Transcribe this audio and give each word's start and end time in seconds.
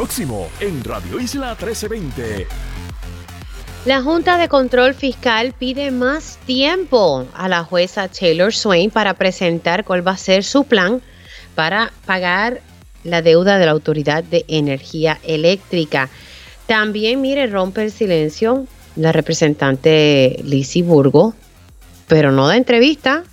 Próximo 0.00 0.48
en 0.60 0.82
Radio 0.82 1.20
Isla 1.20 1.48
1320. 1.48 2.46
La 3.84 4.00
Junta 4.00 4.38
de 4.38 4.48
Control 4.48 4.94
Fiscal 4.94 5.52
pide 5.52 5.90
más 5.90 6.38
tiempo 6.46 7.26
a 7.34 7.48
la 7.50 7.64
jueza 7.64 8.08
Taylor 8.08 8.54
Swain 8.54 8.90
para 8.90 9.12
presentar 9.12 9.84
cuál 9.84 10.06
va 10.06 10.12
a 10.12 10.16
ser 10.16 10.42
su 10.42 10.64
plan 10.64 11.02
para 11.54 11.92
pagar 12.06 12.62
la 13.04 13.20
deuda 13.20 13.58
de 13.58 13.66
la 13.66 13.72
Autoridad 13.72 14.24
de 14.24 14.46
Energía 14.48 15.20
Eléctrica. 15.22 16.08
También, 16.64 17.20
mire, 17.20 17.46
rompe 17.46 17.84
el 17.84 17.92
silencio 17.92 18.66
la 18.96 19.12
representante 19.12 20.40
Lizzie 20.42 20.82
Burgo, 20.82 21.34
pero 22.08 22.32
no 22.32 22.48
da 22.48 22.56
entrevista. 22.56 23.24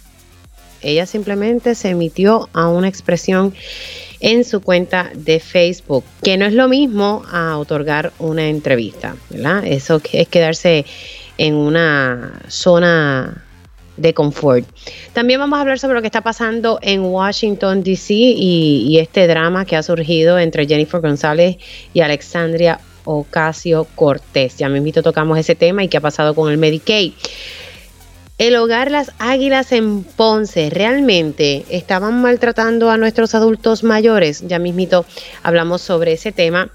Ella 0.81 1.05
simplemente 1.05 1.75
se 1.75 1.91
emitió 1.91 2.49
a 2.51 2.67
una 2.67 2.89
expresión 2.89 3.53
en 4.19 4.43
su 4.43 4.61
cuenta 4.61 5.11
de 5.13 5.39
Facebook, 5.39 6.03
que 6.23 6.37
no 6.37 6.45
es 6.45 6.53
lo 6.53 6.67
mismo 6.67 7.23
a 7.31 7.57
otorgar 7.57 8.13
una 8.19 8.47
entrevista, 8.47 9.15
¿verdad? 9.29 9.65
Eso 9.65 10.01
es 10.11 10.27
quedarse 10.27 10.85
en 11.37 11.55
una 11.55 12.41
zona 12.47 13.43
de 13.97 14.13
confort. 14.13 14.67
También 15.13 15.39
vamos 15.39 15.57
a 15.57 15.61
hablar 15.61 15.79
sobre 15.79 15.95
lo 15.95 16.01
que 16.01 16.07
está 16.07 16.21
pasando 16.21 16.79
en 16.81 17.01
Washington, 17.01 17.83
D.C. 17.83 18.13
Y, 18.13 18.97
este 18.99 19.27
drama 19.27 19.65
que 19.65 19.75
ha 19.75 19.83
surgido 19.83 20.39
entre 20.39 20.67
Jennifer 20.67 21.01
González 21.01 21.57
y 21.93 22.01
Alexandria 22.01 22.79
Ocasio 23.03 23.87
Cortés. 23.95 24.57
Ya 24.57 24.69
me 24.69 24.77
invito, 24.77 25.01
tocamos 25.01 25.37
ese 25.37 25.55
tema 25.55 25.83
y 25.83 25.87
qué 25.87 25.97
ha 25.97 26.01
pasado 26.01 26.35
con 26.35 26.51
el 26.51 26.57
Medicaid. 26.57 27.13
El 28.37 28.55
hogar 28.55 28.91
Las 28.91 29.13
Águilas 29.17 29.71
en 29.71 30.03
Ponce, 30.03 30.69
¿realmente 30.69 31.65
estaban 31.69 32.21
maltratando 32.21 32.91
a 32.91 32.97
nuestros 32.97 33.33
adultos 33.33 33.83
mayores? 33.83 34.47
Ya 34.47 34.59
mismito 34.59 35.07
hablamos 35.41 35.81
sobre 35.81 36.13
ese 36.13 36.31
tema. 36.31 36.69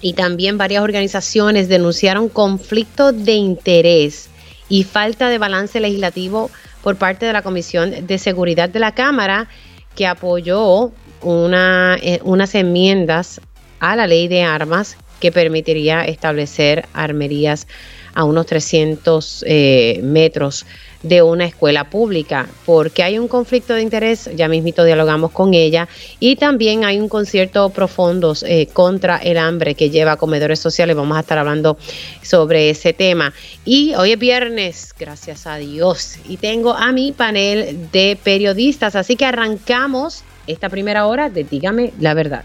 Y 0.00 0.14
también 0.14 0.56
varias 0.56 0.82
organizaciones 0.82 1.68
denunciaron 1.68 2.30
conflicto 2.30 3.12
de 3.12 3.34
interés 3.34 4.30
y 4.70 4.84
falta 4.84 5.28
de 5.28 5.36
balance 5.36 5.78
legislativo 5.78 6.50
por 6.82 6.96
parte 6.96 7.26
de 7.26 7.34
la 7.34 7.42
Comisión 7.42 8.06
de 8.06 8.18
Seguridad 8.18 8.70
de 8.70 8.80
la 8.80 8.94
Cámara, 8.94 9.48
que 9.94 10.06
apoyó 10.06 10.88
eh, 10.88 12.20
unas 12.22 12.54
enmiendas 12.54 13.42
a 13.78 13.94
la 13.94 14.06
ley 14.06 14.26
de 14.28 14.42
armas 14.42 14.96
que 15.20 15.32
permitiría 15.32 16.02
establecer 16.04 16.86
armerías 16.94 17.66
a 18.14 18.24
unos 18.24 18.46
300 18.46 19.44
eh, 19.46 20.00
metros 20.02 20.66
de 21.04 21.22
una 21.22 21.44
escuela 21.44 21.90
pública, 21.90 22.48
porque 22.64 23.02
hay 23.02 23.18
un 23.18 23.28
conflicto 23.28 23.74
de 23.74 23.82
interés, 23.82 24.30
ya 24.34 24.48
mismito 24.48 24.84
dialogamos 24.84 25.32
con 25.32 25.52
ella, 25.52 25.86
y 26.18 26.36
también 26.36 26.84
hay 26.84 26.98
un 26.98 27.10
concierto 27.10 27.68
profundo 27.68 28.34
eh, 28.46 28.66
contra 28.72 29.18
el 29.18 29.36
hambre 29.36 29.74
que 29.74 29.90
lleva 29.90 30.12
a 30.12 30.16
comedores 30.16 30.58
sociales, 30.58 30.96
vamos 30.96 31.16
a 31.16 31.20
estar 31.20 31.36
hablando 31.36 31.76
sobre 32.22 32.70
ese 32.70 32.94
tema. 32.94 33.34
Y 33.66 33.94
hoy 33.96 34.12
es 34.12 34.18
viernes, 34.18 34.94
gracias 34.98 35.46
a 35.46 35.56
Dios, 35.56 36.16
y 36.26 36.38
tengo 36.38 36.72
a 36.72 36.90
mi 36.92 37.12
panel 37.12 37.90
de 37.92 38.18
periodistas, 38.22 38.96
así 38.96 39.14
que 39.16 39.26
arrancamos 39.26 40.24
esta 40.46 40.70
primera 40.70 41.06
hora 41.06 41.28
de 41.28 41.44
Dígame 41.44 41.92
la 42.00 42.14
verdad. 42.14 42.44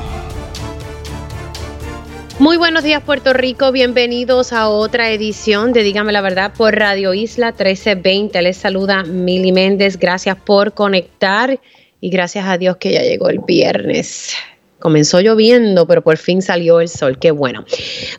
Muy 2.41 2.57
buenos 2.57 2.83
días 2.83 3.03
Puerto 3.03 3.33
Rico, 3.33 3.71
bienvenidos 3.71 4.51
a 4.51 4.67
otra 4.67 5.11
edición 5.11 5.73
de 5.73 5.83
Dígame 5.83 6.11
la 6.11 6.21
Verdad 6.21 6.51
por 6.57 6.75
Radio 6.75 7.13
Isla 7.13 7.49
1320. 7.49 8.41
Les 8.41 8.57
saluda 8.57 9.03
Mili 9.03 9.51
Méndez, 9.51 9.99
gracias 9.99 10.37
por 10.37 10.73
conectar 10.73 11.59
y 11.99 12.09
gracias 12.09 12.47
a 12.47 12.57
Dios 12.57 12.77
que 12.77 12.93
ya 12.93 13.03
llegó 13.03 13.29
el 13.29 13.41
viernes. 13.45 14.33
Comenzó 14.79 15.21
lloviendo, 15.21 15.85
pero 15.85 16.01
por 16.01 16.17
fin 16.17 16.41
salió 16.41 16.81
el 16.81 16.89
sol, 16.89 17.19
qué 17.19 17.29
bueno. 17.29 17.63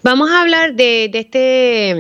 Vamos 0.05 0.31
a 0.31 0.43
hablar 0.43 0.75
de, 0.77 1.09
de 1.11 1.19
este 1.19 1.97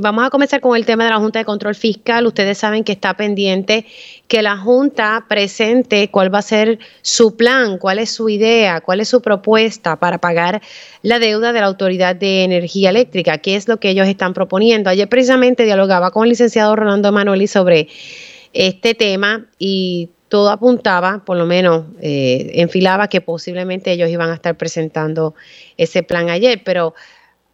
vamos 0.00 0.24
a 0.24 0.30
comenzar 0.30 0.60
con 0.60 0.76
el 0.76 0.86
tema 0.86 1.04
de 1.04 1.10
la 1.10 1.18
Junta 1.18 1.38
de 1.38 1.44
Control 1.44 1.74
Fiscal. 1.74 2.26
Ustedes 2.26 2.58
saben 2.58 2.84
que 2.84 2.92
está 2.92 3.14
pendiente 3.14 3.86
que 4.28 4.42
la 4.42 4.56
Junta 4.56 5.26
presente 5.28 6.08
cuál 6.10 6.34
va 6.34 6.38
a 6.38 6.42
ser 6.42 6.78
su 7.02 7.36
plan, 7.36 7.78
cuál 7.78 7.98
es 7.98 8.10
su 8.10 8.28
idea, 8.28 8.80
cuál 8.80 9.00
es 9.00 9.08
su 9.08 9.20
propuesta 9.20 9.96
para 9.96 10.18
pagar 10.18 10.62
la 11.02 11.18
deuda 11.18 11.52
de 11.52 11.60
la 11.60 11.66
Autoridad 11.66 12.16
de 12.16 12.44
Energía 12.44 12.90
Eléctrica, 12.90 13.38
qué 13.38 13.56
es 13.56 13.68
lo 13.68 13.78
que 13.78 13.90
ellos 13.90 14.08
están 14.08 14.32
proponiendo. 14.32 14.90
Ayer 14.90 15.08
precisamente 15.08 15.64
dialogaba 15.64 16.10
con 16.10 16.24
el 16.24 16.30
licenciado 16.30 16.74
Rolando 16.76 17.08
Emanueli 17.08 17.46
sobre 17.46 17.88
este 18.52 18.94
tema 18.94 19.46
y 19.58 20.10
todo 20.28 20.50
apuntaba, 20.50 21.22
por 21.24 21.36
lo 21.36 21.44
menos 21.44 21.86
eh, 22.00 22.52
enfilaba 22.54 23.08
que 23.08 23.20
posiblemente 23.20 23.92
ellos 23.92 24.08
iban 24.08 24.30
a 24.30 24.34
estar 24.34 24.56
presentando 24.56 25.34
ese 25.76 26.02
plan 26.02 26.30
ayer, 26.30 26.62
pero 26.64 26.94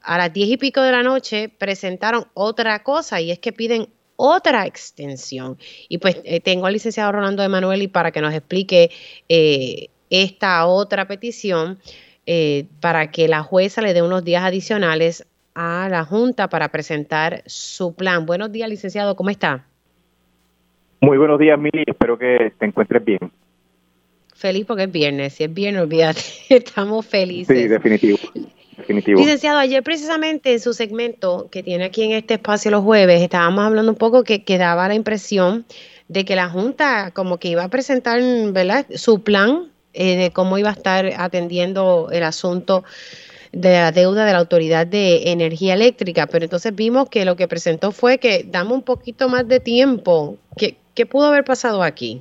a 0.06 0.18
las 0.18 0.32
diez 0.32 0.48
y 0.48 0.56
pico 0.56 0.80
de 0.80 0.92
la 0.92 1.02
noche 1.02 1.48
presentaron 1.48 2.26
otra 2.32 2.82
cosa 2.82 3.20
y 3.20 3.32
es 3.32 3.38
que 3.40 3.52
piden 3.52 3.88
otra 4.14 4.66
extensión. 4.66 5.58
Y 5.88 5.98
pues 5.98 6.20
eh, 6.24 6.40
tengo 6.40 6.66
al 6.66 6.72
licenciado 6.72 7.12
Rolando 7.12 7.42
Emanueli 7.42 7.88
para 7.88 8.12
que 8.12 8.20
nos 8.20 8.32
explique 8.32 8.90
eh, 9.28 9.88
esta 10.08 10.64
otra 10.66 11.06
petición 11.08 11.78
eh, 12.24 12.66
para 12.80 13.10
que 13.10 13.28
la 13.28 13.42
jueza 13.42 13.82
le 13.82 13.94
dé 13.94 14.02
unos 14.02 14.24
días 14.24 14.44
adicionales 14.44 15.26
a 15.54 15.88
la 15.90 16.04
Junta 16.04 16.48
para 16.48 16.68
presentar 16.68 17.42
su 17.46 17.94
plan. 17.94 18.26
Buenos 18.26 18.52
días, 18.52 18.70
licenciado, 18.70 19.16
¿cómo 19.16 19.30
está? 19.30 19.66
Muy 21.00 21.18
buenos 21.18 21.38
días, 21.38 21.58
Mili. 21.58 21.82
Espero 21.86 22.16
que 22.16 22.52
te 22.58 22.66
encuentres 22.66 23.04
bien. 23.04 23.18
Feliz 24.34 24.66
porque 24.66 24.84
es 24.84 24.92
viernes. 24.92 25.34
Si 25.34 25.44
es 25.44 25.52
viernes, 25.52 25.82
olvídate. 25.82 26.20
Estamos 26.48 27.04
felices. 27.06 27.58
Sí, 27.58 27.68
definitivo. 27.68 28.18
Licenciado, 28.88 29.58
ayer 29.58 29.82
precisamente 29.82 30.52
en 30.52 30.60
su 30.60 30.74
segmento 30.74 31.48
que 31.50 31.62
tiene 31.62 31.84
aquí 31.84 32.02
en 32.02 32.12
este 32.12 32.34
espacio 32.34 32.70
los 32.70 32.84
jueves, 32.84 33.22
estábamos 33.22 33.64
hablando 33.64 33.90
un 33.90 33.96
poco 33.96 34.22
que, 34.22 34.42
daba 34.58 34.88
la 34.88 34.94
impresión 34.94 35.64
de 36.08 36.24
que 36.24 36.36
la 36.36 36.48
Junta 36.48 37.10
como 37.12 37.38
que 37.38 37.48
iba 37.48 37.64
a 37.64 37.68
presentar 37.68 38.20
¿verdad? 38.52 38.86
su 38.94 39.22
plan 39.22 39.70
eh, 39.94 40.16
de 40.16 40.30
cómo 40.30 40.58
iba 40.58 40.68
a 40.68 40.72
estar 40.72 41.10
atendiendo 41.16 42.10
el 42.12 42.22
asunto 42.22 42.84
de 43.52 43.72
la 43.72 43.92
deuda 43.92 44.26
de 44.26 44.32
la 44.32 44.38
Autoridad 44.38 44.86
de 44.86 45.30
Energía 45.32 45.72
Eléctrica, 45.72 46.26
pero 46.26 46.44
entonces 46.44 46.74
vimos 46.74 47.08
que 47.08 47.24
lo 47.24 47.36
que 47.36 47.48
presentó 47.48 47.92
fue 47.92 48.18
que 48.18 48.44
damos 48.46 48.74
un 48.74 48.82
poquito 48.82 49.30
más 49.30 49.48
de 49.48 49.60
tiempo. 49.60 50.36
¿Qué, 50.58 50.76
qué 50.94 51.06
pudo 51.06 51.26
haber 51.26 51.44
pasado 51.44 51.82
aquí? 51.82 52.20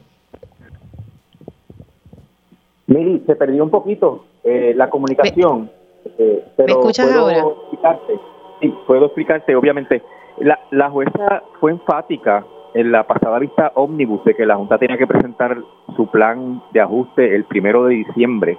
Miri, 2.88 3.24
se 3.26 3.36
perdió 3.36 3.64
un 3.64 3.70
poquito 3.70 4.26
eh, 4.46 4.74
la 4.76 4.90
comunicación. 4.90 5.70
Eh, 6.18 6.44
pero 6.56 6.68
¿Me 6.68 6.72
escuchas 6.74 7.08
puedo 7.08 7.22
ahora? 7.22 7.40
Explicarte, 7.40 8.20
sí, 8.62 8.74
puedo 8.88 9.06
explicarte, 9.06 9.56
obviamente. 9.56 10.02
La, 10.40 10.60
la 10.72 10.90
jueza 10.90 11.44
fue 11.60 11.72
enfática 11.72 12.46
en 12.74 12.92
la 12.92 13.08
pasada 13.08 13.40
vista 13.40 13.72
ómnibus 13.76 14.24
de 14.26 14.36
que 14.36 14.46
la 14.46 14.58
Junta 14.58 14.78
tenía 14.78 14.98
que 14.98 15.08
presentar 15.08 15.58
su 15.96 16.08
plan 16.08 16.62
de 16.74 16.82
ajuste 16.82 17.34
el 17.34 17.46
primero 17.46 17.86
de 17.86 17.96
diciembre, 17.96 18.58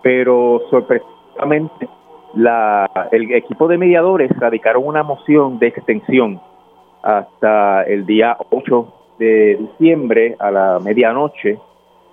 pero 0.00 0.62
sorpresivamente 0.70 1.88
la, 2.34 2.88
el 3.10 3.32
equipo 3.32 3.66
de 3.66 3.78
mediadores 3.78 4.30
radicaron 4.38 4.86
una 4.86 5.02
moción 5.02 5.58
de 5.58 5.68
extensión 5.68 6.40
hasta 7.02 7.82
el 7.82 8.06
día 8.06 8.36
8 8.50 8.94
de 9.18 9.56
diciembre 9.56 10.36
a 10.38 10.50
la 10.50 10.78
medianoche 10.78 11.58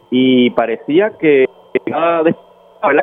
y 0.10 0.50
parecía 0.52 1.12
que 1.20 1.48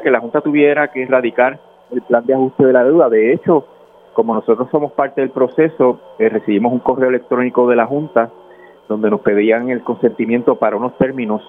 que 0.03 0.11
la 0.11 0.21
Junta 0.21 0.41
tuviera 0.41 0.89
que 0.89 1.03
erradicar 1.03 1.59
el 1.91 2.03
plan 2.03 2.25
de 2.27 2.35
ajuste 2.35 2.67
de 2.67 2.73
la 2.73 2.85
deuda. 2.85 3.09
De 3.09 3.33
hecho, 3.33 3.67
como 4.13 4.35
nosotros 4.35 4.69
somos 4.71 4.93
parte 4.93 5.21
del 5.21 5.31
proceso, 5.31 6.01
eh, 6.19 6.29
recibimos 6.29 6.73
un 6.73 6.81
correo 6.81 7.09
electrónico 7.09 7.69
de 7.69 7.77
la 7.77 7.87
Junta 7.87 8.31
donde 8.89 9.11
nos 9.11 9.21
pedían 9.21 9.71
el 9.71 9.83
consentimiento 9.83 10.57
para 10.57 10.77
unos 10.77 10.97
términos 10.99 11.43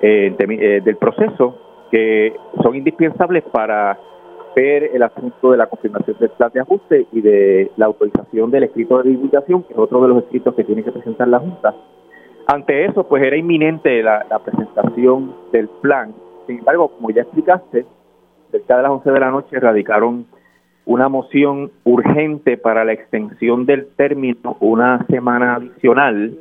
eh, 0.00 0.34
eh, 0.38 0.80
del 0.82 0.96
proceso 0.96 1.56
que 1.90 2.34
son 2.62 2.76
indispensables 2.76 3.44
para 3.44 3.98
ver 4.54 4.90
el 4.94 5.02
asunto 5.02 5.50
de 5.50 5.56
la 5.56 5.66
confirmación 5.66 6.16
del 6.18 6.30
plan 6.30 6.50
de 6.52 6.60
ajuste 6.60 7.06
y 7.12 7.20
de 7.20 7.70
la 7.76 7.86
autorización 7.86 8.50
del 8.50 8.64
escrito 8.64 9.02
de 9.02 9.10
divulgación, 9.10 9.62
que 9.62 9.72
es 9.72 9.78
otro 9.78 10.02
de 10.02 10.08
los 10.08 10.18
escritos 10.24 10.54
que 10.54 10.64
tiene 10.64 10.82
que 10.82 10.92
presentar 10.92 11.28
la 11.28 11.38
Junta. 11.38 11.74
Ante 12.46 12.86
eso, 12.86 13.06
pues 13.06 13.22
era 13.22 13.36
inminente 13.36 14.02
la 14.02 14.24
presentación 14.42 15.34
del 15.52 15.68
plan 15.68 16.14
sin 16.48 16.58
embargo, 16.58 16.88
como 16.88 17.10
ya 17.10 17.22
explicaste, 17.22 17.84
cerca 18.50 18.78
de 18.78 18.82
las 18.82 18.90
11 18.90 19.10
de 19.10 19.20
la 19.20 19.30
noche 19.30 19.60
radicaron 19.60 20.26
una 20.86 21.10
moción 21.10 21.70
urgente 21.84 22.56
para 22.56 22.86
la 22.86 22.94
extensión 22.94 23.66
del 23.66 23.88
término 23.94 24.56
una 24.60 25.04
semana 25.06 25.56
adicional. 25.56 26.38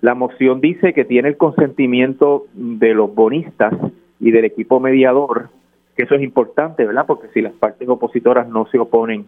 La 0.00 0.14
moción 0.14 0.62
dice 0.62 0.94
que 0.94 1.04
tiene 1.04 1.28
el 1.28 1.36
consentimiento 1.36 2.46
de 2.54 2.94
los 2.94 3.14
bonistas 3.14 3.74
y 4.18 4.30
del 4.30 4.46
equipo 4.46 4.80
mediador, 4.80 5.50
que 5.94 6.04
eso 6.04 6.14
es 6.14 6.22
importante, 6.22 6.86
¿verdad? 6.86 7.04
Porque 7.06 7.28
si 7.34 7.42
las 7.42 7.52
partes 7.52 7.86
opositoras 7.86 8.48
no 8.48 8.64
se 8.66 8.78
oponen 8.78 9.26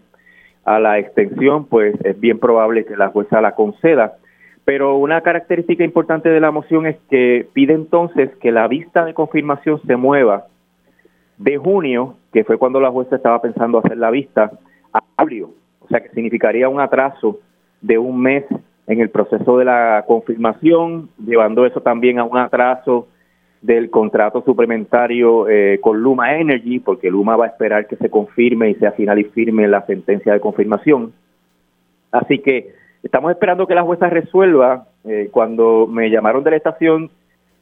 a 0.64 0.80
la 0.80 0.98
extensión, 0.98 1.66
pues 1.66 1.94
es 2.02 2.18
bien 2.18 2.38
probable 2.38 2.86
que 2.86 2.96
la 2.96 3.08
jueza 3.08 3.42
la 3.42 3.54
conceda. 3.54 4.14
Pero 4.66 4.96
una 4.96 5.20
característica 5.20 5.84
importante 5.84 6.28
de 6.28 6.40
la 6.40 6.50
moción 6.50 6.86
es 6.86 6.96
que 7.08 7.46
pide 7.52 7.72
entonces 7.72 8.34
que 8.40 8.50
la 8.50 8.66
vista 8.66 9.04
de 9.04 9.14
confirmación 9.14 9.80
se 9.86 9.94
mueva 9.94 10.46
de 11.38 11.56
junio, 11.56 12.16
que 12.32 12.42
fue 12.42 12.58
cuando 12.58 12.80
la 12.80 12.90
jueza 12.90 13.14
estaba 13.14 13.40
pensando 13.40 13.78
hacer 13.78 13.96
la 13.96 14.10
vista, 14.10 14.50
a 14.92 15.04
abril. 15.16 15.46
O 15.78 15.86
sea 15.88 16.00
que 16.00 16.08
significaría 16.08 16.68
un 16.68 16.80
atraso 16.80 17.38
de 17.80 17.96
un 17.96 18.20
mes 18.20 18.44
en 18.88 19.00
el 19.00 19.08
proceso 19.08 19.56
de 19.56 19.66
la 19.66 20.04
confirmación, 20.04 21.10
llevando 21.24 21.64
eso 21.64 21.80
también 21.80 22.18
a 22.18 22.24
un 22.24 22.36
atraso 22.36 23.06
del 23.62 23.88
contrato 23.88 24.42
suplementario 24.42 25.48
eh, 25.48 25.78
con 25.80 26.00
Luma 26.00 26.40
Energy, 26.40 26.80
porque 26.80 27.08
Luma 27.08 27.36
va 27.36 27.44
a 27.44 27.48
esperar 27.50 27.86
que 27.86 27.94
se 27.94 28.10
confirme 28.10 28.70
y 28.70 28.74
sea 28.74 28.90
final 28.90 29.20
y 29.20 29.24
firme 29.26 29.68
la 29.68 29.86
sentencia 29.86 30.32
de 30.32 30.40
confirmación. 30.40 31.12
Así 32.10 32.40
que 32.40 32.74
estamos 33.02 33.30
esperando 33.30 33.66
que 33.66 33.74
la 33.74 33.82
jueza 33.82 34.08
resuelva. 34.08 34.86
Eh, 35.04 35.28
cuando 35.30 35.86
me 35.86 36.10
llamaron 36.10 36.42
de 36.42 36.50
la 36.50 36.56
estación, 36.56 37.10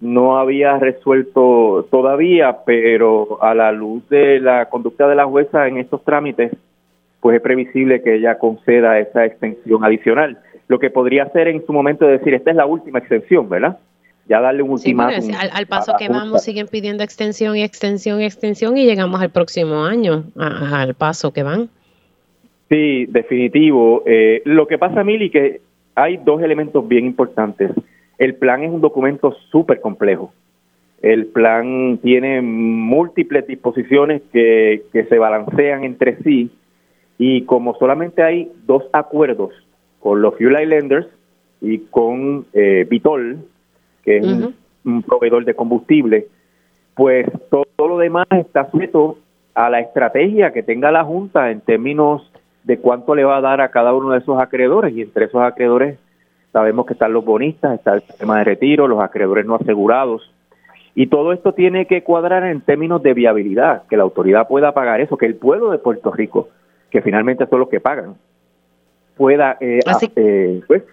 no 0.01 0.39
había 0.39 0.79
resuelto 0.79 1.87
todavía, 1.91 2.59
pero 2.65 3.43
a 3.43 3.55
la 3.55 3.73
luz 3.73 4.09
de 4.09 4.41
la 4.41 4.67
conducta 4.67 5.09
de 5.09 5.15
la 5.15 5.25
jueza 5.25 5.67
en 5.69 5.79
estos 5.79 6.05
trámites, 6.05 6.53
pues 7.21 7.37
es 7.37 7.43
previsible 7.43 8.03
que 8.03 8.17
ella 8.17 8.39
conceda 8.39 8.99
esa 8.99 9.25
extensión 9.25 9.85
adicional. 9.85 10.39
Lo 10.69 10.79
que 10.79 10.91
podría 10.91 11.25
hacer 11.25 11.49
en 11.49 11.65
su 11.65 11.73
momento 11.73 12.09
es 12.09 12.19
decir, 12.19 12.35
esta 12.35 12.51
es 12.51 12.57
la 12.57 12.67
última 12.67 12.99
extensión, 12.99 13.49
¿verdad? 13.49 13.79
Ya 14.29 14.41
darle 14.41 14.63
un 14.63 14.71
ultimátum. 14.71 15.33
al, 15.53 15.67
paso 15.67 15.95
que 15.99 16.09
vamos, 16.09 16.43
siguen 16.43 16.67
pidiendo 16.67 17.03
extensión 17.03 17.57
y 17.57 17.63
extensión 17.63 18.21
y 18.21 18.25
extensión 18.25 18.77
y 18.77 18.85
llegamos 18.85 19.21
al 19.21 19.31
próximo 19.31 19.85
año, 19.85 20.25
al 20.37 20.95
paso 20.95 21.33
que 21.33 21.43
van. 21.43 21.69
Sí, 22.69 23.07
definitivo. 23.07 24.03
Eh, 24.07 24.43
lo 24.45 24.67
que 24.67 24.79
pasa, 24.79 25.05
Mili, 25.05 25.31
que 25.31 25.61
hay 25.95 26.17
dos 26.19 26.43
elementos 26.43 26.87
bien 26.87 27.07
importantes. 27.07 27.71
El 28.19 28.35
plan 28.37 28.63
es 28.63 28.71
un 28.71 28.81
documento 28.81 29.33
súper 29.51 29.81
complejo. 29.81 30.33
El 31.03 31.27
plan 31.27 31.99
tiene 32.03 32.41
múltiples 32.41 33.47
disposiciones 33.47 34.23
que, 34.33 34.85
que 34.93 35.05
se 35.05 35.19
balancean 35.19 35.85
entre 35.85 36.17
sí 36.23 36.51
y 37.19 37.43
como 37.43 37.75
solamente 37.77 38.23
hay 38.23 38.51
dos 38.67 38.85
acuerdos 38.93 39.53
con 40.01 40.23
los 40.23 40.37
Fuel 40.37 40.63
Islanders 40.63 41.07
y 41.61 41.79
con 41.91 42.47
eh, 42.53 42.87
Vitol, 42.89 43.39
que 44.03 44.19
es 44.19 44.27
un, 44.85 45.03
proveedor 45.03 45.45
de 45.45 45.55
combustible, 45.55 46.27
pues 46.95 47.27
todo, 47.51 47.65
todo, 47.77 47.89
lo 47.89 47.99
demás 47.99 48.27
está 48.31 48.71
sujeto 48.71 49.19
a 49.55 49.71
la 49.71 49.81
estrategia 49.81 50.53
que 50.53 50.63
tenga 50.63 50.91
la 50.91 51.05
Junta 51.05 51.51
en 51.51 51.61
términos 51.61 52.31
de 52.65 52.79
cuánto 52.79 53.15
le 53.15 53.25
va 53.25 53.37
a 53.37 53.41
dar 53.41 53.61
a 53.61 53.71
cada 53.71 53.95
uno 53.95 54.11
de 54.11 54.19
esos 54.19 54.41
acreedores 54.41 54.95
y 54.95 55.03
entre 55.03 55.27
esos 55.27 55.43
acreedores 55.43 55.99
sabemos 56.53 56.87
que 56.87 56.95
están 56.95 57.13
los 57.13 57.25
bonistas, 57.25 57.75
está 57.75 57.95
el 57.95 58.03
sistema 58.03 58.39
de 58.39 58.45
retiro, 58.45 58.89
los 58.89 59.01
acreedores 59.01 59.45
no 59.45 59.57
asegurados. 59.57 60.33
Y 60.95 61.09
todo 61.09 61.33
esto 61.33 61.53
tiene 61.53 61.87
que 61.87 62.05
cuadrar 62.05 62.45
en 62.45 62.61
términos 62.61 63.03
de 63.03 63.13
viabilidad, 63.13 63.83
que 63.89 63.97
la 63.97 64.05
autoridad 64.05 64.47
pueda 64.47 64.73
pagar 64.73 65.01
eso, 65.01 65.17
que 65.17 65.27
el 65.27 65.35
pueblo 65.35 65.71
de 65.71 65.79
Puerto 65.79 66.13
Rico, 66.13 66.49
que 66.91 67.03
finalmente 67.03 67.47
son 67.47 67.59
los 67.59 67.69
que 67.69 67.81
pagan, 67.81 68.15
pueda 69.17 69.57
eh, 69.61 69.81
eh, 70.17 70.63
pues, 70.69 70.85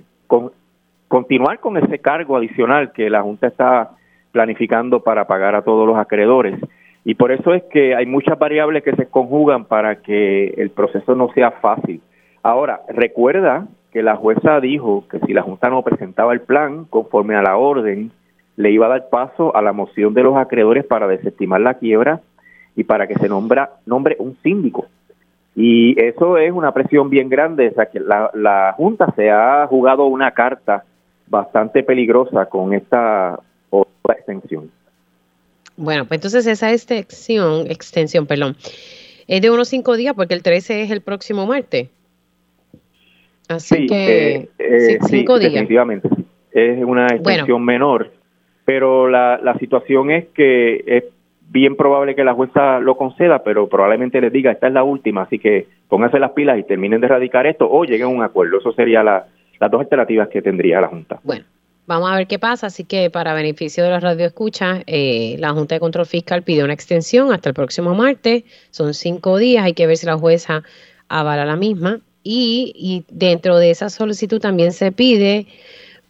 continuar 1.07 1.59
con 1.59 1.77
ese 1.77 1.99
cargo 1.99 2.37
adicional 2.37 2.91
que 2.91 3.09
la 3.11 3.21
Junta 3.21 3.47
está 3.47 3.91
planificando 4.31 5.01
para 5.01 5.27
pagar 5.27 5.53
a 5.53 5.61
todos 5.61 5.87
los 5.87 5.97
acreedores. 5.97 6.59
Y 7.03 7.15
por 7.15 7.31
eso 7.31 7.53
es 7.53 7.63
que 7.63 7.95
hay 7.95 8.05
muchas 8.05 8.37
variables 8.37 8.83
que 8.83 8.95
se 8.95 9.07
conjugan 9.07 9.65
para 9.65 10.01
que 10.01 10.53
el 10.57 10.69
proceso 10.69 11.15
no 11.15 11.31
sea 11.33 11.51
fácil. 11.51 12.01
Ahora, 12.43 12.81
recuerda 12.89 13.67
que 13.91 14.03
la 14.03 14.15
jueza 14.15 14.59
dijo 14.59 15.05
que 15.09 15.19
si 15.19 15.33
la 15.33 15.41
Junta 15.41 15.69
no 15.69 15.81
presentaba 15.83 16.33
el 16.33 16.41
plan 16.41 16.85
conforme 16.85 17.35
a 17.35 17.41
la 17.41 17.57
orden, 17.57 18.11
le 18.55 18.71
iba 18.71 18.85
a 18.85 18.89
dar 18.89 19.09
paso 19.09 19.55
a 19.55 19.61
la 19.61 19.73
moción 19.73 20.13
de 20.13 20.23
los 20.23 20.37
acreedores 20.37 20.85
para 20.85 21.07
desestimar 21.07 21.61
la 21.61 21.75
quiebra 21.75 22.21
y 22.75 22.83
para 22.83 23.07
que 23.07 23.15
se 23.15 23.27
nombra, 23.27 23.71
nombre 23.85 24.15
un 24.19 24.37
síndico. 24.43 24.85
Y 25.55 25.99
eso 26.01 26.37
es 26.37 26.51
una 26.51 26.71
presión 26.71 27.09
bien 27.09 27.27
grande, 27.27 27.69
o 27.69 27.73
sea 27.73 27.87
que 27.87 27.99
la, 27.99 28.31
la 28.33 28.73
Junta 28.77 29.11
se 29.15 29.29
ha 29.29 29.67
jugado 29.67 30.05
una 30.05 30.31
carta 30.31 30.83
bastante 31.27 31.83
peligrosa 31.83 32.45
con 32.45 32.73
esta 32.73 33.39
otra 33.69 34.15
extensión. 34.15 34.69
Bueno, 35.77 36.05
pues 36.05 36.17
entonces 36.17 36.45
esa 36.47 36.71
extensión, 36.71 37.69
extensión, 37.69 38.27
perdón, 38.27 38.55
es 39.27 39.41
de 39.41 39.49
unos 39.49 39.69
cinco 39.69 39.95
días 39.95 40.13
porque 40.15 40.33
el 40.33 40.43
13 40.43 40.83
es 40.83 40.91
el 40.91 41.01
próximo 41.01 41.47
martes. 41.47 41.89
Así 43.47 43.85
que 43.85 44.35
eh, 44.35 44.49
eh, 44.59 44.99
cinco 45.07 45.39
días. 45.39 45.51
Definitivamente, 45.51 46.07
es 46.51 46.83
una 46.83 47.07
extensión 47.07 47.63
menor, 47.63 48.11
pero 48.65 49.09
la, 49.09 49.39
la 49.43 49.57
situación 49.57 50.11
es 50.11 50.27
que 50.29 50.83
es 50.85 51.03
bien 51.51 51.75
probable 51.75 52.15
que 52.15 52.23
la 52.23 52.33
jueza 52.33 52.79
lo 52.79 52.95
conceda, 52.95 53.43
pero 53.43 53.67
probablemente 53.67 54.21
les 54.21 54.31
diga, 54.31 54.51
esta 54.51 54.67
es 54.67 54.73
la 54.73 54.83
última, 54.83 55.23
así 55.23 55.37
que 55.37 55.67
pónganse 55.89 56.17
las 56.17 56.31
pilas 56.31 56.57
y 56.57 56.63
terminen 56.63 57.01
de 57.01 57.07
erradicar 57.07 57.45
esto 57.45 57.69
o 57.69 57.83
lleguen 57.83 58.07
a 58.07 58.09
un 58.09 58.23
acuerdo. 58.23 58.59
Eso 58.59 58.71
sería 58.71 59.03
la, 59.03 59.25
las 59.59 59.69
dos 59.69 59.81
alternativas 59.81 60.29
que 60.29 60.41
tendría 60.41 60.79
la 60.79 60.87
Junta. 60.87 61.19
Bueno, 61.23 61.43
vamos 61.91 62.11
a 62.11 62.15
ver 62.15 62.27
qué 62.27 62.39
pasa. 62.39 62.67
Así 62.67 62.83
que 62.83 63.09
para 63.09 63.33
beneficio 63.33 63.83
de 63.83 63.89
la 63.89 63.99
radio 63.99 64.25
escucha, 64.25 64.81
eh, 64.87 65.35
la 65.39 65.51
Junta 65.51 65.75
de 65.75 65.79
Control 65.79 66.05
Fiscal 66.05 66.43
pidió 66.43 66.63
una 66.63 66.73
extensión 66.73 67.31
hasta 67.31 67.49
el 67.49 67.55
próximo 67.55 67.93
martes. 67.93 68.43
Son 68.71 68.93
cinco 68.93 69.37
días, 69.37 69.65
hay 69.65 69.73
que 69.73 69.87
ver 69.87 69.97
si 69.97 70.05
la 70.05 70.17
jueza 70.17 70.63
avala 71.09 71.45
la 71.45 71.55
misma. 71.55 71.99
Y, 72.23 72.73
y 72.75 73.05
dentro 73.09 73.57
de 73.57 73.71
esa 73.71 73.89
solicitud 73.89 74.39
también 74.39 74.73
se 74.73 74.91
pide 74.91 75.47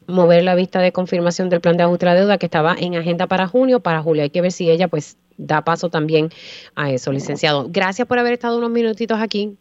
mover 0.08 0.44
la 0.44 0.56
vista 0.56 0.82
de 0.82 0.92
confirmación 0.92 1.50
del 1.50 1.62
plan 1.62 1.78
de 1.78 1.84
ajuste 1.84 2.06
de 2.06 2.16
deuda 2.16 2.38
que 2.38 2.48
estaba 2.48 2.76
en 2.78 2.96
agenda 2.96 3.28
para 3.28 3.48
junio, 3.48 3.80
para 3.80 4.02
julio. 4.02 4.24
Hay 4.24 4.30
que 4.30 4.42
ver 4.42 4.52
si 4.52 4.70
ella 4.70 4.88
pues 4.88 5.18
da 5.38 5.62
paso 5.62 5.90
también 5.90 6.30
a 6.76 6.92
eso, 6.92 7.12
licenciado. 7.12 7.68
Gracias 7.70 8.08
por 8.08 8.20
haber 8.20 8.34
estado 8.34 8.58
unos 8.58 8.70
minutitos 8.70 9.20
aquí. 9.20 9.58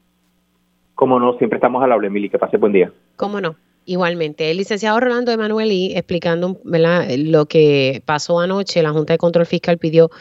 Cómo 0.96 1.18
no, 1.18 1.38
siempre 1.38 1.56
estamos 1.56 1.82
al 1.82 1.92
habla, 1.92 2.08
Emily. 2.08 2.28
Que 2.28 2.38
pase 2.38 2.56
buen 2.56 2.72
día. 2.72 2.92
Cómo 3.16 3.40
no. 3.40 3.54
Igualmente, 3.90 4.52
el 4.52 4.58
licenciado 4.58 5.00
Rolando 5.00 5.32
Emanueli 5.32 5.96
explicando 5.96 6.60
lo 6.62 7.46
que 7.46 8.04
pasó 8.04 8.38
anoche, 8.38 8.84
la 8.84 8.92
Junta 8.92 9.14
de 9.14 9.18
Control 9.18 9.46
Fiscal 9.46 9.78
pidió 9.78 10.12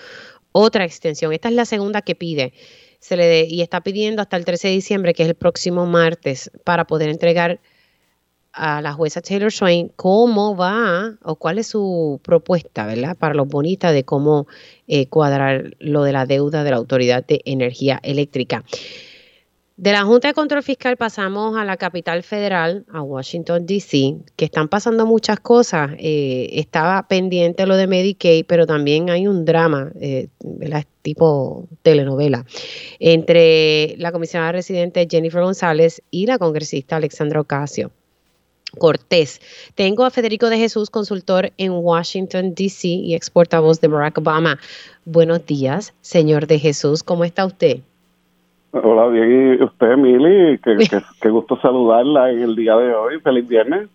otra 0.51 0.85
extensión. 0.85 1.33
Esta 1.33 1.49
es 1.49 1.53
la 1.53 1.65
segunda 1.65 2.01
que 2.01 2.15
pide. 2.15 2.51
Se 2.97 3.15
le 3.15 3.45
y 3.45 3.61
está 3.61 3.81
pidiendo 3.81 4.23
hasta 4.23 4.37
el 4.37 4.45
13 4.45 4.69
de 4.69 4.73
diciembre, 4.73 5.13
que 5.13 5.21
es 5.21 5.29
el 5.29 5.35
próximo 5.35 5.85
martes, 5.85 6.49
para 6.63 6.87
poder 6.87 7.09
entregar 7.09 7.61
a 8.53 8.81
la 8.81 8.93
jueza 8.93 9.21
Taylor 9.21 9.51
Swain 9.51 9.91
cómo 9.95 10.55
va 10.55 11.19
o 11.21 11.35
cuál 11.35 11.59
es 11.59 11.67
su 11.67 12.19
propuesta, 12.23 12.87
¿verdad? 12.87 13.15
Para 13.17 13.35
los 13.35 13.47
bonitas 13.47 13.93
de 13.93 14.03
cómo 14.03 14.47
eh, 14.87 15.05
cuadrar 15.09 15.75
lo 15.77 16.01
de 16.01 16.11
la 16.11 16.25
deuda 16.25 16.63
de 16.63 16.71
la 16.71 16.77
Autoridad 16.77 17.23
de 17.23 17.43
Energía 17.45 17.99
Eléctrica. 18.01 18.63
De 19.79 19.93
la 19.93 20.03
Junta 20.03 20.27
de 20.27 20.33
Control 20.33 20.61
Fiscal 20.61 20.97
pasamos 20.97 21.55
a 21.55 21.63
la 21.63 21.77
capital 21.77 22.21
federal, 22.21 22.85
a 22.91 23.01
Washington, 23.01 23.65
D.C., 23.65 24.17
que 24.35 24.43
están 24.43 24.67
pasando 24.67 25.05
muchas 25.05 25.39
cosas. 25.39 25.91
Eh, 25.97 26.49
estaba 26.51 27.07
pendiente 27.07 27.65
lo 27.65 27.77
de 27.77 27.87
Medicaid, 27.87 28.45
pero 28.45 28.67
también 28.67 29.09
hay 29.09 29.25
un 29.25 29.45
drama, 29.45 29.93
eh, 30.01 30.27
tipo 31.01 31.69
telenovela, 31.81 32.45
entre 32.99 33.95
la 33.99 34.11
comisionada 34.11 34.51
residente 34.51 35.07
Jennifer 35.09 35.41
González 35.41 36.01
y 36.11 36.25
la 36.25 36.37
congresista 36.37 36.97
Alexandra 36.97 37.39
Ocasio. 37.39 37.89
Cortés. 38.77 39.39
Tengo 39.75 40.03
a 40.03 40.11
Federico 40.11 40.49
de 40.49 40.57
Jesús, 40.57 40.89
consultor 40.89 41.53
en 41.55 41.71
Washington, 41.71 42.53
D.C. 42.53 42.85
y 42.89 43.15
ex 43.15 43.29
portavoz 43.29 43.79
de 43.79 43.87
Barack 43.87 44.17
Obama. 44.17 44.59
Buenos 45.05 45.45
días, 45.45 45.93
señor 46.01 46.47
de 46.47 46.59
Jesús, 46.59 47.01
¿cómo 47.01 47.23
está 47.23 47.45
usted? 47.45 47.79
Hola, 48.71 49.07
bien, 49.07 49.57
y 49.59 49.63
usted, 49.63 49.97
Mili, 49.97 50.59
qué, 51.21 51.29
gusto 51.29 51.59
saludarla 51.61 52.31
en 52.31 52.41
el 52.41 52.55
día 52.55 52.75
de 52.75 52.93
hoy. 52.93 53.19
Feliz 53.19 53.47
viernes. 53.47 53.89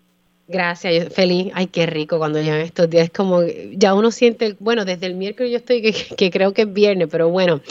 Gracias, 0.47 1.13
feliz. 1.13 1.51
Ay, 1.55 1.67
qué 1.67 1.85
rico 1.85 2.17
cuando 2.17 2.39
llegan 2.39 2.59
estos 2.59 2.89
días. 2.89 3.05
Es 3.05 3.11
como, 3.11 3.41
ya 3.71 3.93
uno 3.93 4.11
siente, 4.11 4.55
bueno, 4.59 4.85
desde 4.85 5.07
el 5.07 5.15
miércoles 5.15 5.51
yo 5.51 5.57
estoy 5.57 5.81
que, 5.81 5.93
que 6.15 6.29
creo 6.29 6.53
que 6.53 6.63
es 6.63 6.73
viernes, 6.73 7.07
pero 7.09 7.29
bueno. 7.29 7.61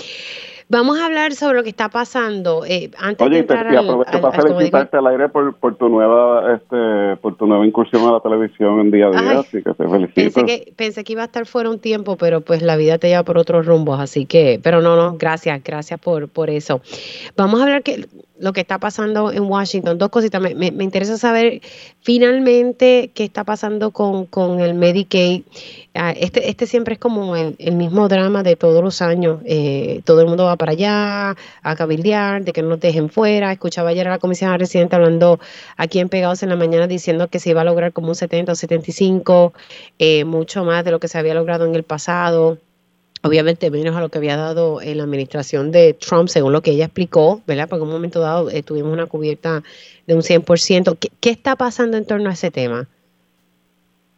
Vamos 0.68 0.98
a 0.98 1.06
hablar 1.06 1.32
sobre 1.34 1.56
lo 1.56 1.62
que 1.62 1.68
está 1.68 1.88
pasando. 1.88 2.64
Eh, 2.64 2.90
antes 2.98 3.26
Oye, 3.26 3.36
de 3.36 3.40
entrar 3.40 3.72
y 3.72 3.76
aprovecho 3.76 4.20
para 4.20 4.42
felicitarte 4.42 4.96
al 4.96 5.06
aire 5.08 5.28
por, 5.28 5.54
por, 5.56 5.76
tu 5.76 5.88
nueva 5.88 6.54
este, 6.54 7.16
por 7.20 7.36
tu 7.36 7.46
nueva 7.46 7.66
incursión 7.66 8.02
a 8.08 8.12
la 8.12 8.20
televisión 8.20 8.80
en 8.80 8.90
día 8.90 9.08
a 9.08 9.10
día, 9.10 9.40
así 9.40 9.62
que 9.62 9.74
te 9.74 9.88
felicito. 9.88 10.14
Pensé 10.14 10.44
que, 10.44 10.72
pensé 10.74 11.04
que 11.04 11.12
iba 11.12 11.22
a 11.22 11.26
estar 11.26 11.46
fuera 11.46 11.70
un 11.70 11.78
tiempo, 11.78 12.16
pero 12.16 12.40
pues 12.40 12.62
la 12.62 12.76
vida 12.76 12.98
te 12.98 13.08
lleva 13.08 13.22
por 13.22 13.38
otros 13.38 13.66
rumbos, 13.66 14.00
así 14.00 14.26
que, 14.26 14.58
pero 14.62 14.80
no, 14.80 14.96
no, 14.96 15.16
gracias, 15.18 15.62
gracias 15.62 16.00
por, 16.00 16.28
por 16.28 16.50
eso. 16.50 16.80
Vamos 17.36 17.60
a 17.60 17.64
hablar 17.64 17.82
que 17.82 18.06
lo 18.38 18.52
que 18.52 18.60
está 18.60 18.78
pasando 18.78 19.32
en 19.32 19.44
Washington. 19.44 19.98
Dos 19.98 20.08
cositas. 20.08 20.40
Me, 20.40 20.54
me, 20.54 20.84
interesa 20.84 21.16
saber 21.16 21.60
finalmente 22.00 23.10
qué 23.14 23.24
está 23.24 23.44
pasando 23.44 23.92
con, 23.92 24.26
con 24.26 24.60
el 24.60 24.74
Medicaid. 24.74 25.42
Ah, 25.94 26.10
este, 26.10 26.48
este 26.50 26.66
siempre 26.66 26.94
es 26.94 27.00
como 27.00 27.36
el, 27.36 27.56
mismo 27.76 28.08
drama 28.08 28.42
de 28.42 28.56
todos 28.56 28.82
los 28.82 29.02
años. 29.02 29.40
Eh, 29.44 30.00
todo 30.04 30.20
el 30.20 30.26
mundo 30.26 30.44
va 30.44 30.56
para 30.56 30.72
allá 30.72 31.36
a 31.62 31.76
cabildear, 31.76 32.44
de 32.44 32.52
que 32.52 32.62
no 32.62 32.70
nos 32.70 32.80
dejen 32.80 33.08
fuera. 33.08 33.52
Escuchaba 33.52 33.90
ayer 33.90 34.08
a 34.08 34.12
la 34.12 34.18
comisionada 34.18 34.58
residente 34.58 34.96
hablando 34.96 35.38
aquí 35.76 36.00
en 36.00 36.08
Pegados 36.08 36.42
en 36.42 36.48
la 36.48 36.56
mañana 36.56 36.86
diciendo 36.86 37.28
que 37.28 37.38
se 37.38 37.50
iba 37.50 37.60
a 37.60 37.64
lograr 37.64 37.92
como 37.92 38.08
un 38.08 38.14
70 38.16 38.52
o 38.52 38.54
75, 38.54 39.52
eh, 39.98 40.24
mucho 40.24 40.64
más 40.64 40.84
de 40.84 40.90
lo 40.90 40.98
que 40.98 41.08
se 41.08 41.18
había 41.18 41.34
logrado 41.34 41.66
en 41.66 41.74
el 41.74 41.84
pasado 41.84 42.58
obviamente 43.24 43.70
menos 43.70 43.96
a 43.96 44.00
lo 44.00 44.10
que 44.10 44.18
había 44.18 44.36
dado 44.36 44.80
en 44.82 44.98
la 44.98 45.04
administración 45.04 45.72
de 45.72 45.94
Trump, 45.94 46.28
según 46.28 46.52
lo 46.52 46.60
que 46.60 46.72
ella 46.72 46.84
explicó, 46.84 47.40
¿verdad? 47.46 47.66
Porque 47.68 47.82
en 47.82 47.88
un 47.88 47.94
momento 47.94 48.20
dado 48.20 48.50
eh, 48.50 48.62
tuvimos 48.62 48.92
una 48.92 49.06
cubierta 49.06 49.62
de 50.06 50.14
un 50.14 50.20
100%. 50.20 50.98
¿Qué, 51.00 51.08
¿Qué 51.20 51.30
está 51.30 51.56
pasando 51.56 51.96
en 51.96 52.06
torno 52.06 52.28
a 52.28 52.32
ese 52.32 52.50
tema? 52.50 52.86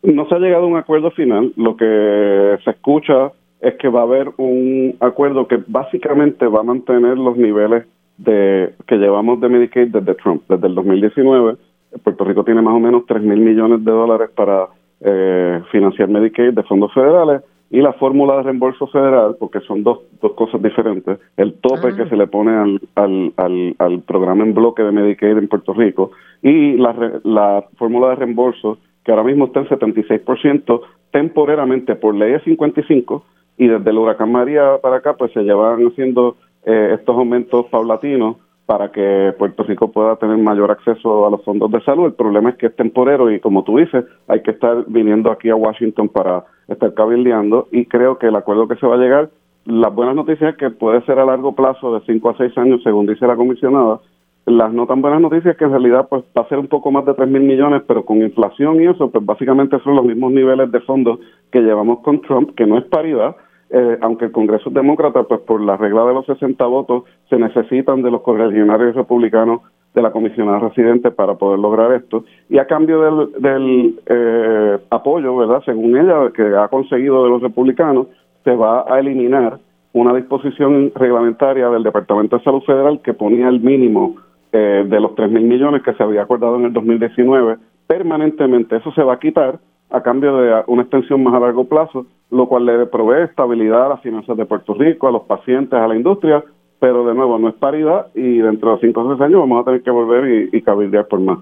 No 0.02 0.28
se 0.28 0.34
ha 0.34 0.38
llegado 0.38 0.64
a 0.64 0.68
un 0.68 0.76
acuerdo 0.76 1.10
final. 1.12 1.52
Lo 1.56 1.76
que 1.76 2.58
se 2.64 2.70
escucha 2.70 3.32
es 3.60 3.74
que 3.76 3.88
va 3.88 4.00
a 4.00 4.04
haber 4.04 4.30
un 4.36 4.96
acuerdo 5.00 5.46
que 5.46 5.58
básicamente 5.66 6.46
va 6.46 6.60
a 6.60 6.64
mantener 6.64 7.16
los 7.16 7.36
niveles 7.36 7.86
de 8.18 8.74
que 8.86 8.96
llevamos 8.96 9.40
de 9.40 9.48
Medicaid 9.48 9.88
desde 9.88 10.14
Trump, 10.14 10.42
desde 10.48 10.66
el 10.66 10.74
2019. 10.74 11.56
Puerto 12.02 12.24
Rico 12.24 12.44
tiene 12.44 12.60
más 12.60 12.74
o 12.74 12.80
menos 12.80 13.04
3 13.06 13.22
mil 13.22 13.38
millones 13.38 13.84
de 13.84 13.90
dólares 13.90 14.30
para 14.34 14.66
eh, 15.00 15.60
financiar 15.70 16.08
Medicaid 16.08 16.54
de 16.54 16.62
fondos 16.64 16.92
federales 16.92 17.42
y 17.70 17.80
la 17.80 17.92
fórmula 17.94 18.36
de 18.36 18.44
reembolso 18.44 18.86
federal, 18.86 19.36
porque 19.38 19.60
son 19.60 19.82
dos, 19.82 20.00
dos 20.20 20.32
cosas 20.34 20.62
diferentes, 20.62 21.18
el 21.36 21.54
tope 21.54 21.94
que 21.96 22.02
ah. 22.02 22.08
se 22.08 22.16
le 22.16 22.26
pone 22.26 22.52
al, 22.52 22.80
al, 22.94 23.32
al, 23.36 23.74
al, 23.78 24.00
programa 24.02 24.44
en 24.44 24.54
bloque 24.54 24.82
de 24.82 24.92
Medicaid 24.92 25.36
en 25.36 25.48
Puerto 25.48 25.72
Rico 25.74 26.12
y 26.42 26.76
la, 26.76 27.20
la 27.24 27.64
fórmula 27.76 28.10
de 28.10 28.16
reembolso 28.16 28.78
que 29.04 29.12
ahora 29.12 29.24
mismo 29.24 29.46
está 29.46 29.60
en 29.60 29.68
76% 29.68 30.80
temporariamente 31.10 31.94
por 31.96 32.14
ley 32.14 32.32
de 32.32 32.40
55 32.40 33.24
y 33.58 33.68
desde 33.68 33.90
el 33.90 33.98
huracán 33.98 34.32
María 34.32 34.78
para 34.82 34.96
acá 34.96 35.14
pues 35.14 35.32
se 35.32 35.42
llevan 35.42 35.86
haciendo 35.86 36.36
eh, 36.64 36.96
estos 36.98 37.16
aumentos 37.16 37.66
paulatinos 37.66 38.36
para 38.66 38.90
que 38.90 39.32
Puerto 39.38 39.62
Rico 39.62 39.92
pueda 39.92 40.16
tener 40.16 40.36
mayor 40.38 40.72
acceso 40.72 41.26
a 41.26 41.30
los 41.30 41.42
fondos 41.44 41.70
de 41.70 41.80
salud. 41.82 42.06
El 42.06 42.14
problema 42.14 42.50
es 42.50 42.56
que 42.56 42.66
es 42.66 42.76
temporero 42.76 43.30
y 43.30 43.38
como 43.38 43.62
tú 43.62 43.78
dices, 43.78 44.04
hay 44.26 44.42
que 44.42 44.50
estar 44.50 44.84
viniendo 44.88 45.30
aquí 45.30 45.48
a 45.48 45.56
Washington 45.56 46.08
para 46.08 46.44
estar 46.66 46.92
cabildeando 46.94 47.68
y 47.70 47.86
creo 47.86 48.18
que 48.18 48.26
el 48.26 48.36
acuerdo 48.36 48.66
que 48.66 48.76
se 48.76 48.86
va 48.86 48.96
a 48.96 48.98
llegar, 48.98 49.30
las 49.66 49.94
buenas 49.94 50.16
noticias 50.16 50.50
es 50.50 50.56
que 50.56 50.70
puede 50.70 51.00
ser 51.02 51.18
a 51.20 51.24
largo 51.24 51.54
plazo 51.54 51.94
de 51.94 52.04
5 52.06 52.30
a 52.30 52.36
6 52.36 52.58
años, 52.58 52.82
según 52.82 53.06
dice 53.06 53.26
la 53.26 53.36
comisionada. 53.36 54.00
Las 54.46 54.72
no 54.72 54.86
tan 54.86 55.02
buenas 55.02 55.20
noticias 55.20 55.56
que 55.56 55.64
en 55.64 55.70
realidad 55.70 56.06
pues 56.08 56.24
va 56.36 56.42
a 56.42 56.48
ser 56.48 56.58
un 56.58 56.68
poco 56.68 56.92
más 56.92 57.04
de 57.04 57.14
3 57.14 57.28
mil 57.28 57.42
millones, 57.42 57.82
pero 57.86 58.04
con 58.04 58.22
inflación 58.22 58.80
y 58.80 58.86
eso, 58.86 59.10
pues 59.10 59.24
básicamente 59.24 59.78
son 59.80 59.96
los 59.96 60.04
mismos 60.04 60.32
niveles 60.32 60.70
de 60.70 60.80
fondos 60.80 61.20
que 61.50 61.60
llevamos 61.60 62.00
con 62.00 62.20
Trump, 62.20 62.54
que 62.56 62.66
no 62.66 62.78
es 62.78 62.84
paridad, 62.84 63.36
eh, 63.70 63.98
aunque 64.00 64.26
el 64.26 64.32
Congreso 64.32 64.68
es 64.68 64.74
demócrata, 64.74 65.24
pues 65.24 65.40
por 65.40 65.60
la 65.60 65.76
regla 65.76 66.04
de 66.04 66.14
los 66.14 66.26
60 66.26 66.64
votos 66.66 67.04
se 67.28 67.36
necesitan 67.36 68.02
de 68.02 68.10
los 68.10 68.22
correligionarios 68.22 68.94
republicanos 68.94 69.60
de 69.94 70.02
la 70.02 70.12
comisionada 70.12 70.58
residente 70.58 71.10
para 71.10 71.34
poder 71.34 71.58
lograr 71.58 71.92
esto. 71.92 72.24
Y 72.48 72.58
a 72.58 72.66
cambio 72.66 73.00
del, 73.00 73.42
del 73.42 74.00
eh, 74.06 74.78
apoyo, 74.90 75.36
¿verdad? 75.36 75.62
Según 75.64 75.96
ella, 75.96 76.30
que 76.34 76.54
ha 76.54 76.68
conseguido 76.68 77.24
de 77.24 77.30
los 77.30 77.42
republicanos, 77.42 78.08
se 78.44 78.54
va 78.54 78.84
a 78.88 79.00
eliminar 79.00 79.58
una 79.92 80.14
disposición 80.14 80.92
reglamentaria 80.94 81.70
del 81.70 81.82
Departamento 81.82 82.36
de 82.36 82.44
Salud 82.44 82.62
Federal 82.62 83.00
que 83.02 83.14
ponía 83.14 83.48
el 83.48 83.60
mínimo 83.60 84.16
eh, 84.52 84.84
de 84.86 85.00
los 85.00 85.14
3 85.14 85.30
mil 85.30 85.44
millones 85.44 85.82
que 85.82 85.94
se 85.94 86.02
había 86.02 86.22
acordado 86.22 86.56
en 86.56 86.66
el 86.66 86.72
2019 86.72 87.56
permanentemente. 87.86 88.76
Eso 88.76 88.92
se 88.92 89.02
va 89.02 89.14
a 89.14 89.18
quitar 89.18 89.58
a 89.90 90.02
cambio 90.02 90.36
de 90.36 90.62
una 90.66 90.82
extensión 90.82 91.22
más 91.22 91.34
a 91.34 91.40
largo 91.40 91.64
plazo, 91.64 92.06
lo 92.30 92.48
cual 92.48 92.66
le 92.66 92.86
provee 92.86 93.24
estabilidad 93.24 93.86
a 93.86 93.88
las 93.90 94.02
finanzas 94.02 94.36
de 94.36 94.46
Puerto 94.46 94.74
Rico, 94.74 95.08
a 95.08 95.12
los 95.12 95.22
pacientes, 95.22 95.78
a 95.78 95.86
la 95.86 95.96
industria, 95.96 96.44
pero 96.80 97.06
de 97.06 97.14
nuevo 97.14 97.38
no 97.38 97.48
es 97.48 97.54
paridad 97.54 98.08
y 98.14 98.38
dentro 98.38 98.74
de 98.74 98.80
cinco 98.80 99.02
o 99.02 99.08
seis 99.10 99.20
años 99.20 99.40
vamos 99.40 99.62
a 99.62 99.64
tener 99.64 99.82
que 99.82 99.90
volver 99.90 100.50
y, 100.52 100.56
y 100.56 100.62
cabildear 100.62 101.06
por 101.06 101.20
más. 101.20 101.38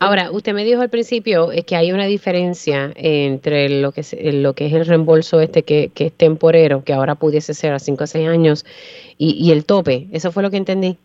Ahora, 0.00 0.30
usted 0.30 0.54
me 0.54 0.64
dijo 0.64 0.80
al 0.80 0.90
principio 0.90 1.50
es 1.50 1.64
que 1.64 1.74
hay 1.74 1.90
una 1.90 2.06
diferencia 2.06 2.92
entre 2.94 3.80
lo 3.80 3.90
que 3.90 4.02
es, 4.02 4.16
lo 4.34 4.52
que 4.52 4.66
es 4.66 4.72
el 4.72 4.86
reembolso 4.86 5.40
este 5.40 5.64
que, 5.64 5.90
que 5.92 6.06
es 6.06 6.12
temporero, 6.12 6.84
que 6.84 6.92
ahora 6.92 7.16
pudiese 7.16 7.52
ser 7.52 7.72
a 7.72 7.80
cinco 7.80 8.04
o 8.04 8.06
seis 8.06 8.28
años, 8.28 8.64
y, 9.16 9.34
y, 9.44 9.50
el 9.50 9.64
tope. 9.64 10.06
¿Eso 10.12 10.30
fue 10.30 10.44
lo 10.44 10.50
que 10.50 10.56
entendí? 10.56 10.96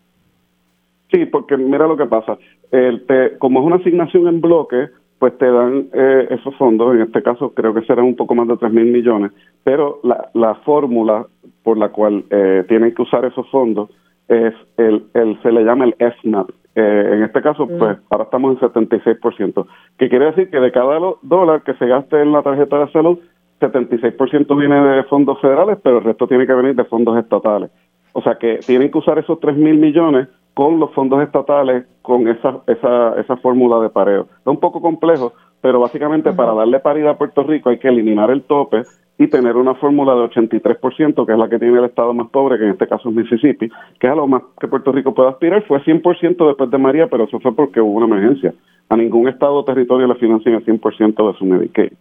Sí, 1.10 1.26
porque 1.26 1.56
mira 1.56 1.88
lo 1.88 1.96
que 1.96 2.06
pasa. 2.06 2.38
El 2.70 3.04
como 3.38 3.60
es 3.60 3.66
una 3.66 3.76
asignación 3.76 4.28
en 4.28 4.40
bloque, 4.40 4.88
pues 5.24 5.38
te 5.38 5.50
dan 5.50 5.88
eh, 5.94 6.26
esos 6.32 6.54
fondos, 6.56 6.94
en 6.94 7.00
este 7.00 7.22
caso 7.22 7.54
creo 7.54 7.72
que 7.72 7.80
serán 7.86 8.04
un 8.04 8.14
poco 8.14 8.34
más 8.34 8.46
de 8.46 8.58
tres 8.58 8.70
mil 8.70 8.92
millones, 8.92 9.32
pero 9.62 10.00
la, 10.02 10.28
la 10.34 10.56
fórmula 10.56 11.24
por 11.62 11.78
la 11.78 11.88
cual 11.88 12.24
eh, 12.28 12.62
tienen 12.68 12.94
que 12.94 13.00
usar 13.00 13.24
esos 13.24 13.48
fondos 13.48 13.88
es 14.28 14.52
el, 14.76 15.06
el 15.14 15.40
se 15.40 15.50
le 15.50 15.64
llama 15.64 15.86
el 15.86 15.94
FNAP. 15.94 16.50
Eh, 16.74 17.10
en 17.14 17.22
este 17.22 17.40
caso, 17.40 17.64
mm. 17.64 17.78
pues 17.78 17.96
ahora 18.10 18.24
estamos 18.24 18.60
en 18.60 18.68
76%, 18.68 19.66
que 19.96 20.10
quiere 20.10 20.26
decir 20.26 20.50
que 20.50 20.60
de 20.60 20.70
cada 20.70 20.98
dólar 21.22 21.62
que 21.62 21.72
se 21.72 21.86
gaste 21.86 22.20
en 22.20 22.30
la 22.30 22.42
tarjeta 22.42 22.84
de 22.84 22.92
salud, 22.92 23.18
76% 23.62 24.58
viene 24.58 24.78
de 24.78 25.04
fondos 25.04 25.40
federales, 25.40 25.78
pero 25.82 26.00
el 26.00 26.04
resto 26.04 26.26
tiene 26.26 26.46
que 26.46 26.52
venir 26.52 26.74
de 26.74 26.84
fondos 26.84 27.16
estatales. 27.16 27.70
O 28.12 28.20
sea 28.20 28.34
que 28.34 28.58
tienen 28.58 28.90
que 28.90 28.98
usar 28.98 29.18
esos 29.18 29.40
3 29.40 29.56
mil 29.56 29.78
millones 29.78 30.28
con 30.54 30.78
los 30.78 30.92
fondos 30.94 31.22
estatales, 31.22 31.84
con 32.00 32.28
esa, 32.28 32.60
esa, 32.66 33.20
esa 33.20 33.36
fórmula 33.38 33.80
de 33.80 33.90
pareo. 33.90 34.22
Es 34.22 34.46
un 34.46 34.60
poco 34.60 34.80
complejo, 34.80 35.32
pero 35.60 35.80
básicamente 35.80 36.32
para 36.32 36.54
darle 36.54 36.78
paridad 36.80 37.12
a 37.12 37.18
Puerto 37.18 37.42
Rico 37.42 37.70
hay 37.70 37.78
que 37.78 37.88
eliminar 37.88 38.30
el 38.30 38.42
tope 38.42 38.82
y 39.18 39.28
tener 39.28 39.56
una 39.56 39.74
fórmula 39.76 40.14
de 40.14 40.28
83%, 40.28 41.26
que 41.26 41.32
es 41.32 41.38
la 41.38 41.48
que 41.48 41.58
tiene 41.58 41.78
el 41.78 41.84
estado 41.84 42.12
más 42.14 42.28
pobre, 42.30 42.58
que 42.58 42.64
en 42.64 42.70
este 42.70 42.88
caso 42.88 43.08
es 43.08 43.14
Mississippi, 43.14 43.68
que 43.98 44.06
es 44.06 44.12
a 44.12 44.16
lo 44.16 44.26
más 44.26 44.42
que 44.60 44.68
Puerto 44.68 44.92
Rico 44.92 45.14
puede 45.14 45.30
aspirar. 45.30 45.64
Fue 45.66 45.80
100% 45.82 46.46
después 46.46 46.70
de 46.70 46.78
María, 46.78 47.06
pero 47.08 47.24
eso 47.24 47.38
fue 47.40 47.54
porque 47.54 47.80
hubo 47.80 47.92
una 47.92 48.06
emergencia. 48.06 48.54
A 48.88 48.96
ningún 48.96 49.28
estado 49.28 49.54
o 49.54 49.64
territorio 49.64 50.06
le 50.06 50.16
financian 50.16 50.54
el 50.54 50.64
100% 50.64 51.32
de 51.32 51.38
su 51.38 51.44
Medicaid. 51.44 51.92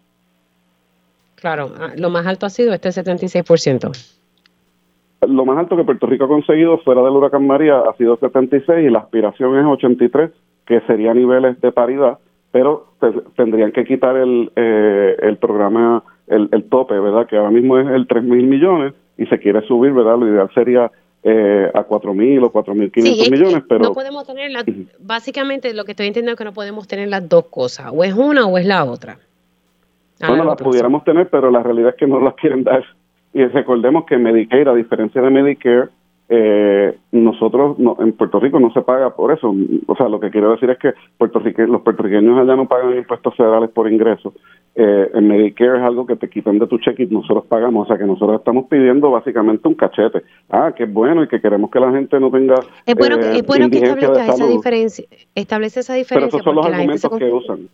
Claro, 1.36 1.72
ah, 1.80 1.92
lo 1.98 2.10
más 2.10 2.26
alto 2.26 2.46
ha 2.46 2.50
sido 2.50 2.74
este 2.74 2.90
76%. 2.90 3.92
Lo 5.28 5.46
más 5.46 5.58
alto 5.58 5.76
que 5.76 5.84
Puerto 5.84 6.08
Rico 6.08 6.26
ha 6.26 6.28
conseguido 6.28 6.78
fuera 6.80 7.02
del 7.02 7.14
huracán 7.14 7.46
María 7.46 7.80
ha 7.80 7.96
sido 7.98 8.18
76 8.18 8.86
y 8.86 8.90
la 8.90 9.00
aspiración 9.00 9.58
es 9.58 9.66
83, 9.66 10.32
que 10.66 10.82
sería 10.82 11.14
niveles 11.14 11.60
de 11.62 11.72
paridad, 11.72 12.20
pero 12.52 12.88
tendrían 13.36 13.72
que 13.72 13.86
quitar 13.86 14.18
el, 14.18 14.52
eh, 14.56 15.16
el 15.22 15.38
programa 15.38 16.04
el, 16.28 16.50
el 16.52 16.64
tope, 16.66 17.00
¿verdad? 17.00 17.28
Que 17.28 17.38
ahora 17.38 17.52
mismo 17.52 17.78
es 17.78 17.88
el 17.88 18.08
3 18.08 18.24
mil 18.24 18.46
millones 18.46 18.94
y 19.18 19.26
se 19.26 19.40
quiere 19.40 19.62
subir, 19.68 19.92
¿verdad? 19.94 20.18
Lo 20.18 20.28
ideal 20.28 20.50
sería 20.54 20.92
eh, 21.24 21.72
a 21.74 21.84
4 21.84 22.14
mil 22.14 22.44
o 22.44 22.52
4 22.52 22.76
mil 22.76 22.92
500 22.92 23.32
millones, 23.32 23.64
pero... 23.68 23.86
No 23.86 23.94
podemos 23.94 24.26
tener, 24.26 24.52
básicamente 25.00 25.74
lo 25.74 25.86
que 25.86 25.92
estoy 25.92 26.08
entendiendo 26.08 26.34
es 26.34 26.38
que 26.38 26.46
no 26.46 26.54
podemos 26.54 26.88
tener 26.88 27.08
las 27.08 27.28
dos 27.28 27.46
cosas, 27.46 27.92
o 27.94 28.04
es 28.04 28.14
una 28.14 28.46
o 28.46 28.58
es 28.58 28.66
la 28.66 28.84
otra. 28.84 29.18
Bueno, 30.20 30.46
las 30.46 30.58
pudiéramos 30.58 31.04
tener, 31.04 31.30
pero 31.30 31.52
la 31.52 31.64
realidad 31.64 31.90
es 31.90 31.96
que 31.96 32.08
no 32.08 32.20
las 32.20 32.34
quieren 32.36 32.64
dar. 32.64 32.84
Y 33.34 33.46
recordemos 33.46 34.06
que 34.06 34.18
Medicare, 34.18 34.70
a 34.70 34.74
diferencia 34.74 35.22
de 35.22 35.30
Medicare, 35.30 35.90
eh, 36.30 36.98
nosotros 37.12 37.78
no, 37.78 37.98
en 38.00 38.14
Puerto 38.14 38.40
Rico 38.40 38.60
no 38.60 38.72
se 38.72 38.82
paga 38.82 39.14
por 39.16 39.32
eso. 39.32 39.54
O 39.88 39.96
sea, 39.96 40.08
lo 40.08 40.20
que 40.20 40.32
quiero 40.32 40.52
decir 40.52 40.70
es 40.70 40.78
que 40.78 40.94
Puerto 41.18 41.40
los 41.40 41.82
puertorriqueños 41.82 42.40
allá 42.40 42.56
no 42.56 42.68
pagan 42.68 42.96
impuestos 42.98 43.36
federales 43.36 43.70
por 43.72 43.92
ingresos. 43.92 44.34
Eh, 44.76 45.12
en 45.14 45.28
Medicare 45.28 45.78
es 45.78 45.84
algo 45.84 46.06
que 46.06 46.16
te 46.16 46.30
quitan 46.30 46.58
de 46.60 46.68
tu 46.68 46.78
cheque 46.80 47.04
y 47.04 47.08
nosotros 47.08 47.46
pagamos. 47.48 47.86
O 47.86 47.88
sea, 47.88 47.98
que 47.98 48.06
nosotros 48.06 48.40
estamos 48.40 48.66
pidiendo 48.70 49.12
básicamente 49.12 49.68
un 49.68 49.76
cachete. 49.76 50.24
Ah, 50.50 50.74
que 50.76 50.86
es 50.86 50.94
bueno 50.94 51.24
y 51.24 51.28
que 51.28 51.42
queremos 51.42 51.70
que 51.70 51.80
la 51.80 51.92
gente 51.92 52.20
no 52.20 52.32
tenga. 52.32 52.56
Es 52.86 52.96
bueno, 52.96 53.18
eh, 53.18 53.38
es 53.38 53.46
bueno 53.46 53.70
que 53.70 53.78
establezca 53.78 54.26
esa 54.26 54.48
diferencia. 54.48 55.06
Establece 55.36 55.80
esa 55.82 55.94
diferencia. 55.94 56.30
Pero 56.30 56.42
esos 56.42 56.44
son 56.44 56.56
los 56.56 56.66
argumentos 56.66 57.20
que 57.20 57.32
usan. 57.32 57.70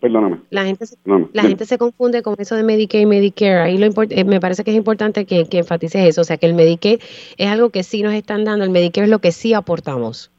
Perdóname. 0.00 0.38
La 0.48 0.64
gente, 0.64 0.86
se, 0.86 0.96
la 1.04 1.42
gente 1.42 1.66
se 1.66 1.76
confunde 1.76 2.22
con 2.22 2.34
eso 2.38 2.56
de 2.56 2.62
Medicaid 2.62 3.02
y 3.02 3.06
Medicare. 3.06 3.58
Ahí 3.58 3.76
lo 3.76 3.86
eh, 3.86 4.24
me 4.24 4.40
parece 4.40 4.64
que 4.64 4.70
es 4.70 4.76
importante 4.76 5.26
que, 5.26 5.46
que 5.46 5.58
enfatices 5.58 6.06
eso. 6.06 6.22
O 6.22 6.24
sea, 6.24 6.38
que 6.38 6.46
el 6.46 6.54
Medicaid 6.54 7.00
es 7.36 7.48
algo 7.48 7.68
que 7.68 7.82
sí 7.82 8.02
nos 8.02 8.14
están 8.14 8.44
dando. 8.44 8.64
El 8.64 8.70
Medicare 8.70 9.04
es 9.04 9.10
lo 9.10 9.18
que 9.18 9.30
sí 9.30 9.52
aportamos. 9.52 10.30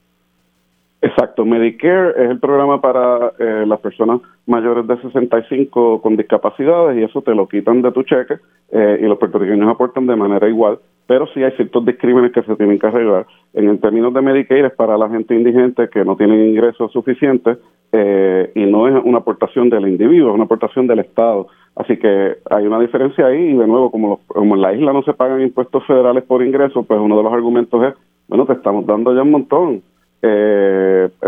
Exacto. 1.02 1.46
Medicare 1.46 2.12
es 2.24 2.32
el 2.32 2.40
programa 2.40 2.82
para 2.82 3.34
eh, 3.38 3.66
las 3.68 3.80
personas 3.80 4.22
mayores 4.48 4.88
de 4.88 5.02
65 5.02 6.02
con 6.02 6.18
discapacidades 6.18 6.98
y 6.98 7.04
eso 7.04 7.22
te 7.22 7.36
lo 7.36 7.48
quitan 7.48 7.82
de 7.82 7.92
tu 7.92 8.04
cheque 8.04 8.36
eh, 8.72 9.00
y 9.02 9.06
los 9.06 9.18
puertorriqueños 9.18 9.70
aportan 9.70 10.08
de 10.08 10.16
manera 10.16 10.48
igual 10.50 10.80
pero 11.12 11.28
sí 11.34 11.44
hay 11.44 11.52
ciertos 11.58 11.86
discrímenes 11.86 12.32
que 12.32 12.42
se 12.44 12.56
tienen 12.56 12.80
que 12.80 12.88
arreglar. 12.88 13.26
En 13.54 13.68
el 13.68 13.82
términos 13.82 14.14
de 14.14 14.22
Medicaid 14.22 14.64
es 14.64 14.72
para 14.72 14.98
la 14.98 15.10
gente 15.10 15.36
indigente 15.36 15.90
que 15.90 16.06
no 16.06 16.16
tienen 16.16 16.48
ingresos 16.48 16.90
suficientes 16.94 17.58
eh, 17.92 18.50
y 18.56 18.66
no 18.66 18.88
es 18.88 19.04
una 19.04 19.18
aportación 19.18 19.70
del 19.70 19.90
individuo, 19.90 20.30
es 20.30 20.36
una 20.36 20.46
aportación 20.46 20.88
del 20.88 21.00
Estado. 21.00 21.48
Así 21.76 21.98
que 21.98 22.38
hay 22.50 22.66
una 22.66 22.80
diferencia 22.80 23.26
ahí 23.26 23.50
y 23.50 23.58
de 23.58 23.68
nuevo, 23.68 23.92
como, 23.92 24.22
como 24.26 24.56
en 24.56 24.62
la 24.62 24.74
isla 24.74 24.94
no 24.94 25.04
se 25.04 25.12
pagan 25.12 25.42
impuestos 25.42 25.86
federales 25.86 26.24
por 26.24 26.46
ingresos, 26.46 26.86
pues 26.88 26.98
uno 26.98 27.18
de 27.18 27.24
los 27.24 27.34
argumentos 27.34 27.84
es 27.84 27.94
Bueno, 28.30 28.46
te 28.46 28.54
estamos 28.54 28.86
dando 28.86 29.14
ya 29.14 29.24
un 29.24 29.32
montón. 29.32 29.82
Eh, 30.22 30.81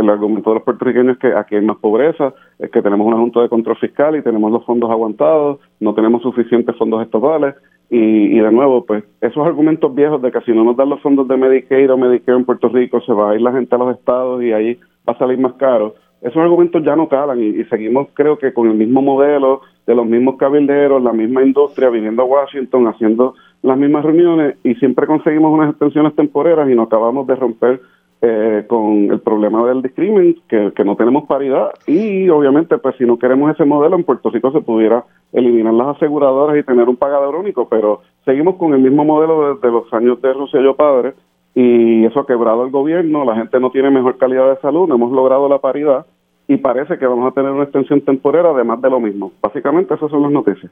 el 0.03 0.09
argumento 0.09 0.49
de 0.49 0.55
los 0.55 0.63
puertorriqueños 0.63 1.15
es 1.15 1.19
que 1.19 1.33
aquí 1.33 1.55
hay 1.55 1.65
más 1.65 1.77
pobreza, 1.77 2.33
es 2.59 2.69
que 2.71 2.81
tenemos 2.81 3.07
una 3.07 3.17
Junta 3.17 3.41
de 3.41 3.49
Control 3.49 3.77
Fiscal 3.77 4.15
y 4.15 4.21
tenemos 4.21 4.51
los 4.51 4.65
fondos 4.65 4.89
aguantados, 4.89 5.59
no 5.79 5.93
tenemos 5.93 6.21
suficientes 6.21 6.75
fondos 6.77 7.01
estatales 7.01 7.55
y, 7.89 8.39
de 8.39 8.51
nuevo, 8.51 8.85
pues 8.85 9.03
esos 9.21 9.45
argumentos 9.45 9.93
viejos 9.93 10.21
de 10.21 10.31
que 10.31 10.41
si 10.41 10.51
no 10.51 10.63
nos 10.63 10.75
dan 10.75 10.89
los 10.89 11.01
fondos 11.01 11.27
de 11.27 11.37
Medicaid 11.37 11.91
o 11.91 11.97
Medicare 11.97 12.37
en 12.37 12.45
Puerto 12.45 12.69
Rico 12.69 13.01
se 13.01 13.13
va 13.13 13.31
a 13.31 13.35
ir 13.35 13.41
la 13.41 13.51
gente 13.51 13.75
a 13.75 13.77
los 13.77 13.95
estados 13.95 14.41
y 14.41 14.51
ahí 14.51 14.79
va 15.07 15.13
a 15.13 15.17
salir 15.17 15.37
más 15.37 15.53
caro, 15.53 15.93
esos 16.23 16.37
argumentos 16.37 16.81
ya 16.83 16.95
no 16.95 17.09
calan 17.09 17.43
y, 17.43 17.63
seguimos 17.65 18.07
creo 18.13 18.37
que 18.37 18.53
con 18.53 18.67
el 18.69 18.75
mismo 18.75 19.01
modelo 19.01 19.61
de 19.85 19.93
los 19.93 20.05
mismos 20.05 20.37
cabilderos, 20.37 21.03
la 21.03 21.11
misma 21.11 21.43
industria 21.43 21.89
viniendo 21.89 22.23
a 22.23 22.25
Washington, 22.25 22.87
haciendo 22.87 23.35
las 23.61 23.77
mismas 23.77 24.05
reuniones 24.05 24.55
y 24.63 24.73
siempre 24.75 25.05
conseguimos 25.05 25.51
unas 25.51 25.71
extensiones 25.71 26.15
temporeras 26.15 26.69
y 26.69 26.75
no 26.75 26.83
acabamos 26.83 27.27
de 27.27 27.35
romper 27.35 27.81
eh, 28.25 28.63
con 28.69 29.11
el 29.11 29.19
problema 29.19 29.67
del 29.67 29.81
discrimen, 29.81 30.37
que, 30.47 30.71
no 30.85 30.95
tenemos 30.95 31.27
paridad 31.27 31.71
y 31.85 32.29
obviamente 32.29 32.77
pues 32.77 32.95
si 32.97 33.03
no 33.03 33.19
queremos 33.19 33.51
ese 33.51 33.65
modelo 33.65 33.97
en 33.97 34.05
Puerto 34.05 34.29
Rico 34.29 34.49
se 34.53 34.61
pudiera 34.61 35.03
eliminar 35.33 35.73
las 35.73 35.97
aseguradoras 35.97 36.57
y 36.57 36.63
tener 36.63 36.87
un 36.87 36.95
pagador 36.95 37.35
único, 37.35 37.67
pero 37.67 38.01
seguimos 38.23 38.55
con 38.55 38.73
el 38.73 38.79
mismo 38.79 39.03
modelo 39.03 39.55
desde 39.55 39.69
los 39.69 39.91
años 39.91 40.21
de 40.21 40.31
Rosselló 40.31 40.73
Padre 40.73 41.15
y 41.53 42.05
eso 42.05 42.21
ha 42.21 42.25
quebrado 42.25 42.63
el 42.63 42.71
gobierno, 42.71 43.25
la 43.25 43.35
gente 43.35 43.59
no 43.59 43.71
tiene 43.71 43.91
mejor 43.91 44.17
calidad 44.17 44.55
de 44.55 44.61
salud, 44.61 44.87
no 44.87 44.95
hemos 44.95 45.11
logrado 45.11 45.49
la 45.49 45.59
paridad 45.59 46.05
y 46.47 46.55
parece 46.55 46.97
que 46.97 47.05
vamos 47.05 47.29
a 47.29 47.35
tener 47.35 47.51
una 47.51 47.63
extensión 47.63 47.99
temporera 47.99 48.51
además 48.51 48.81
de 48.81 48.89
lo 48.89 49.01
mismo. 49.01 49.33
Básicamente 49.41 49.95
esas 49.95 50.09
son 50.09 50.21
las 50.21 50.31
noticias. 50.31 50.71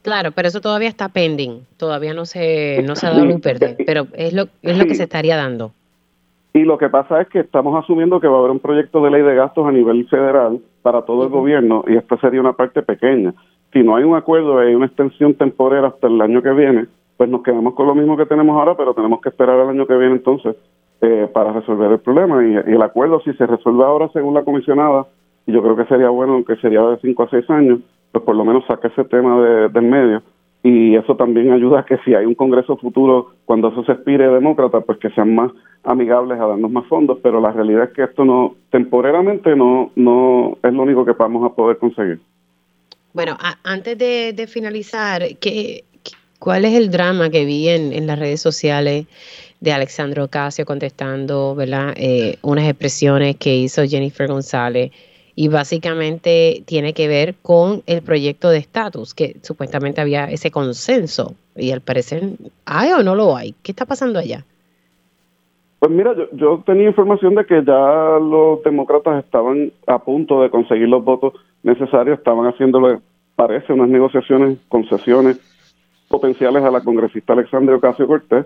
Claro, 0.00 0.30
pero 0.32 0.48
eso 0.48 0.62
todavía 0.62 0.88
está 0.88 1.10
pending, 1.10 1.66
todavía 1.76 2.14
no 2.14 2.24
se, 2.24 2.82
no 2.82 2.96
se 2.96 3.06
ha 3.06 3.10
dado 3.10 3.26
luz 3.26 3.42
verde, 3.42 3.76
pero 3.84 4.06
es 4.14 4.32
lo, 4.32 4.48
es 4.62 4.78
lo 4.78 4.86
que 4.86 4.94
se 4.94 5.02
estaría 5.02 5.36
dando. 5.36 5.72
Y 6.58 6.64
lo 6.64 6.76
que 6.76 6.88
pasa 6.88 7.20
es 7.20 7.28
que 7.28 7.38
estamos 7.38 7.80
asumiendo 7.80 8.18
que 8.18 8.26
va 8.26 8.34
a 8.34 8.38
haber 8.40 8.50
un 8.50 8.58
proyecto 8.58 9.00
de 9.00 9.12
ley 9.12 9.22
de 9.22 9.36
gastos 9.36 9.64
a 9.64 9.70
nivel 9.70 10.08
federal 10.08 10.58
para 10.82 11.02
todo 11.02 11.22
el 11.22 11.28
gobierno 11.28 11.84
y 11.86 11.94
esta 11.94 12.16
sería 12.16 12.40
una 12.40 12.54
parte 12.54 12.82
pequeña. 12.82 13.32
Si 13.72 13.84
no 13.84 13.94
hay 13.94 14.02
un 14.02 14.16
acuerdo 14.16 14.60
y 14.60 14.66
hay 14.66 14.74
una 14.74 14.86
extensión 14.86 15.34
temporera 15.34 15.86
hasta 15.86 16.08
el 16.08 16.20
año 16.20 16.42
que 16.42 16.50
viene, 16.50 16.86
pues 17.16 17.30
nos 17.30 17.44
quedamos 17.44 17.74
con 17.74 17.86
lo 17.86 17.94
mismo 17.94 18.16
que 18.16 18.26
tenemos 18.26 18.58
ahora, 18.58 18.76
pero 18.76 18.92
tenemos 18.92 19.20
que 19.20 19.28
esperar 19.28 19.60
el 19.60 19.68
año 19.68 19.86
que 19.86 19.96
viene 19.96 20.16
entonces 20.16 20.56
eh, 21.00 21.30
para 21.32 21.52
resolver 21.52 21.92
el 21.92 22.00
problema. 22.00 22.44
Y, 22.44 22.56
el 22.56 22.82
acuerdo, 22.82 23.20
si 23.20 23.32
se 23.34 23.46
resuelve 23.46 23.84
ahora 23.84 24.08
según 24.12 24.34
la 24.34 24.42
comisionada, 24.42 25.06
y 25.46 25.52
yo 25.52 25.62
creo 25.62 25.76
que 25.76 25.84
sería 25.84 26.08
bueno, 26.08 26.32
aunque 26.32 26.56
sería 26.56 26.82
de 26.82 26.96
5 26.96 27.22
a 27.22 27.30
6 27.30 27.50
años, 27.50 27.78
pues 28.10 28.24
por 28.24 28.34
lo 28.34 28.44
menos 28.44 28.64
saque 28.66 28.88
ese 28.88 29.04
tema 29.04 29.40
de, 29.40 29.68
del 29.68 29.84
medio 29.84 30.22
y 30.62 30.96
eso 30.96 31.16
también 31.16 31.52
ayuda 31.52 31.80
a 31.80 31.84
que 31.84 31.98
si 32.04 32.14
hay 32.14 32.26
un 32.26 32.34
Congreso 32.34 32.76
futuro, 32.76 33.32
cuando 33.44 33.68
eso 33.68 33.84
se 33.84 33.92
expire 33.92 34.28
demócrata, 34.28 34.80
pues 34.80 34.98
que 34.98 35.10
sean 35.10 35.34
más 35.34 35.52
amigables 35.84 36.38
a 36.40 36.46
darnos 36.46 36.70
más 36.70 36.86
fondos, 36.86 37.18
pero 37.22 37.40
la 37.40 37.52
realidad 37.52 37.84
es 37.84 37.90
que 37.90 38.02
esto 38.02 38.24
no, 38.24 38.56
temporeramente 38.70 39.54
no, 39.54 39.92
no 39.94 40.58
es 40.62 40.72
lo 40.72 40.82
único 40.82 41.04
que 41.04 41.12
vamos 41.12 41.50
a 41.50 41.54
poder 41.54 41.78
conseguir. 41.78 42.20
Bueno, 43.12 43.36
antes 43.64 43.96
de, 43.96 44.46
finalizar, 44.48 45.22
¿qué, 45.40 45.84
¿cuál 46.38 46.64
es 46.64 46.74
el 46.74 46.90
drama 46.90 47.30
que 47.30 47.44
vi 47.44 47.68
en, 47.68 47.92
en 47.92 48.06
las 48.06 48.18
redes 48.18 48.40
sociales 48.40 49.06
de 49.60 49.72
Alexandro 49.72 50.24
Ocasio 50.24 50.64
contestando, 50.64 51.54
¿verdad? 51.54 51.94
Eh, 51.96 52.38
unas 52.42 52.68
expresiones 52.68 53.36
que 53.36 53.56
hizo 53.56 53.84
Jennifer 53.84 54.28
González 54.28 54.92
y 55.40 55.46
básicamente 55.46 56.64
tiene 56.66 56.94
que 56.94 57.06
ver 57.06 57.36
con 57.40 57.82
el 57.86 58.02
proyecto 58.02 58.50
de 58.50 58.58
estatus, 58.58 59.14
que 59.14 59.36
supuestamente 59.42 60.00
había 60.00 60.24
ese 60.24 60.50
consenso 60.50 61.36
y 61.54 61.70
al 61.70 61.80
parecer 61.80 62.30
hay 62.66 62.90
o 62.90 63.04
no 63.04 63.14
lo 63.14 63.36
hay. 63.36 63.54
¿Qué 63.62 63.70
está 63.70 63.86
pasando 63.86 64.18
allá? 64.18 64.44
Pues 65.78 65.92
mira, 65.92 66.12
yo, 66.32 66.60
tenía 66.66 66.88
información 66.88 67.36
de 67.36 67.46
que 67.46 67.62
ya 67.64 68.18
los 68.18 68.64
demócratas 68.64 69.24
estaban 69.24 69.70
a 69.86 70.00
punto 70.00 70.42
de 70.42 70.50
conseguir 70.50 70.88
los 70.88 71.04
votos 71.04 71.34
necesarios, 71.62 72.18
estaban 72.18 72.52
haciéndole, 72.52 72.98
parece, 73.36 73.72
unas 73.72 73.90
negociaciones, 73.90 74.58
concesiones 74.68 75.38
potenciales 76.08 76.64
a 76.64 76.70
la 76.72 76.80
congresista 76.80 77.34
Alexandria 77.34 77.76
Ocasio 77.76 78.08
Cortés, 78.08 78.44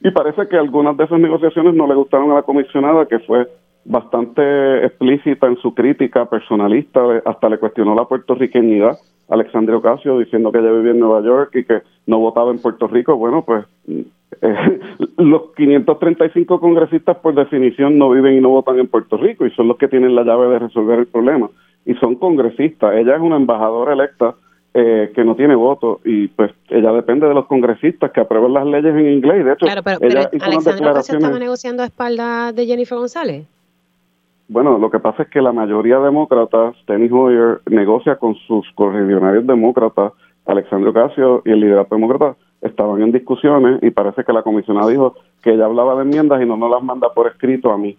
y 0.00 0.10
parece 0.10 0.48
que 0.48 0.56
algunas 0.56 0.96
de 0.96 1.04
esas 1.04 1.20
negociaciones 1.20 1.74
no 1.74 1.86
le 1.86 1.94
gustaron 1.94 2.32
a 2.32 2.34
la 2.34 2.42
comisionada, 2.42 3.06
que 3.06 3.20
fue 3.20 3.46
bastante 3.84 4.86
explícita 4.86 5.46
en 5.46 5.56
su 5.56 5.74
crítica 5.74 6.26
personalista, 6.26 7.00
hasta 7.24 7.48
le 7.48 7.58
cuestionó 7.58 7.94
la 7.94 8.04
puertorriqueñidad 8.04 8.98
a 9.28 9.34
Alexandria 9.34 9.76
Ocasio 9.76 10.18
diciendo 10.18 10.52
que 10.52 10.58
ella 10.58 10.72
vivía 10.72 10.92
en 10.92 11.00
Nueva 11.00 11.22
York 11.22 11.54
y 11.54 11.64
que 11.64 11.82
no 12.06 12.18
votaba 12.18 12.50
en 12.50 12.58
Puerto 12.58 12.86
Rico. 12.86 13.16
Bueno, 13.16 13.44
pues 13.44 13.64
eh, 13.86 14.80
los 15.16 15.52
535 15.56 16.60
congresistas 16.60 17.16
por 17.18 17.34
definición 17.34 17.98
no 17.98 18.10
viven 18.10 18.36
y 18.36 18.40
no 18.40 18.50
votan 18.50 18.78
en 18.78 18.88
Puerto 18.88 19.16
Rico 19.16 19.46
y 19.46 19.50
son 19.50 19.68
los 19.68 19.76
que 19.76 19.88
tienen 19.88 20.14
la 20.14 20.24
llave 20.24 20.48
de 20.48 20.58
resolver 20.60 20.98
el 20.98 21.06
problema. 21.06 21.50
Y 21.84 21.94
son 21.94 22.14
congresistas. 22.14 22.94
Ella 22.94 23.16
es 23.16 23.20
una 23.20 23.36
embajadora 23.36 23.94
electa 23.94 24.36
eh, 24.74 25.12
que 25.14 25.24
no 25.24 25.34
tiene 25.34 25.54
voto 25.54 26.00
y 26.04 26.28
pues 26.28 26.50
ella 26.70 26.92
depende 26.92 27.26
de 27.26 27.34
los 27.34 27.46
congresistas 27.46 28.10
que 28.10 28.20
aprueben 28.20 28.54
las 28.54 28.64
leyes 28.64 28.94
en 28.94 29.06
inglés. 29.06 29.44
De 29.44 29.52
hecho, 29.52 29.66
claro, 29.66 29.82
pero, 29.82 30.20
Alexandria 30.40 30.92
Ocasio 30.92 31.16
estaba 31.16 31.38
negociando 31.38 31.82
a 31.82 31.86
espaldas 31.86 32.54
de 32.54 32.64
Jennifer 32.64 32.96
González. 32.96 33.46
Bueno, 34.48 34.78
lo 34.78 34.90
que 34.90 34.98
pasa 34.98 35.22
es 35.22 35.28
que 35.30 35.40
la 35.40 35.52
mayoría 35.52 35.98
de 35.98 36.06
demócratas, 36.06 36.76
Steny 36.82 37.08
Hoyer, 37.10 37.60
negocia 37.70 38.16
con 38.16 38.34
sus 38.46 38.70
correligionarios 38.74 39.46
demócratas, 39.46 40.12
Alexandre 40.46 40.90
Ocasio 40.90 41.42
y 41.44 41.50
el 41.50 41.60
liderato 41.60 41.94
demócrata, 41.94 42.36
estaban 42.60 43.02
en 43.02 43.12
discusiones 43.12 43.82
y 43.82 43.90
parece 43.90 44.24
que 44.24 44.32
la 44.32 44.42
comisionada 44.42 44.88
dijo 44.88 45.14
que 45.42 45.52
ella 45.54 45.66
hablaba 45.66 45.96
de 45.96 46.02
enmiendas 46.02 46.42
y 46.42 46.46
no 46.46 46.56
nos 46.56 46.70
las 46.70 46.82
manda 46.82 47.12
por 47.12 47.26
escrito 47.26 47.72
a 47.72 47.78
mí. 47.78 47.96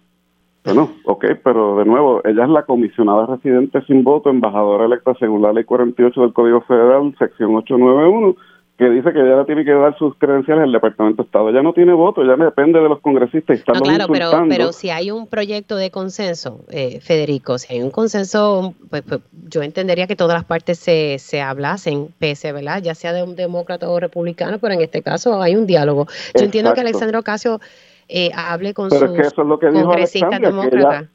Bueno, 0.64 0.88
ok, 1.04 1.26
pero 1.42 1.76
de 1.76 1.84
nuevo, 1.84 2.22
ella 2.24 2.44
es 2.44 2.48
la 2.48 2.62
comisionada 2.62 3.26
residente 3.26 3.82
sin 3.82 4.02
voto, 4.02 4.30
embajadora 4.30 4.86
electa 4.86 5.12
según 5.18 5.42
la 5.42 5.52
ley 5.52 5.64
48 5.64 6.18
del 6.22 6.32
Código 6.32 6.62
Federal, 6.62 7.14
sección 7.18 7.54
891, 7.54 8.34
que 8.76 8.90
dice 8.90 9.12
que 9.12 9.20
ella 9.20 9.44
tiene 9.44 9.64
que 9.64 9.72
dar 9.72 9.96
sus 9.96 10.16
credenciales 10.16 10.64
al 10.64 10.72
Departamento 10.72 11.22
de 11.22 11.26
Estado. 11.26 11.48
Ella 11.48 11.62
no 11.62 11.72
tiene 11.72 11.92
voto, 11.92 12.22
ella 12.22 12.36
depende 12.36 12.80
de 12.80 12.88
los 12.88 13.00
congresistas. 13.00 13.60
Y 13.60 13.72
no, 13.72 13.80
claro, 13.80 14.06
pero, 14.10 14.30
pero 14.48 14.72
si 14.72 14.90
hay 14.90 15.12
un 15.12 15.28
proyecto 15.28 15.76
de 15.76 15.90
consenso, 15.92 16.64
eh, 16.70 16.98
Federico, 17.00 17.58
si 17.58 17.74
hay 17.74 17.82
un 17.82 17.90
consenso, 17.90 18.74
pues, 18.90 19.02
pues, 19.02 19.20
yo 19.48 19.62
entendería 19.62 20.08
que 20.08 20.16
todas 20.16 20.34
las 20.34 20.44
partes 20.44 20.78
se, 20.80 21.18
se 21.20 21.40
hablasen, 21.40 22.08
pese, 22.18 22.52
¿verdad? 22.52 22.82
Ya 22.82 22.96
sea 22.96 23.12
de 23.12 23.22
un 23.22 23.36
demócrata 23.36 23.88
o 23.88 24.00
republicano, 24.00 24.58
pero 24.58 24.74
en 24.74 24.80
este 24.80 25.02
caso 25.02 25.40
hay 25.40 25.54
un 25.54 25.66
diálogo. 25.66 26.08
Yo 26.36 26.44
entiendo 26.44 26.74
que 26.74 26.80
Alexandro 26.80 27.20
Ocasio 27.20 27.60
eh, 28.08 28.30
hable 28.34 28.74
con 28.74 28.90
sus 28.90 29.32
congresistas 29.34 30.40
demócratas 30.40 31.06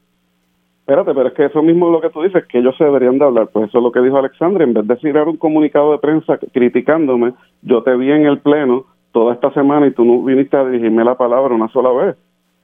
espérate, 0.89 1.13
pero 1.13 1.27
es 1.27 1.33
que 1.35 1.45
eso 1.45 1.61
mismo 1.61 1.87
es 1.87 1.91
lo 1.91 2.01
que 2.01 2.09
tú 2.09 2.23
dices, 2.23 2.45
que 2.47 2.57
ellos 2.57 2.75
se 2.77 2.83
deberían 2.83 3.19
de 3.19 3.25
hablar. 3.25 3.49
Pues 3.53 3.69
eso 3.69 3.77
es 3.77 3.83
lo 3.83 3.91
que 3.91 4.01
dijo 4.01 4.17
Alexandre, 4.17 4.63
en 4.63 4.73
vez 4.73 4.87
de 4.87 4.95
tirar 4.95 5.27
un 5.27 5.37
comunicado 5.37 5.91
de 5.91 5.99
prensa 5.99 6.39
criticándome, 6.51 7.33
yo 7.61 7.83
te 7.83 7.95
vi 7.95 8.11
en 8.11 8.25
el 8.25 8.39
pleno 8.39 8.85
toda 9.11 9.35
esta 9.35 9.53
semana 9.53 9.85
y 9.87 9.91
tú 9.91 10.03
no 10.03 10.23
viniste 10.23 10.57
a 10.57 10.65
dirigirme 10.65 11.03
la 11.03 11.15
palabra 11.15 11.53
una 11.53 11.69
sola 11.69 11.91
vez. 11.91 12.15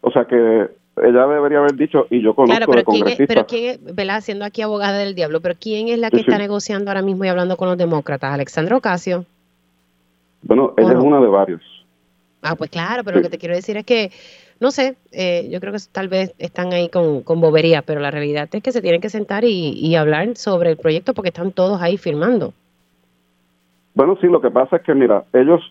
O 0.02 0.12
sea 0.12 0.26
que 0.26 0.36
ella 0.36 1.28
debería 1.28 1.60
haber 1.60 1.76
dicho, 1.76 2.08
y 2.10 2.22
yo 2.22 2.34
conozco 2.34 2.58
claro, 2.58 2.72
pero 2.72 2.84
quién 2.86 3.08
es, 3.08 3.28
pero 3.28 3.46
quién 3.46 3.80
¿verdad? 3.94 4.22
Siendo 4.22 4.46
aquí 4.46 4.62
abogada 4.64 4.98
del 4.98 5.14
diablo, 5.14 5.42
pero 5.42 5.56
¿quién 5.60 5.90
es 5.90 6.00
la 6.00 6.10
que 6.10 6.22
está 6.22 6.38
negociando 6.38 6.90
ahora 6.90 7.04
mismo 7.04 7.26
y 7.26 7.28
hablando 7.28 7.58
con 7.58 7.68
los 7.68 7.78
demócratas? 7.78 8.34
¿Alexandra 8.34 8.78
Ocasio? 8.78 9.26
Bueno, 10.42 10.74
ella 10.78 10.94
es 10.94 11.00
una 11.00 11.20
de 11.20 11.28
varios. 11.28 11.62
Ah, 12.42 12.56
pues 12.56 12.70
claro, 12.70 13.04
pero 13.04 13.18
lo 13.18 13.24
que 13.24 13.30
te 13.30 13.38
quiero 13.38 13.56
decir 13.56 13.76
es 13.78 13.86
que 13.86 14.12
no 14.60 14.72
sé, 14.72 14.96
eh, 15.12 15.50
yo 15.52 15.60
creo 15.60 15.74
que 15.74 15.80
tal 15.92 16.08
vez 16.08 16.34
están 16.40 16.72
ahí 16.72 16.90
con, 16.90 17.22
con 17.22 17.42
bobería, 17.42 17.82
pero 17.82 18.00
la 18.00 18.12
realidad 18.12 18.48
es 18.52 18.64
que 18.64 18.72
se 18.72 18.82
tienen 18.82 19.02
que 19.02 19.10
sentar 19.10 19.44
y, 19.44 19.96
hablar 19.96 20.36
sobre 20.36 20.72
el 20.72 20.78
proyecto 20.78 21.14
porque 21.14 21.30
están 21.30 21.52
todos 21.52 21.82
ahí 21.82 21.98
firmando. 21.98 22.54
Bueno, 23.94 24.18
sí, 24.20 24.28
lo 24.28 24.42
que 24.42 24.52
pasa 24.52 24.78
es 24.78 24.82
que, 24.84 24.94
mira, 24.94 25.24
ellos 25.34 25.62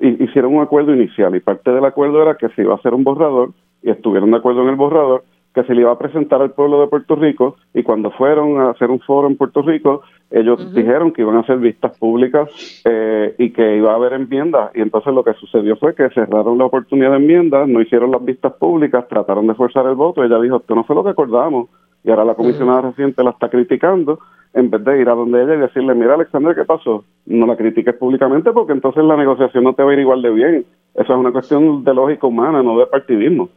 hicieron 0.00 0.54
un 0.54 0.62
acuerdo 0.62 0.94
inicial 0.94 1.34
y 1.36 1.40
parte 1.40 1.70
del 1.70 1.84
acuerdo 1.84 2.22
era 2.22 2.36
que 2.36 2.48
se 2.50 2.62
iba 2.62 2.72
a 2.72 2.76
hacer 2.76 2.94
un 2.94 3.04
borrador 3.04 3.52
y 3.82 3.90
estuvieron 3.90 4.30
de 4.30 4.38
acuerdo 4.38 4.62
en 4.62 4.68
el 4.68 4.76
borrador 4.76 5.24
que 5.56 5.64
se 5.64 5.74
le 5.74 5.80
iba 5.80 5.90
a 5.90 5.98
presentar 5.98 6.42
al 6.42 6.50
pueblo 6.50 6.82
de 6.82 6.86
Puerto 6.88 7.16
Rico 7.16 7.56
y 7.72 7.82
cuando 7.82 8.10
fueron 8.10 8.60
a 8.60 8.72
hacer 8.72 8.90
un 8.90 9.00
foro 9.00 9.26
en 9.26 9.38
Puerto 9.38 9.62
Rico, 9.62 10.02
ellos 10.30 10.74
dijeron 10.74 11.14
que 11.14 11.22
iban 11.22 11.36
a 11.36 11.40
hacer 11.40 11.56
vistas 11.56 11.96
públicas 11.96 12.50
eh, 12.84 13.34
y 13.38 13.54
que 13.54 13.78
iba 13.78 13.90
a 13.90 13.94
haber 13.94 14.12
enmiendas 14.12 14.70
y 14.74 14.82
entonces 14.82 15.14
lo 15.14 15.24
que 15.24 15.32
sucedió 15.32 15.76
fue 15.76 15.94
que 15.94 16.10
cerraron 16.10 16.58
la 16.58 16.66
oportunidad 16.66 17.12
de 17.12 17.16
enmiendas, 17.16 17.66
no 17.66 17.80
hicieron 17.80 18.10
las 18.10 18.22
vistas 18.22 18.52
públicas, 18.52 19.08
trataron 19.08 19.46
de 19.46 19.54
forzar 19.54 19.86
el 19.86 19.94
voto, 19.94 20.22
ella 20.22 20.38
dijo, 20.38 20.56
esto 20.58 20.74
no 20.74 20.84
fue 20.84 20.94
lo 20.94 21.02
que 21.02 21.10
acordamos 21.10 21.70
y 22.04 22.10
ahora 22.10 22.26
la 22.26 22.34
comisionada 22.34 22.82
reciente 22.82 23.24
la 23.24 23.30
está 23.30 23.48
criticando 23.48 24.18
en 24.52 24.68
vez 24.68 24.84
de 24.84 25.00
ir 25.00 25.08
a 25.08 25.14
donde 25.14 25.42
ella 25.42 25.54
y 25.54 25.60
decirle, 25.60 25.94
mira 25.94 26.16
Alexander, 26.16 26.54
¿qué 26.54 26.66
pasó? 26.66 27.02
No 27.24 27.46
la 27.46 27.56
critiques 27.56 27.94
públicamente 27.94 28.52
porque 28.52 28.74
entonces 28.74 29.04
la 29.04 29.16
negociación 29.16 29.64
no 29.64 29.72
te 29.72 29.82
va 29.82 29.90
a 29.90 29.94
ir 29.94 30.00
igual 30.00 30.20
de 30.20 30.30
bien. 30.30 30.66
Eso 30.94 31.12
es 31.14 31.18
una 31.18 31.32
cuestión 31.32 31.82
de 31.82 31.94
lógica 31.94 32.26
humana, 32.26 32.62
no 32.62 32.78
de 32.78 32.86
partidismo. 32.86 33.48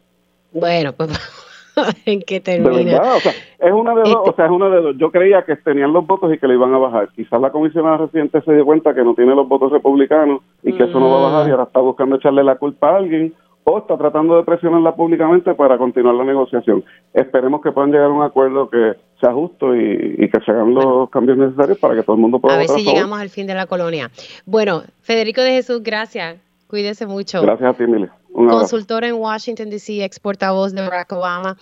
Bueno, 0.54 0.94
pues 0.94 1.10
en 2.06 2.22
qué 2.22 2.40
termina. 2.40 3.02
o 3.02 3.20
sea, 3.20 3.34
es 3.60 3.72
una 3.72 3.94
de 3.96 4.02
dos, 4.02 4.30
o 4.30 4.34
sea, 4.34 4.46
es 4.46 4.52
una 4.52 4.70
de 4.70 4.82
dos. 4.82 4.96
Yo 4.98 5.12
creía 5.12 5.44
que 5.44 5.56
tenían 5.58 5.94
los 5.94 6.06
votos 6.06 6.34
y 6.34 6.38
que 6.38 6.48
le 6.48 6.56
iban 6.56 6.74
a 6.74 6.78
bajar. 6.78 7.10
Quizás 7.16 7.40
la 7.42 7.52
comisionada 7.52 7.98
reciente 7.98 8.42
se 8.42 8.54
dio 8.54 8.66
cuenta 8.66 8.94
que 8.94 9.04
no 9.04 9.14
tiene 9.14 9.36
los 9.36 9.48
votos 9.48 9.72
republicanos 9.72 10.42
y 10.64 10.74
que 10.74 10.84
eso 10.84 11.00
no 11.00 11.10
va 11.10 11.20
a 11.20 11.32
bajar 11.32 11.48
y 11.48 11.52
ahora 11.52 11.64
está 11.64 11.80
buscando 11.80 12.16
echarle 12.16 12.44
la 12.44 12.56
culpa 12.56 12.90
a 12.90 12.98
alguien 12.98 13.34
o 13.64 13.78
está 13.78 13.98
tratando 13.98 14.38
de 14.38 14.44
presionarla 14.44 14.96
públicamente 14.96 15.54
para 15.54 15.78
continuar 15.78 16.16
la 16.16 16.24
negociación. 16.24 16.84
Esperemos 17.14 17.62
que 17.62 17.72
puedan 17.72 17.92
llegar 17.92 18.08
a 18.08 18.14
un 18.14 18.24
acuerdo 18.24 18.70
que 18.70 18.94
sea 19.20 19.34
justo 19.34 19.76
y, 19.76 20.30
que 20.30 20.40
se 20.46 20.52
hagan 20.52 20.74
los 20.74 21.10
cambios 21.10 21.38
necesarios 21.38 21.78
para 21.78 21.96
que 21.96 22.04
todo 22.04 22.16
el 22.16 22.22
mundo 22.22 22.40
pueda 22.40 22.56
A 22.56 22.60
ver 22.60 22.70
si 22.70 22.84
llegamos 22.84 23.20
al 23.20 23.30
fin 23.30 23.46
de 23.48 23.54
la 23.54 23.68
colonia. 23.68 24.10
Bueno, 24.46 24.84
Federico 25.02 25.42
de 25.42 25.52
Jesús, 25.52 25.84
gracias. 25.84 26.49
Cuídese 26.70 27.08
mucho. 27.08 27.42
Gracias 27.42 27.68
a 27.68 27.74
ti, 27.76 27.88
Mili. 27.88 28.08
Consultor 28.32 29.04
en 29.04 29.16
Washington, 29.16 29.72
D.C., 29.72 30.06
ex 30.06 30.20
portavoz 30.20 30.72
de 30.72 30.84
Barack 30.84 31.12
Obama. 31.14 31.58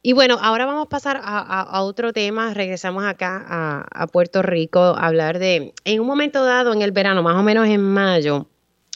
Y 0.00 0.14
bueno, 0.14 0.38
ahora 0.40 0.64
vamos 0.64 0.86
a 0.86 0.88
pasar 0.88 1.20
a, 1.22 1.82
otro 1.82 2.14
tema. 2.14 2.54
Regresamos 2.54 3.04
acá 3.04 3.44
a, 3.90 4.06
Puerto 4.06 4.40
Rico 4.40 4.78
a 4.78 5.06
hablar 5.06 5.38
de, 5.38 5.74
en 5.84 6.00
un 6.00 6.06
momento 6.06 6.46
dado 6.46 6.72
en 6.72 6.80
el 6.80 6.92
verano, 6.92 7.22
más 7.22 7.36
o 7.36 7.42
menos 7.42 7.68
en 7.68 7.82
mayo, 7.82 8.46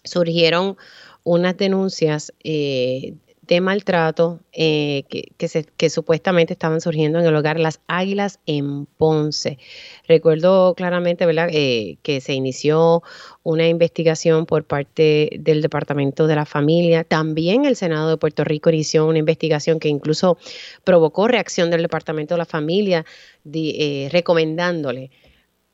surgieron 0.05 0.79
unas 1.23 1.55
denuncias 1.59 2.33
eh, 2.43 3.15
de 3.43 3.61
maltrato 3.61 4.41
eh, 4.53 5.03
que, 5.09 5.91
supuestamente 5.91 6.53
estaban 6.53 6.81
surgiendo 6.81 7.19
en 7.19 7.27
el 7.27 7.35
hogar 7.35 7.59
Las 7.59 7.81
Águilas 7.89 8.39
en 8.47 8.87
Ponce. 8.87 9.59
Recuerdo 10.07 10.75
claramente 10.75 11.27
¿verdad? 11.27 11.49
Eh, 11.51 11.99
que 12.03 12.21
se 12.21 12.35
inició 12.35 13.03
una 13.43 13.67
investigación 13.67 14.47
por 14.47 14.65
parte 14.65 15.31
del 15.41 15.61
Departamento 15.61 16.29
de 16.29 16.37
la 16.37 16.47
Familia. 16.47 17.03
También 17.03 17.65
el 17.65 17.75
Senado 17.75 18.11
de 18.11 18.17
Puerto 18.17 18.45
Rico 18.45 18.71
inició 18.71 19.07
una 19.07 19.19
investigación 19.19 19.81
que 19.81 19.89
incluso 19.89 20.39
provocó 20.85 21.27
reacción 21.27 21.71
del 21.71 21.83
Departamento 21.83 22.35
de 22.35 22.39
la 22.39 22.47
Familia 22.47 23.05
eh, 23.53 24.09
recomendándole 24.13 25.11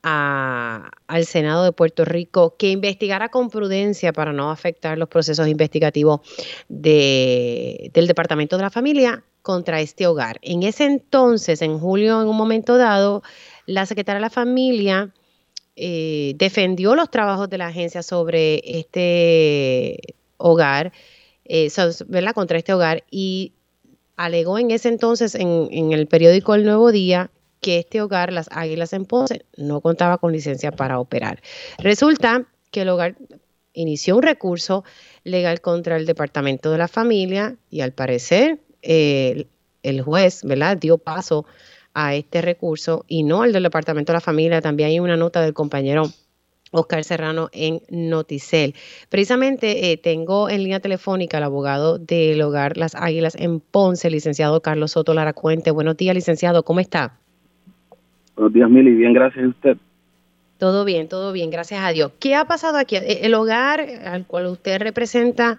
al 0.01 1.25
Senado 1.25 1.63
de 1.63 1.71
Puerto 1.71 2.05
Rico 2.05 2.55
que 2.57 2.71
investigara 2.71 3.29
con 3.29 3.49
prudencia 3.49 4.13
para 4.13 4.31
no 4.31 4.51
afectar 4.51 4.97
los 4.97 5.09
procesos 5.09 5.47
investigativos 5.47 6.21
de, 6.69 7.91
del 7.93 8.07
Departamento 8.07 8.55
de 8.55 8.63
la 8.63 8.69
Familia 8.69 9.23
contra 9.41 9.81
este 9.81 10.07
hogar. 10.07 10.39
En 10.41 10.63
ese 10.63 10.85
entonces, 10.85 11.61
en 11.61 11.79
julio, 11.79 12.21
en 12.21 12.27
un 12.27 12.37
momento 12.37 12.77
dado, 12.77 13.23
la 13.65 13.85
secretaria 13.85 14.19
de 14.19 14.21
la 14.21 14.29
Familia 14.29 15.13
eh, 15.75 16.33
defendió 16.37 16.95
los 16.95 17.09
trabajos 17.09 17.49
de 17.49 17.57
la 17.57 17.67
agencia 17.67 18.03
sobre 18.03 18.61
este 18.79 19.97
hogar, 20.37 20.93
eh, 21.45 21.69
¿verdad? 22.07 22.33
Contra 22.33 22.57
este 22.57 22.73
hogar 22.73 23.03
y 23.09 23.53
alegó 24.15 24.59
en 24.59 24.71
ese 24.71 24.89
entonces 24.89 25.35
en, 25.35 25.69
en 25.71 25.93
el 25.93 26.07
periódico 26.07 26.53
El 26.53 26.65
Nuevo 26.65 26.91
Día 26.91 27.31
que 27.59 27.79
este 27.79 28.01
hogar, 28.01 28.31
las 28.31 28.47
Águilas 28.51 28.93
en 28.93 29.05
Ponce, 29.05 29.45
no 29.57 29.81
contaba 29.81 30.17
con 30.17 30.31
licencia 30.31 30.71
para 30.71 30.99
operar. 30.99 31.41
Resulta 31.77 32.45
que 32.71 32.81
el 32.81 32.89
hogar 32.89 33.15
inició 33.73 34.17
un 34.17 34.23
recurso 34.23 34.83
legal 35.23 35.61
contra 35.61 35.97
el 35.97 36.05
Departamento 36.05 36.71
de 36.71 36.77
la 36.77 36.87
Familia 36.87 37.55
y 37.69 37.81
al 37.81 37.91
parecer 37.91 38.59
el 38.81 40.01
juez, 40.01 40.43
¿verdad?, 40.43 40.77
dio 40.77 40.97
paso 40.97 41.45
a 41.93 42.15
este 42.15 42.41
recurso 42.41 43.03
y 43.07 43.23
no 43.23 43.41
al 43.41 43.51
del 43.51 43.63
Departamento 43.63 44.11
de 44.11 44.17
la 44.17 44.21
Familia. 44.21 44.61
También 44.61 44.89
hay 44.89 44.99
una 44.99 45.17
nota 45.17 45.41
del 45.41 45.53
compañero 45.53 46.03
Oscar 46.71 47.03
Serrano 47.03 47.49
en 47.51 47.81
Noticel. 47.89 48.75
Precisamente 49.09 49.91
eh, 49.91 49.97
tengo 49.97 50.49
en 50.49 50.63
línea 50.63 50.79
telefónica 50.79 51.37
al 51.37 51.43
abogado 51.43 51.97
del 51.97 52.41
hogar 52.41 52.77
Las 52.77 52.95
Águilas 52.95 53.35
en 53.35 53.59
Ponce, 53.59 54.09
licenciado 54.09 54.61
Carlos 54.61 54.91
Soto 54.91 55.13
Laracuente. 55.13 55.71
Buenos 55.71 55.97
días, 55.97 56.15
licenciado, 56.15 56.63
¿cómo 56.63 56.79
está? 56.79 57.19
Buenos 58.39 58.53
días, 58.53 58.69
Mili. 58.69 58.95
Bien, 58.95 59.11
gracias 59.11 59.43
a 59.43 59.49
usted. 59.49 59.77
Todo 60.57 60.85
bien, 60.85 61.09
todo 61.09 61.33
bien, 61.33 61.51
gracias 61.51 61.81
a 61.83 61.89
Dios. 61.89 62.13
¿Qué 62.21 62.35
ha 62.35 62.45
pasado 62.45 62.77
aquí? 62.77 62.95
Eh, 62.95 63.19
el 63.23 63.33
hogar 63.33 63.81
al 63.81 64.25
cual 64.25 64.45
usted 64.45 64.79
representa 64.81 65.57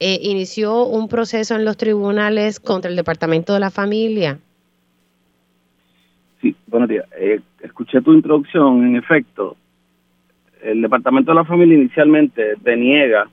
eh, 0.00 0.18
inició 0.22 0.86
un 0.86 1.06
proceso 1.06 1.54
en 1.54 1.64
los 1.64 1.76
tribunales 1.76 2.58
contra 2.58 2.90
el 2.90 2.96
Departamento 2.96 3.54
de 3.54 3.60
la 3.60 3.70
Familia. 3.70 4.38
Sí, 6.42 6.56
buenos 6.66 6.88
días. 6.88 7.06
Eh, 7.16 7.38
escuché 7.60 8.00
tu 8.00 8.12
introducción. 8.12 8.84
En 8.84 8.96
efecto, 8.96 9.56
el 10.64 10.82
Departamento 10.82 11.30
de 11.30 11.36
la 11.36 11.44
Familia 11.44 11.76
inicialmente 11.78 12.54
deniega 12.60 13.30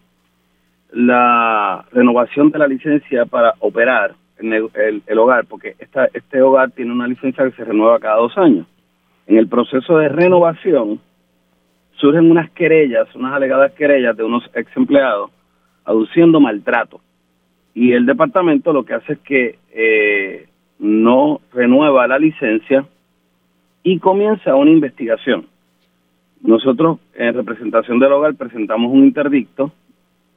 la 0.91 1.83
renovación 1.91 2.51
de 2.51 2.59
la 2.59 2.67
licencia 2.67 3.25
para 3.25 3.55
operar 3.57 4.13
en 4.37 4.53
el, 4.53 5.17
hogar, 5.17 5.47
porque 5.47 5.75
esta, 5.79 6.05
este 6.13 6.43
hogar 6.43 6.69
tiene 6.69 6.91
una 6.91 7.07
licencia 7.07 7.43
que 7.43 7.55
se 7.55 7.65
renueva 7.65 7.99
cada 7.99 8.17
dos 8.17 8.37
años. 8.37 8.67
En 9.27 9.37
el 9.37 9.47
proceso 9.47 9.97
de 9.97 10.09
renovación 10.09 10.99
surgen 11.95 12.29
unas 12.29 12.49
querellas, 12.51 13.07
unas 13.15 13.33
alegadas 13.33 13.71
querellas 13.73 14.17
de 14.17 14.23
unos 14.23 14.43
ex 14.53 14.69
empleados 14.75 15.31
aduciendo 15.85 16.39
maltrato. 16.39 16.99
Y 17.73 17.93
el 17.93 18.05
departamento 18.05 18.73
lo 18.73 18.83
que 18.83 18.93
hace 18.93 19.13
es 19.13 19.19
que 19.19 19.59
eh, 19.71 20.47
no 20.79 21.41
renueva 21.53 22.07
la 22.07 22.19
licencia 22.19 22.85
y 23.83 23.99
comienza 23.99 24.55
una 24.55 24.71
investigación. 24.71 25.47
Nosotros, 26.41 26.99
en 27.15 27.33
representación 27.33 27.99
del 27.99 28.11
hogar, 28.11 28.35
presentamos 28.35 28.91
un 28.91 29.05
interdicto 29.05 29.71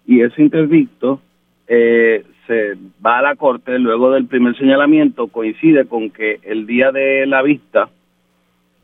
y 0.07 0.21
ese 0.21 0.41
interdicto 0.41 1.21
eh, 1.67 2.25
se 2.47 2.75
va 3.05 3.19
a 3.19 3.23
la 3.23 3.35
corte 3.35 3.79
luego 3.79 4.13
del 4.13 4.27
primer 4.27 4.57
señalamiento, 4.57 5.27
coincide 5.27 5.87
con 5.87 6.11
que 6.11 6.39
el 6.45 6.67
día 6.67 6.93
de 6.93 7.27
la 7.27 7.43
vista 7.43 7.89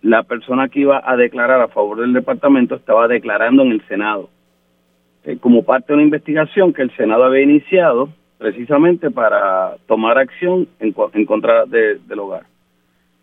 la 0.02 0.24
persona 0.24 0.68
que 0.68 0.80
iba 0.80 1.00
a 1.04 1.16
declarar 1.16 1.60
a 1.60 1.68
favor 1.68 2.00
del 2.00 2.12
departamento 2.12 2.74
estaba 2.74 3.06
declarando 3.08 3.62
en 3.62 3.72
el 3.72 3.86
Senado, 3.86 4.28
eh, 5.24 5.38
como 5.40 5.62
parte 5.62 5.88
de 5.88 5.94
una 5.94 6.02
investigación 6.02 6.72
que 6.72 6.82
el 6.82 6.94
Senado 6.96 7.24
había 7.24 7.42
iniciado 7.42 8.08
precisamente 8.38 9.12
para 9.12 9.76
tomar 9.86 10.18
acción 10.18 10.66
en, 10.80 10.92
contra 10.92 11.64
del 11.64 12.18
hogar. 12.18 12.42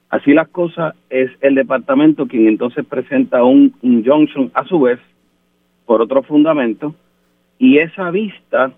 Así 0.10 0.34
las 0.34 0.48
cosas, 0.48 0.96
es 1.10 1.30
el 1.42 1.56
departamento 1.56 2.26
quien 2.26 2.48
entonces 2.48 2.86
presenta 2.86 3.44
un 3.44 3.76
injunction 3.82 4.50
a 4.54 4.64
su 4.64 4.80
vez 4.80 5.00
por 5.86 6.02
otro 6.02 6.24
fundamento 6.24 6.96
y 7.60 7.80
esa 7.80 8.10
vista 8.10 8.72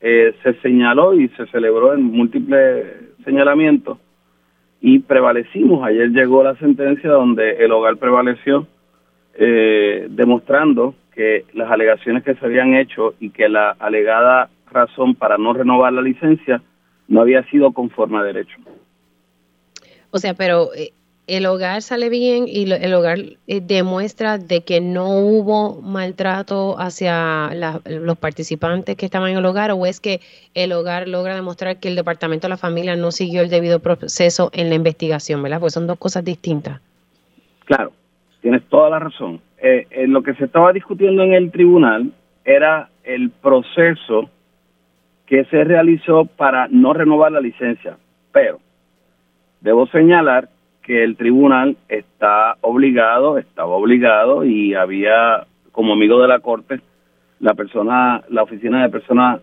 eh, 0.00 0.34
se 0.42 0.54
señaló 0.54 1.14
y 1.14 1.28
se 1.28 1.46
celebró 1.48 1.92
en 1.92 2.02
múltiples 2.04 2.86
señalamientos 3.24 3.98
y 4.82 4.98
prevalecimos. 4.98 5.86
Ayer 5.86 6.10
llegó 6.10 6.42
la 6.42 6.56
sentencia 6.56 7.08
donde 7.08 7.52
el 7.64 7.70
hogar 7.70 7.96
prevaleció, 7.96 8.66
eh, 9.34 10.08
demostrando 10.10 10.94
que 11.14 11.44
las 11.54 11.70
alegaciones 11.70 12.24
que 12.24 12.34
se 12.34 12.44
habían 12.44 12.74
hecho 12.74 13.14
y 13.20 13.30
que 13.30 13.48
la 13.48 13.70
alegada 13.78 14.50
razón 14.70 15.14
para 15.14 15.38
no 15.38 15.52
renovar 15.52 15.92
la 15.92 16.02
licencia 16.02 16.60
no 17.06 17.20
había 17.20 17.44
sido 17.44 17.72
conforme 17.72 18.18
a 18.18 18.24
derecho. 18.24 18.56
O 20.10 20.18
sea, 20.18 20.34
pero 20.34 20.74
eh, 20.74 20.92
el 21.26 21.46
hogar 21.46 21.82
sale 21.82 22.08
bien 22.08 22.46
y 22.48 22.70
el 22.70 22.94
hogar 22.94 23.18
eh, 23.46 23.60
demuestra 23.60 24.38
de 24.38 24.64
que 24.64 24.80
no 24.80 25.08
hubo 25.08 25.80
maltrato 25.80 26.78
hacia 26.78 27.50
los 27.84 28.18
participantes 28.18 28.96
que 28.96 29.06
estaban 29.06 29.30
en 29.30 29.38
el 29.38 29.46
hogar 29.46 29.70
o 29.70 29.86
es 29.86 30.00
que 30.00 30.20
el 30.54 30.72
hogar 30.72 31.06
logra 31.06 31.34
demostrar 31.34 31.78
que 31.78 31.88
el 31.88 31.96
departamento 31.96 32.48
de 32.48 32.50
la 32.50 32.56
familia 32.56 32.96
no 32.96 33.12
siguió 33.12 33.42
el 33.42 33.50
debido 33.50 33.78
proceso 33.78 34.50
en 34.52 34.68
la 34.68 34.74
investigación, 34.74 35.42
¿verdad? 35.42 35.60
Pues 35.60 35.74
son 35.74 35.86
dos 35.86 35.98
cosas 35.98 36.24
distintas. 36.24 36.80
Claro, 37.66 37.92
tienes 38.40 38.64
toda 38.64 38.90
la 38.90 38.98
razón. 38.98 39.40
Eh, 39.58 39.86
eh, 39.90 40.08
lo 40.08 40.22
que 40.24 40.34
se 40.34 40.46
estaba 40.46 40.72
discutiendo 40.72 41.22
en 41.22 41.34
el 41.34 41.52
tribunal 41.52 42.12
era 42.44 42.88
el 43.04 43.30
proceso 43.30 44.28
que 45.26 45.44
se 45.44 45.62
realizó 45.62 46.24
para 46.24 46.66
no 46.68 46.92
renovar 46.92 47.30
la 47.30 47.40
licencia, 47.40 47.96
pero 48.32 48.58
debo 49.60 49.86
señalar 49.86 50.48
que 50.82 51.04
el 51.04 51.16
tribunal 51.16 51.76
está 51.88 52.56
obligado, 52.60 53.38
estaba 53.38 53.74
obligado 53.74 54.44
y 54.44 54.74
había 54.74 55.46
como 55.70 55.92
amigo 55.94 56.20
de 56.20 56.28
la 56.28 56.40
corte 56.40 56.80
la 57.42 57.54
persona, 57.54 58.22
la 58.28 58.44
oficina 58.44 58.82
de 58.82 58.88
persona, 58.88 59.40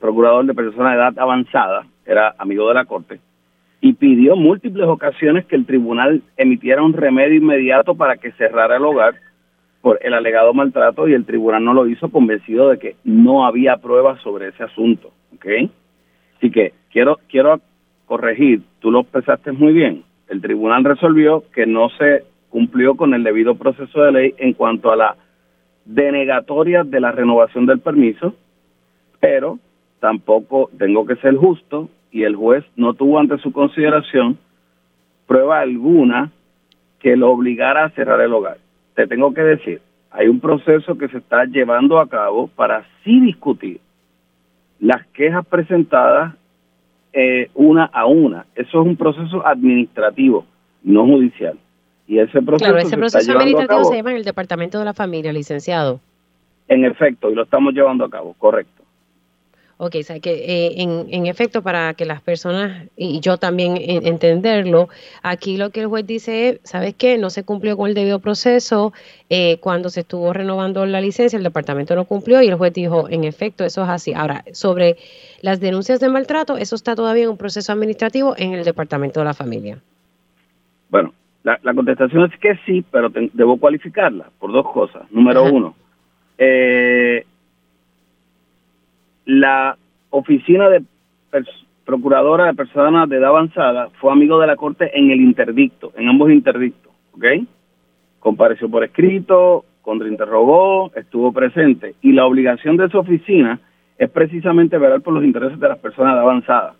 procurador 0.00 0.46
de 0.46 0.54
persona 0.54 0.90
de 0.90 0.96
edad 0.96 1.18
avanzada, 1.18 1.86
era 2.06 2.34
amigo 2.38 2.66
de 2.68 2.74
la 2.74 2.86
corte, 2.86 3.20
y 3.82 3.92
pidió 3.92 4.34
múltiples 4.34 4.86
ocasiones 4.88 5.44
que 5.44 5.54
el 5.54 5.66
tribunal 5.66 6.22
emitiera 6.38 6.82
un 6.82 6.94
remedio 6.94 7.34
inmediato 7.34 7.94
para 7.94 8.16
que 8.16 8.32
cerrara 8.32 8.78
el 8.78 8.84
hogar 8.84 9.16
por 9.82 9.98
el 10.02 10.14
alegado 10.14 10.54
maltrato 10.54 11.06
y 11.06 11.12
el 11.12 11.26
tribunal 11.26 11.62
no 11.62 11.74
lo 11.74 11.86
hizo 11.86 12.08
convencido 12.08 12.70
de 12.70 12.78
que 12.78 12.96
no 13.04 13.44
había 13.44 13.76
pruebas 13.76 14.22
sobre 14.22 14.48
ese 14.48 14.62
asunto, 14.62 15.12
¿ok? 15.34 15.70
Así 16.38 16.50
que 16.50 16.72
quiero, 16.90 17.18
quiero 17.28 17.60
corregir, 18.06 18.62
tú 18.80 18.90
lo 18.90 19.00
expresaste 19.00 19.52
muy 19.52 19.74
bien, 19.74 20.02
el 20.34 20.40
tribunal 20.40 20.84
resolvió 20.84 21.44
que 21.54 21.64
no 21.64 21.88
se 21.90 22.24
cumplió 22.50 22.96
con 22.96 23.14
el 23.14 23.22
debido 23.22 23.54
proceso 23.54 24.02
de 24.02 24.12
ley 24.12 24.34
en 24.38 24.52
cuanto 24.52 24.90
a 24.90 24.96
la 24.96 25.16
denegatoria 25.84 26.82
de 26.82 27.00
la 27.00 27.12
renovación 27.12 27.66
del 27.66 27.78
permiso, 27.78 28.34
pero 29.20 29.58
tampoco 30.00 30.70
tengo 30.76 31.06
que 31.06 31.16
ser 31.16 31.36
justo 31.36 31.88
y 32.10 32.24
el 32.24 32.34
juez 32.34 32.64
no 32.76 32.94
tuvo 32.94 33.18
ante 33.18 33.38
su 33.38 33.52
consideración 33.52 34.38
prueba 35.26 35.60
alguna 35.60 36.32
que 36.98 37.16
lo 37.16 37.30
obligara 37.30 37.84
a 37.84 37.90
cerrar 37.90 38.20
el 38.20 38.32
hogar. 38.32 38.58
Te 38.94 39.06
tengo 39.06 39.32
que 39.34 39.42
decir, 39.42 39.80
hay 40.10 40.28
un 40.28 40.40
proceso 40.40 40.98
que 40.98 41.08
se 41.08 41.18
está 41.18 41.44
llevando 41.44 41.98
a 41.98 42.08
cabo 42.08 42.48
para 42.48 42.84
sí 43.04 43.20
discutir 43.20 43.80
las 44.80 45.06
quejas 45.08 45.46
presentadas 45.46 46.34
eh, 47.14 47.48
una 47.54 47.84
a 47.84 48.06
una. 48.06 48.44
Eso 48.54 48.80
es 48.80 48.86
un 48.86 48.96
proceso 48.96 49.46
administrativo, 49.46 50.44
no 50.82 51.06
judicial. 51.06 51.58
Y 52.06 52.18
ese 52.18 52.42
proceso, 52.42 52.70
claro, 52.70 52.78
ese 52.78 52.96
proceso 52.96 53.32
administrativo 53.32 53.84
se 53.84 53.96
llama 53.96 54.10
en 54.10 54.18
el 54.18 54.24
Departamento 54.24 54.78
de 54.78 54.84
la 54.84 54.94
Familia, 54.94 55.32
licenciado. 55.32 56.00
En 56.68 56.84
efecto, 56.84 57.30
y 57.30 57.34
lo 57.34 57.44
estamos 57.44 57.72
llevando 57.72 58.04
a 58.04 58.10
cabo, 58.10 58.34
correcto. 58.36 58.83
Ok, 59.76 59.96
o 59.96 60.20
que 60.20 60.32
eh, 60.32 60.82
en, 60.82 61.06
en, 61.10 61.26
efecto, 61.26 61.62
para 61.62 61.94
que 61.94 62.04
las 62.04 62.22
personas, 62.22 62.88
y 62.96 63.18
yo 63.20 63.38
también 63.38 63.76
entenderlo, 63.76 64.88
aquí 65.22 65.56
lo 65.56 65.70
que 65.70 65.80
el 65.80 65.88
juez 65.88 66.06
dice 66.06 66.48
es, 66.48 66.60
¿sabes 66.62 66.94
qué? 66.94 67.18
No 67.18 67.28
se 67.28 67.42
cumplió 67.42 67.76
con 67.76 67.88
el 67.88 67.94
debido 67.94 68.20
proceso, 68.20 68.92
eh, 69.30 69.58
cuando 69.58 69.88
se 69.88 70.00
estuvo 70.00 70.32
renovando 70.32 70.86
la 70.86 71.00
licencia, 71.00 71.36
el 71.36 71.42
departamento 71.42 71.96
no 71.96 72.04
cumplió 72.04 72.40
y 72.40 72.46
el 72.46 72.54
juez 72.54 72.72
dijo, 72.72 73.08
en 73.10 73.24
efecto, 73.24 73.64
eso 73.64 73.82
es 73.82 73.88
así. 73.88 74.14
Ahora, 74.14 74.44
sobre 74.52 74.96
las 75.42 75.58
denuncias 75.58 75.98
de 75.98 76.08
maltrato, 76.08 76.56
eso 76.56 76.76
está 76.76 76.94
todavía 76.94 77.24
en 77.24 77.30
un 77.30 77.36
proceso 77.36 77.72
administrativo 77.72 78.34
en 78.38 78.54
el 78.54 78.64
departamento 78.64 79.20
de 79.20 79.24
la 79.24 79.34
familia. 79.34 79.78
Bueno, 80.88 81.12
la, 81.42 81.58
contestación 81.74 82.30
es 82.32 82.38
que 82.38 82.56
sí, 82.64 82.84
pero 82.90 83.10
debo 83.10 83.56
cualificarla 83.56 84.30
por 84.38 84.52
dos 84.52 84.70
cosas. 84.72 85.02
Número 85.10 85.42
uno, 85.44 85.74
eh, 86.38 87.26
la 89.24 89.76
oficina 90.10 90.68
de 90.68 90.82
procuradora 91.84 92.46
de 92.46 92.54
personas 92.54 93.08
de 93.08 93.16
edad 93.16 93.30
avanzada 93.30 93.88
fue 94.00 94.12
amigo 94.12 94.38
de 94.38 94.46
la 94.46 94.56
corte 94.56 94.90
en 94.98 95.10
el 95.10 95.20
interdicto, 95.20 95.92
en 95.96 96.08
ambos 96.08 96.30
interdictos, 96.30 96.92
¿ok? 97.12 97.24
Compareció 98.20 98.70
por 98.70 98.84
escrito, 98.84 99.64
contrainterrogó, 99.82 100.90
estuvo 100.94 101.32
presente 101.32 101.94
y 102.00 102.12
la 102.12 102.24
obligación 102.26 102.76
de 102.76 102.88
su 102.88 102.98
oficina 102.98 103.60
es 103.98 104.10
precisamente 104.10 104.78
velar 104.78 105.02
por 105.02 105.12
los 105.14 105.24
intereses 105.24 105.60
de 105.60 105.68
las 105.68 105.78
personas 105.78 106.14
de 106.14 106.20
avanzada. 106.20 106.74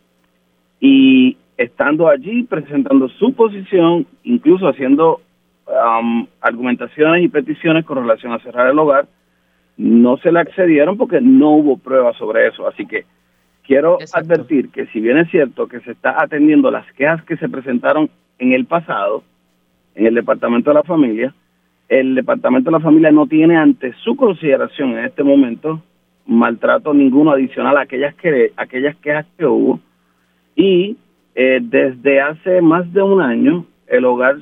Y 0.80 1.36
estando 1.56 2.08
allí 2.08 2.42
presentando 2.44 3.08
su 3.08 3.34
posición, 3.34 4.06
incluso 4.24 4.68
haciendo 4.68 5.20
um, 5.66 6.26
argumentaciones 6.40 7.24
y 7.24 7.28
peticiones 7.28 7.84
con 7.84 7.98
relación 7.98 8.32
a 8.32 8.40
cerrar 8.40 8.68
el 8.68 8.78
hogar, 8.78 9.06
no 9.76 10.16
se 10.18 10.30
le 10.30 10.40
accedieron 10.40 10.96
porque 10.96 11.20
no 11.20 11.50
hubo 11.50 11.76
pruebas 11.78 12.16
sobre 12.16 12.48
eso. 12.48 12.66
Así 12.66 12.86
que 12.86 13.04
quiero 13.64 13.98
advertir 14.12 14.70
que 14.70 14.86
si 14.86 15.00
bien 15.00 15.18
es 15.18 15.30
cierto 15.30 15.66
que 15.66 15.80
se 15.80 15.92
está 15.92 16.22
atendiendo 16.22 16.70
las 16.70 16.90
quejas 16.92 17.24
que 17.24 17.36
se 17.36 17.48
presentaron 17.48 18.10
en 18.38 18.52
el 18.52 18.66
pasado, 18.66 19.24
en 19.94 20.06
el 20.06 20.14
Departamento 20.14 20.70
de 20.70 20.74
la 20.74 20.82
Familia, 20.82 21.34
el 21.88 22.14
Departamento 22.14 22.70
de 22.70 22.78
la 22.78 22.84
Familia 22.84 23.12
no 23.12 23.26
tiene 23.26 23.56
ante 23.56 23.92
su 24.04 24.16
consideración 24.16 24.92
en 24.92 25.04
este 25.04 25.22
momento 25.22 25.82
maltrato 26.26 26.94
ninguno 26.94 27.32
adicional 27.32 27.76
a 27.76 27.82
aquellas, 27.82 28.14
que, 28.14 28.52
aquellas 28.56 28.96
quejas 28.96 29.26
que 29.36 29.46
hubo. 29.46 29.80
Y 30.56 30.96
eh, 31.34 31.60
desde 31.62 32.20
hace 32.20 32.62
más 32.62 32.90
de 32.92 33.02
un 33.02 33.20
año, 33.20 33.66
el 33.86 34.04
hogar 34.04 34.36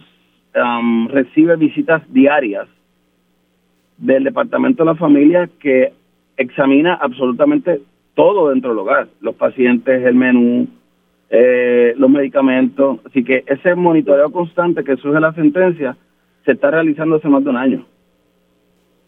um, 0.54 1.08
recibe 1.08 1.56
visitas 1.56 2.02
diarias 2.12 2.68
del 4.02 4.24
Departamento 4.24 4.82
de 4.82 4.90
la 4.90 4.96
Familia 4.96 5.48
que 5.60 5.92
examina 6.36 6.94
absolutamente 6.94 7.80
todo 8.14 8.50
dentro 8.50 8.70
del 8.70 8.80
hogar, 8.80 9.08
los 9.20 9.36
pacientes, 9.36 10.04
el 10.04 10.14
menú, 10.14 10.68
eh, 11.30 11.94
los 11.96 12.10
medicamentos. 12.10 12.98
Así 13.06 13.22
que 13.22 13.44
ese 13.46 13.74
monitoreo 13.76 14.30
constante 14.32 14.82
que 14.82 14.96
surge 14.96 15.20
la 15.20 15.32
sentencia 15.32 15.96
se 16.44 16.52
está 16.52 16.72
realizando 16.72 17.16
hace 17.16 17.28
más 17.28 17.44
de 17.44 17.50
un 17.50 17.56
año. 17.56 17.86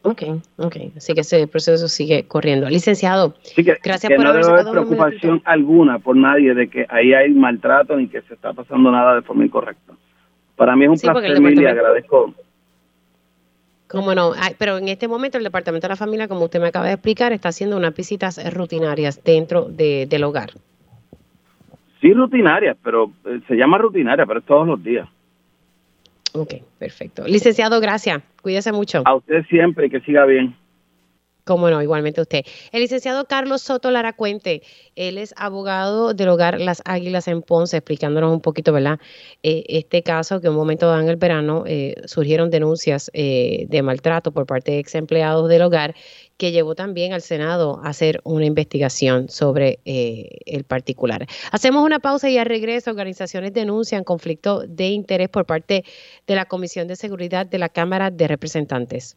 Ok, 0.03 0.23
ok. 0.59 0.77
Así 0.97 1.13
que 1.13 1.23
ese 1.23 1.47
proceso 1.49 1.89
sigue 1.89 2.29
corriendo. 2.29 2.69
Licenciado, 2.69 3.35
gracias 3.83 4.13
por 4.13 4.23
no 4.23 4.31
haber 4.31 4.45
debe 4.45 4.61
haber 4.61 4.71
preocupación 4.71 5.43
alguna 5.45 5.99
por 5.99 6.15
nadie 6.15 6.55
de 6.55 6.69
que 6.69 6.87
ahí 6.89 7.15
hay 7.15 7.33
maltrato 7.33 7.97
ni 7.97 8.07
que 8.07 8.23
se 8.23 8.35
está 8.35 8.53
pasando 8.53 8.93
nada 8.93 9.17
de 9.17 9.23
forma 9.23 9.45
incorrecta. 9.45 9.95
Para 10.55 10.77
mí 10.77 10.85
es 10.85 10.91
un 10.91 10.99
placer, 10.99 11.43
y 11.43 11.67
agradezco 11.67 12.33
Cómo 13.95 14.15
no, 14.15 14.33
pero 14.59 14.79
en 14.79 14.89
este 14.89 15.07
momento 15.07 15.39
el 15.39 15.45
Departamento 15.45 15.87
de 15.87 15.93
la 15.93 15.97
Familia, 15.97 16.27
como 16.27 16.45
usted 16.45 16.61
me 16.61 16.69
acaba 16.69 16.87
de 16.87 16.95
explicar, 16.95 17.33
está 17.33 17.51
haciendo 17.51 17.77
unas 17.77 17.95
visitas 17.95 18.41
rutinarias 18.53 19.23
dentro 19.23 19.67
del 19.69 20.25
hogar. 20.25 20.51
Sí, 22.01 22.13
rutinarias, 22.13 22.77
pero 22.83 23.13
eh, 23.25 23.41
se 23.49 23.55
llama 23.55 23.79
rutinaria, 23.79 24.27
pero 24.27 24.41
es 24.41 24.47
todos 24.47 24.67
los 24.67 24.83
días. 24.83 25.09
Ok, 26.33 26.55
perfecto. 26.79 27.25
Licenciado, 27.27 27.81
gracias. 27.81 28.23
Cuídese 28.43 28.73
mucho. 28.73 29.03
A 29.05 29.15
usted 29.15 29.45
siempre 29.47 29.89
que 29.89 30.01
siga 30.01 30.27
bien. 30.27 30.55
Cómo 31.45 31.69
no, 31.69 31.83
igualmente 31.83 32.23
usted. 32.23 32.43
El 32.73 32.81
licenciado 32.81 33.27
Carlos 33.27 33.61
Soto 33.61 33.91
Lara 33.91 34.15
Cuente, 34.15 34.63
él 34.97 35.19
es 35.19 35.35
abogado 35.37 36.15
del 36.15 36.31
hogar 36.31 36.59
Las 36.59 36.81
Águilas 36.87 37.29
en 37.29 37.43
Ponce, 37.43 37.77
explicándonos 37.77 38.33
un 38.33 38.41
poquito, 38.41 38.73
¿verdad? 38.73 38.99
Eh, 39.43 39.63
este 39.69 40.03
caso 40.03 40.41
que 40.41 40.49
un 40.49 40.57
momento 40.57 40.87
dado 40.87 41.03
en 41.03 41.11
el 41.11 41.17
verano 41.17 41.65
eh, 41.67 41.97
surgieron 42.07 42.49
denuncias 42.49 43.11
eh, 43.13 43.67
de 43.69 43.83
maltrato 43.83 44.33
por 44.33 44.47
parte 44.47 44.73
de 44.73 44.79
ex 44.79 44.95
empleados 44.95 45.51
del 45.51 45.61
hogar, 45.61 45.95
que 46.39 46.51
llevó 46.51 46.75
también 46.75 47.13
al 47.13 47.21
Senado 47.21 47.79
a 47.85 47.91
hacer 47.91 48.23
una 48.25 48.47
investigación 48.47 49.29
sobre 49.29 49.81
el 49.85 50.65
particular. 50.65 51.27
Hacemos 51.53 51.85
una 51.85 52.01
pausa 52.01 52.29
y 52.31 52.39
al 52.39 52.47
regreso, 52.47 52.91
organizaciones 52.91 53.53
denuncian 53.53 54.03
conflicto 54.03 54.65
de 54.67 54.89
interés 54.89 55.29
por 55.29 55.45
parte 55.45 55.85
de 56.27 56.35
la 56.35 56.47
Comisión 56.47 56.89
de 56.89 56.97
Seguridad 56.97 57.47
de 57.47 57.59
la 57.59 57.69
Cámara 57.69 58.11
de 58.11 58.27
Representantes. 58.29 59.17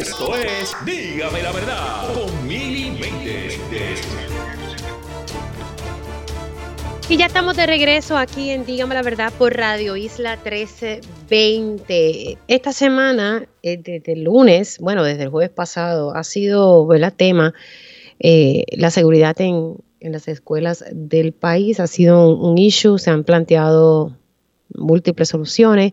Esto 0.00 0.34
es 0.34 0.74
Dígame 0.86 1.42
la 1.42 1.52
verdad 1.52 2.14
con 2.14 2.48
Mili 2.48 2.90
Y 7.06 7.18
ya 7.18 7.26
estamos 7.26 7.58
de 7.58 7.66
regreso 7.66 8.16
aquí 8.16 8.48
en 8.48 8.64
Dígame 8.64 8.94
la 8.94 9.02
verdad 9.02 9.30
por 9.36 9.54
Radio 9.54 9.98
Isla 9.98 10.36
1320. 10.36 12.38
Esta 12.48 12.72
semana, 12.72 13.46
eh, 13.62 13.76
desde 13.76 14.14
el 14.14 14.24
lunes, 14.24 14.78
bueno, 14.78 15.04
desde 15.04 15.24
el 15.24 15.28
jueves 15.28 15.50
pasado, 15.50 16.16
ha 16.16 16.24
sido 16.24 16.90
el 16.94 17.12
tema 17.12 17.52
eh, 18.20 18.64
la 18.72 18.90
seguridad 18.90 19.38
en, 19.38 19.76
las 20.00 20.28
escuelas 20.28 20.82
del 20.90 21.34
país. 21.34 21.78
Ha 21.78 21.86
sido 21.86 22.34
un, 22.34 22.56
issue, 22.56 22.98
se 22.98 23.10
han 23.10 23.22
planteado 23.22 24.16
múltiples 24.74 25.28
soluciones. 25.28 25.92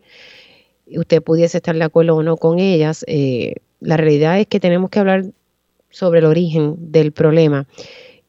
Usted 0.95 1.21
pudiese 1.21 1.57
estar 1.57 1.75
de 1.75 1.83
acuerdo 1.83 2.15
o 2.15 2.23
no 2.23 2.37
con 2.37 2.59
ellas. 2.59 3.03
Eh, 3.05 3.55
la 3.79 3.97
realidad 3.97 4.39
es 4.39 4.47
que 4.47 4.59
tenemos 4.59 4.89
que 4.89 4.99
hablar 4.99 5.25
sobre 5.89 6.19
el 6.19 6.25
origen 6.25 6.75
del 6.91 7.11
problema. 7.11 7.67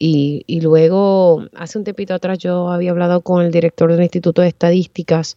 Y, 0.01 0.61
luego, 0.63 1.45
hace 1.55 1.77
un 1.77 1.85
tiempito 1.85 2.15
atrás, 2.15 2.39
yo 2.39 2.71
había 2.71 2.93
hablado 2.93 3.21
con 3.23 3.45
el 3.45 3.51
director 3.51 3.91
del 3.91 4.03
Instituto 4.03 4.43
de 4.43 4.49
Estadísticas 4.49 5.37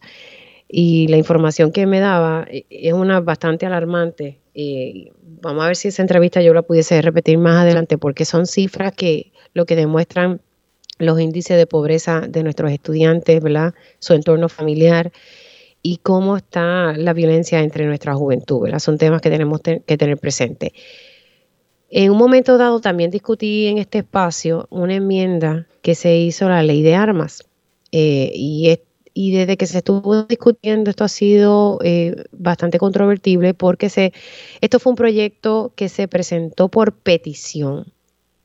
y 0.68 1.08
la 1.08 1.16
información 1.16 1.72
que 1.72 1.84
me 1.86 1.98
daba 1.98 2.46
e, 2.48 2.64
es 2.70 2.92
una 2.92 3.20
bastante 3.20 3.66
alarmante. 3.66 4.38
Eh, 4.54 5.10
vamos 5.42 5.64
a 5.64 5.66
ver 5.66 5.76
si 5.76 5.88
esa 5.88 6.02
entrevista 6.02 6.40
yo 6.42 6.54
la 6.54 6.62
pudiese 6.62 7.02
repetir 7.02 7.38
más 7.38 7.62
adelante, 7.62 7.98
porque 7.98 8.24
son 8.24 8.46
cifras 8.46 8.92
que 8.92 9.32
lo 9.52 9.66
que 9.66 9.74
demuestran 9.74 10.40
los 10.98 11.20
índices 11.20 11.56
de 11.56 11.66
pobreza 11.66 12.20
de 12.20 12.44
nuestros 12.44 12.70
estudiantes, 12.70 13.42
¿verdad? 13.42 13.74
Su 13.98 14.12
entorno 14.12 14.48
familiar 14.48 15.10
y 15.82 15.98
cómo 15.98 16.36
está 16.36 16.92
la 16.96 17.12
violencia 17.12 17.60
entre 17.60 17.86
nuestra 17.86 18.14
juventud. 18.14 18.68
Son 18.78 18.98
temas 18.98 19.20
que 19.20 19.30
tenemos 19.30 19.60
que 19.60 19.98
tener 19.98 20.16
presente. 20.18 20.72
En 21.94 22.10
un 22.10 22.16
momento 22.16 22.56
dado 22.56 22.80
también 22.80 23.10
discutí 23.10 23.66
en 23.66 23.76
este 23.76 23.98
espacio 23.98 24.66
una 24.70 24.94
enmienda 24.94 25.66
que 25.82 25.94
se 25.94 26.16
hizo 26.16 26.46
a 26.46 26.48
la 26.48 26.62
ley 26.62 26.80
de 26.80 26.94
armas. 26.94 27.44
Eh, 27.92 28.32
y, 28.34 28.78
desde 29.14 29.58
que 29.58 29.66
se 29.66 29.76
estuvo 29.76 30.22
discutiendo 30.22 30.88
esto 30.88 31.04
ha 31.04 31.08
sido 31.08 31.78
eh, 31.84 32.24
bastante 32.32 32.78
controvertible 32.78 33.52
porque 33.52 33.90
se, 33.90 34.14
esto 34.62 34.78
fue 34.78 34.92
un 34.92 34.96
proyecto 34.96 35.72
que 35.76 35.90
se 35.90 36.08
presentó 36.08 36.70
por 36.70 36.94
petición. 36.94 37.92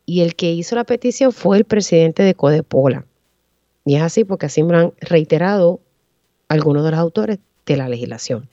Y 0.06 0.22
el 0.22 0.36
que 0.36 0.52
hizo 0.52 0.76
la 0.76 0.84
petición 0.84 1.32
fue 1.32 1.56
el 1.56 1.64
presidente 1.64 2.24
de 2.24 2.36
Codepola. 2.36 3.06
Y 3.86 3.96
es 3.96 4.02
así 4.02 4.26
porque 4.26 4.48
así 4.48 4.62
me 4.62 4.76
han 4.76 4.94
reiterado 5.00 5.80
algunos 6.48 6.84
de 6.84 6.92
los 6.92 7.00
autores 7.00 7.40
de 7.66 7.78
la 7.78 7.90
legislación. 7.90 8.50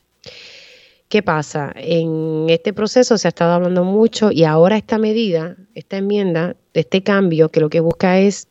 ¿Qué 1.09 1.23
pasa? 1.23 1.73
En 1.77 2.47
este 2.49 2.73
proceso 2.73 3.19
se 3.19 3.29
ha 3.29 3.31
estado 3.31 3.53
hablando 3.53 3.85
mucho 3.85 4.33
y 4.33 4.45
ahora 4.45 4.77
esta 4.77 4.99
medida, 4.99 5.57
esta 5.75 5.99
enmienda, 5.99 6.57
este 6.73 7.03
cambio 7.03 7.51
que 7.51 7.61
lo 7.61 7.71
que 7.71 7.81
busca 7.81 8.19
es 8.19 8.49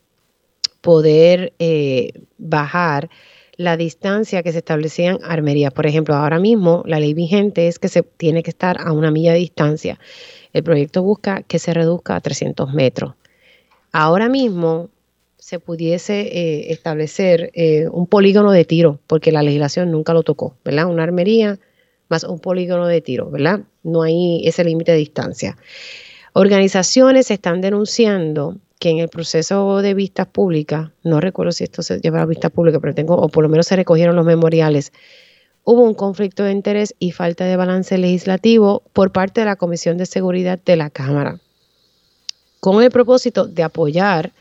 poder 0.82 1.54
eh, 1.60 2.14
bajar 2.38 3.10
la 3.58 3.78
distancia 3.78 4.44
que 4.44 4.52
se 4.52 4.60
establecían 4.60 5.20
armerías. 5.24 5.74
Por 5.74 5.86
ejemplo, 5.86 6.16
ahora 6.16 6.40
mismo 6.40 6.84
la 6.86 7.00
ley 7.00 7.14
vigente 7.14 7.68
es 7.68 7.80
que 7.80 7.88
se 7.88 8.04
tiene 8.04 8.44
que 8.44 8.50
estar 8.52 8.80
a 8.80 8.92
una 8.92 9.12
milla 9.12 9.34
de 9.34 9.40
distancia. 9.40 10.00
El 10.54 10.64
proyecto 10.64 11.04
busca 11.04 11.44
que 11.44 11.60
se 11.60 11.74
reduzca 11.74 12.16
a 12.16 12.22
300 12.22 12.74
metros. 12.74 13.16
Ahora 13.92 14.30
mismo 14.30 14.90
se 15.44 15.60
pudiese 15.60 16.22
eh, 16.22 16.72
establecer 16.72 17.52
eh, 17.54 17.90
un 17.92 18.08
polígono 18.08 18.54
de 18.54 18.64
tiro, 18.64 19.02
porque 19.08 19.34
la 19.34 19.44
legislación 19.44 19.92
nunca 19.92 20.14
lo 20.14 20.24
tocó, 20.24 20.56
¿verdad? 20.64 20.86
Una 20.86 21.04
armería 21.04 21.60
más 22.08 22.24
un 22.24 22.40
polígono 22.40 22.88
de 22.88 23.02
tiro, 23.02 23.30
¿verdad? 23.30 23.60
No 23.84 24.04
hay 24.04 24.48
ese 24.48 24.64
límite 24.64 24.94
de 24.94 25.00
distancia. 25.00 25.58
Organizaciones 26.32 27.30
están 27.30 27.60
denunciando 27.60 28.56
que 28.80 28.92
en 28.92 29.00
el 29.00 29.10
proceso 29.10 29.82
de 29.82 29.94
vistas 29.94 30.28
públicas, 30.28 30.92
no 31.04 31.20
recuerdo 31.20 31.52
si 31.52 31.66
esto 31.66 31.84
se 31.84 32.00
lleva 32.00 32.22
a 32.22 32.26
vistas 32.26 32.52
públicas, 32.52 32.80
pero 32.82 32.96
tengo, 32.96 33.16
o 33.16 33.28
por 33.28 33.44
lo 33.44 33.50
menos 33.50 33.68
se 33.68 33.76
recogieron 33.76 34.16
los 34.16 34.26
memoriales, 34.26 34.94
hubo 35.66 35.82
un 35.82 35.94
conflicto 35.94 36.44
de 36.46 36.54
interés 36.54 36.96
y 37.00 37.12
falta 37.12 37.44
de 37.44 37.58
balance 37.58 37.98
legislativo 37.98 38.82
por 38.94 39.12
parte 39.12 39.42
de 39.42 39.46
la 39.48 39.58
Comisión 39.58 39.98
de 39.98 40.06
Seguridad 40.06 40.58
de 40.64 40.78
la 40.78 40.90
Cámara, 40.90 41.42
con 42.62 42.82
el 42.82 42.92
propósito 42.92 43.46
de 43.46 43.64
apoyar 43.64 44.32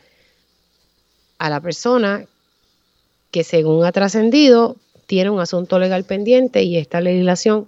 a 1.43 1.49
la 1.49 1.59
persona 1.59 2.23
que 3.29 3.43
según 3.43 3.83
ha 3.83 3.91
trascendido 3.91 4.77
tiene 5.07 5.29
un 5.29 5.41
asunto 5.41 5.77
legal 5.77 6.05
pendiente 6.05 6.63
y 6.63 6.77
esta 6.77 7.01
legislación 7.01 7.67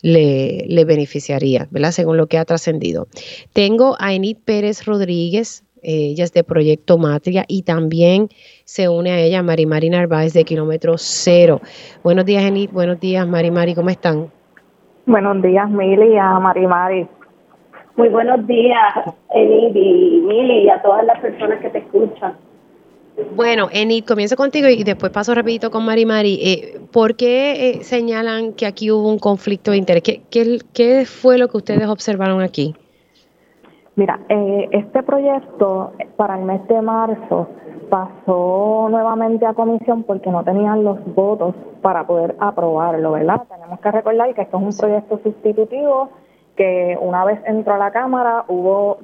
le, 0.00 0.64
le 0.66 0.86
beneficiaría, 0.86 1.68
¿verdad? 1.70 1.90
Según 1.90 2.16
lo 2.16 2.28
que 2.28 2.38
ha 2.38 2.46
trascendido. 2.46 3.08
Tengo 3.52 3.94
a 3.98 4.14
Enid 4.14 4.38
Pérez 4.42 4.86
Rodríguez, 4.86 5.64
ella 5.82 6.24
es 6.24 6.32
de 6.32 6.44
Proyecto 6.44 6.96
Matria 6.96 7.44
y 7.46 7.64
también 7.64 8.30
se 8.64 8.88
une 8.88 9.10
a 9.10 9.20
ella 9.20 9.42
Mari 9.42 9.66
Mari 9.66 9.90
Narváez 9.90 10.32
de 10.32 10.44
Kilómetro 10.44 10.94
Cero. 10.96 11.60
Buenos 12.02 12.24
días, 12.24 12.42
Enid. 12.44 12.70
Buenos 12.70 13.00
días, 13.00 13.28
Mari 13.28 13.50
Mari. 13.50 13.74
¿Cómo 13.74 13.90
están? 13.90 14.30
Buenos 15.04 15.42
días, 15.42 15.68
Mili, 15.68 16.16
a 16.16 16.38
Mari 16.38 16.66
Mari. 16.66 17.06
Muy 17.96 18.08
buenos 18.08 18.46
días, 18.46 18.94
Enid 19.34 19.76
y 19.76 20.22
Mili, 20.26 20.64
y 20.64 20.70
a 20.70 20.80
todas 20.80 21.04
las 21.04 21.20
personas 21.20 21.60
que 21.60 21.68
te 21.68 21.80
escuchan. 21.80 22.34
Bueno, 23.34 23.68
Enid, 23.72 24.04
comienzo 24.04 24.36
contigo 24.36 24.68
y 24.68 24.82
después 24.84 25.12
paso 25.12 25.34
rapidito 25.34 25.70
con 25.70 25.84
Mari 25.84 26.06
Mari. 26.06 26.38
Eh, 26.42 26.80
¿Por 26.92 27.16
qué 27.16 27.70
eh, 27.70 27.84
señalan 27.84 28.52
que 28.52 28.66
aquí 28.66 28.90
hubo 28.90 29.08
un 29.08 29.18
conflicto 29.18 29.70
de 29.70 29.78
interés? 29.78 30.02
¿Qué, 30.02 30.60
qué, 30.72 31.04
fue 31.04 31.38
lo 31.38 31.48
que 31.48 31.56
ustedes 31.56 31.86
observaron 31.86 32.42
aquí? 32.42 32.74
Mira, 33.96 34.20
eh, 34.28 34.68
este 34.72 35.02
proyecto 35.02 35.92
para 36.16 36.38
el 36.38 36.44
mes 36.44 36.66
de 36.68 36.80
marzo 36.80 37.48
pasó 37.90 38.88
nuevamente 38.90 39.44
a 39.44 39.52
comisión 39.52 40.04
porque 40.04 40.30
no 40.30 40.44
tenían 40.44 40.84
los 40.84 40.98
votos 41.14 41.54
para 41.82 42.06
poder 42.06 42.36
aprobarlo, 42.38 43.12
¿verdad? 43.12 43.42
Tenemos 43.48 43.80
que 43.80 43.90
recordar 43.90 44.34
que 44.34 44.42
esto 44.42 44.58
es 44.58 44.62
un 44.62 44.76
proyecto 44.76 45.20
sustitutivo 45.22 46.08
que 46.60 46.94
una 47.00 47.24
vez 47.24 47.40
entró 47.46 47.72
a 47.72 47.78
la 47.78 47.90
Cámara 47.90 48.44
hubo 48.48 48.98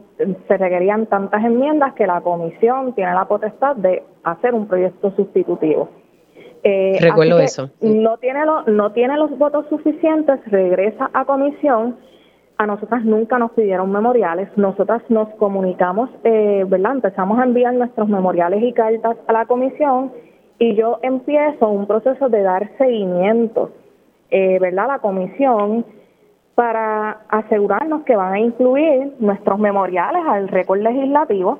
se 0.46 0.56
requerían 0.58 1.06
tantas 1.06 1.42
enmiendas 1.42 1.94
que 1.94 2.06
la 2.06 2.20
comisión 2.20 2.94
tiene 2.94 3.14
la 3.14 3.24
potestad 3.24 3.76
de 3.76 4.02
hacer 4.24 4.52
un 4.52 4.66
proyecto 4.68 5.10
sustitutivo. 5.16 5.88
Eh, 6.62 6.98
Recuerdo 7.00 7.40
eso. 7.40 7.70
No 7.80 8.18
tiene 8.18 8.40
no 8.66 8.92
tiene 8.92 9.16
los 9.16 9.38
votos 9.38 9.64
suficientes, 9.70 10.38
regresa 10.50 11.08
a 11.14 11.24
comisión. 11.24 11.96
A 12.58 12.66
nosotras 12.66 13.02
nunca 13.06 13.38
nos 13.38 13.52
pidieron 13.52 13.90
memoriales. 13.90 14.50
Nosotras 14.56 15.00
nos 15.08 15.30
comunicamos, 15.36 16.10
eh, 16.24 16.62
¿verdad? 16.68 16.92
Empezamos 16.92 17.38
a 17.38 17.44
enviar 17.44 17.72
nuestros 17.72 18.06
memoriales 18.06 18.62
y 18.62 18.74
cartas 18.74 19.16
a 19.28 19.32
la 19.32 19.46
comisión 19.46 20.12
y 20.58 20.74
yo 20.74 20.98
empiezo 21.00 21.70
un 21.70 21.86
proceso 21.86 22.28
de 22.28 22.42
dar 22.42 22.70
seguimiento, 22.76 23.70
eh, 24.30 24.58
¿verdad? 24.58 24.88
La 24.88 24.98
comisión 24.98 25.86
para 26.56 27.18
asegurarnos 27.28 28.02
que 28.04 28.16
van 28.16 28.32
a 28.32 28.40
incluir 28.40 29.12
nuestros 29.20 29.58
memoriales 29.58 30.22
al 30.26 30.48
récord 30.48 30.80
legislativo. 30.80 31.58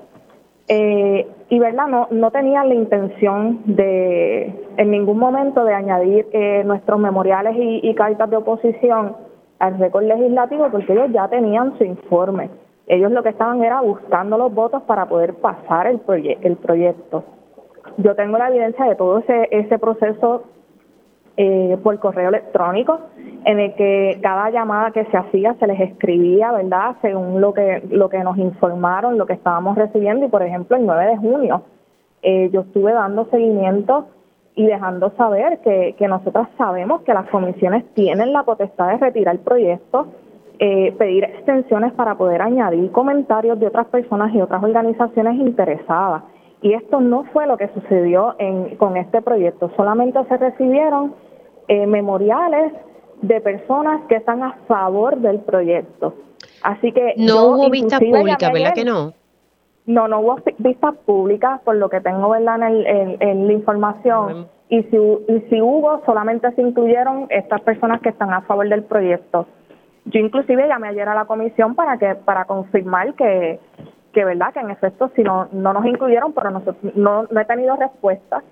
Eh, 0.69 1.29
y 1.51 1.59
verdad, 1.59 1.87
no, 1.87 2.09
no 2.11 2.31
tenían 2.31 2.71
la 2.71 2.75
intención 2.75 3.61
de 3.67 4.65
en 4.79 4.91
ningún 4.91 5.19
momento 5.19 5.65
de 5.65 5.75
añadir 5.75 6.27
eh, 6.33 6.65
nuestros 6.65 6.99
memoriales 6.99 7.55
y, 7.59 7.95
cartas 7.95 8.31
de 8.31 8.39
oposición 8.39 9.15
al 9.59 9.79
récord 9.79 10.05
legislativo 10.05 10.69
porque 10.71 10.95
ellos 10.95 11.13
ya 11.13 11.29
tenían 11.29 11.77
su 11.77 11.85
informe. 11.85 12.49
Ellos 12.87 13.13
lo 13.13 13.23
que 13.23 13.29
estaban 13.29 13.63
era 13.63 13.83
buscando 13.83 14.39
los 14.39 14.53
votos 14.55 14.83
para 14.85 15.07
poder 15.07 15.35
pasar 15.35 15.87
el, 15.89 16.01
el 16.41 16.57
proyecto. 16.57 17.23
Yo 17.99 18.15
tengo 18.15 18.39
la 18.39 18.49
evidencia 18.49 18.87
de 18.87 18.97
todo 18.97 19.19
ese, 19.19 19.49
ese 19.51 19.79
proceso 19.79 20.45
eh, 21.37 21.77
por 21.83 21.99
correo 21.99 22.31
electrónico, 22.31 22.99
en 23.45 23.59
el 23.61 23.75
que 23.75 24.19
cada 24.23 24.51
llamada 24.51 24.91
que 24.91 25.05
se 25.05 25.17
hacía 25.17 25.55
se 25.55 25.67
les 25.67 25.81
escribía, 25.81 26.51
¿verdad? 26.53 26.97
Según 27.03 27.41
lo 27.41 27.53
que, 27.53 27.83
lo 27.91 28.09
que 28.09 28.19
nos 28.25 28.39
informaron, 28.39 29.19
lo 29.19 29.27
que 29.27 29.35
estábamos 29.35 29.77
recibiendo. 29.77 30.27
Y 30.27 30.29
por 30.29 30.43
ejemplo, 30.43 30.77
el 30.77 30.87
9 30.87 31.07
de 31.07 31.17
junio 31.17 31.63
eh, 32.23 32.51
yo 32.53 32.63
estuve 32.63 32.93
dando 32.93 33.27
seguimiento 33.27 34.07
y 34.55 34.67
dejando 34.67 35.11
saber 35.19 35.59
que, 35.59 35.95
que 35.99 36.09
nosotras 36.09 36.49
sabemos 36.57 37.03
que 37.03 37.13
las 37.13 37.29
comisiones 37.29 37.85
tienen 37.95 38.33
la 38.33 38.43
potestad 38.43 38.89
de 38.89 38.97
retirar 38.97 39.35
el 39.35 39.41
proyecto, 39.43 40.07
eh, 40.59 40.93
pedir 40.99 41.25
extensiones 41.25 41.93
para 41.93 42.17
poder 42.17 42.41
añadir 42.41 42.91
comentarios 42.91 43.61
de 43.61 43.67
otras 43.67 43.87
personas 43.89 44.35
y 44.35 44.41
otras 44.41 44.63
organizaciones 44.63 45.35
interesadas. 45.35 46.23
Y 46.63 46.73
esto 46.73 47.03
no 47.03 47.25
fue 47.25 47.47
lo 47.47 47.59
que 47.59 47.69
sucedió 47.69 48.35
en, 48.39 48.77
con 48.77 48.97
este 48.97 49.21
proyecto, 49.21 49.71
solamente 49.77 50.19
se 50.25 50.37
recibieron 50.39 51.26
eh, 51.69 51.87
memoriales 51.87 52.73
de 53.23 53.41
personas 53.41 54.03
que 54.09 54.17
están 54.17 54.43
a 54.43 54.53
favor 54.69 55.17
del 55.19 55.41
proyecto. 55.41 56.15
Así 56.63 56.93
que 56.93 57.15
no 57.17 57.47
hubo 57.47 57.71
vistas 57.71 58.01
públicas, 58.01 58.53
¿verdad 58.53 58.75
que 58.75 58.85
no? 58.85 59.13
No, 59.87 60.09
no 60.09 60.21
hubo 60.21 60.39
vistas 60.59 60.97
públicas, 61.05 61.61
por 61.65 61.77
lo 61.77 61.89
que 61.89 62.01
tengo 62.01 62.31
¿verdad? 62.31 62.61
En, 62.71 63.17
en, 63.21 63.47
la 63.47 63.53
información. 63.53 64.49
Y 64.69 64.83
si, 64.85 64.97
y 64.97 65.41
si 65.49 65.61
hubo, 65.61 66.03
solamente 66.05 66.51
se 66.53 66.63
incluyeron 66.63 67.27
estas 67.31 67.61
personas 67.61 68.01
que 68.01 68.09
están 68.09 68.33
a 68.33 68.43
favor 68.43 68.69
del 68.69 68.83
proyecto. 68.83 69.47
Yo 70.07 70.21
inclusive 70.21 70.67
llamé 70.67 70.89
ayer 70.89 71.09
a 71.09 71.15
la 71.15 71.25
comisión 71.25 71.75
para 71.75 71.99
que 71.99 72.17
para 72.17 72.45
confirmar 72.47 73.15
que, 73.15 73.61
que 74.13 74.25
verdad 74.25 74.53
que 74.53 74.61
en 74.61 74.71
efecto 74.71 75.11
si 75.15 75.23
no 75.23 75.49
no 75.53 75.73
nos 75.73 75.85
incluyeron, 75.87 76.33
pero 76.33 76.51
nosotros 76.51 76.95
no, 76.95 77.25
no 77.31 77.41
he 77.41 77.45
tenido 77.45 77.77
respuesta 77.77 78.43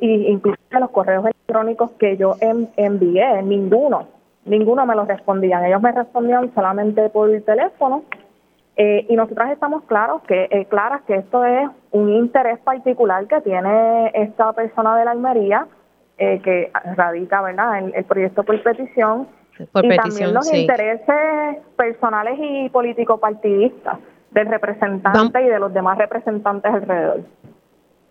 incluso 0.00 0.58
los 0.70 0.90
correos 0.90 1.24
electrónicos 1.24 1.90
que 1.92 2.16
yo 2.16 2.36
envié, 2.40 3.42
ninguno, 3.42 4.08
ninguno 4.44 4.86
me 4.86 4.94
los 4.94 5.06
respondían. 5.06 5.64
Ellos 5.64 5.82
me 5.82 5.92
respondían 5.92 6.52
solamente 6.54 7.08
por 7.10 7.30
el 7.30 7.42
teléfono 7.42 8.02
eh, 8.76 9.06
y 9.08 9.16
nosotras 9.16 9.50
estamos 9.50 9.82
claros 9.84 10.22
que 10.22 10.48
eh, 10.50 10.66
claras 10.66 11.02
que 11.02 11.16
esto 11.16 11.44
es 11.44 11.68
un 11.90 12.10
interés 12.10 12.58
particular 12.60 13.26
que 13.26 13.40
tiene 13.40 14.10
esta 14.14 14.52
persona 14.52 14.96
de 14.96 15.04
la 15.04 15.10
Almería 15.10 15.66
eh, 16.16 16.40
que 16.42 16.70
radica, 16.96 17.42
¿verdad?, 17.42 17.78
el, 17.78 17.94
el 17.94 18.04
proyecto 18.04 18.42
por 18.44 18.62
petición 18.62 19.26
y 19.58 19.96
también 19.96 20.32
los 20.32 20.52
intereses 20.52 21.58
personales 21.76 22.38
y 22.40 22.68
político 22.68 23.18
partidistas 23.18 23.98
del 24.30 24.46
representante 24.46 25.42
y 25.42 25.48
de 25.48 25.58
los 25.58 25.72
demás 25.72 25.98
representantes 25.98 26.72
alrededor. 26.72 27.22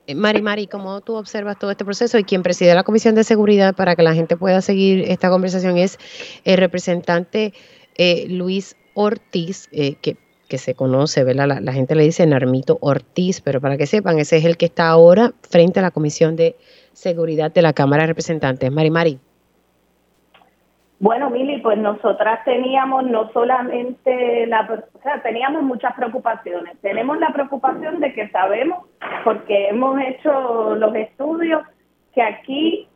Eh, 0.07 0.15
Mari 0.15 0.41
Mari, 0.41 0.67
¿cómo 0.67 1.01
tú 1.01 1.15
observas 1.15 1.59
todo 1.59 1.69
este 1.69 1.83
proceso? 1.83 2.17
Y 2.17 2.23
quien 2.23 2.41
preside 2.41 2.73
la 2.73 2.83
Comisión 2.83 3.13
de 3.13 3.25
Seguridad 3.25 3.75
para 3.75 3.95
que 3.97 4.03
la 4.03 4.13
gente 4.13 4.37
pueda 4.37 4.61
seguir 4.61 5.03
esta 5.11 5.29
conversación 5.29 5.77
es 5.77 5.99
el 6.45 6.57
representante 6.57 7.53
eh, 7.97 8.25
Luis 8.29 8.77
Ortiz, 8.93 9.67
eh, 9.73 9.95
que, 10.01 10.15
que, 10.47 10.57
se 10.57 10.75
conoce, 10.75 11.25
¿verdad? 11.25 11.59
La, 11.61 11.73
gente 11.73 11.93
le 11.93 12.03
dice 12.03 12.25
Narmito 12.25 12.77
Ortiz, 12.79 13.41
pero 13.41 13.59
para 13.59 13.75
que 13.77 13.85
sepan, 13.85 14.17
ese 14.17 14.37
es 14.37 14.45
el 14.45 14.55
que 14.55 14.67
está 14.67 14.87
ahora 14.87 15.33
frente 15.41 15.79
a 15.81 15.83
la 15.83 15.91
Comisión 15.91 16.37
de 16.37 16.55
Seguridad 16.93 17.51
de 17.51 17.61
la 17.61 17.73
Cámara 17.73 18.03
de 18.03 18.07
Representantes. 18.07 18.71
Mari 18.71 18.89
Mari. 18.89 19.19
Bueno, 20.99 21.29
Mili, 21.29 21.59
pues 21.61 21.77
nosotras 21.77 22.43
teníamos 22.43 23.03
no 23.05 23.31
solamente 23.31 24.47
la, 24.47 24.61
o 24.61 25.01
sea, 25.03 25.21
teníamos 25.21 25.61
muchas 25.61 25.93
preocupaciones. 25.93 26.79
Tenemos 26.81 27.19
la 27.19 27.29
preocupación 27.29 27.99
de 27.99 28.13
que 28.13 28.29
sabemos, 28.29 28.85
porque 29.23 29.69
hemos 29.69 29.99
hecho 30.01 30.75
los 30.75 30.95
estudios, 30.95 31.61
que 32.15 32.21
aquí 32.23 32.87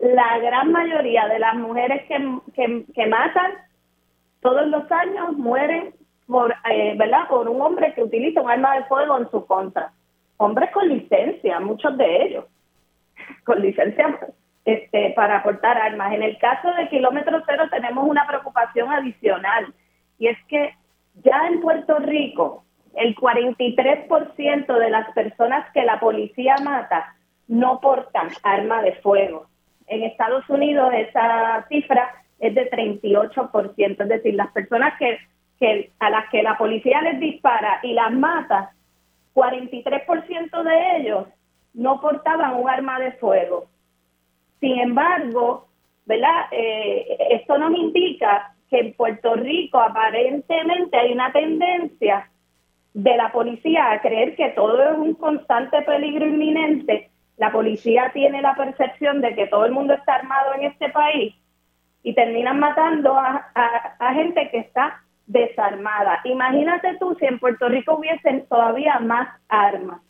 la 0.00 0.38
gran 0.38 0.72
mayoría 0.72 1.28
de 1.28 1.38
las 1.38 1.54
mujeres 1.54 2.02
que, 2.08 2.84
que, 2.92 3.06
matan 3.06 3.52
todos 4.40 4.66
los 4.66 4.90
años 4.90 5.36
mueren 5.36 5.94
por, 6.26 6.52
eh, 6.70 6.94
¿verdad? 6.96 7.28
por 7.28 7.48
un 7.48 7.60
hombre 7.60 7.94
que 7.94 8.02
utiliza 8.02 8.40
un 8.40 8.50
arma 8.50 8.76
de 8.76 8.84
fuego 8.84 9.16
en 9.16 9.30
su 9.30 9.46
contra. 9.46 9.92
Hombres 10.38 10.70
con 10.72 10.88
licencia, 10.88 11.60
muchos 11.60 11.96
de 11.96 12.22
ellos, 12.24 12.44
con 13.44 13.60
licencia 13.60 14.18
este, 14.68 15.14
para 15.16 15.38
aportar 15.38 15.78
armas. 15.78 16.12
En 16.12 16.22
el 16.22 16.36
caso 16.36 16.70
de 16.74 16.90
kilómetro 16.90 17.42
cero 17.46 17.64
tenemos 17.70 18.06
una 18.06 18.26
preocupación 18.26 18.92
adicional 18.92 19.72
y 20.18 20.26
es 20.26 20.36
que 20.46 20.74
ya 21.24 21.46
en 21.46 21.62
Puerto 21.62 21.98
Rico 22.00 22.64
el 22.94 23.16
43% 23.16 24.78
de 24.78 24.90
las 24.90 25.10
personas 25.12 25.72
que 25.72 25.84
la 25.84 25.98
policía 25.98 26.56
mata 26.62 27.14
no 27.46 27.80
portan 27.80 28.28
arma 28.42 28.82
de 28.82 28.92
fuego. 28.96 29.46
En 29.86 30.02
Estados 30.02 30.46
Unidos 30.50 30.92
esa 30.92 31.64
cifra 31.70 32.22
es 32.38 32.54
de 32.54 32.70
38%, 32.70 34.02
es 34.02 34.08
decir, 34.08 34.34
las 34.34 34.52
personas 34.52 34.92
que, 34.98 35.90
a 35.98 36.10
las 36.10 36.28
que 36.28 36.42
la 36.42 36.58
policía 36.58 37.00
les 37.00 37.18
dispara 37.20 37.80
y 37.82 37.94
las 37.94 38.12
mata, 38.12 38.72
43% 39.34 40.62
de 40.62 40.96
ellos 40.98 41.26
no 41.72 42.02
portaban 42.02 42.56
un 42.56 42.68
arma 42.68 42.98
de 42.98 43.12
fuego. 43.12 43.68
Sin 44.60 44.78
embargo, 44.78 45.68
¿verdad? 46.06 46.46
Eh, 46.50 47.16
esto 47.30 47.58
nos 47.58 47.76
indica 47.76 48.54
que 48.68 48.80
en 48.80 48.92
Puerto 48.94 49.34
Rico 49.34 49.78
aparentemente 49.78 50.96
hay 50.96 51.12
una 51.12 51.32
tendencia 51.32 52.30
de 52.94 53.16
la 53.16 53.30
policía 53.30 53.92
a 53.92 54.00
creer 54.00 54.34
que 54.34 54.48
todo 54.50 54.82
es 54.82 54.98
un 54.98 55.14
constante 55.14 55.82
peligro 55.82 56.26
inminente, 56.26 57.10
la 57.36 57.52
policía 57.52 58.10
tiene 58.12 58.42
la 58.42 58.56
percepción 58.56 59.20
de 59.20 59.34
que 59.34 59.46
todo 59.46 59.64
el 59.64 59.72
mundo 59.72 59.94
está 59.94 60.16
armado 60.16 60.54
en 60.54 60.64
este 60.64 60.88
país 60.90 61.34
y 62.02 62.14
terminan 62.14 62.58
matando 62.58 63.14
a, 63.16 63.50
a, 63.98 64.14
gente 64.14 64.48
que 64.50 64.58
está 64.58 65.02
desarmada. 65.26 66.20
Imagínate 66.24 66.96
tú 66.98 67.14
si 67.18 67.26
en 67.26 67.38
Puerto 67.38 67.68
Rico 67.68 67.94
hubiesen 67.94 68.46
todavía 68.46 68.98
más 68.98 69.28
armas. 69.48 70.00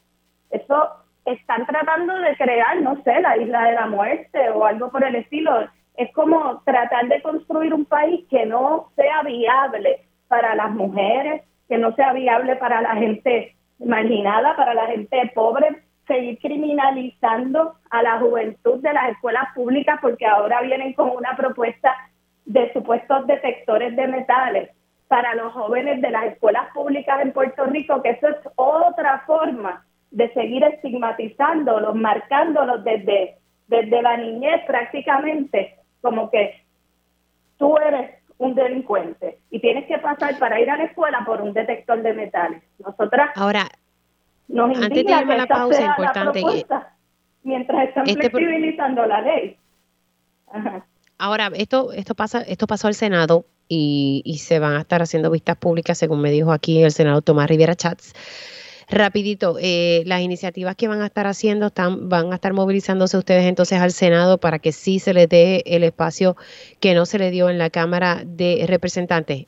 Eso 0.50 0.88
están 1.24 1.66
tratando 1.66 2.16
de 2.18 2.36
crear, 2.36 2.80
no 2.80 3.02
sé, 3.02 3.20
la 3.20 3.36
isla 3.36 3.64
de 3.64 3.72
la 3.72 3.86
muerte 3.86 4.50
o 4.50 4.64
algo 4.64 4.90
por 4.90 5.04
el 5.04 5.14
estilo. 5.16 5.68
Es 5.96 6.12
como 6.12 6.62
tratar 6.64 7.08
de 7.08 7.20
construir 7.22 7.74
un 7.74 7.84
país 7.84 8.24
que 8.30 8.46
no 8.46 8.90
sea 8.96 9.22
viable 9.22 10.06
para 10.28 10.54
las 10.54 10.70
mujeres, 10.70 11.42
que 11.68 11.78
no 11.78 11.94
sea 11.94 12.12
viable 12.12 12.56
para 12.56 12.80
la 12.80 12.94
gente 12.96 13.56
marginada, 13.78 14.56
para 14.56 14.74
la 14.74 14.86
gente 14.86 15.30
pobre, 15.34 15.82
seguir 16.06 16.38
criminalizando 16.38 17.74
a 17.90 18.02
la 18.02 18.18
juventud 18.18 18.80
de 18.80 18.92
las 18.92 19.10
escuelas 19.10 19.52
públicas 19.54 19.98
porque 20.00 20.26
ahora 20.26 20.62
vienen 20.62 20.94
con 20.94 21.10
una 21.10 21.36
propuesta 21.36 21.94
de 22.46 22.72
supuestos 22.72 23.26
detectores 23.26 23.94
de 23.94 24.08
metales 24.08 24.70
para 25.06 25.34
los 25.34 25.52
jóvenes 25.52 26.00
de 26.00 26.10
las 26.10 26.24
escuelas 26.24 26.68
públicas 26.72 27.20
en 27.22 27.32
Puerto 27.32 27.64
Rico, 27.66 28.02
que 28.02 28.10
eso 28.10 28.28
es 28.28 28.36
otra 28.56 29.22
forma 29.26 29.84
de 30.10 30.32
seguir 30.32 30.64
estigmatizándolos, 30.64 31.94
marcándolos 31.94 32.82
desde, 32.84 33.36
desde 33.66 34.02
la 34.02 34.16
niñez 34.16 34.64
prácticamente, 34.66 35.76
como 36.00 36.30
que 36.30 36.62
tú 37.58 37.76
eres 37.78 38.12
un 38.38 38.54
delincuente 38.54 39.38
y 39.50 39.60
tienes 39.60 39.86
que 39.86 39.98
pasar 39.98 40.38
para 40.38 40.60
ir 40.60 40.70
a 40.70 40.76
la 40.76 40.84
escuela 40.84 41.22
por 41.26 41.42
un 41.42 41.52
detector 41.52 42.02
de 42.02 42.14
metales. 42.14 42.62
Nosotras 42.78 43.30
Ahora, 43.34 43.68
nos 44.46 44.76
antes 44.76 45.04
de 45.04 45.12
irme 45.12 45.34
a 45.34 45.38
la 45.38 45.46
pausa, 45.46 45.84
importante. 45.84 46.42
mientras 47.42 47.88
están 47.88 48.08
este 48.08 48.30
flexibilizando 48.30 49.04
la 49.06 49.20
ley. 49.20 49.56
Ahora, 51.18 51.50
esto, 51.54 51.92
esto 51.92 52.14
pasa, 52.14 52.42
esto 52.42 52.66
pasó 52.66 52.86
al 52.86 52.94
Senado 52.94 53.44
y, 53.68 54.22
y 54.24 54.38
se 54.38 54.60
van 54.60 54.76
a 54.76 54.80
estar 54.80 55.02
haciendo 55.02 55.30
vistas 55.30 55.56
públicas, 55.56 55.98
según 55.98 56.22
me 56.22 56.30
dijo 56.30 56.52
aquí 56.52 56.82
el 56.82 56.92
senador 56.92 57.22
Tomás 57.22 57.48
Rivera 57.48 57.74
Chats 57.74 58.14
Rapidito, 58.90 59.56
eh, 59.60 60.02
las 60.06 60.20
iniciativas 60.20 60.74
que 60.74 60.88
van 60.88 61.02
a 61.02 61.06
estar 61.06 61.26
haciendo 61.26 61.66
están, 61.66 62.08
van 62.08 62.32
a 62.32 62.36
estar 62.36 62.54
movilizándose 62.54 63.18
ustedes 63.18 63.44
entonces 63.44 63.80
al 63.80 63.90
Senado 63.90 64.38
para 64.38 64.58
que 64.58 64.72
sí 64.72 64.98
se 64.98 65.12
les 65.12 65.28
dé 65.28 65.62
el 65.66 65.84
espacio 65.84 66.36
que 66.80 66.94
no 66.94 67.04
se 67.04 67.18
le 67.18 67.30
dio 67.30 67.50
en 67.50 67.58
la 67.58 67.68
Cámara 67.68 68.22
de 68.24 68.64
Representantes. 68.66 69.46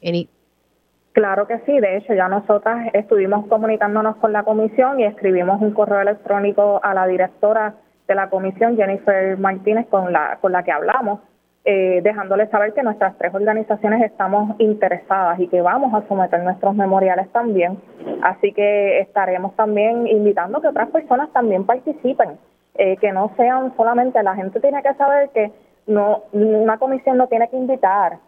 Claro 1.13 1.47
que 1.47 1.59
sí, 1.67 1.81
de 1.81 1.97
hecho 1.97 2.15
ya 2.15 2.29
nosotras 2.29 2.91
estuvimos 2.93 3.47
comunicándonos 3.47 4.17
con 4.17 4.33
la 4.33 4.43
comisión 4.43 5.01
y 5.01 5.05
escribimos 5.05 5.61
un 5.61 5.73
correo 5.73 6.03
electrónico 6.03 6.81
a 6.83 6.93
la 6.93 7.07
directora 7.07 7.75
de 8.07 8.15
la 8.15 8.29
comisión, 8.29 8.77
Jennifer 8.77 9.39
Martínez, 9.39 9.87
con 9.89 10.13
la, 10.13 10.39
con 10.41 10.53
la 10.53 10.63
que 10.63 10.73
hablamos, 10.73 11.21
eh, 11.65 12.01
dejándoles 12.03 12.49
saber 12.49 12.73
que 12.73 12.83
nuestras 12.83 13.17
tres 13.19 13.35
organizaciones 13.35 14.03
estamos 14.03 14.59
interesadas 14.59 15.39
y 15.41 15.49
que 15.49 15.61
vamos 15.61 15.93
a 15.93 16.07
someter 16.09 16.43
nuestros 16.43 16.75
memoriales 16.75 17.31
también. 17.33 17.79
Así 18.23 18.53
que 18.53 19.01
estaremos 19.01 19.55
también 19.57 20.07
invitando 20.07 20.61
que 20.61 20.69
otras 20.69 20.89
personas 20.89 21.31
también 21.33 21.65
participen, 21.65 22.39
eh, 22.77 22.97
que 22.97 23.13
no 23.13 23.33
sean 23.37 23.75
solamente, 23.77 24.23
la 24.23 24.35
gente 24.35 24.59
tiene 24.61 24.83
que 24.83 24.95
saber 24.95 25.29
que 25.31 25.53
no 25.87 26.23
una 26.33 26.79
comisión 26.79 27.19
no 27.19 27.27
tiene 27.27 27.49
que 27.49 27.57
invitar 27.57 28.19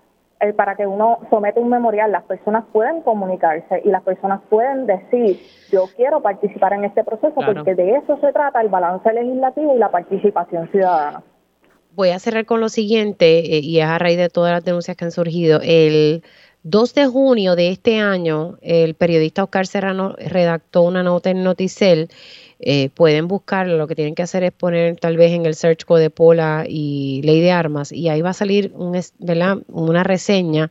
eh, 0.40 0.52
para 0.52 0.74
que 0.74 0.86
uno 0.86 1.20
somete 1.30 1.58
un 1.58 1.70
memorial, 1.70 2.12
las 2.12 2.24
personas 2.24 2.64
pueden 2.70 3.00
comunicarse 3.00 3.80
y 3.82 3.88
las 3.88 4.02
personas 4.02 4.42
pueden 4.50 4.84
decir, 4.86 5.38
yo 5.70 5.84
quiero 5.96 6.20
participar 6.20 6.74
en 6.74 6.84
este 6.84 7.02
proceso 7.02 7.34
porque 7.34 7.74
de 7.74 7.96
eso 7.96 8.18
se 8.18 8.32
trata 8.32 8.60
el 8.60 8.68
balance 8.68 9.10
legislativo 9.10 9.74
y 9.74 9.78
la 9.78 9.90
participación 9.90 10.68
ciudadana 10.68 11.22
voy 11.94 12.10
a 12.10 12.18
cerrar 12.18 12.46
con 12.46 12.60
lo 12.60 12.68
siguiente, 12.68 13.56
eh, 13.56 13.60
y 13.60 13.80
es 13.80 13.86
a 13.86 13.98
raíz 13.98 14.18
de 14.18 14.28
todas 14.28 14.52
las 14.52 14.64
denuncias 14.64 14.96
que 14.96 15.04
han 15.04 15.12
surgido. 15.12 15.60
El 15.62 16.22
2 16.64 16.94
de 16.94 17.06
junio 17.06 17.56
de 17.56 17.68
este 17.70 17.98
año, 17.98 18.58
el 18.62 18.94
periodista 18.94 19.44
Oscar 19.44 19.66
Serrano 19.66 20.14
redactó 20.18 20.82
una 20.82 21.02
nota 21.02 21.30
en 21.30 21.42
Noticel. 21.42 22.08
Eh, 22.60 22.90
pueden 22.90 23.26
buscarlo, 23.28 23.76
lo 23.76 23.88
que 23.88 23.96
tienen 23.96 24.14
que 24.14 24.22
hacer 24.22 24.44
es 24.44 24.52
poner 24.52 24.96
tal 24.96 25.16
vez 25.16 25.32
en 25.32 25.46
el 25.46 25.54
search 25.54 25.84
code 25.84 26.02
de 26.02 26.10
Pola 26.10 26.64
y 26.68 27.20
Ley 27.24 27.40
de 27.40 27.50
Armas, 27.50 27.92
y 27.92 28.08
ahí 28.08 28.22
va 28.22 28.30
a 28.30 28.34
salir 28.34 28.72
un, 28.74 28.98
una 29.68 30.04
reseña 30.04 30.70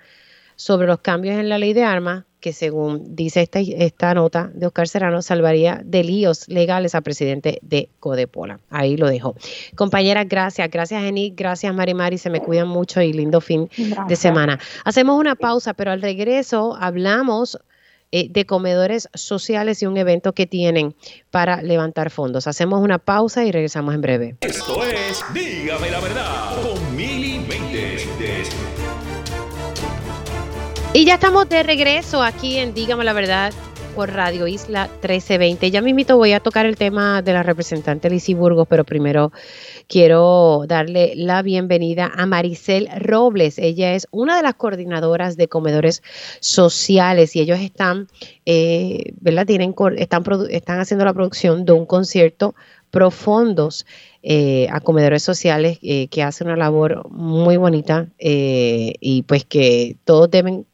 sobre 0.55 0.87
los 0.87 0.99
cambios 0.99 1.37
en 1.39 1.49
la 1.49 1.57
Ley 1.57 1.73
de 1.73 1.83
Armas 1.83 2.25
que 2.41 2.51
según 2.51 3.15
dice 3.15 3.41
esta, 3.41 3.59
esta 3.59 4.13
nota 4.13 4.51
de 4.53 4.65
Oscar 4.65 4.87
Serrano, 4.87 5.21
salvaría 5.21 5.81
de 5.85 6.03
líos 6.03 6.49
legales 6.49 6.95
al 6.95 7.03
presidente 7.03 7.59
de 7.61 7.89
Codepola. 7.99 8.59
Ahí 8.69 8.97
lo 8.97 9.07
dejo. 9.07 9.35
Compañeras, 9.75 10.27
gracias. 10.27 10.69
Gracias, 10.69 11.03
Eni. 11.03 11.33
Gracias, 11.35 11.73
Mari 11.73 11.93
Mari. 11.93 12.17
Se 12.17 12.29
me 12.29 12.41
cuidan 12.41 12.67
mucho 12.67 13.01
y 13.01 13.13
lindo 13.13 13.39
fin 13.39 13.69
de 14.07 14.15
semana. 14.15 14.59
Hacemos 14.83 15.19
una 15.19 15.35
pausa, 15.35 15.73
pero 15.73 15.91
al 15.91 16.01
regreso 16.01 16.75
hablamos 16.79 17.59
eh, 18.13 18.27
de 18.29 18.45
comedores 18.45 19.07
sociales 19.13 19.81
y 19.81 19.85
un 19.85 19.95
evento 19.95 20.33
que 20.33 20.45
tienen 20.45 20.95
para 21.29 21.61
levantar 21.61 22.09
fondos. 22.09 22.45
Hacemos 22.45 22.81
una 22.81 22.97
pausa 22.97 23.45
y 23.45 23.51
regresamos 23.51 23.95
en 23.95 24.01
breve. 24.01 24.35
Esto 24.41 24.83
es 24.83 25.23
Dígame 25.33 25.89
la 25.91 25.99
verdad 26.01 26.61
con 26.61 26.95
Y 30.93 31.05
ya 31.05 31.13
estamos 31.13 31.47
de 31.47 31.63
regreso 31.63 32.21
aquí 32.21 32.57
en 32.57 32.73
Dígame 32.73 33.05
la 33.05 33.13
Verdad 33.13 33.53
por 33.95 34.11
Radio 34.11 34.45
Isla 34.45 34.87
1320. 34.87 35.71
Ya 35.71 35.81
mismito 35.81 36.17
voy 36.17 36.33
a 36.33 36.41
tocar 36.41 36.65
el 36.65 36.75
tema 36.75 37.21
de 37.21 37.31
la 37.31 37.43
representante 37.43 38.09
Lizy 38.09 38.33
Burgos, 38.33 38.67
pero 38.69 38.83
primero 38.83 39.31
quiero 39.87 40.65
darle 40.67 41.13
la 41.15 41.43
bienvenida 41.43 42.11
a 42.13 42.25
Maricel 42.25 42.89
Robles. 42.99 43.57
Ella 43.57 43.93
es 43.93 44.05
una 44.11 44.35
de 44.35 44.43
las 44.43 44.55
coordinadoras 44.55 45.37
de 45.37 45.47
comedores 45.47 46.03
sociales 46.41 47.37
y 47.37 47.39
ellos 47.39 47.59
están, 47.59 48.09
eh, 48.45 49.13
¿verdad? 49.21 49.45
Tienen, 49.45 49.73
están, 49.95 50.25
están 50.49 50.81
haciendo 50.81 51.05
la 51.05 51.13
producción 51.13 51.63
de 51.63 51.71
un 51.71 51.85
concierto 51.85 52.53
profundos 52.91 53.85
eh, 54.23 54.67
a 54.69 54.81
comedores 54.81 55.23
sociales 55.23 55.79
eh, 55.81 56.09
que 56.09 56.21
hacen 56.21 56.47
una 56.47 56.57
labor 56.57 57.09
muy 57.09 57.55
bonita 57.55 58.09
y 58.19 59.23
pues 59.23 59.45
que 59.45 59.95
todos 60.03 60.29
deben 60.29 60.65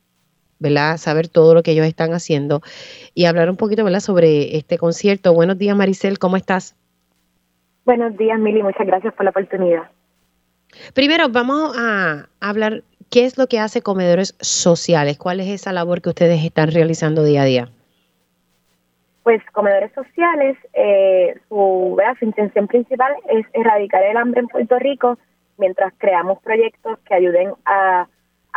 ¿verdad? 0.59 0.97
Saber 0.97 1.27
todo 1.27 1.53
lo 1.53 1.63
que 1.63 1.71
ellos 1.71 1.85
están 1.85 2.13
haciendo 2.13 2.61
y 3.13 3.25
hablar 3.25 3.49
un 3.49 3.57
poquito, 3.57 3.83
¿verdad? 3.83 3.99
Sobre 3.99 4.57
este 4.57 4.77
concierto. 4.77 5.33
Buenos 5.33 5.57
días, 5.57 5.75
Maricel, 5.75 6.19
¿cómo 6.19 6.37
estás? 6.37 6.75
Buenos 7.85 8.17
días, 8.17 8.37
Mili, 8.39 8.63
muchas 8.63 8.85
gracias 8.85 9.13
por 9.13 9.23
la 9.23 9.29
oportunidad. 9.29 9.83
Primero, 10.93 11.29
vamos 11.29 11.73
a 11.77 12.27
hablar 12.41 12.83
qué 13.09 13.25
es 13.25 13.37
lo 13.37 13.47
que 13.47 13.59
hace 13.59 13.81
Comedores 13.81 14.35
Sociales, 14.39 15.17
cuál 15.17 15.39
es 15.39 15.47
esa 15.47 15.71
labor 15.71 16.01
que 16.01 16.09
ustedes 16.09 16.43
están 16.43 16.71
realizando 16.71 17.23
día 17.23 17.43
a 17.43 17.45
día. 17.45 17.69
Pues 19.23 19.41
Comedores 19.53 19.91
Sociales, 19.93 20.57
eh, 20.73 21.35
su, 21.49 21.97
su 22.19 22.25
intención 22.25 22.67
principal 22.67 23.13
es 23.29 23.45
erradicar 23.53 24.03
el 24.03 24.17
hambre 24.17 24.41
en 24.41 24.47
Puerto 24.47 24.77
Rico 24.79 25.17
mientras 25.57 25.93
creamos 25.97 26.39
proyectos 26.41 26.99
que 27.07 27.15
ayuden 27.15 27.53
a 27.65 28.07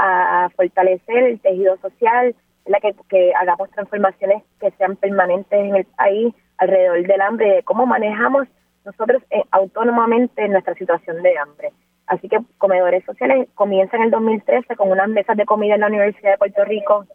a 0.01 0.51
fortalecer 0.51 1.25
el 1.25 1.41
tejido 1.41 1.77
social, 1.79 2.35
la 2.67 2.81
que, 2.81 2.95
que 3.09 3.33
hagamos 3.35 3.71
transformaciones 3.71 4.43
que 4.61 4.71
sean 4.73 4.97
permanentes 4.97 5.59
en 5.59 5.77
el 5.77 5.85
país 5.85 6.35
alrededor 6.59 7.07
del 7.07 7.21
hambre, 7.21 7.57
de 7.57 7.63
cómo 7.63 7.87
manejamos 7.87 8.49
nosotros 8.85 9.23
eh, 9.31 9.43
autónomamente 9.51 10.49
nuestra 10.49 10.75
situación 10.75 11.23
de 11.23 11.37
hambre. 11.39 11.73
Así 12.07 12.29
que 12.29 12.39
Comedores 12.59 13.05
Sociales 13.05 13.49
comienza 13.55 13.97
en 13.97 14.05
el 14.05 14.11
2013 14.11 14.75
con 14.77 14.91
unas 14.91 15.09
mesas 15.09 15.37
de 15.37 15.47
comida 15.47 15.75
en 15.75 15.83
la 15.83 15.87
Universidad 15.87 16.33
de 16.33 16.39
Puerto 16.39 16.65
Rico, 16.65 17.07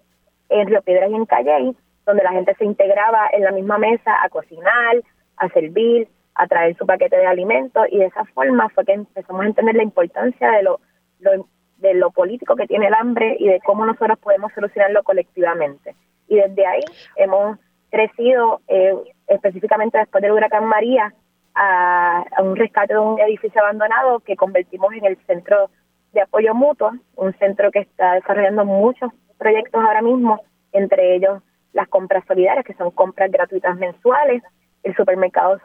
en 0.50 0.68
Río 0.68 0.82
Piedras 0.82 1.10
y 1.12 1.16
en 1.16 1.26
Calley, 1.26 1.76
donde 2.06 2.24
la 2.24 2.32
gente 2.32 2.56
se 2.56 2.66
integraba 2.66 3.28
en 3.34 3.44
la 3.44 3.52
misma 3.52 3.78
mesa 3.78 4.24
a 4.24 4.30
cocinar, 4.30 5.02
a 5.38 5.50
servir, 5.50 6.08
a 6.36 6.48
traer 6.48 6.78
su 6.78 6.86
paquete 6.86 7.18
de 7.18 7.26
alimentos 7.26 7.86
y 7.90 7.98
de 7.98 8.06
esa 8.06 8.26
forma 8.26 8.70
fue 8.70 8.86
que 8.86 8.94
empezamos 8.94 9.42
a 9.42 9.48
entender 9.48 9.76
la 9.76 9.84
importancia 9.84 10.52
de 10.52 10.64
lo, 10.64 10.80
lo 11.20 11.48
de 11.86 11.94
lo 11.94 12.12
político 12.12 12.56
que 12.56 12.68
tiene 12.68 12.88
el 12.88 12.94
hambre 12.94 13.36
y 13.40 13.48
de 13.48 13.60
cómo 13.66 13.86
nosotros 13.86 14.18
podemos 14.20 14.52
solucionarlo 14.54 15.04
colectivamente. 15.04 15.96
Y 16.28 16.36
desde 16.36 16.66
ahí 16.66 16.84
hemos 17.16 17.58
crecido, 17.90 18.62
eh, 18.68 18.94
específicamente 19.28 19.98
después 19.98 20.22
del 20.22 20.32
huracán 20.32 20.66
María, 20.66 21.14
a, 21.56 22.26
un 22.42 22.56
rescate 22.56 22.94
de 22.94 23.00
un 23.00 23.20
edificio 23.20 23.62
abandonado 23.62 24.20
que 24.20 24.36
convertimos 24.36 24.94
en 24.94 25.06
el 25.06 25.18
centro 25.26 25.70
de 26.12 26.22
apoyo 26.22 26.54
mutuo, 26.54 26.92
un 27.16 27.34
centro 27.38 27.72
que 27.72 27.80
está 27.80 28.14
desarrollando 28.16 28.66
muchos 28.66 29.12
proyectos 29.38 29.84
ahora 29.84 30.02
mismo, 30.02 30.42
entre 30.72 31.16
ellos 31.16 31.42
las 31.74 31.88
compras 31.88 32.24
solidarias, 32.28 32.66
que 32.66 32.74
son 32.74 32.92
compras 32.92 33.32
gratuitas 33.32 33.78
mensuales, 33.78 34.42
el 34.84 34.96
supermercado 34.96 35.60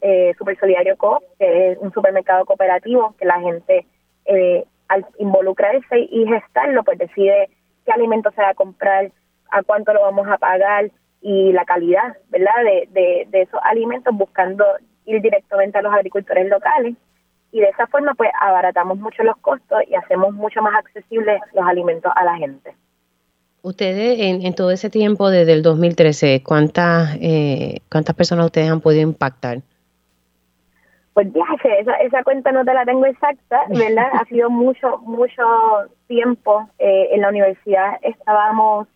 eh, 0.00 0.34
Super 0.38 0.58
Solidario 0.58 0.96
Coop, 0.96 1.22
que 1.38 1.72
es 1.72 1.78
un 1.78 1.92
supermercado 1.92 2.44
cooperativo 2.44 3.14
que 3.18 3.24
la 3.24 3.40
gente 3.40 3.86
eh, 4.26 4.64
al 4.90 5.06
involucrarse 5.18 5.98
y 6.10 6.26
gestarlo, 6.26 6.84
pues 6.84 6.98
decide 6.98 7.48
qué 7.86 7.92
alimento 7.92 8.30
se 8.32 8.42
va 8.42 8.50
a 8.50 8.54
comprar, 8.54 9.10
a 9.50 9.62
cuánto 9.62 9.92
lo 9.94 10.02
vamos 10.02 10.28
a 10.28 10.36
pagar, 10.36 10.90
y 11.22 11.52
la 11.52 11.64
calidad, 11.64 12.16
¿verdad? 12.28 12.52
De, 12.92 13.26
de, 13.30 13.42
esos 13.42 13.60
alimentos 13.64 14.14
buscando 14.16 14.64
ir 15.04 15.20
directamente 15.20 15.78
a 15.78 15.82
los 15.82 15.92
agricultores 15.92 16.48
locales 16.48 16.94
y 17.52 17.60
de 17.60 17.68
esa 17.68 17.86
forma 17.88 18.14
pues 18.14 18.30
abaratamos 18.40 18.98
mucho 18.98 19.22
los 19.22 19.36
costos 19.38 19.80
y 19.88 19.94
hacemos 19.94 20.32
mucho 20.34 20.62
más 20.62 20.74
accesibles 20.76 21.40
los 21.52 21.66
alimentos 21.66 22.12
a 22.14 22.24
la 22.24 22.36
gente. 22.36 22.74
Ustedes 23.62 24.20
en, 24.20 24.46
en 24.46 24.54
todo 24.54 24.70
ese 24.70 24.88
tiempo 24.88 25.28
desde 25.28 25.52
el 25.52 25.62
2013, 25.62 26.42
¿cuántas, 26.42 27.16
eh, 27.20 27.80
¿cuántas 27.90 28.14
personas 28.14 28.46
ustedes 28.46 28.70
han 28.70 28.80
podido 28.80 29.02
impactar? 29.02 29.58
Pues 31.14 31.32
ya, 31.32 31.44
esa, 31.78 31.94
esa 31.94 32.22
cuenta 32.22 32.52
no 32.52 32.64
te 32.64 32.72
la 32.72 32.84
tengo 32.84 33.06
exacta, 33.06 33.62
¿verdad? 33.68 34.10
ha 34.12 34.24
sido 34.26 34.50
mucho, 34.50 34.98
mucho 34.98 35.42
tiempo. 36.06 36.68
Eh, 36.78 37.08
en 37.12 37.22
la 37.22 37.28
universidad 37.28 37.98
estábamos 38.02 38.88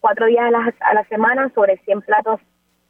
cuatro 0.00 0.26
días 0.26 0.44
a 0.46 0.50
la, 0.50 0.74
a 0.80 0.94
la 0.94 1.04
semana 1.04 1.50
sobre 1.54 1.78
100 1.78 2.02
platos 2.02 2.40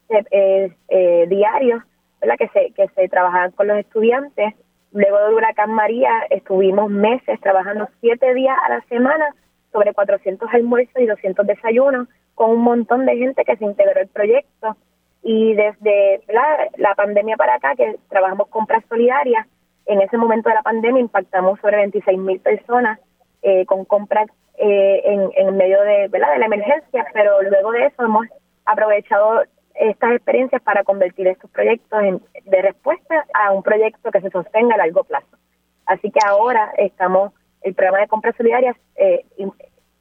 eh, 0.09 0.73
eh, 0.89 1.27
diarios, 1.29 1.83
¿verdad? 2.21 2.37
Que 2.37 2.49
se, 2.49 2.73
que 2.73 2.89
se 2.89 3.09
trabajaban 3.09 3.53
con 3.53 3.69
los 3.69 3.79
estudiantes. 3.79 4.55
Luego 4.93 5.19
del 5.19 5.35
huracán 5.35 5.73
María 5.73 6.11
estuvimos 6.31 6.91
meses 6.91 7.41
trabajando 7.41 7.89
siete 8.01 8.35
días 8.35 8.57
a 8.67 8.71
la 8.71 8.81
semana 8.89 9.35
sobre 9.73 9.95
400 9.95 10.49
almuerzos 10.53 11.01
y 11.01 11.07
200 11.07 11.47
desayunos 11.47 12.09
con 12.35 12.51
un 12.51 12.63
montón 12.63 13.07
de 13.07 13.17
gente 13.17 13.45
que 13.45 13.57
se 13.57 13.65
integró 13.65 14.01
al 14.01 14.09
proyecto. 14.09 14.77
Y 15.23 15.55
desde 15.55 16.23
la, 16.29 16.95
pandemia 16.95 17.37
para 17.37 17.55
acá, 17.55 17.75
que 17.77 17.97
trabajamos 18.09 18.49
compras 18.49 18.85
solidarias, 18.89 19.47
en 19.87 20.01
ese 20.01 20.17
momento 20.17 20.49
de 20.49 20.55
la 20.55 20.63
pandemia 20.63 21.01
impactamos 21.01 21.59
sobre 21.61 21.79
26 21.79 22.19
mil 22.19 22.41
personas 22.41 22.99
eh, 23.43 23.67
con 23.67 23.85
compras 23.85 24.29
eh, 24.59 25.03
en, 25.05 25.31
en 25.35 25.57
medio 25.57 25.81
de, 25.83 26.09
¿verdad? 26.09 26.33
de 26.33 26.39
la 26.39 26.47
emergencia, 26.47 27.07
pero 27.13 27.43
luego 27.43 27.73
de 27.73 27.87
eso 27.87 28.05
hemos 28.05 28.27
aprovechado 28.65 29.43
estas 29.75 30.13
experiencias 30.13 30.63
para 30.63 30.85
convertir 30.85 31.27
estos 31.27 31.51
proyectos 31.51 32.03
en, 32.03 32.23
de 32.45 32.63
respuesta 32.63 33.27
a 33.35 33.53
un 33.53 33.63
proyecto 33.63 34.11
que 34.11 34.21
se 34.21 34.31
sostenga 34.31 34.75
a 34.75 34.79
largo 34.79 35.05
plazo. 35.05 35.39
Así 35.87 36.11
que 36.11 36.21
ahora 36.27 36.71
estamos, 36.77 37.33
el 37.63 37.75
programa 37.75 38.01
de 38.01 38.09
compras 38.09 38.37
solidarias 38.37 38.77
eh, 38.97 39.25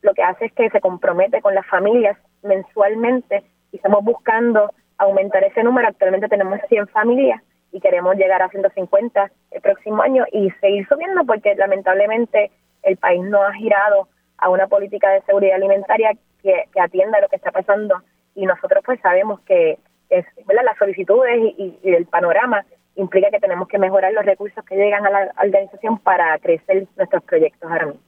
lo 0.01 0.13
que 0.13 0.23
hace 0.23 0.45
es 0.45 0.53
que 0.53 0.69
se 0.69 0.81
compromete 0.81 1.41
con 1.41 1.55
las 1.55 1.65
familias 1.65 2.17
mensualmente 2.43 3.43
y 3.71 3.77
estamos 3.77 4.03
buscando 4.03 4.71
aumentar 4.99 5.43
ese 5.43 5.63
número. 5.63 5.87
Actualmente 5.87 6.27
tenemos 6.27 6.59
100 6.69 6.87
familias 6.87 7.41
y 7.71 7.79
queremos 7.79 8.15
llegar 8.15 8.41
a 8.41 8.49
150 8.49 9.31
el 9.51 9.61
próximo 9.61 10.01
año 10.01 10.25
y 10.31 10.51
seguir 10.61 10.87
subiendo 10.87 11.23
porque 11.25 11.55
lamentablemente 11.55 12.51
el 12.83 12.97
país 12.97 13.21
no 13.23 13.41
ha 13.41 13.53
girado 13.53 14.07
a 14.37 14.49
una 14.49 14.67
política 14.67 15.09
de 15.09 15.21
seguridad 15.21 15.55
alimentaria 15.55 16.11
que, 16.41 16.65
atienda 16.79 17.19
lo 17.19 17.27
que 17.27 17.35
está 17.35 17.51
pasando 17.51 17.95
y 18.35 18.45
nosotros 18.45 18.83
pues 18.85 18.99
sabemos 19.01 19.39
que 19.41 19.77
es, 20.09 20.25
las 20.47 20.77
solicitudes 20.77 21.53
y, 21.57 21.77
el 21.83 22.05
panorama 22.05 22.65
implica 22.95 23.29
que 23.29 23.39
tenemos 23.39 23.67
que 23.67 23.77
mejorar 23.77 24.13
los 24.13 24.25
recursos 24.25 24.63
que 24.65 24.75
llegan 24.75 25.05
a 25.05 25.09
la 25.09 25.31
organización 25.41 25.99
para 25.99 26.37
crecer 26.39 26.87
nuestros 26.97 27.23
proyectos 27.23 27.69
ahora 27.69 27.87
mismo. 27.87 28.01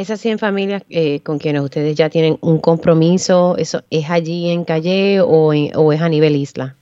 Esas 0.00 0.18
100 0.20 0.38
familias 0.38 0.82
eh, 0.88 1.22
con 1.22 1.38
quienes 1.38 1.60
ustedes 1.60 1.94
ya 1.94 2.08
tienen 2.08 2.38
un 2.40 2.58
compromiso, 2.58 3.58
¿eso 3.58 3.82
es 3.90 4.08
allí 4.08 4.50
en 4.50 4.64
Calle 4.64 5.20
o, 5.20 5.48
o 5.48 5.92
es 5.92 6.00
a 6.00 6.08
nivel 6.08 6.36
isla? 6.36 6.74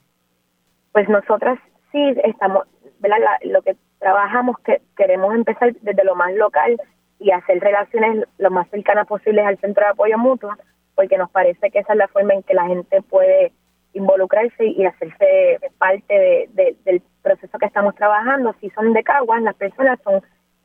Pues 0.92 1.08
nosotras 1.08 1.58
sí 1.90 1.98
estamos, 2.22 2.62
¿verdad? 3.00 3.18
lo 3.42 3.60
que 3.62 3.74
trabajamos, 3.98 4.56
que 4.60 4.80
queremos 4.96 5.34
empezar 5.34 5.74
desde 5.80 6.04
lo 6.04 6.14
más 6.14 6.32
local 6.34 6.80
y 7.18 7.32
hacer 7.32 7.58
relaciones 7.58 8.24
lo 8.38 8.52
más 8.52 8.70
cercanas 8.70 9.08
posibles 9.08 9.44
al 9.44 9.58
centro 9.58 9.84
de 9.84 9.90
apoyo 9.90 10.16
mutuo, 10.16 10.52
porque 10.94 11.18
nos 11.18 11.28
parece 11.28 11.72
que 11.72 11.80
esa 11.80 11.94
es 11.94 11.98
la 11.98 12.06
forma 12.06 12.34
en 12.34 12.44
que 12.44 12.54
la 12.54 12.68
gente 12.68 13.02
puede 13.02 13.50
involucrarse 13.94 14.64
y 14.64 14.86
hacerse 14.86 15.58
parte 15.76 16.48
del 16.54 17.02
proceso 17.22 17.58
que 17.58 17.66
estamos 17.66 17.96
trabajando. 17.96 18.54
Si 18.60 18.70
son 18.70 18.92
de 18.92 19.02
Caguas, 19.02 19.42
las 19.42 19.56
personas 19.56 19.98
son, 20.04 20.22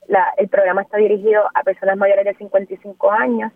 la, 0.07 0.33
el 0.37 0.47
programa 0.49 0.81
está 0.81 0.97
dirigido 0.97 1.43
a 1.53 1.63
personas 1.63 1.97
mayores 1.97 2.25
de 2.25 2.35
55 2.35 3.11
años, 3.11 3.51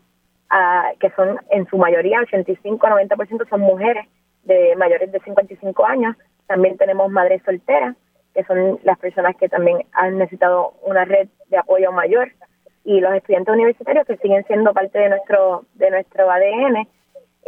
a, 0.49 0.91
que 0.99 1.09
son 1.11 1.39
en 1.49 1.67
su 1.67 1.77
mayoría, 1.77 2.21
85-90% 2.21 3.49
son 3.49 3.61
mujeres 3.61 4.07
de 4.43 4.75
mayores 4.75 5.11
de 5.11 5.19
55 5.19 5.85
años. 5.85 6.15
También 6.47 6.77
tenemos 6.77 7.11
madres 7.11 7.41
solteras, 7.43 7.95
que 8.33 8.43
son 8.45 8.79
las 8.83 8.97
personas 8.99 9.35
que 9.35 9.49
también 9.49 9.85
han 9.91 10.17
necesitado 10.17 10.73
una 10.83 11.05
red 11.05 11.27
de 11.49 11.57
apoyo 11.57 11.91
mayor 11.91 12.31
y 12.85 13.01
los 13.01 13.13
estudiantes 13.13 13.53
universitarios 13.53 14.07
que 14.07 14.17
siguen 14.17 14.45
siendo 14.45 14.73
parte 14.73 14.97
de 14.99 15.09
nuestro 15.09 15.65
de 15.73 15.91
nuestro 15.91 16.31
ADN 16.31 16.87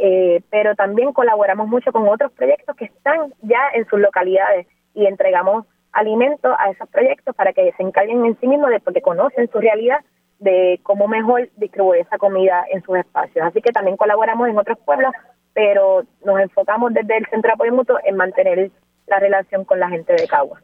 eh, 0.02 0.42
pero 0.50 0.76
también 0.76 1.12
colaboramos 1.12 1.68
mucho 1.68 1.92
con 1.92 2.08
otros 2.08 2.32
proyectos 2.32 2.74
que 2.78 2.86
están 2.86 3.34
ya 3.42 3.60
en 3.74 3.86
sus 3.90 4.00
localidades 4.00 4.66
y 4.94 5.06
entregamos 5.06 5.66
alimentos 5.92 6.54
a 6.58 6.72
esos 6.72 6.88
proyectos 6.90 7.36
para 7.36 7.54
que 7.54 7.74
se 7.76 7.84
encarguen 7.84 8.26
en 8.26 8.40
sí 8.40 8.48
mismos 8.48 8.70
de 8.70 8.80
porque 8.80 9.02
conocen 9.02 9.50
su 9.52 9.60
realidad 9.60 10.00
de 10.40 10.80
cómo 10.84 11.08
mejor 11.08 11.50
distribuir 11.58 12.02
esa 12.02 12.18
comida 12.18 12.66
en 12.72 12.82
sus 12.84 12.98
espacios. 12.98 13.46
Así 13.46 13.62
que 13.62 13.72
también 13.72 13.98
colaboramos 13.98 14.48
en 14.48 14.58
otros 14.58 14.78
pueblos, 14.80 15.12
pero 15.54 16.04
nos 16.24 16.40
enfocamos 16.40 16.94
desde 16.94 17.18
el 17.18 17.26
Centro 17.28 17.50
de 17.50 17.54
Apoyo 17.54 17.74
Mutuo 17.74 17.98
en 18.04 18.16
mantener 18.16 18.72
la 19.08 19.20
relación 19.20 19.66
con 19.66 19.80
la 19.80 19.90
gente 19.90 20.14
de 20.14 20.28
Cagua. 20.28 20.62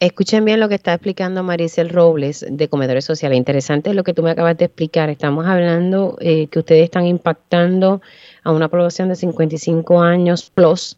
Escuchen 0.00 0.46
bien 0.46 0.60
lo 0.60 0.70
que 0.70 0.76
está 0.76 0.94
explicando 0.94 1.42
Maricel 1.42 1.90
Robles 1.90 2.46
de 2.48 2.68
Comedores 2.68 3.04
Sociales. 3.04 3.36
Interesante 3.36 3.92
lo 3.92 4.02
que 4.02 4.14
tú 4.14 4.22
me 4.22 4.30
acabas 4.30 4.56
de 4.56 4.64
explicar. 4.64 5.10
Estamos 5.10 5.46
hablando 5.46 6.16
eh, 6.20 6.46
que 6.46 6.58
ustedes 6.58 6.84
están 6.84 7.04
impactando 7.04 8.00
a 8.42 8.50
una 8.50 8.68
población 8.68 9.10
de 9.10 9.16
55 9.16 10.00
años 10.00 10.50
plus. 10.50 10.96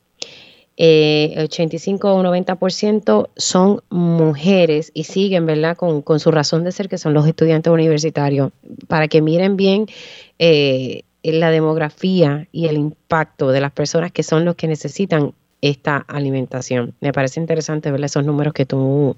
Eh, 0.77 1.35
85 1.39 2.15
o 2.15 2.23
90% 2.23 3.29
son 3.37 3.83
mujeres 3.91 4.91
y 4.95 5.05
siguen, 5.05 5.47
¿verdad? 5.47 5.77
Con, 5.77 6.21
su 6.21 6.31
razón 6.31 6.65
de 6.65 6.73
ser, 6.73 6.89
que 6.89 6.99
son 6.99 7.15
los 7.15 7.27
estudiantes 7.27 7.73
universitarios. 7.73 8.53
Para 8.89 9.09
que 9.09 9.21
miren 9.21 9.57
bien 9.57 9.87
eh, 10.39 11.03
la 11.23 11.51
demografía 11.51 12.49
y 12.53 12.67
el 12.67 12.77
impacto 12.79 13.51
de 13.51 13.61
las 13.61 13.73
personas 13.73 14.13
que 14.13 14.23
son 14.23 14.45
los 14.45 14.55
que 14.57 14.67
necesitan 14.67 15.35
esta 15.61 15.99
alimentación. 16.09 16.95
Me 17.01 17.13
parece 17.13 17.39
interesante 17.39 17.93
ver 17.93 18.03
esos 18.03 18.25
números 18.25 18.53
que 18.53 18.67
tú 18.67 19.17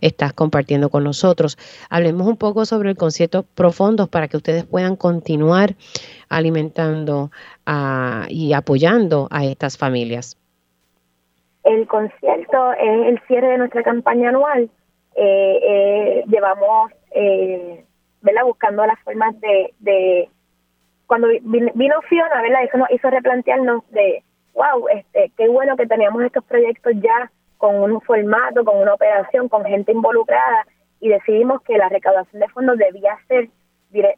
estás 0.00 0.32
compartiendo 0.32 0.88
con 0.88 1.04
nosotros. 1.04 1.58
Hablemos 1.90 2.26
un 2.26 2.38
poco 2.38 2.64
sobre 2.64 2.90
el 2.90 2.96
concierto 2.96 3.42
profundo 3.42 4.06
para 4.06 4.28
que 4.28 4.38
ustedes 4.38 4.64
puedan 4.64 4.96
continuar 4.96 5.76
alimentando 6.30 7.30
y 8.30 8.52
apoyando 8.54 9.28
a 9.30 9.44
estas 9.44 9.76
familias. 9.76 10.38
El 11.64 11.86
concierto 11.86 12.72
es 12.72 13.06
el 13.06 13.20
cierre 13.26 13.48
de 13.48 13.58
nuestra 13.58 13.82
campaña 13.82 14.30
anual. 14.30 14.70
Eh, 15.14 15.60
eh, 15.62 16.24
llevamos, 16.26 16.92
eh, 17.12 17.84
¿verdad? 18.20 18.44
Buscando 18.44 18.84
las 18.86 18.98
formas 19.00 19.38
de, 19.40 19.72
de 19.80 20.28
cuando 21.06 21.28
vino 21.74 22.02
Fiona, 22.08 22.42
¿verdad? 22.42 22.64
Eso 22.64 22.78
nos 22.78 22.90
hizo 22.90 23.10
replantearnos 23.10 23.88
de 23.90 24.22
wow, 24.54 24.88
este, 24.88 25.30
qué 25.36 25.48
bueno 25.48 25.76
que 25.76 25.86
teníamos 25.86 26.22
estos 26.22 26.44
proyectos 26.44 26.92
ya 26.96 27.30
con 27.58 27.76
un 27.76 28.00
formato, 28.00 28.64
con 28.64 28.78
una 28.78 28.94
operación, 28.94 29.48
con 29.48 29.64
gente 29.64 29.92
involucrada 29.92 30.66
y 31.00 31.08
decidimos 31.08 31.62
que 31.62 31.78
la 31.78 31.88
recaudación 31.88 32.40
de 32.40 32.48
fondos 32.48 32.78
debía 32.78 33.16
ser 33.28 33.48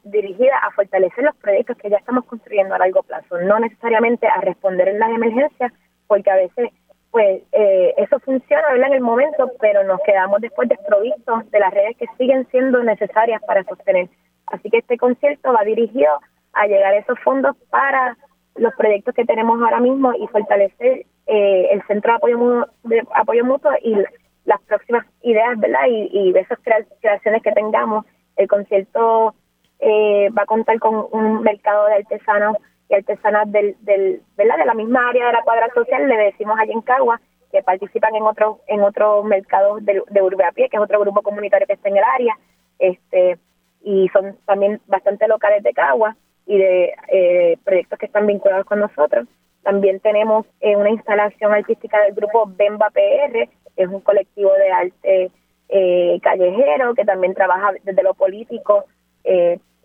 dirigida 0.03 0.57
a 0.59 0.71
fortalecer 0.71 1.23
los 1.23 1.35
proyectos 1.35 1.77
que 1.77 1.89
ya 1.89 1.97
estamos 1.97 2.25
construyendo 2.25 2.75
a 2.75 2.79
largo 2.79 3.03
plazo, 3.03 3.37
no 3.41 3.59
necesariamente 3.59 4.27
a 4.27 4.39
responder 4.41 4.87
en 4.87 4.99
las 4.99 5.09
emergencias, 5.09 5.73
porque 6.07 6.31
a 6.31 6.35
veces 6.35 6.71
pues 7.15 7.43
eh, 7.53 7.93
eso 7.95 8.19
funciona 8.19 8.75
en 8.75 8.93
el 8.93 8.99
momento, 8.99 9.49
pero 9.61 9.85
nos 9.85 10.01
quedamos 10.01 10.41
después 10.41 10.67
desprovistos 10.67 11.49
de 11.49 11.59
las 11.61 11.73
redes 11.73 11.95
que 11.95 12.07
siguen 12.17 12.45
siendo 12.51 12.83
necesarias 12.83 13.41
para 13.47 13.63
sostener. 13.63 14.09
Así 14.47 14.69
que 14.69 14.79
este 14.79 14.97
concierto 14.97 15.53
va 15.53 15.63
dirigido 15.63 16.11
a 16.51 16.67
llegar 16.67 16.91
a 16.91 16.97
esos 16.97 17.17
fondos 17.19 17.55
para 17.69 18.17
los 18.55 18.75
proyectos 18.75 19.15
que 19.15 19.23
tenemos 19.23 19.61
ahora 19.61 19.79
mismo 19.79 20.11
y 20.13 20.27
fortalecer 20.27 21.05
eh, 21.27 21.69
el 21.71 21.81
centro 21.87 22.11
de 22.11 22.17
apoyo, 22.17 22.37
mutuo, 22.37 22.67
de 22.83 23.01
apoyo 23.13 23.45
mutuo 23.45 23.71
y 23.81 23.95
las 24.43 24.61
próximas 24.63 25.05
ideas, 25.21 25.57
¿verdad? 25.57 25.87
Y, 25.87 26.09
y 26.11 26.33
de 26.33 26.41
esas 26.41 26.59
creaciones 26.99 27.41
que 27.41 27.53
tengamos. 27.53 28.05
El 28.35 28.49
concierto 28.49 29.35
eh, 29.79 30.29
va 30.37 30.41
a 30.41 30.47
contar 30.47 30.79
con 30.79 31.07
un 31.13 31.43
mercado 31.43 31.85
de 31.85 31.93
artesanos 31.93 32.57
y 32.89 32.93
artesanas 32.93 33.51
del, 33.51 33.75
del, 33.81 34.21
¿verdad? 34.37 34.57
de 34.57 34.65
la 34.65 34.73
misma 34.73 35.09
área 35.09 35.27
de 35.27 35.33
la 35.33 35.43
cuadra 35.43 35.69
social, 35.73 36.07
le 36.07 36.17
decimos 36.17 36.57
allí 36.59 36.71
en 36.71 36.81
Cagua, 36.81 37.19
que 37.51 37.63
participan 37.63 38.15
en 38.15 38.23
otros 38.23 38.57
en 38.67 38.83
otros 38.83 39.23
mercados 39.25 39.83
de, 39.85 40.03
de 40.09 40.21
Urbe 40.21 40.43
que 40.55 40.69
es 40.71 40.79
otro 40.79 40.99
grupo 40.99 41.21
comunitario 41.21 41.67
que 41.67 41.73
está 41.73 41.89
en 41.89 41.97
el 41.97 42.03
área, 42.03 42.37
este 42.79 43.37
y 43.85 44.09
son 44.09 44.35
también 44.45 44.81
bastante 44.87 45.27
locales 45.27 45.63
de 45.63 45.73
Cagua 45.73 46.15
y 46.47 46.57
de 46.57 46.93
eh, 47.07 47.57
proyectos 47.63 47.99
que 47.99 48.07
están 48.07 48.27
vinculados 48.27 48.65
con 48.65 48.79
nosotros. 48.79 49.27
También 49.63 49.99
tenemos 49.99 50.45
eh, 50.59 50.75
una 50.75 50.89
instalación 50.89 51.53
artística 51.53 52.01
del 52.01 52.13
grupo 52.13 52.45
Bemba 52.47 52.89
PR, 52.89 53.47
que 53.75 53.83
es 53.83 53.87
un 53.87 54.01
colectivo 54.01 54.51
de 54.53 54.71
arte 54.71 55.31
eh, 55.69 56.19
callejero 56.21 56.93
que 56.93 57.05
también 57.05 57.33
trabaja 57.33 57.73
desde 57.83 58.03
lo 58.03 58.13
político, 58.13 58.85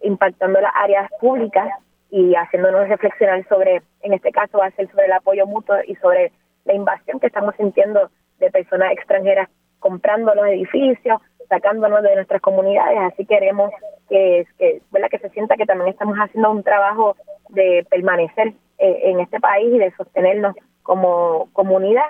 impactando 0.03 0.61
las 0.61 0.73
áreas 0.75 1.11
públicas. 1.19 1.69
Y 2.11 2.35
haciéndonos 2.35 2.89
reflexionar 2.89 3.47
sobre, 3.49 3.83
en 4.03 4.13
este 4.13 4.33
caso 4.33 4.59
va 4.59 4.67
a 4.67 4.71
ser 4.73 4.91
sobre 4.91 5.07
el 5.07 5.13
apoyo 5.13 5.47
mutuo 5.47 5.77
y 5.87 5.95
sobre 5.97 6.33
la 6.65 6.75
invasión 6.75 7.21
que 7.21 7.29
estamos 7.29 7.55
sintiendo 7.57 8.11
de 8.39 8.51
personas 8.51 8.93
extranjeras 8.93 9.49
comprando 9.79 10.35
los 10.35 10.47
edificios, 10.47 11.21
sacándonos 11.49 12.03
de 12.03 12.15
nuestras 12.15 12.41
comunidades, 12.41 12.99
así 13.13 13.25
queremos 13.27 13.71
que, 14.09 14.47
que, 14.59 14.81
que 15.11 15.19
se 15.19 15.31
sienta 15.31 15.57
que 15.57 15.67
también 15.67 15.89
estamos 15.89 16.17
haciendo 16.17 16.51
un 16.51 16.63
trabajo 16.63 17.17
de 17.49 17.87
permanecer 17.91 18.53
eh, 18.79 19.01
en 19.05 19.21
este 19.21 19.41
país 19.41 19.75
y 19.75 19.79
de 19.79 19.93
sostenernos 19.97 20.55
como 20.83 21.49
comunidad. 21.53 22.07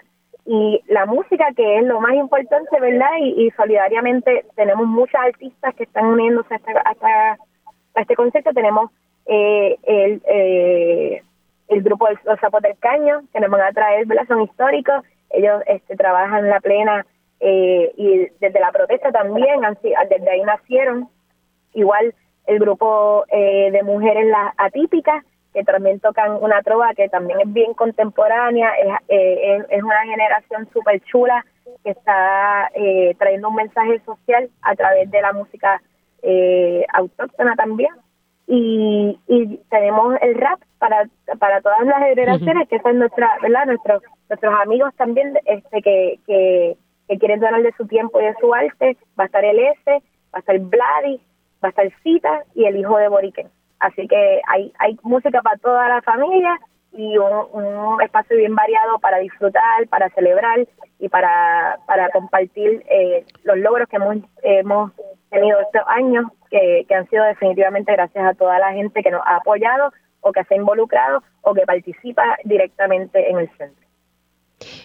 Y 0.47 0.83
la 0.89 1.07
música, 1.07 1.49
que 1.55 1.79
es 1.79 1.85
lo 1.85 2.01
más 2.01 2.15
importante, 2.15 2.81
¿verdad? 2.81 3.11
Y, 3.21 3.51
solidariamente 3.57 4.45
tenemos 4.57 4.87
muchas 4.87 5.21
artistas 5.23 5.75
que 5.75 5.85
están 5.85 6.07
uniéndose 6.07 6.55
a, 6.55 7.37
a 7.95 8.01
este 8.01 8.17
concepto. 8.17 8.53
Tenemos 8.53 8.91
eh, 9.31 9.79
el, 9.85 10.23
eh, 10.27 11.23
el 11.69 11.83
grupo 11.83 12.09
de 12.09 12.19
Los 12.25 12.41
Sapos 12.41 12.61
del 12.63 12.77
que 13.33 13.41
nos 13.41 13.51
van 13.51 13.61
a 13.61 13.73
traer, 13.73 14.05
¿verdad? 14.07 14.27
Son 14.27 14.43
históricos, 14.43 15.05
ellos 15.31 15.63
este, 15.67 15.97
trabajan 15.97 16.49
la 16.49 16.61
plena 16.61 17.07
eh, 17.39 17.93
y 17.97 18.27
desde 18.41 18.61
la 18.61 18.73
protesta 18.73 19.13
también, 19.13 19.61
desde 19.83 20.31
ahí 20.31 20.43
nacieron. 20.43 21.09
Igual 21.75 22.13
el 22.47 22.59
grupo 22.59 23.25
eh, 23.29 23.71
de 23.71 23.83
mujeres 23.85 24.27
las 24.27 24.53
atípicas, 24.59 25.25
que 25.55 25.63
también 25.63 26.01
tocan 26.01 26.43
una 26.43 26.61
trova 26.63 26.93
que 26.95 27.09
también 27.09 27.41
es 27.41 27.53
bien 27.53 27.73
contemporánea, 27.75 28.73
es, 28.75 28.89
eh, 29.09 29.65
es 29.69 29.83
una 29.83 30.03
generación 30.05 30.69
súper 30.73 31.01
chula 31.03 31.45
que 31.85 31.91
está 31.91 32.69
trayendo 33.19 33.49
un 33.49 33.55
mensaje 33.55 34.01
social 34.01 34.51
a 34.63 34.75
través 34.75 35.11
de 35.11 35.23
la 35.23 35.33
música 35.33 35.81
autóctona 36.93 37.55
también 37.55 37.91
y, 38.53 39.17
y 39.29 39.59
tenemos 39.71 40.17
el 40.21 40.35
rap 40.35 40.61
para, 40.79 41.09
para 41.39 41.61
todas 41.61 41.85
las 41.85 42.01
generaciones, 42.01 42.69
que 42.69 42.81
son 42.81 42.99
nuestra, 42.99 43.31
¿verdad? 43.41 43.67
Nuestros, 43.67 44.03
nuestros 44.29 44.55
amigos 44.61 44.93
también 44.97 45.39
este 45.45 45.81
que, 45.81 46.19
que, 46.27 46.77
quieren 47.19 47.39
donar 47.39 47.63
de 47.63 47.73
su 47.77 47.87
tiempo 47.87 48.21
y 48.21 48.25
de 48.25 48.35
su 48.41 48.53
arte. 48.53 48.97
Va 49.19 49.25
a 49.25 49.27
estar 49.27 49.45
el 49.45 49.57
S, 49.57 49.83
va 49.87 50.01
a 50.33 50.39
estar 50.41 50.59
Vladi, 50.59 51.21
va 51.63 51.69
a 51.69 51.71
estar 51.71 51.93
Cita 52.03 52.43
y 52.57 52.65
el 52.65 52.77
hijo 52.77 52.99
de 52.99 53.07
Boriken. 53.07 53.47
Así 53.79 54.09
que 54.09 54.41
hay, 54.49 54.73
hay 54.81 54.99
música 55.05 55.43
para 55.43 55.57
toda 55.59 55.89
la 55.89 56.03
familia 56.03 56.59
y 56.93 57.19
un, 57.19 57.47
un 57.53 58.03
espacio 58.03 58.37
bien 58.37 58.57
variado 58.57 58.99
para 58.99 59.19
disfrutar, 59.19 59.87
para 59.89 60.11
celebrar 60.11 60.67
y 60.99 61.09
para, 61.09 61.79
para 61.87 62.11
compartir 62.11 62.83
eh, 62.91 63.25
los 63.45 63.59
logros 63.59 63.89
que 63.89 63.97
hemos, 63.97 64.17
hemos 64.43 64.93
tenido 65.31 65.61
estos 65.61 65.83
años 65.87 66.27
que, 66.51 66.87
han 66.95 67.09
sido 67.09 67.25
definitivamente 67.25 67.93
gracias 67.93 68.25
a 68.25 68.35
toda 68.35 68.59
la 68.59 68.73
gente 68.73 69.03
que 69.03 69.11
nos 69.11 69.23
ha 69.25 69.37
apoyado 69.37 69.93
o 70.21 70.33
que 70.33 70.45
se 70.45 70.55
ha 70.55 70.57
involucrado 70.59 71.23
o 71.43 71.55
que 71.55 71.63
participa 71.63 72.37
directamente 72.45 73.31
en 73.31 73.39
el 73.39 73.49
centro. 73.57 73.87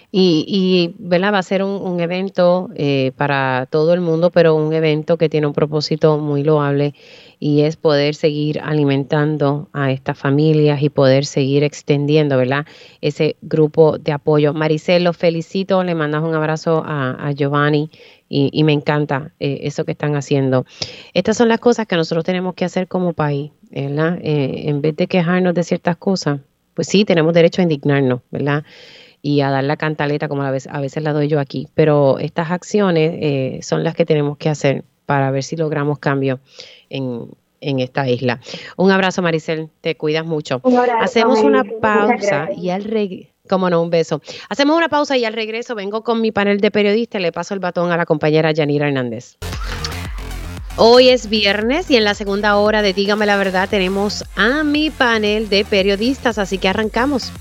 Y, 0.10 0.46
y 0.48 0.96
¿verdad? 0.98 1.34
va 1.34 1.40
a 1.40 1.44
ser 1.44 1.62
un, 1.62 2.00
evento 2.00 2.70
eh, 2.76 3.12
para 3.18 3.68
todo 3.70 3.94
el 3.94 4.00
mundo, 4.00 4.32
pero 4.32 4.56
un 4.56 4.72
evento 4.72 5.18
que 5.18 5.28
tiene 5.28 5.48
un 5.48 5.54
propósito 5.54 6.18
muy 6.18 6.44
loable 6.44 6.94
y 7.40 7.64
es 7.64 7.76
poder 7.76 8.16
seguir 8.16 8.62
alimentando 8.62 9.68
a 9.74 9.92
estas 9.92 10.18
familias 10.18 10.82
y 10.82 10.90
poder 10.90 11.26
seguir 11.26 11.64
extendiendo, 11.64 12.38
¿verdad? 12.38 12.66
Ese 13.02 13.36
grupo 13.42 13.98
de 13.98 14.14
apoyo. 14.14 14.54
Maricel, 14.54 15.04
los 15.04 15.18
felicito, 15.18 15.84
le 15.84 15.96
mandas 15.96 16.24
un 16.24 16.34
abrazo 16.34 16.84
a, 16.86 17.32
Giovanni 17.34 17.90
y, 18.28 18.64
me 18.64 18.74
encanta 18.74 19.32
eh, 19.40 19.60
eso 19.64 19.86
que 19.86 19.92
están 19.92 20.16
haciendo. 20.16 20.66
Estas 21.14 21.38
son 21.38 21.48
las 21.48 21.60
cosas 21.60 21.86
que 21.86 21.96
nosotros 21.96 22.26
tenemos 22.26 22.56
que 22.56 22.66
hacer 22.66 22.88
como 22.88 23.14
país, 23.14 23.52
¿verdad? 23.70 24.18
Eh, 24.22 24.64
en 24.68 24.82
vez 24.82 24.96
de 24.96 25.08
quejarnos 25.08 25.54
de 25.54 25.64
ciertas 25.64 25.98
cosas, 25.98 26.40
pues 26.74 26.88
sí, 26.88 27.06
tenemos 27.06 27.34
derecho 27.34 27.62
a 27.62 27.64
indignarnos, 27.64 28.22
¿verdad? 28.32 28.64
y 29.22 29.42
a 29.42 29.50
dar 29.50 29.64
la 29.64 29.76
cantaleta 29.76 30.28
como 30.28 30.44
a 30.44 30.52
veces, 30.52 30.72
a 30.72 30.80
veces 30.80 31.02
la 31.02 31.12
doy 31.12 31.28
yo 31.28 31.40
aquí. 31.40 31.68
Pero 31.74 32.20
estas 32.20 32.52
acciones 32.52 33.18
eh, 33.20 33.60
son 33.64 33.84
las 33.84 33.96
que 33.96 34.06
tenemos 34.06 34.38
que 34.38 34.50
hacer 34.50 34.84
para 35.08 35.32
ver 35.32 35.42
si 35.42 35.56
logramos 35.56 35.98
cambio 35.98 36.40
en, 36.90 37.32
esta 37.60 38.08
isla. 38.08 38.40
Un 38.78 38.92
abrazo, 38.92 39.24
Maricel, 39.24 39.70
te 39.82 39.98
cuidas 39.98 40.28
mucho. 40.28 40.62
Hacemos 41.02 41.40
una 41.40 41.64
pausa 41.82 42.50
y 42.56 42.70
al 42.70 42.84
regreso. 42.84 43.35
Como 43.50 43.70
no, 43.70 43.82
un 43.82 43.90
beso. 43.90 44.22
Hacemos 44.50 44.76
una 44.76 44.90
pausa 44.90 45.18
y 45.18 45.26
al 45.26 45.34
regreso 45.34 45.76
vengo 45.76 46.04
con 46.04 46.22
mi 46.22 46.32
panel 46.32 46.60
de 46.60 46.72
periodistas 46.72 47.22
le 47.22 47.32
paso 47.32 47.54
el 47.54 47.60
batón 47.60 47.92
a 47.92 47.98
la 47.98 48.06
compañera 48.06 48.52
Yanira 48.52 48.88
Hernández. 48.88 49.38
Hoy 50.78 51.10
es 51.10 51.30
viernes 51.30 51.90
y 51.90 51.96
en 51.96 52.04
la 52.04 52.16
segunda 52.16 52.58
hora 52.58 52.82
de 52.82 52.94
Dígame 52.94 53.26
la 53.26 53.38
Verdad 53.38 53.70
tenemos 53.70 54.26
a 54.36 54.64
mi 54.64 54.90
panel 54.90 55.48
de 55.48 55.64
periodistas, 55.64 56.38
así 56.38 56.58
que 56.58 56.68
arrancamos. 56.68 57.32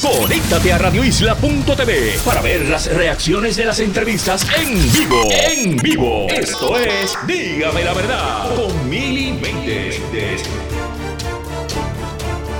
Conéctate 0.00 0.72
a 0.72 0.78
radioisla.tv 0.78 2.18
para 2.24 2.42
ver 2.42 2.68
las 2.68 2.94
reacciones 2.94 3.56
de 3.56 3.64
las 3.64 3.80
entrevistas 3.80 4.46
en 4.56 4.92
vivo. 4.92 5.22
En 5.30 5.76
vivo. 5.78 6.26
Esto 6.28 6.78
es 6.78 7.16
Dígame 7.26 7.82
la 7.84 7.94
verdad 7.94 8.54
con 8.54 8.88
Mili 8.88 9.32
Méndez. 9.32 10.00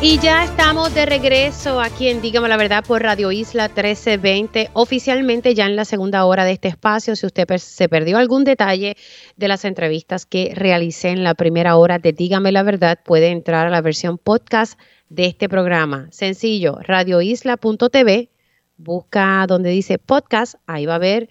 Y 0.07 0.19
ya 0.19 0.45
estamos 0.45 0.95
de 0.95 1.07
regreso 1.07 1.81
aquí 1.81 2.09
en 2.09 2.21
Dígame 2.21 2.47
la 2.47 2.59
Verdad 2.59 2.85
por 2.87 3.03
Radio 3.03 3.33
Isla 3.33 3.69
1320, 3.69 4.69
oficialmente 4.75 5.55
ya 5.55 5.65
en 5.65 5.77
la 5.77 5.87
segunda 5.87 6.27
hora 6.27 6.45
de 6.45 6.53
este 6.53 6.69
espacio. 6.69 7.17
Si 7.17 7.25
usted 7.25 7.49
se 7.57 7.89
perdió 7.89 8.19
algún 8.19 8.45
detalle 8.45 8.99
de 9.39 9.49
las 9.49 9.65
entrevistas 9.65 10.27
que 10.27 10.53
realicé 10.55 11.09
en 11.09 11.25
la 11.25 11.33
primera 11.35 11.77
hora 11.77 11.99
de 11.99 12.13
Dígame 12.13 12.53
la 12.53 12.63
Verdad, 12.63 12.99
puede 13.03 13.31
entrar 13.31 13.67
a 13.67 13.71
la 13.71 13.81
versión 13.81 14.19
podcast 14.19 14.79
de 15.09 15.25
este 15.25 15.49
programa. 15.49 16.09
Sencillo, 16.11 16.77
radioisla.tv, 16.83 18.29
busca 18.77 19.47
donde 19.49 19.71
dice 19.71 19.97
podcast, 19.97 20.57
ahí 20.67 20.85
va 20.85 20.97
a 20.97 20.99
ver, 20.99 21.31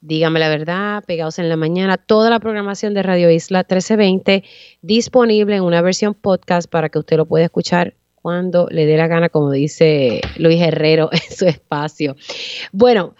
dígame 0.00 0.40
la 0.40 0.48
verdad, 0.48 1.04
pegados 1.04 1.38
en 1.38 1.50
la 1.50 1.56
mañana, 1.58 1.98
toda 1.98 2.30
la 2.30 2.40
programación 2.40 2.94
de 2.94 3.02
Radio 3.02 3.30
Isla 3.30 3.58
1320 3.58 4.44
disponible 4.80 5.56
en 5.56 5.62
una 5.62 5.82
versión 5.82 6.14
podcast 6.14 6.70
para 6.70 6.88
que 6.88 6.98
usted 6.98 7.18
lo 7.18 7.26
pueda 7.26 7.44
escuchar 7.44 7.94
cuando 8.24 8.68
le 8.70 8.86
dé 8.86 8.96
la 8.96 9.06
gana, 9.06 9.28
como 9.28 9.50
dice 9.50 10.22
Luis 10.38 10.58
Herrero 10.58 11.10
en 11.12 11.36
su 11.36 11.44
espacio. 11.44 12.16
Bueno, 12.72 13.14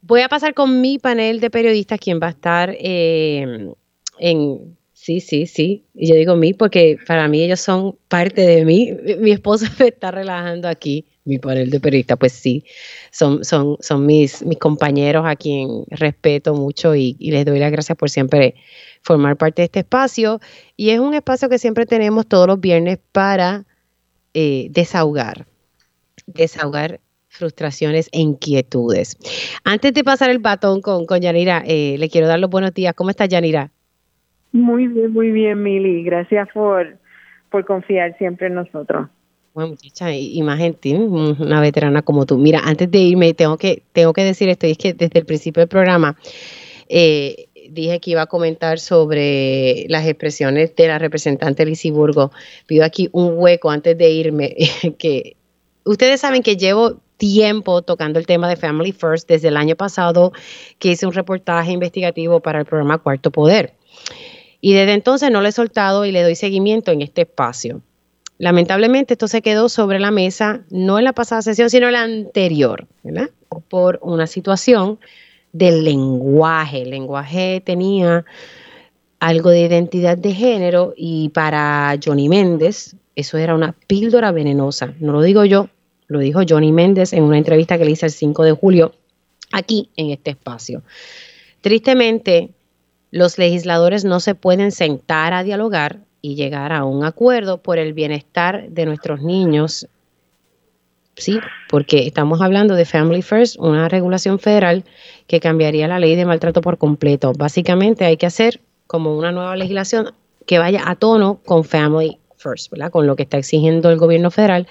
voy 0.00 0.22
a 0.22 0.30
pasar 0.30 0.54
con 0.54 0.80
mi 0.80 0.98
panel 0.98 1.40
de 1.40 1.50
periodistas, 1.50 2.00
quien 2.00 2.20
va 2.22 2.28
a 2.28 2.30
estar 2.30 2.74
eh, 2.78 3.74
en 4.18 4.78
Sí, 5.02 5.20
sí, 5.20 5.46
sí. 5.46 5.86
Y 5.94 6.08
yo 6.08 6.14
digo 6.14 6.36
mí 6.36 6.52
porque 6.52 6.98
para 7.06 7.26
mí 7.26 7.42
ellos 7.42 7.60
son 7.60 7.96
parte 8.08 8.42
de 8.42 8.66
mí. 8.66 8.94
Mi 9.18 9.30
esposo 9.30 9.64
me 9.78 9.88
está 9.88 10.10
relajando 10.10 10.68
aquí, 10.68 11.06
mi 11.24 11.38
panel 11.38 11.70
de 11.70 11.80
periodista. 11.80 12.16
Pues 12.16 12.32
sí, 12.32 12.66
son, 13.10 13.42
son, 13.42 13.78
son 13.80 14.04
mis, 14.04 14.44
mis 14.44 14.58
compañeros 14.58 15.24
a 15.26 15.36
quien 15.36 15.84
respeto 15.88 16.52
mucho 16.52 16.94
y, 16.94 17.16
les 17.18 17.46
doy 17.46 17.58
las 17.58 17.72
gracias 17.72 17.96
por 17.96 18.10
siempre 18.10 18.56
formar 19.00 19.38
parte 19.38 19.62
de 19.62 19.66
este 19.66 19.80
espacio. 19.80 20.38
Y 20.76 20.90
es 20.90 21.00
un 21.00 21.14
espacio 21.14 21.48
que 21.48 21.58
siempre 21.58 21.86
tenemos 21.86 22.26
todos 22.26 22.46
los 22.46 22.60
viernes 22.60 22.98
para 23.10 23.64
eh, 24.34 24.68
desahogar, 24.70 25.46
desahogar 26.26 27.00
frustraciones 27.28 28.08
e 28.12 28.20
inquietudes. 28.20 29.16
Antes 29.64 29.94
de 29.94 30.04
pasar 30.04 30.30
el 30.30 30.38
batón 30.38 30.80
con, 30.80 31.06
con 31.06 31.20
Yanira, 31.20 31.62
eh, 31.66 31.96
le 31.98 32.08
quiero 32.08 32.26
dar 32.26 32.38
los 32.38 32.50
buenos 32.50 32.74
días. 32.74 32.94
¿Cómo 32.94 33.10
está 33.10 33.26
Yanira? 33.26 33.70
Muy 34.52 34.88
bien, 34.88 35.12
muy 35.12 35.30
bien, 35.30 35.62
Mili. 35.62 36.02
Gracias 36.02 36.48
por, 36.52 36.98
por 37.50 37.64
confiar 37.64 38.16
siempre 38.18 38.48
en 38.48 38.54
nosotros. 38.54 39.08
Bueno, 39.54 39.70
muchacha, 39.70 40.14
y 40.14 40.40
más 40.42 40.58
gente, 40.58 40.94
una 40.94 41.60
veterana 41.60 42.02
como 42.02 42.24
tú. 42.24 42.38
Mira, 42.38 42.60
antes 42.64 42.90
de 42.90 42.98
irme, 42.98 43.34
tengo 43.34 43.58
que, 43.58 43.82
tengo 43.92 44.12
que 44.12 44.22
decir 44.22 44.48
esto, 44.48 44.66
y 44.66 44.72
es 44.72 44.78
que 44.78 44.92
desde 44.94 45.18
el 45.18 45.26
principio 45.26 45.60
del 45.60 45.68
programa 45.68 46.16
eh, 46.88 47.46
dije 47.70 48.00
que 48.00 48.10
iba 48.12 48.22
a 48.22 48.26
comentar 48.26 48.78
sobre 48.78 49.86
las 49.88 50.06
expresiones 50.06 50.74
de 50.74 50.88
la 50.88 50.98
representante 50.98 51.64
Burgo. 51.90 52.32
Pido 52.66 52.84
aquí 52.84 53.08
un 53.12 53.34
hueco 53.36 53.70
antes 53.70 53.96
de 53.96 54.10
irme, 54.10 54.56
que 54.98 55.36
ustedes 55.84 56.20
saben 56.20 56.42
que 56.42 56.56
llevo 56.56 57.00
tiempo 57.16 57.82
tocando 57.82 58.18
el 58.18 58.26
tema 58.26 58.48
de 58.48 58.56
Family 58.56 58.92
First 58.92 59.28
desde 59.28 59.48
el 59.48 59.56
año 59.56 59.76
pasado 59.76 60.32
que 60.78 60.92
hice 60.92 61.06
un 61.06 61.12
reportaje 61.12 61.70
investigativo 61.70 62.40
para 62.40 62.60
el 62.60 62.64
programa 62.64 62.98
Cuarto 62.98 63.30
Poder. 63.30 63.74
Y 64.60 64.72
desde 64.72 64.94
entonces 64.94 65.30
no 65.30 65.40
lo 65.40 65.48
he 65.48 65.52
soltado 65.52 66.04
y 66.06 66.12
le 66.12 66.22
doy 66.22 66.34
seguimiento 66.34 66.90
en 66.90 67.02
este 67.02 67.22
espacio. 67.22 67.82
Lamentablemente 68.38 69.14
esto 69.14 69.28
se 69.28 69.42
quedó 69.42 69.68
sobre 69.68 70.00
la 70.00 70.10
mesa, 70.10 70.62
no 70.70 70.98
en 70.98 71.04
la 71.04 71.12
pasada 71.12 71.42
sesión, 71.42 71.68
sino 71.68 71.88
en 71.88 71.92
la 71.92 72.02
anterior, 72.02 72.86
¿verdad? 73.02 73.28
Por 73.68 73.98
una 74.02 74.26
situación 74.26 74.98
del 75.52 75.84
lenguaje. 75.84 76.82
El 76.82 76.90
lenguaje 76.90 77.62
tenía 77.64 78.24
algo 79.18 79.50
de 79.50 79.60
identidad 79.60 80.16
de 80.16 80.32
género 80.32 80.94
y 80.96 81.28
para 81.30 81.98
Johnny 82.02 82.28
Méndez 82.28 82.96
eso 83.16 83.36
era 83.38 83.54
una 83.54 83.72
píldora 83.86 84.32
venenosa. 84.32 84.94
No 84.98 85.12
lo 85.12 85.22
digo 85.22 85.44
yo, 85.44 85.68
lo 86.06 86.20
dijo 86.20 86.40
Johnny 86.48 86.72
Méndez 86.72 87.12
en 87.12 87.22
una 87.22 87.38
entrevista 87.38 87.78
que 87.78 87.84
le 87.84 87.92
hice 87.92 88.06
el 88.06 88.12
5 88.12 88.44
de 88.44 88.52
julio 88.52 88.94
aquí 89.52 89.90
en 89.96 90.10
este 90.10 90.30
espacio. 90.30 90.82
Tristemente, 91.60 92.50
los 93.10 93.38
legisladores 93.38 94.04
no 94.04 94.20
se 94.20 94.34
pueden 94.34 94.72
sentar 94.72 95.34
a 95.34 95.42
dialogar 95.42 96.00
y 96.22 96.34
llegar 96.34 96.72
a 96.72 96.84
un 96.84 97.04
acuerdo 97.04 97.58
por 97.58 97.78
el 97.78 97.92
bienestar 97.92 98.70
de 98.70 98.86
nuestros 98.86 99.22
niños. 99.22 99.86
Sí, 101.16 101.38
porque 101.68 102.06
estamos 102.06 102.40
hablando 102.40 102.74
de 102.74 102.84
Family 102.84 103.22
First, 103.22 103.56
una 103.58 103.88
regulación 103.88 104.38
federal 104.38 104.84
que 105.26 105.40
cambiaría 105.40 105.88
la 105.88 105.98
ley 105.98 106.16
de 106.16 106.24
maltrato 106.24 106.60
por 106.60 106.78
completo. 106.78 107.32
Básicamente 107.36 108.04
hay 108.04 108.16
que 108.16 108.26
hacer 108.26 108.60
como 108.86 109.16
una 109.16 109.32
nueva 109.32 109.56
legislación 109.56 110.14
que 110.46 110.58
vaya 110.58 110.82
a 110.86 110.96
tono 110.96 111.40
con 111.44 111.64
Family 111.64 112.18
First, 112.36 112.70
¿verdad? 112.70 112.90
Con 112.90 113.06
lo 113.06 113.16
que 113.16 113.24
está 113.24 113.36
exigiendo 113.36 113.90
el 113.90 113.98
gobierno 113.98 114.30
federal 114.30 114.66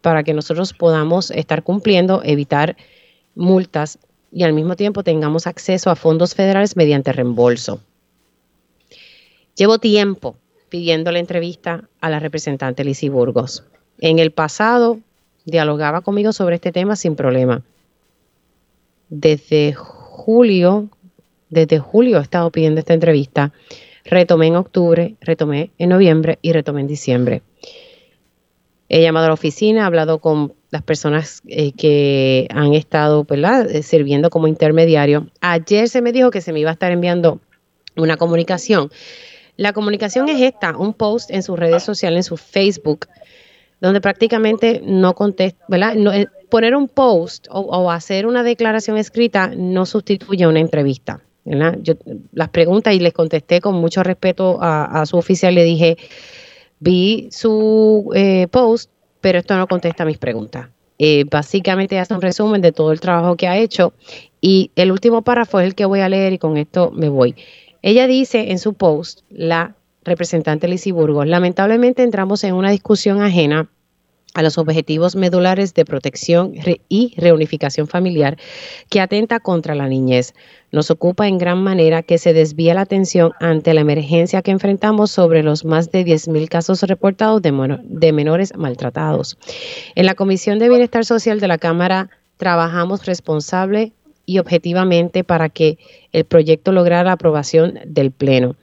para 0.00 0.22
que 0.24 0.32
nosotros 0.32 0.72
podamos 0.72 1.30
estar 1.30 1.62
cumpliendo, 1.62 2.22
evitar 2.24 2.76
multas 3.34 3.98
y 4.32 4.44
al 4.44 4.52
mismo 4.52 4.76
tiempo 4.76 5.02
tengamos 5.02 5.46
acceso 5.46 5.90
a 5.90 5.96
fondos 5.96 6.34
federales 6.34 6.76
mediante 6.76 7.12
reembolso. 7.12 7.80
Llevo 9.54 9.78
tiempo 9.78 10.36
pidiendo 10.68 11.12
la 11.12 11.18
entrevista 11.18 11.88
a 12.00 12.10
la 12.10 12.20
representante 12.20 12.84
Lizy 12.84 13.08
Burgos. 13.08 13.64
En 13.98 14.18
el 14.18 14.30
pasado 14.30 15.00
dialogaba 15.50 16.00
conmigo 16.00 16.32
sobre 16.32 16.56
este 16.56 16.72
tema 16.72 16.96
sin 16.96 17.16
problema. 17.16 17.62
Desde 19.08 19.72
julio, 19.74 20.88
desde 21.48 21.78
julio 21.78 22.18
he 22.18 22.22
estado 22.22 22.50
pidiendo 22.50 22.80
esta 22.80 22.94
entrevista. 22.94 23.52
Retomé 24.04 24.46
en 24.46 24.56
octubre, 24.56 25.16
retomé 25.20 25.70
en 25.78 25.90
noviembre 25.90 26.38
y 26.42 26.52
retomé 26.52 26.80
en 26.80 26.86
diciembre. 26.86 27.42
He 28.88 29.02
llamado 29.02 29.26
a 29.26 29.28
la 29.28 29.34
oficina, 29.34 29.82
he 29.82 29.84
hablado 29.84 30.18
con 30.18 30.54
las 30.70 30.82
personas 30.82 31.42
eh, 31.46 31.72
que 31.72 32.48
han 32.50 32.74
estado 32.74 33.26
eh, 33.28 33.82
sirviendo 33.82 34.30
como 34.30 34.48
intermediario. 34.48 35.28
Ayer 35.40 35.88
se 35.88 36.00
me 36.00 36.12
dijo 36.12 36.30
que 36.30 36.40
se 36.40 36.52
me 36.52 36.60
iba 36.60 36.70
a 36.70 36.72
estar 36.72 36.90
enviando 36.92 37.40
una 37.96 38.16
comunicación. 38.16 38.90
La 39.56 39.72
comunicación 39.72 40.28
es 40.28 40.40
esta, 40.40 40.76
un 40.76 40.94
post 40.94 41.30
en 41.30 41.42
sus 41.42 41.58
redes 41.58 41.82
sociales, 41.82 42.18
en 42.18 42.22
su 42.24 42.36
Facebook, 42.36 43.06
donde 43.80 44.00
prácticamente 44.00 44.82
no 44.84 45.14
contesta, 45.14 45.64
¿verdad? 45.68 45.94
Eh, 46.14 46.26
poner 46.50 46.74
un 46.74 46.88
post 46.88 47.46
o, 47.50 47.90
hacer 47.90 48.26
una 48.26 48.42
declaración 48.42 48.96
escrita 48.96 49.52
no 49.56 49.86
sustituye 49.86 50.46
una 50.46 50.60
entrevista. 50.60 51.20
las 51.44 52.48
preguntas 52.50 52.94
y 52.94 53.00
les 53.00 53.12
contesté 53.12 53.60
con 53.60 53.74
mucho 53.76 54.02
respeto 54.02 54.58
a, 54.60 55.04
su 55.06 55.16
oficial, 55.16 55.54
le 55.54 55.64
dije, 55.64 55.96
vi 56.78 57.28
su 57.30 58.12
post, 58.50 58.90
pero 59.20 59.38
esto 59.38 59.56
no 59.56 59.66
contesta 59.66 60.04
mis 60.04 60.18
preguntas. 60.18 60.68
Eh, 61.02 61.24
básicamente 61.24 61.98
hace 61.98 62.12
un 62.12 62.20
resumen 62.20 62.60
de 62.60 62.72
todo 62.72 62.92
el 62.92 63.00
trabajo 63.00 63.34
que 63.34 63.48
ha 63.48 63.56
hecho 63.56 63.94
y 64.42 64.70
el 64.76 64.92
último 64.92 65.22
párrafo 65.22 65.58
es 65.58 65.66
el 65.66 65.74
que 65.74 65.86
voy 65.86 66.00
a 66.00 66.10
leer 66.10 66.34
y 66.34 66.38
con 66.38 66.58
esto 66.58 66.90
me 66.90 67.08
voy. 67.08 67.36
Ella 67.80 68.06
dice 68.06 68.50
en 68.50 68.58
su 68.58 68.74
post, 68.74 69.20
la 69.30 69.76
representante 70.04 70.68
Lizy 70.68 70.92
Burgos, 70.92 71.26
lamentablemente 71.26 72.02
entramos 72.02 72.44
en 72.44 72.54
una 72.54 72.70
discusión 72.70 73.22
ajena 73.22 73.68
a 74.34 74.42
los 74.42 74.58
objetivos 74.58 75.16
medulares 75.16 75.74
de 75.74 75.84
protección 75.84 76.54
y 76.88 77.14
reunificación 77.16 77.88
familiar 77.88 78.36
que 78.88 79.00
atenta 79.00 79.40
contra 79.40 79.74
la 79.74 79.88
niñez. 79.88 80.34
Nos 80.70 80.90
ocupa 80.90 81.26
en 81.26 81.38
gran 81.38 81.62
manera 81.62 82.02
que 82.02 82.18
se 82.18 82.32
desvíe 82.32 82.72
la 82.74 82.82
atención 82.82 83.32
ante 83.40 83.74
la 83.74 83.80
emergencia 83.80 84.42
que 84.42 84.52
enfrentamos 84.52 85.10
sobre 85.10 85.42
los 85.42 85.64
más 85.64 85.90
de 85.90 86.04
10.000 86.04 86.48
casos 86.48 86.82
reportados 86.84 87.42
de, 87.42 87.78
de 87.82 88.12
menores 88.12 88.56
maltratados. 88.56 89.36
En 89.96 90.06
la 90.06 90.14
Comisión 90.14 90.58
de 90.58 90.68
Bienestar 90.68 91.04
Social 91.04 91.40
de 91.40 91.48
la 91.48 91.58
Cámara 91.58 92.10
trabajamos 92.36 93.06
responsable 93.06 93.92
y 94.26 94.38
objetivamente 94.38 95.24
para 95.24 95.48
que 95.48 95.78
el 96.12 96.24
proyecto 96.24 96.70
lograra 96.70 97.02
la 97.02 97.12
aprobación 97.12 97.80
del 97.84 98.12
Pleno 98.12 98.54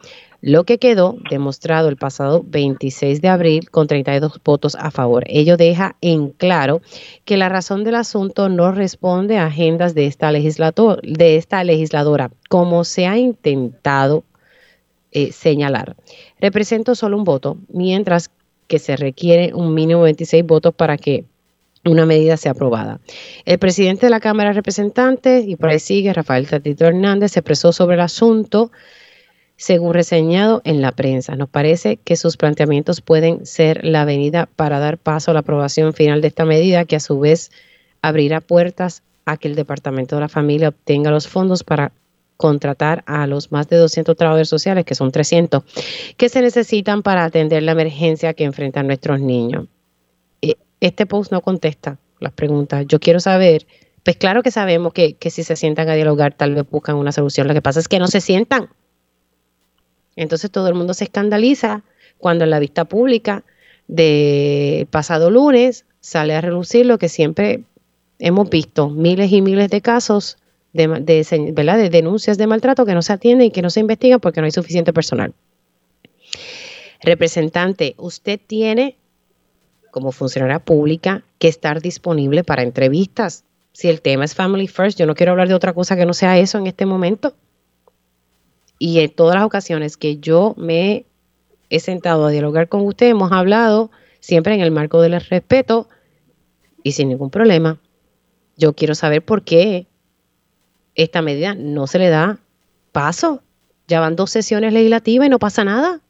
lo 0.41 0.63
que 0.63 0.77
quedó 0.77 1.17
demostrado 1.29 1.89
el 1.89 1.97
pasado 1.97 2.43
26 2.45 3.21
de 3.21 3.27
abril 3.27 3.69
con 3.69 3.87
32 3.87 4.39
votos 4.43 4.75
a 4.75 4.91
favor. 4.91 5.23
Ello 5.27 5.57
deja 5.57 5.95
en 6.01 6.29
claro 6.29 6.81
que 7.25 7.37
la 7.37 7.49
razón 7.49 7.83
del 7.83 7.95
asunto 7.95 8.49
no 8.49 8.71
responde 8.71 9.37
a 9.37 9.47
agendas 9.47 9.95
de 9.95 10.05
esta, 10.05 10.31
de 10.31 11.37
esta 11.37 11.63
legisladora, 11.63 12.31
como 12.49 12.83
se 12.83 13.07
ha 13.07 13.17
intentado 13.17 14.23
eh, 15.11 15.31
señalar. 15.31 15.95
Represento 16.39 16.93
solo 16.93 17.17
un 17.17 17.23
voto, 17.23 17.57
mientras 17.69 18.29
que 18.67 18.79
se 18.79 18.97
requiere 18.97 19.53
un 19.53 19.73
mínimo 19.73 20.01
de 20.01 20.09
26 20.09 20.45
votos 20.45 20.73
para 20.75 20.97
que 20.97 21.25
una 21.85 22.05
medida 22.05 22.37
sea 22.37 22.51
aprobada. 22.51 22.99
El 23.45 23.59
presidente 23.59 24.07
de 24.07 24.09
la 24.09 24.19
Cámara 24.19 24.49
de 24.49 24.55
Representantes, 24.55 25.47
y 25.47 25.55
por 25.55 25.69
ahí 25.69 25.79
sigue, 25.79 26.13
Rafael 26.13 26.47
Tatito 26.47 26.85
Hernández, 26.85 27.31
se 27.31 27.39
expresó 27.39 27.71
sobre 27.71 27.95
el 27.95 28.01
asunto 28.01 28.71
según 29.57 29.93
reseñado 29.93 30.61
en 30.63 30.81
la 30.81 30.91
prensa. 30.91 31.35
Nos 31.35 31.49
parece 31.49 31.97
que 31.97 32.15
sus 32.15 32.37
planteamientos 32.37 33.01
pueden 33.01 33.45
ser 33.45 33.83
la 33.83 34.03
avenida 34.03 34.47
para 34.55 34.79
dar 34.79 34.97
paso 34.99 35.31
a 35.31 35.33
la 35.33 35.41
aprobación 35.41 35.93
final 35.93 36.21
de 36.21 36.27
esta 36.29 36.45
medida, 36.45 36.85
que 36.85 36.95
a 36.95 36.99
su 36.99 37.19
vez 37.19 37.51
abrirá 38.01 38.39
puertas 38.39 39.01
a 39.25 39.35
que 39.37 39.47
el 39.47 39.55
Departamento 39.55 40.15
de 40.15 40.21
la 40.21 40.29
Familia 40.29 40.69
obtenga 40.69 41.11
los 41.11 41.27
fondos 41.27 41.63
para 41.63 41.91
contratar 42.37 43.03
a 43.07 43.25
los 43.25 43.51
más 43.51 43.67
de 43.67 43.77
200 43.77 44.15
trabajadores 44.15 44.47
sociales, 44.47 44.85
que 44.85 44.93
son 44.93 45.11
300, 45.11 45.63
que 46.15 46.29
se 46.29 46.41
necesitan 46.41 47.01
para 47.01 47.25
atender 47.25 47.63
la 47.63 47.71
emergencia 47.71 48.35
que 48.35 48.43
enfrentan 48.43 48.85
nuestros 48.85 49.19
niños. 49.19 49.65
Eh, 50.43 50.55
este 50.79 51.07
post 51.07 51.31
no 51.31 51.41
contesta 51.41 51.97
las 52.19 52.31
preguntas. 52.31 52.85
Yo 52.87 52.99
quiero 52.99 53.19
saber, 53.19 53.65
pues 54.03 54.17
claro 54.17 54.43
que 54.43 54.51
sabemos 54.51 54.93
que, 54.93 55.15
que 55.15 55.31
si 55.31 55.43
se 55.43 55.55
sientan 55.55 55.89
a 55.89 55.95
dialogar 55.95 56.33
tal 56.33 56.53
vez 56.53 56.69
buscan 56.69 56.95
una 56.95 57.11
solución. 57.11 57.47
Lo 57.47 57.55
que 57.55 57.63
pasa 57.63 57.79
es 57.79 57.87
que 57.87 57.97
no 57.97 58.07
se 58.07 58.21
sientan. 58.21 58.69
Entonces 60.17 60.51
todo 60.51 60.67
el 60.67 60.73
mundo 60.73 60.93
se 60.93 61.05
escandaliza 61.05 61.83
cuando 62.17 62.43
en 62.43 62.49
la 62.49 62.59
vista 62.59 62.83
pública 62.85 63.45
del 63.87 64.85
pasado 64.87 65.31
lunes 65.31 65.85
sale 66.01 66.35
a 66.35 66.41
relucir 66.41 66.85
lo 66.85 66.97
que 66.97 67.07
siempre 67.07 67.61
hemos 68.19 68.49
visto, 68.49 68.89
miles 68.89 69.31
y 69.31 69.41
miles 69.41 69.69
de 69.69 69.81
casos 69.81 70.37
de, 70.73 70.87
de 70.87 71.89
denuncias 71.89 72.37
de 72.37 72.47
maltrato 72.47 72.85
que 72.85 72.93
no 72.93 73.01
se 73.01 73.13
atienden 73.13 73.47
y 73.47 73.51
que 73.51 73.61
no 73.61 73.69
se 73.69 73.79
investigan 73.79 74.19
porque 74.19 74.41
no 74.41 74.45
hay 74.45 74.51
suficiente 74.51 74.91
personal. 74.91 75.33
Representante, 77.01 77.95
usted 77.97 78.39
tiene 78.45 78.97
como 79.91 80.11
funcionaria 80.11 80.59
pública 80.59 81.23
que 81.39 81.47
estar 81.47 81.81
disponible 81.81 82.43
para 82.43 82.63
entrevistas. 82.63 83.43
Si 83.71 83.87
el 83.87 84.01
tema 84.01 84.25
es 84.25 84.33
Family 84.33 84.67
First, 84.67 84.99
yo 84.99 85.05
no 85.05 85.15
quiero 85.15 85.33
hablar 85.33 85.47
de 85.47 85.53
otra 85.53 85.73
cosa 85.73 85.95
que 85.95 86.05
no 86.05 86.13
sea 86.13 86.37
eso 86.39 86.57
en 86.57 86.65
este 86.65 86.87
momento. 86.87 87.35
Y 88.79 88.99
en 88.99 89.09
todas 89.09 89.35
las 89.35 89.45
ocasiones 89.45 89.97
que 89.97 90.17
yo 90.17 90.53
me 90.57 91.05
he 91.69 91.79
sentado 91.79 92.25
a 92.25 92.31
dialogar 92.31 92.69
con 92.69 92.85
usted, 92.85 93.07
hemos 93.07 93.31
hablado 93.31 93.91
siempre 94.19 94.53
en 94.53 94.61
el 94.61 94.71
marco 94.71 95.01
del 95.01 95.19
respeto 95.19 95.87
y 96.83 96.93
sin 96.93 97.09
ningún 97.09 97.29
problema. 97.29 97.79
Yo 98.55 98.73
quiero 98.73 98.95
saber 98.95 99.23
por 99.23 99.43
qué 99.43 99.87
esta 100.95 101.21
medida 101.21 101.53
no 101.55 101.87
se 101.87 101.99
le 101.99 102.09
da 102.09 102.39
paso. 102.91 103.41
Ya 103.87 103.99
van 103.99 104.15
dos 104.15 104.31
sesiones 104.31 104.73
legislativas 104.73 105.27
y 105.27 105.29
no 105.29 105.39
pasa 105.39 105.63
nada. 105.63 106.01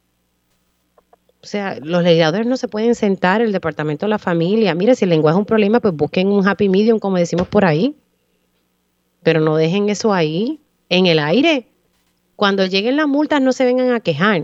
O 1.42 1.46
sea, 1.46 1.78
los 1.80 2.02
legisladores 2.02 2.46
no 2.46 2.56
se 2.56 2.66
pueden 2.66 2.94
sentar, 2.94 3.40
el 3.40 3.52
Departamento 3.52 4.06
de 4.06 4.10
la 4.10 4.18
Familia. 4.18 4.74
Mire, 4.74 4.96
si 4.96 5.04
el 5.04 5.10
lenguaje 5.10 5.36
es 5.36 5.38
un 5.38 5.46
problema, 5.46 5.78
pues 5.80 5.94
busquen 5.94 6.28
un 6.28 6.46
happy 6.46 6.68
medium, 6.68 6.98
como 6.98 7.16
decimos 7.16 7.46
por 7.46 7.64
ahí. 7.64 7.94
Pero 9.22 9.40
no 9.40 9.56
dejen 9.56 9.88
eso 9.88 10.12
ahí, 10.12 10.60
en 10.88 11.06
el 11.06 11.18
aire. 11.18 11.68
Cuando 12.38 12.64
lleguen 12.66 12.94
las 12.94 13.08
multas 13.08 13.42
no 13.42 13.50
se 13.50 13.64
vengan 13.64 13.90
a 13.90 13.98
quejar. 13.98 14.42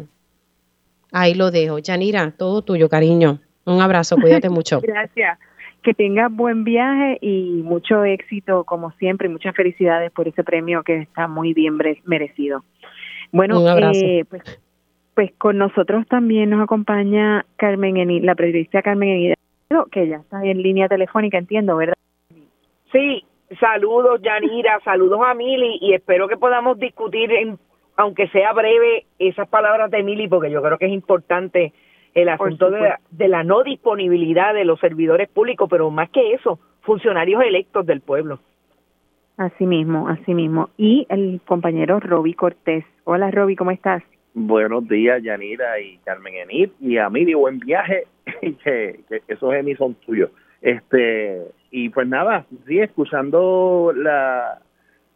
Ahí 1.13 1.35
lo 1.35 1.53
dejo. 1.53 1.79
Yanira, 1.79 2.33
todo 2.37 2.61
tuyo, 2.61 2.89
cariño. 2.89 3.39
Un 3.67 3.81
abrazo, 3.81 4.17
cuídate 4.17 4.49
mucho. 4.51 4.81
Gracias. 4.81 5.39
Que 5.81 5.95
tengas 5.95 6.35
buen 6.35 6.65
viaje 6.65 7.19
y 7.21 7.63
mucho 7.63 8.05
éxito, 8.05 8.65
como 8.65 8.91
siempre, 8.99 9.29
y 9.29 9.31
muchas 9.31 9.55
felicidades 9.55 10.11
por 10.11 10.27
ese 10.27 10.43
premio 10.43 10.83
que 10.83 11.03
está 11.03 11.29
muy 11.29 11.55
bien 11.55 11.79
merecido. 12.05 12.65
Bueno, 13.31 13.65
eh, 13.93 14.25
pues, 14.29 14.43
pues 15.15 15.31
con 15.39 15.59
nosotros 15.59 16.05
también 16.09 16.51
nos 16.51 16.65
acompaña 16.65 17.47
Carmen 17.55 17.97
Enid, 17.97 18.25
la 18.25 18.35
periodista 18.35 18.83
Carmen 18.83 19.09
Enid, 19.11 19.35
que 19.93 20.09
ya 20.09 20.17
está 20.17 20.45
en 20.45 20.61
línea 20.61 20.89
telefónica, 20.89 21.39
entiendo, 21.39 21.77
¿verdad? 21.77 21.95
Sí, 22.91 23.25
saludos 23.61 24.21
Yanira, 24.21 24.81
saludos 24.85 25.21
a 25.25 25.35
Mili 25.35 25.79
y 25.81 25.95
espero 25.95 26.27
que 26.27 26.37
podamos 26.37 26.77
discutir 26.81 27.31
en 27.31 27.57
aunque 27.97 28.29
sea 28.29 28.53
breve, 28.53 29.07
esas 29.19 29.49
palabras 29.49 29.91
de 29.91 30.03
Mili, 30.03 30.29
porque 30.29 30.51
yo 30.51 30.63
creo 30.63 30.79
que 30.79 30.87
es 30.87 30.93
importante 30.93 31.73
el 32.15 32.29
asunto 32.29 32.71
de 32.71 33.29
la, 33.29 33.43
no 33.43 33.63
disponibilidad 33.63 34.55
de 34.55 34.65
los 34.65 34.79
servidores 34.81 35.29
públicos, 35.29 35.69
pero 35.69 35.91
más 35.91 36.11
que 36.11 36.33
eso, 36.33 36.59
funcionarios 36.83 37.43
electos 37.43 37.87
del 37.87 38.01
pueblo. 38.01 38.39
Así 39.37 39.67
mismo, 39.67 40.09
así 40.09 40.33
mismo. 40.33 40.71
Y 40.77 41.07
el 41.09 41.41
compañero 41.45 41.99
Roby 41.99 42.35
Cortés. 42.35 42.85
Hola 43.03 43.33
Roby, 43.33 43.57
¿cómo 43.57 43.73
estás? 43.73 44.03
Buenos 44.33 44.89
días, 44.89 45.23
Yanira 45.23 45.81
y 45.81 45.99
Carmen 45.99 46.35
Enid, 46.35 46.71
y 46.81 46.99
a 46.99 47.09
Mili, 47.11 47.35
buen 47.35 47.59
viaje, 47.59 48.07
que, 48.41 49.01
que 49.09 49.23
esos 49.29 49.55
Emi 49.55 49.75
son 49.75 49.95
tuyos. 49.95 50.31
Este, 50.61 51.43
y 51.71 51.89
pues 51.91 52.07
nada, 52.07 52.47
sí, 52.67 52.79
escuchando 52.79 53.93
la, 53.95 54.61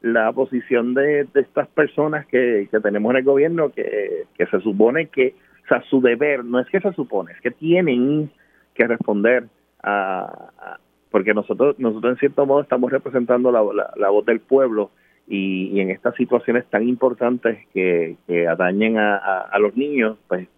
la 0.00 0.32
posición 0.32 0.94
de, 0.94 1.26
estas 1.34 1.68
personas 1.68 2.26
que, 2.26 2.68
tenemos 2.82 3.10
en 3.10 3.16
el 3.16 3.24
gobierno 3.24 3.70
que, 3.70 4.26
se 4.38 4.60
supone 4.60 5.06
que 5.06 5.34
o 5.64 5.68
sea, 5.68 5.82
su 5.90 6.00
deber, 6.00 6.44
no 6.44 6.60
es 6.60 6.66
que 6.68 6.80
se 6.80 6.92
supone, 6.92 7.32
es 7.32 7.40
que 7.40 7.50
tienen 7.50 8.30
que 8.74 8.86
responder 8.86 9.44
a, 9.82 10.78
porque 11.10 11.34
nosotros, 11.34 11.78
nosotros 11.78 12.12
en 12.12 12.18
cierto 12.18 12.46
modo 12.46 12.62
estamos 12.62 12.90
representando 12.90 13.50
la, 13.50 14.10
voz 14.10 14.26
del 14.26 14.40
pueblo 14.40 14.90
y, 15.26 15.78
en 15.80 15.90
estas 15.90 16.14
situaciones 16.14 16.64
tan 16.66 16.88
importantes 16.88 17.58
que, 17.74 18.16
que 18.26 18.48
atañen 18.48 18.96
a, 18.98 19.58
los 19.58 19.76
niños, 19.76 20.16
pues 20.28 20.48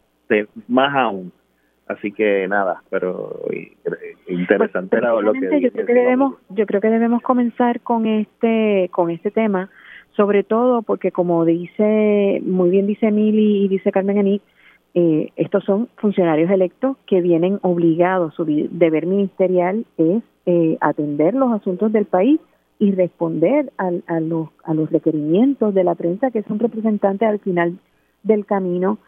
más 0.68 0.94
aún. 0.94 1.32
Así 1.90 2.12
que 2.12 2.46
nada, 2.46 2.84
pero 2.88 3.40
interesante 4.28 4.96
pues, 5.00 5.24
lo 5.24 5.32
que 5.32 5.60
yo 5.60 5.72
creo 5.72 5.86
que 5.86 5.92
debemos 5.92 6.34
yo 6.50 6.64
creo 6.64 6.80
que 6.80 6.88
debemos 6.88 7.20
comenzar 7.20 7.80
con 7.80 8.06
este 8.06 8.88
con 8.92 9.10
este 9.10 9.32
tema, 9.32 9.68
sobre 10.12 10.44
todo 10.44 10.82
porque 10.82 11.10
como 11.10 11.44
dice 11.44 12.40
muy 12.44 12.70
bien 12.70 12.86
dice 12.86 13.10
Mili 13.10 13.64
y 13.64 13.68
dice 13.68 13.90
Carmen 13.90 14.18
Anit, 14.18 14.40
eh, 14.94 15.32
estos 15.34 15.64
son 15.64 15.88
funcionarios 15.96 16.48
electos 16.52 16.96
que 17.06 17.20
vienen 17.20 17.58
obligados, 17.62 18.34
su 18.34 18.44
deber 18.44 19.06
ministerial 19.06 19.84
es 19.98 20.22
eh, 20.46 20.78
atender 20.80 21.34
los 21.34 21.50
asuntos 21.52 21.90
del 21.90 22.04
país 22.04 22.38
y 22.78 22.92
responder 22.92 23.72
a, 23.78 24.20
los, 24.20 24.48
a 24.62 24.74
los 24.74 24.92
requerimientos 24.92 25.74
de 25.74 25.82
la 25.82 25.96
prensa 25.96 26.30
que 26.30 26.44
son 26.44 26.60
representantes 26.60 27.28
al 27.28 27.40
final 27.40 27.78
del 28.22 28.46
camino 28.46 28.98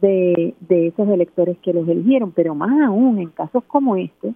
de, 0.00 0.54
esos 0.68 1.08
electores 1.08 1.56
que 1.58 1.72
los 1.72 1.88
eligieron, 1.88 2.32
pero 2.32 2.54
más 2.54 2.80
aún 2.86 3.18
en 3.18 3.30
casos 3.30 3.64
como 3.64 3.96
este, 3.96 4.34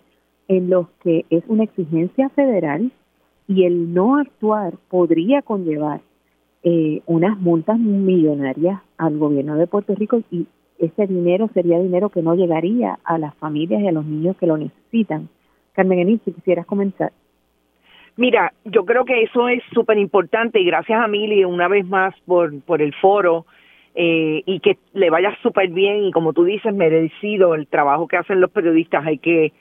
en 0.48 0.70
los 0.70 0.88
que 1.02 1.24
es 1.30 1.44
una 1.48 1.64
exigencia 1.64 2.28
federal 2.30 2.90
y 3.46 3.64
el 3.64 3.92
no 3.92 4.16
actuar 4.16 4.74
podría 4.88 5.42
conllevar 5.42 6.00
eh, 6.62 7.02
unas 7.06 7.38
multas 7.38 7.78
millonarias 7.78 8.80
al 8.98 9.18
gobierno 9.18 9.56
de 9.56 9.66
Puerto 9.66 9.94
Rico 9.94 10.22
y 10.30 10.46
ese 10.78 11.06
dinero 11.06 11.50
sería 11.52 11.78
dinero 11.78 12.08
que 12.08 12.22
no 12.22 12.34
llegaría 12.34 12.98
a 13.04 13.18
las 13.18 13.34
familias 13.36 13.82
y 13.82 13.88
a 13.88 13.92
los 13.92 14.04
niños 14.04 14.36
que 14.36 14.46
lo 14.46 14.56
necesitan. 14.56 15.28
Carmen 15.72 15.98
Enil, 15.98 16.20
si 16.24 16.32
quisieras 16.32 16.66
comenzar. 16.66 17.12
Mira, 18.16 18.52
yo 18.64 18.84
creo 18.84 19.04
que 19.04 19.22
eso 19.22 19.48
es 19.48 19.62
súper 19.72 19.98
importante 19.98 20.60
y 20.60 20.64
gracias 20.64 21.02
a 21.02 21.08
Mili 21.08 21.44
una 21.44 21.68
vez 21.68 21.86
más 21.86 22.14
por, 22.26 22.60
por 22.62 22.82
el 22.82 22.94
foro 22.94 23.46
eh, 23.94 24.42
y 24.46 24.60
que 24.60 24.78
le 24.92 25.10
vaya 25.10 25.36
súper 25.42 25.68
bien 25.70 26.04
y 26.04 26.12
como 26.12 26.32
tú 26.32 26.44
dices, 26.44 26.72
merecido 26.74 27.54
el 27.54 27.66
trabajo 27.66 28.06
que 28.06 28.16
hacen 28.16 28.40
los 28.40 28.50
periodistas, 28.50 29.04
hay 29.06 29.18
que 29.18 29.52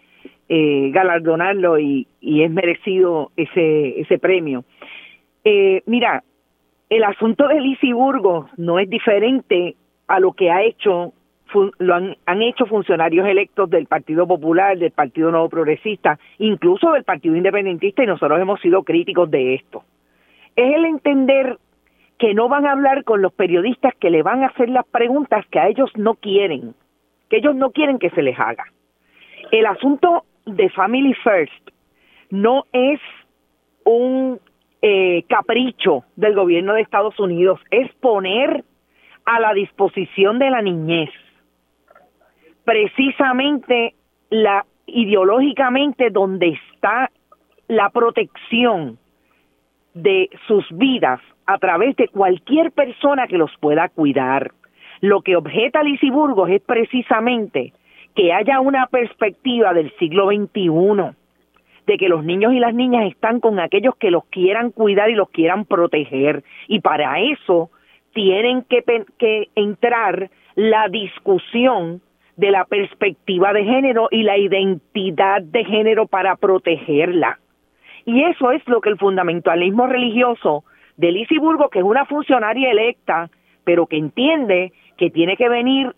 eh, 0.48 0.92
galardonarlo 0.92 1.80
y, 1.80 2.08
y 2.22 2.44
es 2.44 2.52
merecido 2.52 3.32
ese, 3.38 4.00
ese 4.00 4.20
premio. 4.20 4.64
Eh, 5.44 5.82
mira, 5.86 6.24
el 6.90 7.04
asunto 7.04 7.48
de 7.48 7.62
Lisi 7.62 7.94
Burgos 7.94 8.48
no 8.58 8.80
es 8.80 8.90
diferente 8.90 9.76
a 10.08 10.20
lo 10.20 10.34
que 10.34 10.52
ha 10.52 10.64
hecho 10.64 11.14
lo 11.80 11.96
han, 11.96 12.16
han, 12.28 12.44
hecho 12.44 12.68
funcionarios 12.68 13.28
electos 13.28 13.70
del 13.72 13.88
Partido 13.88 14.28
Popular, 14.28 14.78
del 14.78 14.92
Partido 14.92 15.32
Nuevo 15.32 15.50
Progresista, 15.50 16.20
incluso 16.38 16.92
del 16.92 17.04
Partido 17.04 17.36
Independentista, 17.36 18.04
y 18.04 18.08
nosotros 18.08 18.40
hemos 18.40 18.62
sido 18.62 18.84
críticos 18.84 19.32
de 19.32 19.56
esto. 19.56 19.84
Es 20.56 20.76
el 20.76 20.86
entender 20.86 21.58
que 22.20 22.34
no 22.34 22.50
van 22.50 22.66
a 22.66 22.74
hablar 22.74 23.04
con 23.04 23.22
los 23.22 23.34
periodistas 23.34 23.96
que 23.96 24.10
le 24.10 24.22
van 24.22 24.44
a 24.44 24.48
hacer 24.48 24.70
las 24.70 24.86
preguntas 24.86 25.46
que 25.48 25.60
a 25.60 25.68
ellos 25.68 25.90
no 25.96 26.16
quieren, 26.16 26.76
que 27.30 27.38
ellos 27.38 27.56
no 27.56 27.72
quieren 27.72 27.98
que 27.98 28.10
se 28.12 28.22
les 28.22 28.38
haga. 28.38 28.66
El 29.52 29.66
asunto 29.66 30.26
de 30.46 30.70
Family 30.70 31.14
First 31.16 31.70
no 32.30 32.66
es 32.74 33.00
un 33.86 34.40
eh, 34.82 35.24
capricho 35.28 36.04
del 36.16 36.36
gobierno 36.36 36.74
de 36.74 36.82
Estados 36.82 37.20
Unidos, 37.20 37.60
es 37.72 37.92
poner 37.96 38.64
a 39.26 39.40
la 39.40 39.54
disposición 39.54 40.38
de 40.40 40.50
la 40.50 40.62
niñez 40.62 41.10
precisamente 42.70 43.96
la 44.30 44.64
ideológicamente 44.86 46.12
donde 46.12 46.50
está 46.50 47.10
la 47.68 47.90
protección 47.90 49.00
de 49.96 50.30
sus 50.48 50.64
vidas 50.74 51.20
a 51.50 51.58
través 51.58 51.96
de 51.96 52.08
cualquier 52.08 52.72
persona 52.72 53.26
que 53.26 53.40
los 53.40 53.50
pueda 53.60 53.90
cuidar. 53.90 54.52
Lo 55.02 55.22
que 55.22 55.36
objeta 55.36 55.82
Lizy 55.82 56.12
Burgos 56.12 56.48
es 56.52 56.62
precisamente 56.62 57.74
que 58.16 58.32
haya 58.32 58.60
una 58.60 58.86
perspectiva 58.86 59.74
del 59.74 59.92
siglo 59.98 60.28
XXI, 60.28 61.16
de 61.88 61.98
que 61.98 62.08
los 62.08 62.24
niños 62.24 62.54
y 62.54 62.60
las 62.60 62.76
niñas 62.76 63.10
están 63.10 63.40
con 63.40 63.60
aquellos 63.60 63.96
que 63.96 64.12
los 64.12 64.26
quieran 64.26 64.70
cuidar 64.70 65.10
y 65.10 65.16
los 65.16 65.32
quieran 65.32 65.66
proteger. 65.66 66.44
Y 66.68 66.82
para 66.82 67.20
eso 67.20 67.72
tienen 68.14 68.62
que, 68.62 68.84
que 69.18 69.48
entrar 69.56 70.30
la 70.54 70.88
discusión 70.88 72.00
de 72.38 72.52
la 72.52 72.66
perspectiva 72.66 73.54
de 73.54 73.64
género 73.64 74.08
y 74.12 74.22
la 74.22 74.38
identidad 74.38 75.42
de 75.42 75.66
género 75.66 76.06
para 76.06 76.36
protegerla. 76.36 77.40
Y 78.06 78.22
eso 78.22 78.52
es 78.52 78.62
lo 78.68 78.82
que 78.82 78.90
el 78.90 79.00
fundamentalismo 79.00 79.88
religioso 79.88 80.64
de 81.00 81.14
Lizy 81.14 81.38
Burgo, 81.38 81.70
que 81.70 81.80
es 81.80 81.86
una 81.86 82.06
funcionaria 82.06 82.72
electa, 82.72 83.30
pero 83.64 83.88
que 83.88 83.96
entiende 83.96 84.74
que 84.98 85.10
tiene 85.10 85.38
que 85.38 85.48
venir 85.48 85.96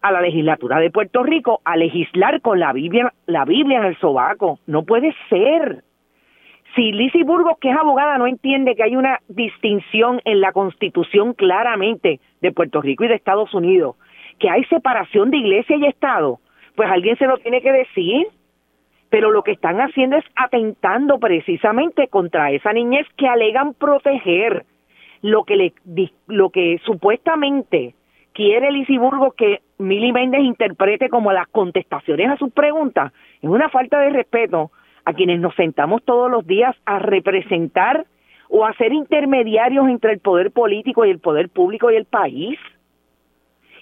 a 0.00 0.12
la 0.12 0.20
legislatura 0.20 0.78
de 0.78 0.92
Puerto 0.92 1.24
Rico 1.24 1.60
a 1.64 1.76
legislar 1.76 2.40
con 2.40 2.60
la 2.60 2.72
Biblia, 2.72 3.12
la 3.26 3.44
Biblia 3.44 3.78
en 3.78 3.86
el 3.86 3.98
sobaco. 3.98 4.60
No 4.66 4.84
puede 4.84 5.12
ser. 5.28 5.82
Si 6.76 6.92
Lizy 6.92 7.24
Burgos, 7.24 7.58
que 7.60 7.70
es 7.70 7.76
abogada, 7.76 8.16
no 8.16 8.28
entiende 8.28 8.76
que 8.76 8.84
hay 8.84 8.94
una 8.94 9.18
distinción 9.26 10.20
en 10.24 10.40
la 10.40 10.52
constitución 10.52 11.34
claramente 11.34 12.20
de 12.40 12.52
Puerto 12.52 12.80
Rico 12.80 13.02
y 13.02 13.08
de 13.08 13.16
Estados 13.16 13.52
Unidos, 13.52 13.96
que 14.38 14.48
hay 14.48 14.62
separación 14.66 15.32
de 15.32 15.38
iglesia 15.38 15.76
y 15.76 15.86
Estado, 15.86 16.38
pues 16.76 16.88
alguien 16.88 17.16
se 17.16 17.26
lo 17.26 17.38
tiene 17.38 17.60
que 17.60 17.72
decir. 17.72 18.28
Pero 19.10 19.30
lo 19.30 19.42
que 19.42 19.52
están 19.52 19.80
haciendo 19.80 20.16
es 20.16 20.24
atentando 20.36 21.18
precisamente 21.18 22.08
contra 22.08 22.50
esa 22.50 22.72
niñez 22.72 23.06
que 23.16 23.26
alegan 23.26 23.74
proteger. 23.74 24.64
Lo 25.20 25.42
que, 25.44 25.56
le, 25.56 25.72
lo 26.28 26.50
que 26.50 26.78
supuestamente 26.84 27.94
quiere 28.32 28.70
Lizy 28.70 28.98
Burgos 28.98 29.34
que 29.34 29.62
Mili 29.78 30.12
Méndez 30.12 30.42
interprete 30.42 31.08
como 31.08 31.32
las 31.32 31.48
contestaciones 31.48 32.30
a 32.30 32.36
sus 32.36 32.52
preguntas 32.52 33.12
es 33.42 33.50
una 33.50 33.68
falta 33.68 33.98
de 33.98 34.10
respeto 34.10 34.70
a 35.04 35.12
quienes 35.14 35.40
nos 35.40 35.56
sentamos 35.56 36.04
todos 36.04 36.30
los 36.30 36.46
días 36.46 36.76
a 36.84 37.00
representar 37.00 38.06
o 38.48 38.64
a 38.64 38.74
ser 38.74 38.92
intermediarios 38.92 39.88
entre 39.88 40.12
el 40.12 40.20
poder 40.20 40.52
político 40.52 41.04
y 41.04 41.10
el 41.10 41.18
poder 41.18 41.48
público 41.48 41.90
y 41.90 41.96
el 41.96 42.04
país. 42.04 42.58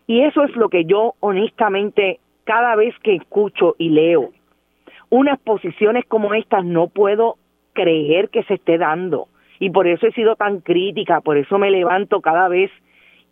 Y 0.06 0.22
eso 0.22 0.44
es 0.44 0.54
lo 0.56 0.68
que 0.68 0.84
yo 0.84 1.14
honestamente 1.20 2.20
cada 2.44 2.76
vez 2.76 2.94
que 3.00 3.16
escucho 3.16 3.74
y 3.76 3.90
leo 3.90 4.30
unas 5.10 5.38
posiciones 5.40 6.04
como 6.06 6.34
estas 6.34 6.64
no 6.64 6.88
puedo 6.88 7.36
creer 7.72 8.30
que 8.30 8.42
se 8.44 8.54
esté 8.54 8.78
dando. 8.78 9.28
Y 9.58 9.70
por 9.70 9.86
eso 9.86 10.06
he 10.06 10.12
sido 10.12 10.36
tan 10.36 10.60
crítica, 10.60 11.20
por 11.20 11.36
eso 11.36 11.58
me 11.58 11.70
levanto 11.70 12.20
cada 12.20 12.48
vez 12.48 12.70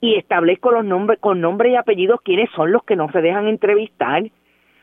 y 0.01 0.17
establezco 0.17 0.71
los 0.71 0.85
nombres 0.85 1.19
con 1.19 1.41
nombre 1.41 1.71
y 1.71 1.77
apellidos 1.77 2.21
quiénes 2.23 2.51
son 2.51 2.73
los 2.73 2.85
que 2.85 2.97
no 2.97 3.11
se 3.11 3.21
dejan 3.21 3.47
entrevistar. 3.49 4.23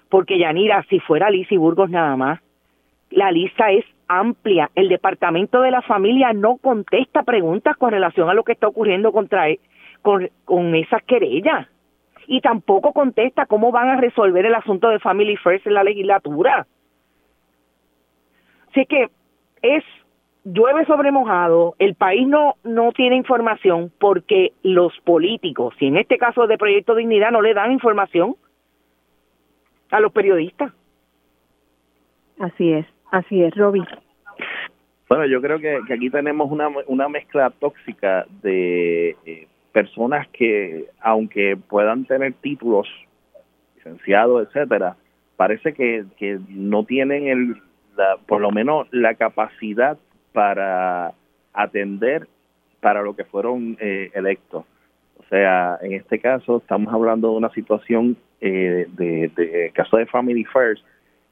Porque 0.10 0.38
Yanira, 0.38 0.84
si 0.90 1.00
fuera 1.00 1.30
Lizy 1.30 1.58
Burgos 1.58 1.90
nada 1.90 2.16
más, 2.18 2.40
la 3.12 3.32
lista 3.32 3.72
es 3.72 3.86
amplia. 4.08 4.70
El 4.76 4.90
Departamento 4.90 5.62
de 5.62 5.72
la 5.72 5.82
Familia 5.82 6.34
no 6.34 6.58
contesta 6.58 7.24
preguntas 7.24 7.78
con 7.78 7.92
relación 7.92 8.30
a 8.30 8.34
lo 8.34 8.44
que 8.44 8.54
está 8.54 8.68
ocurriendo 8.68 9.12
contra 9.12 9.50
e, 9.50 9.60
con, 10.02 10.30
con 10.44 10.76
esas 10.76 11.04
querellas. 11.04 11.68
Y 12.28 12.42
tampoco 12.42 12.94
contesta 12.94 13.46
cómo 13.46 13.72
van 13.72 13.90
a 13.90 13.98
resolver 13.98 14.46
el 14.46 14.56
asunto 14.56 14.90
de 14.90 15.00
Family 15.00 15.38
First 15.38 15.68
en 15.68 15.74
la 15.74 15.84
legislatura. 15.84 16.66
Así 18.72 18.86
que 18.86 19.10
es 19.62 19.84
llueve 20.44 20.86
sobre 20.86 21.12
mojado, 21.12 21.76
el 21.78 21.96
país 21.96 22.28
no, 22.28 22.56
no 22.64 22.92
tiene 22.94 23.16
información 23.16 23.92
porque 24.00 24.54
los 24.64 24.98
políticos, 25.02 25.76
y 25.80 25.88
en 25.88 25.98
este 25.98 26.18
caso 26.18 26.48
de 26.48 26.58
Proyecto 26.58 26.96
Dignidad, 26.96 27.32
no 27.32 27.42
le 27.42 27.54
dan 27.54 27.72
información 27.72 28.36
a 29.92 30.00
los 30.00 30.12
periodistas. 30.12 30.72
Así 32.40 32.72
es. 32.72 32.86
Así 33.12 33.44
es, 33.44 33.54
Roby. 33.56 33.84
Bueno, 35.10 35.26
yo 35.26 35.42
creo 35.42 35.60
que, 35.60 35.80
aquí 35.94 36.10
tenemos 36.10 36.50
una, 36.50 36.70
una 36.88 37.10
mezcla 37.10 37.50
tóxica 37.50 38.26
de 38.42 39.18
eh, 39.26 39.48
personas 39.74 40.28
que, 40.30 40.86
aunque 41.02 41.58
puedan 41.58 42.06
tener 42.06 42.34
títulos, 42.36 42.88
licenciados, 43.76 44.48
etcétera, 44.48 44.96
parece 45.36 45.74
que, 45.74 46.06
que 46.18 46.40
no 46.48 46.86
tienen 46.86 47.28
el, 47.28 47.62
la, 47.96 48.18
por 48.26 48.42
lo 48.42 48.52
menos 48.52 48.88
la 48.92 49.16
capacidad 49.16 49.98
para 50.34 51.14
atender 51.54 52.28
para 52.80 53.02
lo 53.02 53.16
que 53.16 53.26
fueron 53.26 53.78
eh, 53.80 54.10
electos. 54.14 54.66
O 55.18 55.24
sea, 55.30 55.78
en 55.82 55.94
este 55.94 56.20
caso 56.20 56.58
estamos 56.58 56.94
hablando 56.94 57.30
de 57.30 57.38
una 57.38 57.52
situación 57.52 58.18
eh, 58.42 58.88
de, 58.90 59.72
caso 59.74 59.98
de 59.98 60.08
Family 60.08 60.44
First 60.46 60.84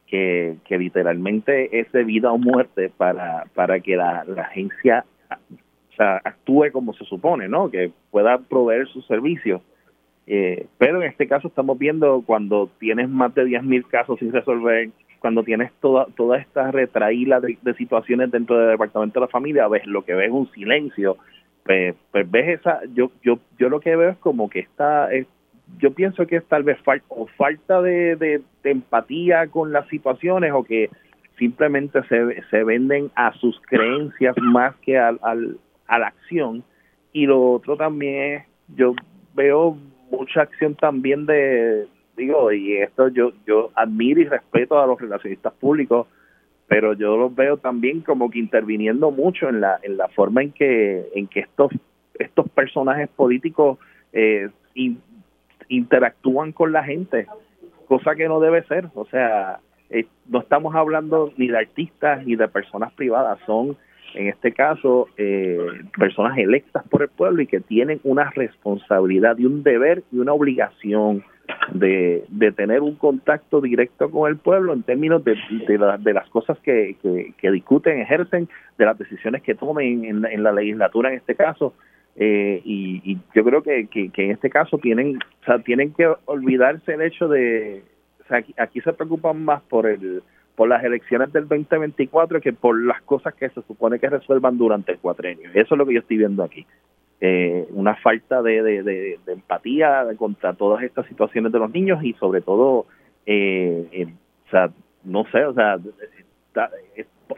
que, 0.08 0.56
que 0.66 0.78
literalmente 0.78 1.80
es 1.80 1.92
de 1.92 2.04
vida 2.04 2.32
o 2.32 2.38
muerte 2.38 2.92
para, 2.96 3.46
para 3.56 3.80
que 3.80 3.96
la, 3.96 4.26
agencia 4.38 5.06
o 5.30 5.96
sea, 5.96 6.22
actúe 6.24 6.72
como 6.72 6.94
se 6.94 7.04
supone, 7.06 7.48
¿no? 7.48 7.70
Que 7.70 7.92
pueda 8.10 8.38
proveer 8.38 8.88
sus 8.88 9.06
servicios. 9.06 9.62
Eh, 10.28 10.68
pero 10.78 11.02
en 11.02 11.10
este 11.10 11.28
caso 11.28 11.48
estamos 11.48 11.78
viendo 11.78 12.24
cuando 12.26 12.70
tienes 12.80 13.10
más 13.10 13.34
de 13.34 13.46
10.000 13.46 13.88
casos 13.88 14.20
sin 14.20 14.32
resolver, 14.32 14.90
cuando 15.20 15.44
tienes 15.44 15.72
toda, 15.82 16.08
toda 16.16 16.38
esta 16.38 16.72
retraída 16.72 17.40
de, 17.40 17.58
situaciones 17.76 18.32
dentro 18.32 18.58
del 18.58 18.72
departamento 18.72 19.20
de 19.20 19.26
la 19.26 19.32
familia, 19.32 19.68
ves 19.68 19.86
lo 19.86 20.04
que 20.04 20.14
ves 20.14 20.28
es 20.28 20.34
un 20.34 20.52
silencio, 20.52 21.18
pues, 21.64 21.96
pues, 22.12 22.30
ves 22.30 22.60
esa, 22.60 22.82
yo, 22.94 23.12
yo, 23.22 23.40
yo 23.58 23.70
lo 23.70 23.80
que 23.80 23.96
veo 23.96 24.10
es 24.10 24.18
como 24.18 24.50
que 24.50 24.60
está, 24.60 25.10
yo 25.78 25.94
pienso 25.94 26.26
que 26.26 26.38
es 26.38 26.46
tal 26.46 26.64
vez 26.64 26.80
falta 26.82 27.06
o 27.10 27.28
falta 27.28 27.82
de, 27.82 28.16
de, 28.16 28.42
empatía 28.64 29.48
con 29.48 29.72
las 29.72 29.88
situaciones 29.88 30.52
o 30.54 30.64
que 30.64 30.90
simplemente 31.38 32.02
se, 32.04 32.42
se 32.50 32.64
venden 32.64 33.12
a 33.16 33.34
sus 33.34 33.60
creencias 33.62 34.36
más 34.42 34.76
que 34.78 34.98
al, 34.98 35.20
al, 35.22 35.58
a 35.88 36.00
la 36.00 36.08
acción. 36.08 36.64
Y 37.12 37.26
lo 37.26 37.52
otro 37.52 37.76
también 37.78 38.34
es, 38.34 38.44
yo 38.76 38.94
veo 39.34 39.78
mucha 40.12 40.42
acción 40.42 40.76
también 40.76 41.26
de, 41.26 41.88
digo, 42.20 42.52
y 42.52 42.78
esto 42.78 43.08
yo, 43.08 43.32
yo 43.48 43.72
admiro 43.76 44.22
y 44.22 44.26
respeto 44.26 44.80
a 44.80 44.86
los 44.86 45.00
relacionistas 45.00 45.54
públicos, 45.54 46.08
pero 46.68 46.94
yo 46.94 47.18
los 47.18 47.34
veo 47.34 47.58
también 47.58 48.02
como 48.02 48.30
que 48.30 48.40
interviniendo 48.40 49.10
mucho 49.10 49.50
en 49.50 49.62
la, 49.62 49.80
en 49.82 49.98
la 49.98 50.08
forma 50.10 50.44
en 50.44 50.52
que, 50.52 51.08
en 51.16 51.28
que 51.28 51.40
estos, 51.40 51.72
estos 52.20 52.48
personajes 52.50 53.10
políticos 53.10 53.80
eh, 54.14 54.50
interactúan 55.68 56.52
con 56.52 56.72
la 56.72 56.84
gente, 56.84 57.26
cosa 57.88 58.16
que 58.16 58.28
no 58.28 58.40
debe 58.40 58.64
ser. 58.64 58.88
O 58.94 59.06
sea, 59.06 59.60
eh, 59.90 60.06
no 60.28 60.42
estamos 60.42 60.76
hablando 60.76 61.34
ni 61.38 61.48
de 61.48 61.58
artistas 61.58 62.26
ni 62.26 62.36
de 62.36 62.48
personas 62.48 62.94
privadas, 62.94 63.40
son 63.46 63.78
en 64.16 64.28
este 64.28 64.52
caso 64.52 65.08
eh, 65.18 65.60
personas 65.98 66.38
electas 66.38 66.84
por 66.90 67.04
el 67.04 67.10
pueblo 67.10 67.42
y 67.42 67.48
que 67.48 67.60
tienen 67.60 68.00
una 68.04 68.30
responsabilidad 68.32 69.38
y 69.38 69.46
un 69.46 69.64
deber 69.64 70.04
y 70.12 70.18
una 70.18 70.34
obligación 70.34 71.24
de, 71.74 72.26
de 72.28 72.52
tener 72.52 72.82
un 72.82 72.96
contacto 72.96 73.62
directo 73.62 74.10
con 74.10 74.30
el 74.30 74.38
pueblo 74.38 74.74
en 74.74 74.84
términos 74.84 75.24
de, 75.24 75.36
de, 75.68 76.14
las 76.14 76.30
cosas 76.30 76.58
que, 76.60 76.96
que, 77.38 77.52
discuten, 77.52 78.02
ejercen, 78.02 78.50
de 78.78 78.86
las 78.86 78.98
decisiones 78.98 79.42
que 79.44 79.56
tomen 79.56 80.06
en, 80.06 80.44
la 80.44 80.52
legislatura 80.52 81.10
en 81.10 81.18
este 81.18 81.36
caso. 81.36 81.74
Eh, 82.16 82.62
y, 82.66 83.18
yo 83.34 83.44
creo 83.44 83.64
que, 83.64 83.88
que, 83.88 84.12
en 84.16 84.32
este 84.32 84.50
caso 84.50 84.78
tienen, 84.78 85.18
o 85.42 85.46
sea, 85.46 85.60
tienen 85.60 85.94
que 85.94 86.12
olvidarse 86.26 86.94
el 86.94 87.02
hecho 87.02 87.28
de, 87.28 87.84
o 88.24 88.28
sea, 88.28 88.44
aquí, 88.58 88.82
se 88.82 88.94
preocupan 88.94 89.44
más 89.44 89.62
por 89.64 89.88
el 89.88 90.22
por 90.56 90.68
las 90.68 90.84
elecciones 90.84 91.32
del 91.32 91.48
2024 91.48 92.42
que 92.42 92.52
por 92.52 92.78
las 92.84 93.02
cosas 93.04 93.34
que 93.34 93.48
se 93.48 93.62
supone 93.62 93.98
que 93.98 94.10
resuelvan 94.10 94.58
durante 94.58 94.92
el 94.92 95.00
cuatrenio. 95.00 95.50
Eso 95.54 95.74
es 95.74 95.78
lo 95.78 95.86
que 95.86 95.94
yo 95.94 96.02
estoy 96.02 96.18
viendo 96.18 96.44
aquí. 96.44 96.66
Eh, 97.22 97.68
una 97.72 97.96
falta 97.96 98.42
de, 98.42 98.62
de, 98.64 99.20
empatía 99.28 100.06
contra 100.18 100.54
todas 100.54 100.84
estas 100.84 101.06
situaciones 101.08 101.52
de 101.52 101.60
los 101.60 101.70
niños 101.74 102.02
y 102.02 102.14
sobre 102.14 102.40
todo, 102.40 102.86
eh, 103.26 104.08
o 104.48 104.50
sea, 104.50 104.70
no 105.04 105.26
sé, 105.26 105.44
o 105.44 105.54
sea, 105.54 105.78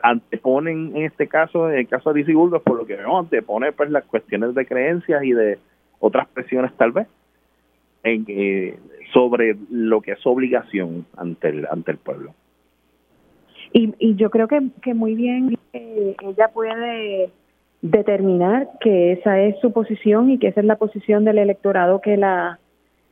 anteponen 0.04 0.96
en 0.96 1.06
este 1.06 1.28
caso, 1.28 1.70
en 1.70 1.80
el 1.80 1.88
caso 1.88 2.14
de 2.14 2.24
DC 2.24 2.34
por 2.64 2.78
lo 2.78 2.86
que 2.86 2.96
vemos, 2.96 3.26
antepone 3.26 3.72
pues 3.72 3.90
las 3.90 4.06
cuestiones 4.06 4.54
de 4.54 4.66
creencias 4.66 5.24
y 5.24 5.34
de 5.34 5.58
otras 6.00 6.28
presiones 6.28 6.74
tal 6.78 6.92
vez 6.92 7.08
en, 8.04 8.26
eh, 8.28 8.78
sobre 9.14 9.58
lo 9.70 10.02
que 10.02 10.14
es 10.14 10.26
obligación 10.26 11.06
ante 11.18 11.50
el, 11.50 11.68
ante 11.70 11.92
el 11.92 11.98
pueblo. 11.98 12.34
Y, 13.74 13.94
y 14.00 14.16
yo 14.16 14.30
creo 14.30 14.48
que, 14.48 14.62
que 14.82 14.94
muy 14.94 15.16
bien 15.16 15.58
eh, 15.74 16.16
ella 16.22 16.50
puede 16.50 17.32
determinar 17.82 18.70
que 18.80 19.14
esa 19.14 19.40
es 19.40 19.60
su 19.60 19.72
posición 19.72 20.30
y 20.30 20.38
que 20.38 20.48
esa 20.48 20.60
es 20.60 20.66
la 20.66 20.76
posición 20.76 21.26
del 21.26 21.40
electorado 21.40 22.02
que 22.02 22.18
la 22.18 22.60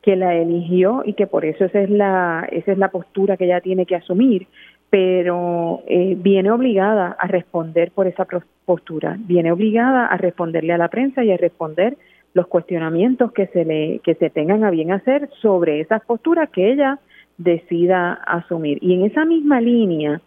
que 0.01 0.15
la 0.15 0.35
eligió 0.35 1.01
y 1.05 1.13
que 1.13 1.27
por 1.27 1.43
eso 1.43 1.65
esa 1.65 1.81
es 1.81 1.89
la 1.89 2.47
esa 2.51 2.71
es 2.71 2.77
la 2.77 2.89
postura 2.89 3.35
que 3.35 3.45
ella 3.45 3.61
tiene 3.61 3.85
que 3.85 3.95
asumir 3.95 4.47
pero 4.89 5.83
eh, 5.87 6.15
viene 6.17 6.51
obligada 6.51 7.15
a 7.19 7.27
responder 7.27 7.91
por 7.91 8.07
esa 8.07 8.25
postura, 8.65 9.17
viene 9.19 9.51
obligada 9.51 10.07
a 10.07 10.17
responderle 10.17 10.73
a 10.73 10.77
la 10.77 10.87
prensa 10.87 11.23
y 11.23 11.31
a 11.31 11.37
responder 11.37 11.97
los 12.33 12.47
cuestionamientos 12.47 13.31
que 13.31 13.47
se 13.47 13.65
le 13.65 13.99
que 14.03 14.15
se 14.15 14.29
tengan 14.29 14.63
a 14.63 14.71
bien 14.71 14.91
hacer 14.91 15.29
sobre 15.41 15.81
esas 15.81 16.03
posturas 16.05 16.49
que 16.49 16.71
ella 16.71 16.99
decida 17.37 18.13
asumir. 18.13 18.79
Y 18.81 18.93
en 18.93 19.05
esa 19.05 19.25
misma 19.25 19.61
línea, 19.61 20.21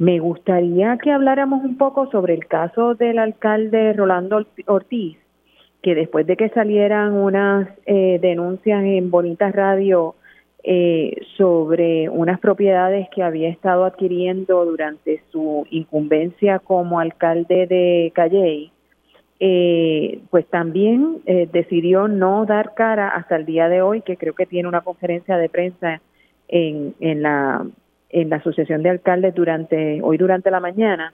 me 0.00 0.18
gustaría 0.18 0.96
que 0.96 1.12
habláramos 1.12 1.62
un 1.62 1.76
poco 1.76 2.10
sobre 2.10 2.32
el 2.32 2.46
caso 2.46 2.94
del 2.94 3.18
alcalde 3.18 3.92
Rolando 3.92 4.46
Ortiz, 4.64 5.18
que 5.82 5.94
después 5.94 6.26
de 6.26 6.38
que 6.38 6.48
salieran 6.48 7.12
unas 7.12 7.68
eh, 7.84 8.18
denuncias 8.18 8.82
en 8.82 9.10
Bonitas 9.10 9.54
Radio 9.54 10.14
eh, 10.64 11.20
sobre 11.36 12.08
unas 12.08 12.40
propiedades 12.40 13.08
que 13.14 13.22
había 13.22 13.50
estado 13.50 13.84
adquiriendo 13.84 14.64
durante 14.64 15.22
su 15.30 15.66
incumbencia 15.68 16.60
como 16.60 16.98
alcalde 16.98 17.66
de 17.66 18.10
Calley, 18.14 18.72
eh, 19.38 20.20
pues 20.30 20.46
también 20.46 21.18
eh, 21.26 21.46
decidió 21.52 22.08
no 22.08 22.46
dar 22.46 22.72
cara 22.72 23.10
hasta 23.10 23.36
el 23.36 23.44
día 23.44 23.68
de 23.68 23.82
hoy, 23.82 24.00
que 24.00 24.16
creo 24.16 24.32
que 24.32 24.46
tiene 24.46 24.66
una 24.66 24.80
conferencia 24.80 25.36
de 25.36 25.50
prensa 25.50 26.00
en, 26.48 26.94
en, 27.00 27.20
la, 27.20 27.66
en 28.10 28.30
la 28.30 28.36
Asociación 28.36 28.82
de 28.82 28.90
Alcaldes 28.90 29.34
durante 29.34 30.00
hoy 30.02 30.18
durante 30.18 30.50
la 30.50 30.60
mañana, 30.60 31.12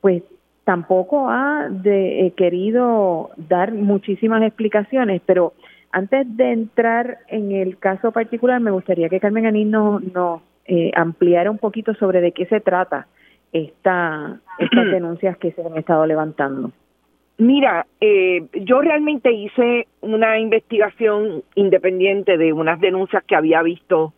pues 0.00 0.22
tampoco 0.64 1.28
ha 1.28 1.68
de, 1.68 2.32
querido 2.36 3.30
dar 3.36 3.72
muchísimas 3.72 4.42
explicaciones, 4.42 5.20
pero 5.26 5.54
antes 5.90 6.36
de 6.36 6.52
entrar 6.52 7.18
en 7.28 7.52
el 7.52 7.78
caso 7.78 8.12
particular, 8.12 8.60
me 8.60 8.70
gustaría 8.70 9.08
que 9.08 9.20
Carmen 9.20 9.46
Anín 9.46 9.70
nos, 9.70 10.02
eh, 10.64 10.90
ampliara 10.94 11.50
un 11.50 11.58
poquito 11.58 11.94
sobre 11.94 12.20
de 12.20 12.32
qué 12.32 12.46
se 12.46 12.60
trata 12.60 13.08
esta, 13.52 14.40
estas 14.58 14.86
denuncias 14.90 15.36
que 15.38 15.52
se 15.52 15.62
han 15.62 15.76
estado 15.76 16.06
levantando. 16.06 16.72
Mira, 17.38 17.86
eh, 18.00 18.46
yo 18.52 18.80
realmente 18.80 19.32
hice 19.32 19.88
una 20.00 20.38
investigación 20.38 21.42
independiente 21.56 22.38
de 22.38 22.52
unas 22.52 22.80
denuncias 22.80 23.24
que 23.24 23.34
había 23.34 23.62
visto 23.62 24.12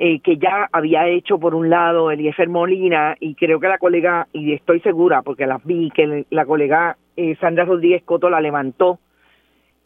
eh, 0.00 0.18
que 0.18 0.36
ya 0.36 0.68
había 0.72 1.06
hecho 1.06 1.38
por 1.38 1.54
un 1.54 1.70
lado 1.70 2.10
Eliezer 2.10 2.48
Molina 2.48 3.14
y 3.20 3.36
creo 3.36 3.60
que 3.60 3.68
la 3.68 3.78
colega, 3.78 4.26
y 4.32 4.52
estoy 4.52 4.80
segura 4.80 5.22
porque 5.22 5.46
las 5.46 5.64
vi, 5.64 5.90
que 5.90 6.24
la 6.30 6.44
colega 6.44 6.96
Sandra 7.38 7.66
Rodríguez 7.66 8.02
Coto 8.02 8.28
la 8.30 8.40
levantó 8.40 8.98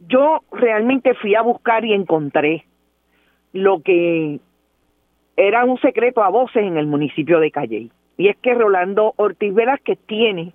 yo 0.09 0.43
realmente 0.53 1.15
fui 1.15 1.35
a 1.35 1.43
buscar 1.43 1.85
y 1.85 1.93
encontré 1.93 2.65
lo 3.53 3.83
que 3.83 4.41
era 5.37 5.65
un 5.65 5.79
secreto 5.79 6.23
a 6.23 6.29
voces 6.29 6.65
en 6.65 6.77
el 6.77 6.87
municipio 6.87 7.41
de 7.41 7.51
Calley. 7.51 7.91
Y 8.17 8.29
es 8.29 8.37
que 8.39 8.55
Rolando 8.55 9.15
Ortiz 9.17 9.55
que 9.85 9.97
tiene 9.97 10.53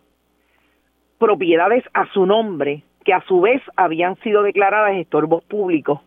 propiedades 1.18 1.84
a 1.94 2.06
su 2.14 2.26
nombre 2.26 2.84
que 3.04 3.14
a 3.14 3.22
su 3.22 3.42
vez 3.42 3.62
habían 3.76 4.16
sido 4.18 4.44
declaradas 4.44 4.98
estorbos 4.98 5.44
públicos. 5.46 6.02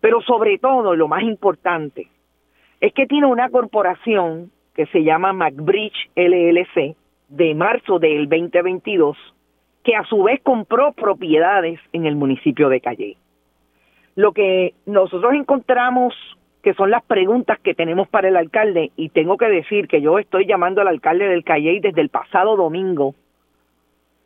Pero 0.00 0.20
sobre 0.22 0.58
todo, 0.58 0.96
lo 0.96 1.08
más 1.08 1.22
importante, 1.22 2.08
es 2.82 2.92
que 2.92 3.06
tiene 3.06 3.26
una 3.26 3.48
corporación 3.48 4.50
que 4.74 4.86
se 4.86 5.04
llama 5.04 5.32
McBridge 5.32 6.10
LLC 6.16 6.96
de 7.28 7.54
marzo 7.54 8.00
del 8.00 8.28
2022 8.28 9.16
que 9.84 9.94
a 9.94 10.04
su 10.04 10.24
vez 10.24 10.40
compró 10.42 10.92
propiedades 10.92 11.78
en 11.92 12.06
el 12.06 12.16
municipio 12.16 12.68
de 12.68 12.80
Calle. 12.80 13.16
Lo 14.16 14.32
que 14.32 14.74
nosotros 14.84 15.32
encontramos 15.32 16.12
que 16.62 16.74
son 16.74 16.90
las 16.90 17.02
preguntas 17.04 17.58
que 17.60 17.74
tenemos 17.74 18.08
para 18.08 18.28
el 18.28 18.36
alcalde, 18.36 18.92
y 18.96 19.08
tengo 19.08 19.36
que 19.36 19.48
decir 19.48 19.88
que 19.88 20.00
yo 20.00 20.18
estoy 20.18 20.46
llamando 20.46 20.80
al 20.80 20.88
alcalde 20.88 21.26
del 21.28 21.42
Calle 21.42 21.80
desde 21.82 22.00
el 22.00 22.08
pasado 22.08 22.56
domingo, 22.56 23.16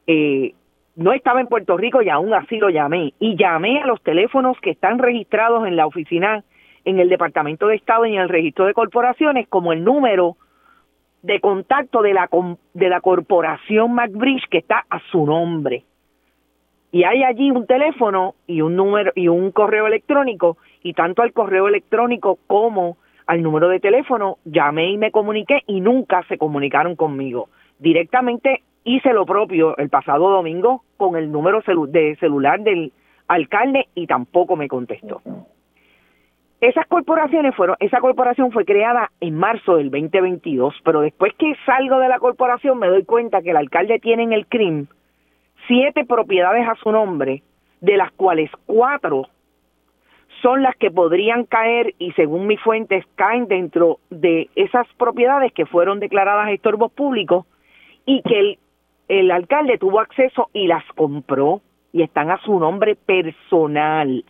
eh, 0.06 0.52
no 0.96 1.12
estaba 1.12 1.40
en 1.40 1.46
Puerto 1.46 1.78
Rico 1.78 2.02
y 2.02 2.10
aún 2.10 2.34
así 2.34 2.58
lo 2.58 2.68
llamé, 2.68 3.14
y 3.18 3.36
llamé 3.36 3.80
a 3.80 3.86
los 3.86 4.02
teléfonos 4.02 4.58
que 4.60 4.70
están 4.70 4.98
registrados 4.98 5.66
en 5.66 5.76
la 5.76 5.86
oficina, 5.86 6.44
en 6.86 7.00
el 7.00 7.08
Departamento 7.08 7.66
de 7.66 7.74
Estado 7.74 8.06
y 8.06 8.14
en 8.14 8.22
el 8.22 8.28
registro 8.28 8.64
de 8.64 8.72
corporaciones, 8.72 9.48
como 9.48 9.72
el 9.72 9.84
número 9.84 10.36
de 11.22 11.40
contacto 11.40 12.00
de 12.00 12.14
la, 12.14 12.30
de 12.74 12.88
la 12.88 13.00
corporación 13.00 13.92
McBridge 13.92 14.48
que 14.48 14.58
está 14.58 14.86
a 14.88 15.00
su 15.10 15.26
nombre. 15.26 15.84
Y 16.92 17.02
hay 17.02 17.24
allí 17.24 17.50
un 17.50 17.66
teléfono 17.66 18.36
y 18.46 18.60
un 18.60 18.76
número 18.76 19.10
y 19.16 19.26
un 19.26 19.50
correo 19.50 19.88
electrónico 19.88 20.58
y 20.82 20.92
tanto 20.94 21.22
al 21.22 21.32
correo 21.32 21.66
electrónico 21.66 22.38
como 22.46 22.96
al 23.26 23.42
número 23.42 23.68
de 23.68 23.80
teléfono 23.80 24.38
llamé 24.44 24.92
y 24.92 24.96
me 24.96 25.10
comuniqué 25.10 25.62
y 25.66 25.80
nunca 25.80 26.22
se 26.28 26.38
comunicaron 26.38 26.94
conmigo. 26.94 27.48
Directamente 27.80 28.62
hice 28.84 29.12
lo 29.12 29.26
propio 29.26 29.76
el 29.76 29.90
pasado 29.90 30.30
domingo 30.30 30.84
con 30.96 31.16
el 31.16 31.32
número 31.32 31.60
de 31.88 32.16
celular 32.20 32.60
del 32.60 32.92
alcalde 33.26 33.88
y 33.96 34.06
tampoco 34.06 34.54
me 34.54 34.68
contestó. 34.68 35.20
Esas 36.60 36.86
corporaciones 36.86 37.54
fueron, 37.54 37.76
esa 37.80 38.00
corporación 38.00 38.50
fue 38.50 38.64
creada 38.64 39.10
en 39.20 39.34
marzo 39.34 39.76
del 39.76 39.90
2022, 39.90 40.74
pero 40.84 41.02
después 41.02 41.34
que 41.34 41.54
salgo 41.66 41.98
de 41.98 42.08
la 42.08 42.18
corporación 42.18 42.78
me 42.78 42.88
doy 42.88 43.04
cuenta 43.04 43.42
que 43.42 43.50
el 43.50 43.58
alcalde 43.58 43.98
tiene 43.98 44.22
en 44.22 44.32
el 44.32 44.46
CRIM 44.46 44.86
siete 45.68 46.06
propiedades 46.06 46.66
a 46.66 46.74
su 46.76 46.90
nombre, 46.90 47.42
de 47.80 47.96
las 47.98 48.10
cuales 48.12 48.50
cuatro 48.64 49.28
son 50.40 50.62
las 50.62 50.76
que 50.76 50.90
podrían 50.90 51.44
caer 51.44 51.94
y 51.98 52.12
según 52.12 52.46
mis 52.46 52.60
fuentes 52.60 53.04
caen 53.16 53.48
dentro 53.48 53.98
de 54.08 54.48
esas 54.54 54.86
propiedades 54.96 55.52
que 55.52 55.66
fueron 55.66 56.00
declaradas 56.00 56.50
estorbos 56.50 56.92
públicos 56.92 57.46
y 58.06 58.22
que 58.22 58.38
el, 58.38 58.58
el 59.08 59.30
alcalde 59.30 59.78
tuvo 59.78 60.00
acceso 60.00 60.48
y 60.54 60.68
las 60.68 60.84
compró 60.94 61.60
y 61.92 62.02
están 62.02 62.30
a 62.30 62.38
su 62.38 62.58
nombre 62.58 62.96
personal, 62.96 64.24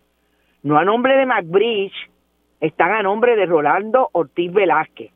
no 0.63 0.79
a 0.79 0.85
nombre 0.85 1.17
de 1.17 1.27
McBridge, 1.27 2.11
están 2.61 2.93
a 2.93 3.03
nombre 3.03 3.37
de 3.37 3.47
Rolando 3.47 4.09
Ortiz 4.13 4.53
Velázquez. 4.53 5.11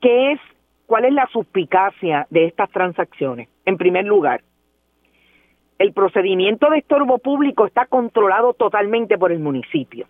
¿Qué 0.00 0.32
es, 0.32 0.40
cuál 0.86 1.04
es 1.04 1.12
la 1.12 1.26
suspicacia 1.28 2.26
de 2.30 2.46
estas 2.46 2.70
transacciones? 2.70 3.48
En 3.64 3.76
primer 3.76 4.04
lugar, 4.04 4.42
el 5.78 5.92
procedimiento 5.92 6.70
de 6.70 6.78
estorbo 6.78 7.18
público 7.18 7.66
está 7.66 7.86
controlado 7.86 8.54
totalmente 8.54 9.18
por 9.18 9.32
el 9.32 9.40
municipio. 9.40 10.06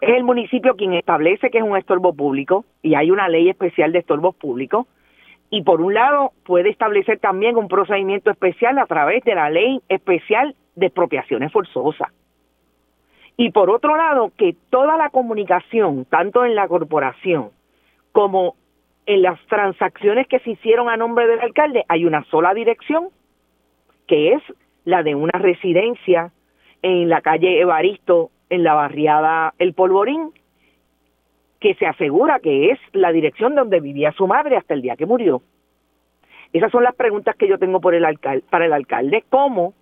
Es 0.00 0.16
el 0.16 0.24
municipio 0.24 0.76
quien 0.76 0.94
establece 0.94 1.50
que 1.50 1.58
es 1.58 1.64
un 1.64 1.76
estorbo 1.76 2.12
público 2.14 2.64
y 2.82 2.94
hay 2.94 3.10
una 3.10 3.28
ley 3.28 3.48
especial 3.48 3.92
de 3.92 4.00
estorbos 4.00 4.34
públicos. 4.36 4.86
Y 5.50 5.62
por 5.62 5.80
un 5.80 5.94
lado 5.94 6.32
puede 6.44 6.70
establecer 6.70 7.18
también 7.18 7.56
un 7.56 7.68
procedimiento 7.68 8.30
especial 8.30 8.78
a 8.78 8.86
través 8.86 9.22
de 9.24 9.34
la 9.34 9.50
ley 9.50 9.80
especial 9.88 10.54
de 10.74 10.86
expropiaciones 10.86 11.52
forzosas. 11.52 12.08
Y 13.36 13.50
por 13.50 13.70
otro 13.70 13.96
lado, 13.96 14.32
que 14.36 14.54
toda 14.70 14.96
la 14.96 15.10
comunicación, 15.10 16.04
tanto 16.04 16.44
en 16.44 16.54
la 16.54 16.68
corporación 16.68 17.50
como 18.12 18.54
en 19.06 19.22
las 19.22 19.40
transacciones 19.46 20.28
que 20.28 20.38
se 20.40 20.52
hicieron 20.52 20.88
a 20.88 20.96
nombre 20.96 21.26
del 21.26 21.40
alcalde, 21.40 21.84
hay 21.88 22.04
una 22.04 22.24
sola 22.24 22.54
dirección, 22.54 23.08
que 24.06 24.34
es 24.34 24.42
la 24.84 25.02
de 25.02 25.14
una 25.14 25.38
residencia 25.38 26.30
en 26.82 27.08
la 27.08 27.20
calle 27.22 27.60
Evaristo, 27.60 28.30
en 28.50 28.62
la 28.62 28.74
barriada 28.74 29.54
El 29.58 29.74
Polvorín, 29.74 30.30
que 31.58 31.74
se 31.74 31.86
asegura 31.86 32.40
que 32.40 32.70
es 32.70 32.78
la 32.92 33.10
dirección 33.10 33.54
donde 33.54 33.80
vivía 33.80 34.12
su 34.12 34.26
madre 34.26 34.56
hasta 34.56 34.74
el 34.74 34.82
día 34.82 34.96
que 34.96 35.06
murió. 35.06 35.42
Esas 36.52 36.70
son 36.70 36.84
las 36.84 36.94
preguntas 36.94 37.34
que 37.36 37.48
yo 37.48 37.58
tengo 37.58 37.80
por 37.80 37.94
el 37.94 38.04
alcalde, 38.04 38.44
para 38.48 38.66
el 38.66 38.72
alcalde. 38.72 39.24
¿Cómo? 39.28 39.74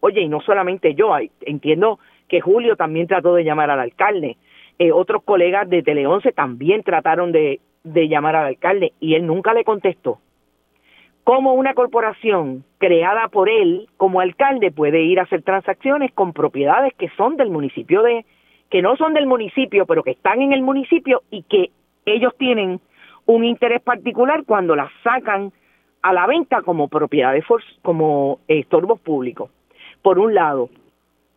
Oye, 0.00 0.20
y 0.20 0.28
no 0.28 0.40
solamente 0.40 0.94
yo, 0.94 1.12
entiendo 1.40 1.98
que 2.30 2.40
Julio 2.40 2.76
también 2.76 3.08
trató 3.08 3.34
de 3.34 3.44
llamar 3.44 3.70
al 3.70 3.80
alcalde. 3.80 4.36
Eh, 4.78 4.92
otros 4.92 5.24
colegas 5.24 5.68
de 5.68 5.82
Tele 5.82 6.06
11 6.06 6.30
también 6.32 6.84
trataron 6.84 7.32
de, 7.32 7.60
de 7.82 8.08
llamar 8.08 8.36
al 8.36 8.46
alcalde 8.46 8.92
y 9.00 9.16
él 9.16 9.26
nunca 9.26 9.52
le 9.52 9.64
contestó. 9.64 10.20
¿Cómo 11.24 11.54
una 11.54 11.74
corporación 11.74 12.64
creada 12.78 13.28
por 13.28 13.50
él 13.50 13.88
como 13.96 14.20
alcalde 14.20 14.70
puede 14.70 15.02
ir 15.02 15.18
a 15.18 15.24
hacer 15.24 15.42
transacciones 15.42 16.12
con 16.12 16.32
propiedades 16.32 16.94
que 16.94 17.10
son 17.16 17.36
del 17.36 17.50
municipio 17.50 18.02
de, 18.02 18.24
que 18.70 18.80
no 18.80 18.96
son 18.96 19.12
del 19.12 19.26
municipio, 19.26 19.84
pero 19.84 20.04
que 20.04 20.12
están 20.12 20.40
en 20.40 20.52
el 20.52 20.62
municipio 20.62 21.22
y 21.30 21.42
que 21.42 21.70
ellos 22.06 22.32
tienen 22.38 22.80
un 23.26 23.44
interés 23.44 23.82
particular 23.82 24.44
cuando 24.46 24.76
las 24.76 24.90
sacan 25.02 25.52
a 26.02 26.12
la 26.12 26.26
venta 26.28 26.62
como 26.62 26.88
propiedades, 26.88 27.44
como 27.82 28.38
estorbos 28.46 29.00
públicos? 29.00 29.50
Por 30.00 30.18
un 30.18 30.34
lado, 30.34 30.70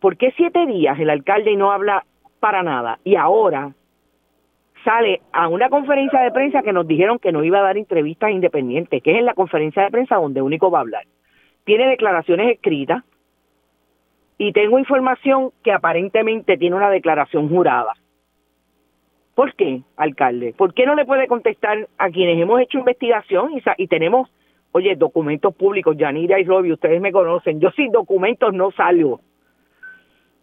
¿por 0.00 0.16
qué 0.16 0.32
siete 0.36 0.66
días 0.66 0.98
el 0.98 1.10
alcalde 1.10 1.56
no 1.56 1.72
habla 1.72 2.04
para 2.40 2.62
nada? 2.62 2.98
Y 3.04 3.16
ahora 3.16 3.72
sale 4.84 5.22
a 5.32 5.48
una 5.48 5.70
conferencia 5.70 6.20
de 6.20 6.30
prensa 6.30 6.62
que 6.62 6.72
nos 6.72 6.86
dijeron 6.86 7.18
que 7.18 7.32
no 7.32 7.42
iba 7.42 7.58
a 7.58 7.62
dar 7.62 7.78
entrevistas 7.78 8.30
independientes, 8.30 9.02
que 9.02 9.12
es 9.12 9.18
en 9.18 9.24
la 9.24 9.34
conferencia 9.34 9.82
de 9.82 9.90
prensa 9.90 10.16
donde 10.16 10.42
único 10.42 10.70
va 10.70 10.78
a 10.78 10.82
hablar. 10.82 11.04
Tiene 11.64 11.88
declaraciones 11.88 12.52
escritas 12.52 13.02
y 14.36 14.52
tengo 14.52 14.78
información 14.78 15.50
que 15.62 15.72
aparentemente 15.72 16.58
tiene 16.58 16.76
una 16.76 16.90
declaración 16.90 17.48
jurada. 17.48 17.94
¿Por 19.34 19.54
qué, 19.54 19.82
alcalde? 19.96 20.54
¿Por 20.56 20.74
qué 20.74 20.86
no 20.86 20.94
le 20.94 21.06
puede 21.06 21.26
contestar 21.26 21.88
a 21.98 22.10
quienes 22.10 22.40
hemos 22.40 22.60
hecho 22.60 22.78
investigación 22.78 23.52
y, 23.54 23.62
y 23.82 23.88
tenemos, 23.88 24.30
oye, 24.72 24.94
documentos 24.94 25.54
públicos, 25.54 25.96
Yanira 25.96 26.38
y 26.38 26.44
Robbie, 26.44 26.72
ustedes 26.72 27.00
me 27.00 27.10
conocen, 27.10 27.58
yo 27.58 27.70
sin 27.70 27.90
documentos 27.90 28.52
no 28.52 28.70
salgo 28.70 29.20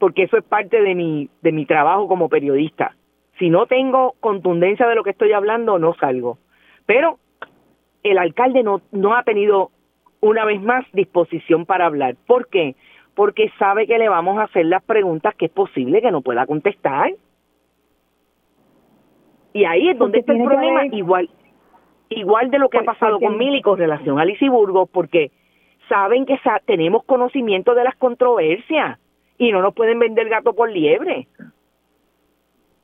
porque 0.02 0.24
eso 0.24 0.36
es 0.36 0.44
parte 0.44 0.82
de 0.82 0.96
mi, 0.96 1.30
de 1.44 1.52
mi 1.52 1.68
trabajo 1.68 2.08
como 2.08 2.28
periodista. 2.28 2.96
Si 3.38 3.52
no 3.52 3.68
tengo 3.68 4.16
contundencia 4.20 4.88
de 4.88 4.96
lo 4.96 5.04
que 5.04 5.12
estoy 5.12 5.32
hablando, 5.32 5.78
no 5.78 5.94
salgo. 5.94 6.40
Pero 6.88 7.20
el 8.02 8.18
alcalde 8.18 8.64
no, 8.64 8.82
no 8.92 9.16
ha 9.16 9.22
tenido 9.22 9.70
una 10.20 10.44
vez 10.44 10.60
más 10.60 10.88
disposición 10.94 11.68
para 11.68 11.86
hablar. 11.86 12.16
¿Por 12.26 12.48
qué? 12.48 12.74
Porque 13.14 13.52
sabe 13.60 13.86
que 13.86 14.00
le 14.00 14.10
vamos 14.10 14.40
a 14.40 14.46
hacer 14.46 14.66
las 14.66 14.84
preguntas 14.84 15.36
que 15.36 15.46
es 15.46 15.52
posible 15.52 16.02
que 16.02 16.10
no 16.10 16.24
pueda 16.24 16.48
contestar. 16.48 17.12
Y 19.54 19.66
ahí 19.66 19.88
es 19.88 20.00
donde 20.00 20.22
está 20.22 20.34
el 20.34 20.44
problema, 20.44 20.88
igual, 20.88 21.30
igual 22.10 22.50
de 22.50 22.58
lo 22.58 22.70
que 22.70 22.80
ha 22.80 22.84
pasado 22.84 23.20
con 23.20 23.38
Mili 23.38 23.62
con 23.62 23.78
relación 23.78 24.20
a 24.20 24.26
Lisiburgo, 24.26 24.88
porque 24.88 25.30
saben 25.88 26.26
que 26.26 26.40
tenemos 26.66 27.04
conocimiento 27.04 27.76
de 27.76 27.84
las 27.84 27.96
controversias 27.98 28.98
y 29.42 29.52
no 29.52 29.64
nos 29.64 29.74
pueden 29.74 29.98
vender 29.98 30.30
gato 30.30 30.54
por 30.54 30.70
liebre. 30.70 31.28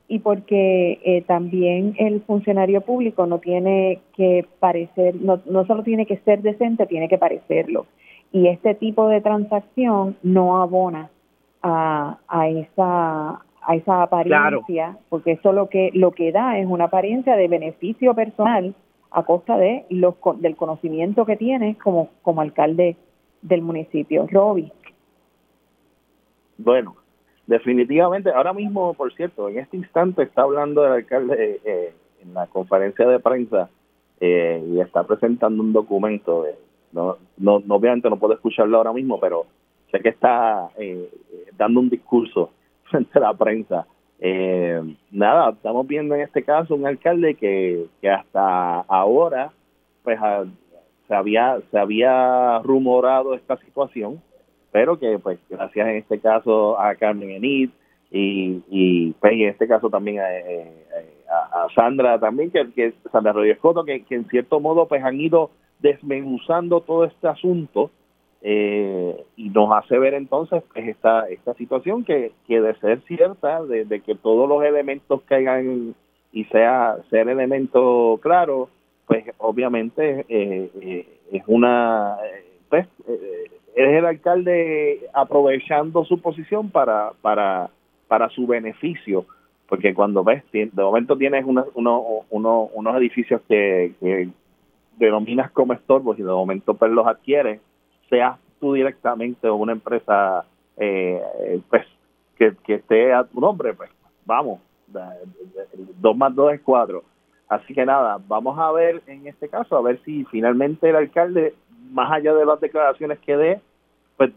Y 0.08 0.18
porque 0.18 0.98
eh, 1.04 1.22
también 1.22 1.94
el 1.98 2.20
funcionario 2.22 2.80
público 2.80 3.26
no 3.26 3.38
tiene 3.38 4.00
que 4.16 4.44
parecer, 4.58 5.14
no, 5.14 5.40
no 5.46 5.64
solo 5.66 5.84
tiene 5.84 6.04
que 6.04 6.16
ser 6.18 6.42
decente, 6.42 6.86
tiene 6.86 7.08
que 7.08 7.16
parecerlo. 7.16 7.86
Y 8.32 8.48
este 8.48 8.74
tipo 8.74 9.06
de 9.06 9.20
transacción 9.20 10.16
no 10.24 10.60
abona 10.60 11.10
a, 11.62 12.18
a 12.26 12.48
esa 12.48 13.42
a 13.60 13.74
esa 13.76 14.02
apariencia, 14.02 14.96
porque 15.10 15.32
eso 15.32 15.52
lo 15.52 15.68
que 15.68 15.90
lo 15.94 16.10
que 16.10 16.32
da 16.32 16.58
es 16.58 16.66
una 16.66 16.84
apariencia 16.84 17.36
de 17.36 17.46
beneficio 17.46 18.14
personal 18.14 18.74
a 19.12 19.22
costa 19.22 19.56
de 19.58 19.84
los 19.90 20.14
del 20.38 20.56
conocimiento 20.56 21.24
que 21.24 21.36
tiene 21.36 21.76
como 21.76 22.08
como 22.22 22.40
alcalde 22.40 22.96
del 23.42 23.62
municipio. 23.62 24.26
Roby. 24.28 24.72
Bueno, 26.58 26.96
definitivamente, 27.46 28.30
ahora 28.30 28.52
mismo, 28.52 28.92
por 28.94 29.14
cierto, 29.14 29.48
en 29.48 29.60
este 29.60 29.76
instante 29.76 30.24
está 30.24 30.42
hablando 30.42 30.84
el 30.84 30.92
alcalde 30.92 31.60
eh, 31.64 31.94
en 32.20 32.34
la 32.34 32.48
conferencia 32.48 33.06
de 33.06 33.20
prensa 33.20 33.70
eh, 34.20 34.62
y 34.68 34.80
está 34.80 35.04
presentando 35.04 35.62
un 35.62 35.72
documento. 35.72 36.44
no, 36.92 37.16
no, 37.38 37.60
no, 37.64 37.74
obviamente 37.76 38.10
no 38.10 38.18
puedo 38.18 38.34
escucharlo 38.34 38.76
ahora 38.76 38.92
mismo, 38.92 39.20
pero 39.20 39.46
sé 39.92 40.00
que 40.00 40.08
está 40.08 40.68
eh, 40.76 41.08
dando 41.56 41.78
un 41.78 41.88
discurso 41.88 42.50
frente 42.90 43.18
a 43.18 43.22
la 43.22 43.34
prensa. 43.34 43.86
nada, 45.12 45.50
estamos 45.50 45.86
viendo 45.86 46.16
en 46.16 46.22
este 46.22 46.42
caso 46.42 46.74
un 46.74 46.88
alcalde 46.88 47.34
que, 47.36 47.86
que 48.00 48.10
hasta 48.10 48.80
ahora 48.80 49.52
pues 50.02 50.18
se 51.06 51.14
había 51.14 51.60
se 51.70 51.78
había 51.78 52.58
rumorado 52.64 53.34
esta 53.34 53.56
situación 53.58 54.20
pero 54.70 54.98
que 54.98 55.18
pues 55.18 55.38
gracias 55.48 55.88
en 55.88 55.96
este 55.96 56.18
caso 56.20 56.78
a 56.78 56.94
Carmen 56.94 57.30
Enid 57.30 57.70
y, 58.10 58.62
y 58.70 59.12
pues, 59.12 59.32
en 59.32 59.48
este 59.48 59.68
caso 59.68 59.90
también 59.90 60.20
a, 60.20 60.34
eh, 60.34 60.72
a, 61.52 61.66
Sandra 61.74 62.18
también, 62.18 62.50
que, 62.50 62.70
que 62.72 62.94
Sandra 63.12 63.32
Rodríguez 63.32 63.58
Coto, 63.58 63.84
que, 63.84 64.02
que, 64.04 64.14
en 64.14 64.28
cierto 64.28 64.60
modo 64.60 64.86
pues 64.86 65.02
han 65.04 65.20
ido 65.20 65.50
desmenuzando 65.80 66.80
todo 66.80 67.04
este 67.04 67.28
asunto 67.28 67.90
eh, 68.40 69.24
y 69.36 69.50
nos 69.50 69.70
hace 69.72 69.98
ver 69.98 70.14
entonces 70.14 70.62
pues, 70.72 70.88
esta, 70.88 71.28
esta 71.28 71.54
situación 71.54 72.04
que, 72.04 72.32
que 72.46 72.60
de 72.60 72.74
ser 72.76 73.02
cierta, 73.02 73.62
de, 73.64 74.00
que 74.00 74.14
todos 74.14 74.48
los 74.48 74.64
elementos 74.64 75.22
caigan 75.22 75.94
y 76.32 76.44
sea 76.44 76.96
ser 77.10 77.28
elemento 77.28 78.18
claro, 78.22 78.68
pues 79.06 79.24
obviamente 79.38 80.24
eh, 80.28 81.06
es 81.32 81.42
una 81.46 82.16
pues 82.68 82.86
es 83.84 83.98
el 83.98 84.06
alcalde 84.06 85.08
aprovechando 85.12 86.04
su 86.04 86.20
posición 86.20 86.70
para, 86.70 87.12
para, 87.22 87.70
para 88.08 88.28
su 88.30 88.46
beneficio, 88.46 89.24
porque 89.68 89.94
cuando 89.94 90.24
ves, 90.24 90.42
de 90.52 90.70
momento 90.74 91.16
tienes 91.16 91.44
uno, 91.46 91.66
unos 92.30 92.96
edificios 92.96 93.40
que, 93.48 94.28
denominas 94.96 95.52
como 95.52 95.74
estorbos 95.74 96.18
y 96.18 96.22
de 96.22 96.28
momento 96.28 96.74
pues 96.74 96.90
los 96.90 97.06
adquieres, 97.06 97.60
seas 98.10 98.36
tú 98.58 98.72
directamente 98.72 99.48
o 99.48 99.54
una 99.54 99.72
empresa 99.72 100.44
eh, 100.76 101.22
pues 101.70 101.86
que, 102.36 102.54
que 102.64 102.74
esté 102.74 103.12
a 103.12 103.22
tu 103.22 103.40
nombre, 103.40 103.74
pues 103.74 103.90
vamos, 104.24 104.58
dos 106.00 106.16
más 106.16 106.34
dos 106.34 106.52
es 106.52 106.60
cuatro. 106.62 107.04
Así 107.48 107.72
que 107.74 107.86
nada, 107.86 108.18
vamos 108.26 108.58
a 108.58 108.72
ver 108.72 109.02
en 109.06 109.26
este 109.26 109.48
caso, 109.48 109.76
a 109.76 109.82
ver 109.82 110.00
si 110.04 110.24
finalmente 110.26 110.90
el 110.90 110.96
alcalde, 110.96 111.54
más 111.90 112.10
allá 112.12 112.34
de 112.34 112.44
las 112.44 112.60
declaraciones 112.60 113.18
que 113.20 113.36
dé, 113.36 113.60
pues 114.18 114.32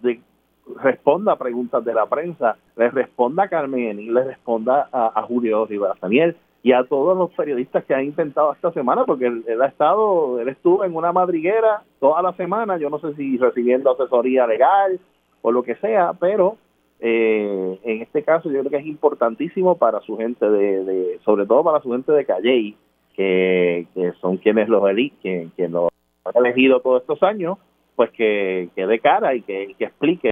responda 0.81 1.33
a 1.33 1.37
preguntas 1.37 1.83
de 1.83 1.93
la 1.93 2.05
prensa, 2.05 2.55
le 2.77 2.89
responda 2.89 3.43
a 3.43 3.49
Carmen 3.49 3.99
y 3.99 4.09
le 4.09 4.23
responda 4.23 4.87
a, 4.91 5.21
Julio 5.23 5.65
Rivera 5.65 5.95
Daniel 6.01 6.37
y 6.63 6.71
a 6.71 6.83
todos 6.83 7.17
los 7.17 7.31
periodistas 7.31 7.83
que 7.85 7.95
han 7.95 8.05
intentado 8.05 8.53
esta 8.53 8.71
semana, 8.71 9.03
porque 9.05 9.25
él, 9.25 9.61
ha 9.61 9.65
estado, 9.65 10.39
él 10.39 10.49
estuvo 10.49 10.85
en 10.85 10.95
una 10.95 11.11
madriguera 11.11 11.81
toda 11.99 12.21
la 12.21 12.33
semana, 12.33 12.77
yo 12.77 12.89
no 12.89 12.99
sé 12.99 13.15
si 13.15 13.37
recibiendo 13.37 13.91
asesoría 13.91 14.45
legal 14.45 14.99
o 15.41 15.51
lo 15.51 15.63
que 15.63 15.75
sea, 15.75 16.13
pero 16.13 16.57
eh, 16.99 17.79
en 17.83 18.01
este 18.03 18.23
caso 18.23 18.51
yo 18.51 18.59
creo 18.59 18.69
que 18.69 18.77
es 18.77 18.85
importantísimo 18.85 19.77
para 19.77 20.01
su 20.01 20.15
gente 20.17 20.47
de, 20.47 20.85
de 20.85 21.19
sobre 21.25 21.47
todo 21.47 21.63
para 21.63 21.81
su 21.81 21.91
gente 21.91 22.11
de 22.11 22.25
Calley, 22.25 22.77
que, 23.15 23.87
que 23.95 24.11
son 24.21 24.37
quienes 24.37 24.69
los 24.69 24.87
eligen, 24.87 25.51
quien, 25.55 25.71
los 25.71 25.89
han 26.23 26.45
elegido 26.45 26.79
todos 26.81 27.01
estos 27.01 27.23
años, 27.23 27.57
pues 28.01 28.09
que, 28.13 28.69
que 28.75 28.87
dé 28.87 28.97
cara 28.97 29.35
y 29.35 29.43
que, 29.43 29.75
que 29.77 29.85
explique 29.85 30.31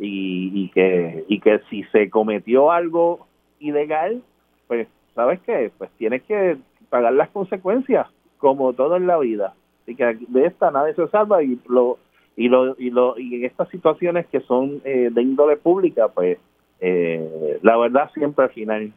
y, 0.00 0.64
y 0.64 0.68
que 0.70 1.24
y 1.28 1.38
que 1.38 1.60
si 1.70 1.84
se 1.92 2.10
cometió 2.10 2.72
algo 2.72 3.28
ilegal, 3.60 4.20
pues 4.66 4.88
sabes 5.14 5.38
qué, 5.42 5.70
pues 5.78 5.92
tienes 5.92 6.24
que 6.24 6.56
pagar 6.90 7.12
las 7.12 7.30
consecuencias 7.30 8.08
como 8.38 8.72
todo 8.72 8.96
en 8.96 9.06
la 9.06 9.16
vida. 9.18 9.54
Así 9.82 9.94
que 9.94 10.18
de 10.26 10.46
esta 10.46 10.72
nadie 10.72 10.94
se 10.94 11.06
salva 11.06 11.40
y 11.44 11.56
lo 11.68 11.98
y 12.36 12.48
lo 12.48 12.74
y 12.80 12.90
lo 12.90 13.16
y 13.16 13.36
en 13.36 13.44
estas 13.44 13.68
situaciones 13.68 14.26
que 14.26 14.40
son 14.40 14.82
eh, 14.84 15.10
de 15.12 15.22
índole 15.22 15.56
pública, 15.56 16.08
pues 16.08 16.38
eh, 16.80 17.60
la 17.62 17.76
verdad 17.76 18.10
siempre 18.12 18.46
al 18.46 18.50
final 18.50 18.92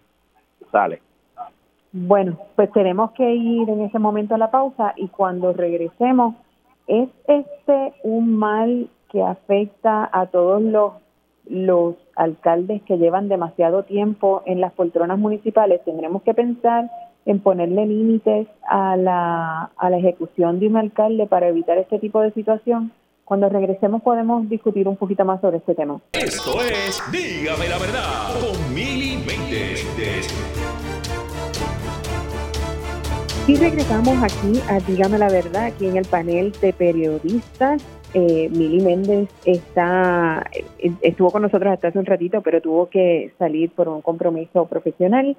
sale. 0.72 1.04
Bueno, 1.92 2.40
pues 2.56 2.72
tenemos 2.72 3.12
que 3.12 3.32
ir 3.32 3.70
en 3.70 3.82
ese 3.82 4.00
momento 4.00 4.34
a 4.34 4.40
la 4.40 4.50
pausa 4.50 4.94
y 4.96 5.08
cuando 5.10 5.54
regresemos, 5.54 6.34
¿es 6.88 7.10
este 7.28 7.94
un 8.04 8.36
mal 8.38 8.90
que 9.10 9.22
afecta 9.22 10.10
a 10.12 10.28
todos 10.28 10.62
los, 10.62 10.94
los 11.46 11.96
alcaldes 12.16 12.82
que 12.84 12.98
llevan 12.98 13.30
demasiado 13.30 13.84
tiempo 13.84 14.42
en 14.46 14.62
las 14.62 14.74
poltronas 14.74 15.20
municipales? 15.20 15.82
Tendremos 15.86 16.24
que 16.24 16.34
pensar 16.34 16.90
en 17.26 17.40
ponerle 17.42 17.86
límites 17.86 18.48
a 18.70 18.96
la, 18.96 19.72
a 19.76 19.90
la 19.90 19.98
ejecución 19.98 20.60
de 20.60 20.68
un 20.68 20.78
alcalde 20.78 21.28
para 21.28 21.50
evitar 21.50 21.78
este 21.78 22.00
tipo 22.00 22.22
de 22.22 22.32
situación. 22.32 22.94
Cuando 23.26 23.50
regresemos 23.50 24.02
podemos 24.02 24.48
discutir 24.48 24.88
un 24.88 24.96
poquito 24.96 25.26
más 25.26 25.42
sobre 25.42 25.58
este 25.58 25.76
tema. 25.76 26.00
Esto 26.14 26.62
es 26.62 27.04
Dígame 27.12 27.68
la 27.68 27.78
verdad 27.78 28.40
con 28.40 28.56
Y 33.48 33.56
regresamos 33.56 34.22
aquí 34.22 34.60
a 34.70 34.80
Dígame 34.80 35.18
la 35.18 35.30
verdad, 35.30 35.68
aquí 35.68 35.88
en 35.88 35.96
el 35.96 36.04
panel 36.04 36.52
de 36.62 36.74
periodistas. 36.74 37.82
Eh, 38.14 38.50
Mili 38.52 38.82
Méndez 38.82 39.30
está, 39.46 40.46
estuvo 41.02 41.32
con 41.32 41.44
nosotros 41.44 41.72
hasta 41.72 41.88
hace 41.88 41.98
un 41.98 42.06
ratito, 42.06 42.42
pero 42.42 42.62
tuvo 42.62 42.90
que 42.90 43.32
salir 43.40 43.72
por 43.72 43.88
un 43.88 44.02
compromiso 44.02 44.66
profesional. 44.66 45.38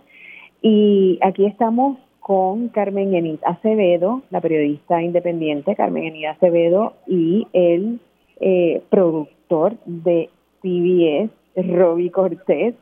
Y 0.62 1.18
aquí 1.20 1.44
estamos 1.44 1.98
con 2.20 2.68
Carmen 2.68 3.14
Enid 3.14 3.40
Acevedo, 3.44 4.22
la 4.30 4.40
periodista 4.40 5.02
independiente 5.02 5.76
Carmen 5.76 6.04
Enid 6.04 6.28
Acevedo, 6.28 6.94
y 7.06 7.46
el 7.52 8.00
eh, 8.40 8.80
productor 8.88 9.76
de 9.84 10.30
CBS, 10.62 11.30
Roby 11.56 12.08
Cortés. 12.08 12.74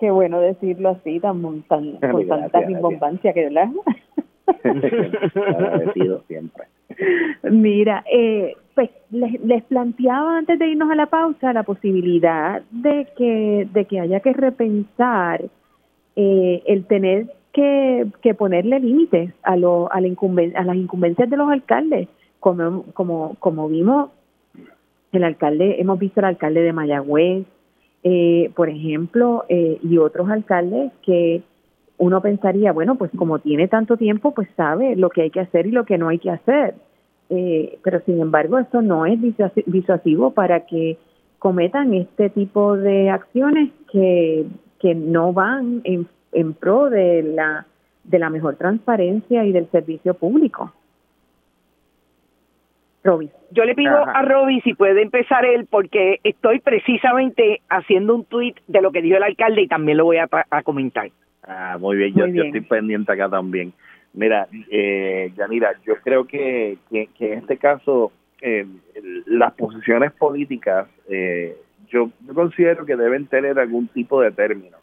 Qué 0.00 0.10
bueno 0.10 0.40
decirlo 0.40 0.88
así, 0.88 1.20
tan, 1.20 1.62
tan 1.68 1.98
con 2.00 2.26
tanta 2.26 2.60
rimbombancia 2.62 3.32
que 3.32 3.44
¿verdad? 3.44 3.70
siempre. 6.26 6.64
Mira, 7.50 8.04
eh, 8.12 8.54
pues 8.74 8.90
les, 9.10 9.40
les, 9.42 9.62
planteaba 9.64 10.38
antes 10.38 10.58
de 10.58 10.68
irnos 10.68 10.90
a 10.90 10.94
la 10.94 11.06
pausa 11.06 11.52
la 11.52 11.62
posibilidad 11.62 12.62
de 12.70 13.08
que, 13.16 13.68
de 13.72 13.84
que 13.84 14.00
haya 14.00 14.20
que 14.20 14.32
repensar 14.32 15.42
eh, 16.16 16.62
el 16.66 16.84
tener 16.86 17.26
que, 17.52 18.06
que 18.22 18.34
ponerle 18.34 18.80
límites 18.80 19.32
a, 19.42 19.56
lo, 19.56 19.92
a, 19.92 20.00
la 20.00 20.08
a 20.08 20.64
las 20.64 20.76
incumbencias 20.76 21.28
de 21.28 21.36
los 21.36 21.50
alcaldes. 21.50 22.08
Como, 22.40 22.84
como, 22.94 23.36
como 23.38 23.68
vimos, 23.68 24.10
el 25.12 25.24
alcalde, 25.24 25.80
hemos 25.80 25.98
visto 25.98 26.20
el 26.20 26.26
alcalde 26.26 26.62
de 26.62 26.72
Mayagüez, 26.72 27.46
eh, 28.02 28.50
por 28.56 28.68
ejemplo, 28.68 29.44
eh, 29.48 29.78
y 29.82 29.98
otros 29.98 30.28
alcaldes 30.28 30.90
que 31.02 31.42
uno 32.02 32.20
pensaría, 32.20 32.72
bueno, 32.72 32.96
pues 32.96 33.12
como 33.16 33.38
tiene 33.38 33.68
tanto 33.68 33.96
tiempo, 33.96 34.34
pues 34.34 34.48
sabe 34.56 34.96
lo 34.96 35.08
que 35.08 35.22
hay 35.22 35.30
que 35.30 35.38
hacer 35.38 35.68
y 35.68 35.70
lo 35.70 35.84
que 35.84 35.98
no 35.98 36.08
hay 36.08 36.18
que 36.18 36.32
hacer. 36.32 36.74
Eh, 37.30 37.78
pero 37.84 38.00
sin 38.00 38.20
embargo, 38.20 38.58
eso 38.58 38.82
no 38.82 39.06
es 39.06 39.20
disuasivo 39.66 40.32
para 40.32 40.66
que 40.66 40.98
cometan 41.38 41.94
este 41.94 42.28
tipo 42.30 42.76
de 42.76 43.08
acciones 43.08 43.70
que, 43.92 44.46
que 44.80 44.96
no 44.96 45.32
van 45.32 45.80
en, 45.84 46.08
en 46.32 46.54
pro 46.54 46.90
de 46.90 47.22
la, 47.22 47.66
de 48.02 48.18
la 48.18 48.30
mejor 48.30 48.56
transparencia 48.56 49.44
y 49.44 49.52
del 49.52 49.70
servicio 49.70 50.14
público. 50.14 50.72
Roby. 53.04 53.30
Yo 53.52 53.64
le 53.64 53.76
pido 53.76 53.96
a 53.96 54.22
Roby 54.22 54.60
si 54.62 54.74
puede 54.74 55.02
empezar 55.02 55.44
él, 55.44 55.68
porque 55.70 56.18
estoy 56.24 56.58
precisamente 56.58 57.60
haciendo 57.68 58.16
un 58.16 58.24
tuit 58.24 58.56
de 58.66 58.82
lo 58.82 58.90
que 58.90 59.02
dijo 59.02 59.18
el 59.18 59.22
alcalde 59.22 59.62
y 59.62 59.68
también 59.68 59.98
lo 59.98 60.04
voy 60.04 60.16
a, 60.16 60.28
a 60.50 60.62
comentar. 60.64 61.08
Ah, 61.42 61.76
muy 61.80 61.96
bien, 61.96 62.14
yo, 62.14 62.24
estoy 62.26 62.60
pendiente 62.60 63.12
acá 63.12 63.28
también. 63.28 63.72
Mira, 64.14 64.46
eh, 64.70 65.32
Yanira, 65.36 65.72
yo 65.84 65.94
creo 66.02 66.26
que, 66.26 66.78
que, 66.90 67.08
en 67.18 67.38
este 67.38 67.56
caso 67.56 68.12
eh, 68.40 68.66
las 69.26 69.54
posiciones 69.54 70.12
políticas, 70.12 70.88
eh, 71.08 71.56
yo, 71.88 72.10
considero 72.34 72.84
que 72.84 72.96
deben 72.96 73.26
tener 73.26 73.58
algún 73.58 73.88
tipo 73.88 74.20
de 74.20 74.30
término. 74.30 74.76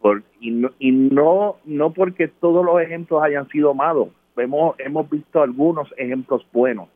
Por, 0.00 0.22
y 0.40 0.50
no, 0.50 0.70
y 0.78 0.92
no, 0.92 1.56
no 1.64 1.92
porque 1.92 2.28
todos 2.28 2.64
los 2.64 2.80
ejemplos 2.82 3.22
hayan 3.22 3.48
sido 3.48 3.72
malos, 3.72 4.08
hemos, 4.36 4.78
hemos 4.78 5.08
visto 5.08 5.42
algunos 5.42 5.88
ejemplos 5.96 6.46
buenos. 6.52 6.88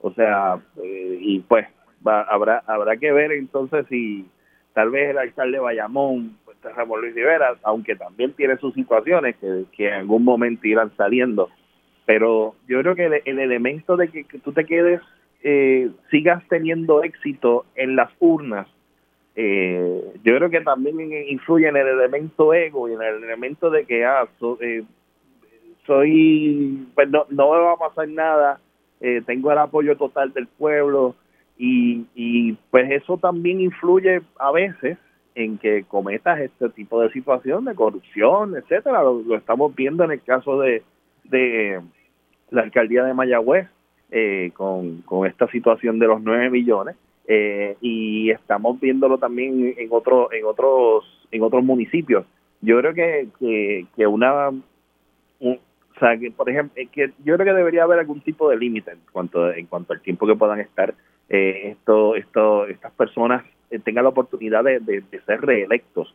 O 0.00 0.12
sea, 0.12 0.60
eh, 0.82 1.18
y 1.20 1.40
pues 1.40 1.66
habrá, 2.04 2.62
habrá 2.66 2.96
que 2.96 3.12
ver 3.12 3.32
entonces 3.32 3.86
si 3.88 4.26
tal 4.74 4.90
vez 4.90 5.10
el 5.10 5.18
alcalde 5.18 5.58
Bayamón 5.58 6.36
Ramón 6.70 7.00
Luis 7.00 7.14
Rivera, 7.14 7.56
aunque 7.62 7.96
también 7.96 8.32
tiene 8.32 8.56
sus 8.58 8.74
situaciones 8.74 9.36
que, 9.36 9.64
que 9.72 9.88
en 9.88 9.94
algún 9.94 10.24
momento 10.24 10.66
irán 10.66 10.92
saliendo. 10.96 11.50
Pero 12.04 12.54
yo 12.68 12.80
creo 12.80 12.94
que 12.94 13.22
el, 13.24 13.38
elemento 13.38 13.96
de 13.96 14.08
que, 14.08 14.24
tú 14.42 14.52
te 14.52 14.64
quedes, 14.64 15.00
eh, 15.42 15.90
sigas 16.10 16.42
teniendo 16.48 17.02
éxito 17.02 17.64
en 17.74 17.96
las 17.96 18.10
urnas, 18.18 18.66
eh, 19.34 20.02
yo 20.22 20.36
creo 20.36 20.50
que 20.50 20.60
también 20.60 21.00
influye 21.28 21.68
en 21.68 21.76
el 21.76 21.88
elemento 21.88 22.52
ego 22.52 22.88
y 22.88 22.94
en 22.94 23.02
el 23.02 23.24
elemento 23.24 23.70
de 23.70 23.84
que, 23.84 24.04
ah, 24.04 24.28
eh, 24.60 24.82
soy, 25.86 26.86
pues 26.94 27.08
no, 27.08 27.26
no 27.30 27.52
me 27.52 27.58
va 27.58 27.72
a 27.72 27.76
pasar 27.76 28.08
nada, 28.08 28.60
tengo 29.26 29.50
el 29.50 29.58
apoyo 29.58 29.96
total 29.96 30.32
del 30.32 30.46
pueblo 30.46 31.16
y, 31.58 32.06
y 32.14 32.52
pues 32.70 32.88
eso 32.88 33.18
también 33.18 33.60
influye 33.60 34.22
a 34.38 34.52
veces 34.52 34.96
en 35.34 35.58
que 35.58 35.84
cometas 35.84 36.40
este 36.40 36.68
tipo 36.70 37.00
de 37.00 37.10
situación 37.10 37.64
de 37.64 37.74
corrupción, 37.74 38.56
etcétera. 38.56 39.02
Lo, 39.02 39.36
estamos 39.36 39.74
viendo 39.74 40.04
en 40.04 40.12
el 40.12 40.22
caso 40.22 40.60
de, 40.60 40.82
de 41.24 41.80
la 42.50 42.62
alcaldía 42.62 43.04
de 43.04 43.14
Mayagüez 43.14 43.68
eh, 44.10 44.50
con, 44.54 45.02
con 45.02 45.26
esta 45.26 45.48
situación 45.48 45.98
de 45.98 46.06
los 46.06 46.22
9 46.22 46.50
millones 46.50 46.96
eh, 47.26 47.76
y 47.80 48.30
estamos 48.30 48.78
viéndolo 48.80 49.18
también 49.18 49.74
en 49.76 49.88
otro, 49.90 50.32
en 50.32 50.44
otros 50.44 51.04
en 51.30 51.42
otros 51.42 51.64
municipios. 51.64 52.26
Yo 52.60 52.78
creo 52.78 52.94
que, 52.94 53.86
que, 53.96 54.06
una 54.06 54.50
o 54.50 55.98
sea, 55.98 56.16
que 56.18 56.30
por 56.30 56.48
ejemplo, 56.50 56.74
que 56.92 57.12
yo 57.24 57.34
creo 57.34 57.46
que 57.46 57.52
debería 57.52 57.84
haber 57.84 57.98
algún 57.98 58.20
tipo 58.20 58.48
de 58.50 58.56
límite 58.56 58.92
en 58.92 58.98
cuanto 59.10 59.50
en 59.52 59.66
cuanto 59.66 59.92
al 59.92 60.00
tiempo 60.00 60.26
que 60.26 60.36
puedan 60.36 60.60
estar 60.60 60.94
eh, 61.28 61.70
esto, 61.70 62.14
esto, 62.14 62.66
estas 62.66 62.92
personas 62.92 63.44
eh, 63.44 63.61
tengan 63.78 64.04
la 64.04 64.10
oportunidad 64.10 64.64
de, 64.64 65.02
ser 65.26 65.40
reelectos. 65.40 66.14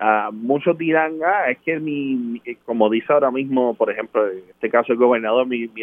Uh, 0.00 0.32
muchos 0.32 0.76
dirán, 0.76 1.18
ah, 1.24 1.48
es 1.48 1.58
que 1.58 1.78
mi, 1.78 2.42
eh, 2.44 2.56
como 2.64 2.90
dice 2.90 3.12
ahora 3.12 3.30
mismo, 3.30 3.74
por 3.74 3.88
ejemplo, 3.90 4.28
en 4.28 4.38
este 4.50 4.68
caso 4.68 4.92
el 4.92 4.98
gobernador, 4.98 5.46
mi, 5.46 5.68
mi, 5.68 5.82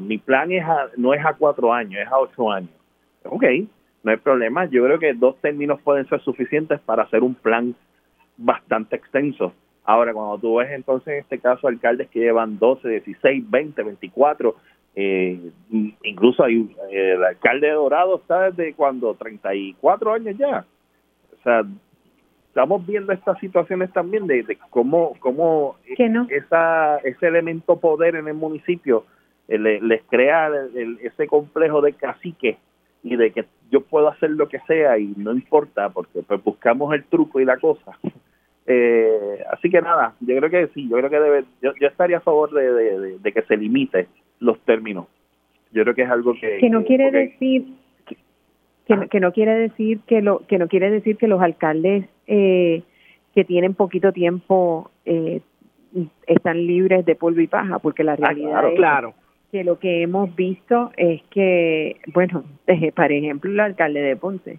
mi, 0.00 0.18
plan 0.18 0.50
es 0.50 0.64
no 0.96 1.14
es 1.14 1.24
a 1.24 1.34
cuatro 1.34 1.72
años, 1.72 2.02
es 2.02 2.08
a 2.08 2.18
ocho 2.18 2.50
años. 2.50 2.70
Ok, 3.24 3.44
no 4.02 4.10
hay 4.10 4.16
problema. 4.16 4.66
Yo 4.66 4.84
creo 4.84 4.98
que 4.98 5.14
dos 5.14 5.40
términos 5.40 5.80
pueden 5.82 6.08
ser 6.08 6.20
suficientes 6.22 6.80
para 6.80 7.04
hacer 7.04 7.22
un 7.22 7.34
plan 7.34 7.74
bastante 8.36 8.96
extenso. 8.96 9.52
Ahora, 9.84 10.12
cuando 10.12 10.38
tú 10.38 10.56
ves 10.56 10.70
entonces 10.72 11.08
en 11.08 11.18
este 11.20 11.38
caso 11.38 11.68
alcaldes 11.68 12.08
que 12.08 12.20
llevan 12.20 12.58
12, 12.58 12.88
16, 12.88 13.50
20, 13.50 13.82
24, 13.82 14.56
eh, 14.96 15.50
incluso 16.02 16.44
hay 16.44 16.74
el 16.90 17.24
alcalde 17.24 17.66
de 17.66 17.72
Dorado 17.72 18.16
está 18.16 18.50
desde 18.50 18.74
cuando 18.74 19.14
34 19.14 20.12
años 20.12 20.36
ya. 20.38 20.64
O 21.32 21.42
sea, 21.42 21.62
estamos 22.48 22.86
viendo 22.86 23.12
estas 23.12 23.38
situaciones 23.40 23.92
también 23.92 24.26
de, 24.26 24.44
de 24.44 24.56
cómo, 24.70 25.14
cómo 25.18 25.76
esa, 26.30 26.98
ese 26.98 27.26
elemento 27.26 27.80
poder 27.80 28.14
en 28.14 28.28
el 28.28 28.34
municipio 28.34 29.04
eh, 29.48 29.58
les 29.58 30.02
crea 30.04 30.50
ese 31.02 31.26
complejo 31.26 31.80
de 31.80 31.94
cacique 31.94 32.58
y 33.02 33.16
de 33.16 33.32
que 33.32 33.44
yo 33.70 33.80
puedo 33.80 34.08
hacer 34.08 34.30
lo 34.30 34.48
que 34.48 34.60
sea 34.60 34.96
y 34.98 35.12
no 35.16 35.32
importa 35.32 35.90
porque 35.90 36.22
pues 36.22 36.42
buscamos 36.44 36.94
el 36.94 37.04
truco 37.04 37.40
y 37.40 37.44
la 37.44 37.58
cosa. 37.58 37.98
Eh, 38.66 39.44
así 39.52 39.68
que 39.68 39.82
nada, 39.82 40.14
yo 40.20 40.34
creo 40.38 40.48
que 40.48 40.68
sí, 40.68 40.88
yo 40.88 40.96
creo 40.96 41.10
que 41.10 41.20
debe, 41.20 41.44
yo, 41.60 41.74
yo 41.78 41.86
estaría 41.86 42.16
a 42.16 42.22
favor 42.22 42.50
de, 42.50 43.18
de 43.18 43.32
que 43.32 43.42
se 43.42 43.58
limite 43.58 44.08
los 44.44 44.60
términos. 44.60 45.06
Yo 45.72 45.82
creo 45.82 45.94
que 45.94 46.02
es 46.02 46.10
algo 46.10 46.34
que 46.34 46.58
que 46.58 46.70
no 46.70 46.84
quiere 46.84 47.10
decir 47.10 47.64
que, 48.86 49.08
que, 49.08 49.20
no 49.20 49.32
quiere 49.32 49.54
decir 49.54 50.00
que 50.06 50.20
lo 50.20 50.40
que 50.46 50.58
no 50.58 50.68
quiere 50.68 50.90
decir 50.90 51.16
que 51.16 51.26
los 51.26 51.40
alcaldes 51.40 52.06
eh, 52.26 52.82
que 53.34 53.44
tienen 53.44 53.74
poquito 53.74 54.12
tiempo 54.12 54.90
eh, 55.04 55.40
están 56.26 56.66
libres 56.66 57.04
de 57.04 57.14
polvo 57.14 57.40
y 57.40 57.46
paja, 57.46 57.78
porque 57.78 58.04
la 58.04 58.12
ah, 58.12 58.16
realidad 58.16 58.68
es 58.68 58.76
claro. 58.76 59.14
que 59.50 59.64
lo 59.64 59.78
que 59.78 60.02
hemos 60.02 60.34
visto 60.34 60.92
es 60.96 61.22
que, 61.30 61.96
bueno, 62.12 62.44
por 62.94 63.12
ejemplo, 63.12 63.50
el 63.50 63.60
alcalde 63.60 64.00
de 64.00 64.16
Ponce, 64.16 64.58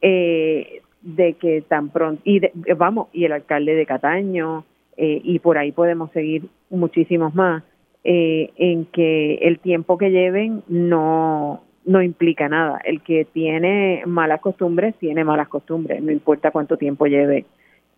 eh, 0.00 0.82
de 1.00 1.34
que 1.34 1.62
tan 1.62 1.90
pronto, 1.90 2.22
y 2.24 2.40
vamos, 2.76 3.08
y 3.12 3.24
el 3.24 3.32
alcalde 3.32 3.74
de 3.74 3.86
Cataño, 3.86 4.64
eh, 4.96 5.20
y 5.24 5.38
por 5.38 5.58
ahí 5.58 5.72
podemos 5.72 6.10
seguir 6.12 6.48
muchísimos 6.70 7.34
más, 7.34 7.62
eh, 8.04 8.50
en 8.56 8.86
que 8.86 9.34
el 9.42 9.58
tiempo 9.58 9.98
que 9.98 10.10
lleven 10.10 10.62
no, 10.68 11.62
no 11.84 12.02
implica 12.02 12.48
nada. 12.48 12.80
El 12.84 13.02
que 13.02 13.24
tiene 13.24 14.02
malas 14.06 14.40
costumbres, 14.40 14.94
tiene 14.96 15.24
malas 15.24 15.48
costumbres, 15.48 16.02
no 16.02 16.12
importa 16.12 16.50
cuánto 16.50 16.76
tiempo 16.76 17.06
lleve 17.06 17.44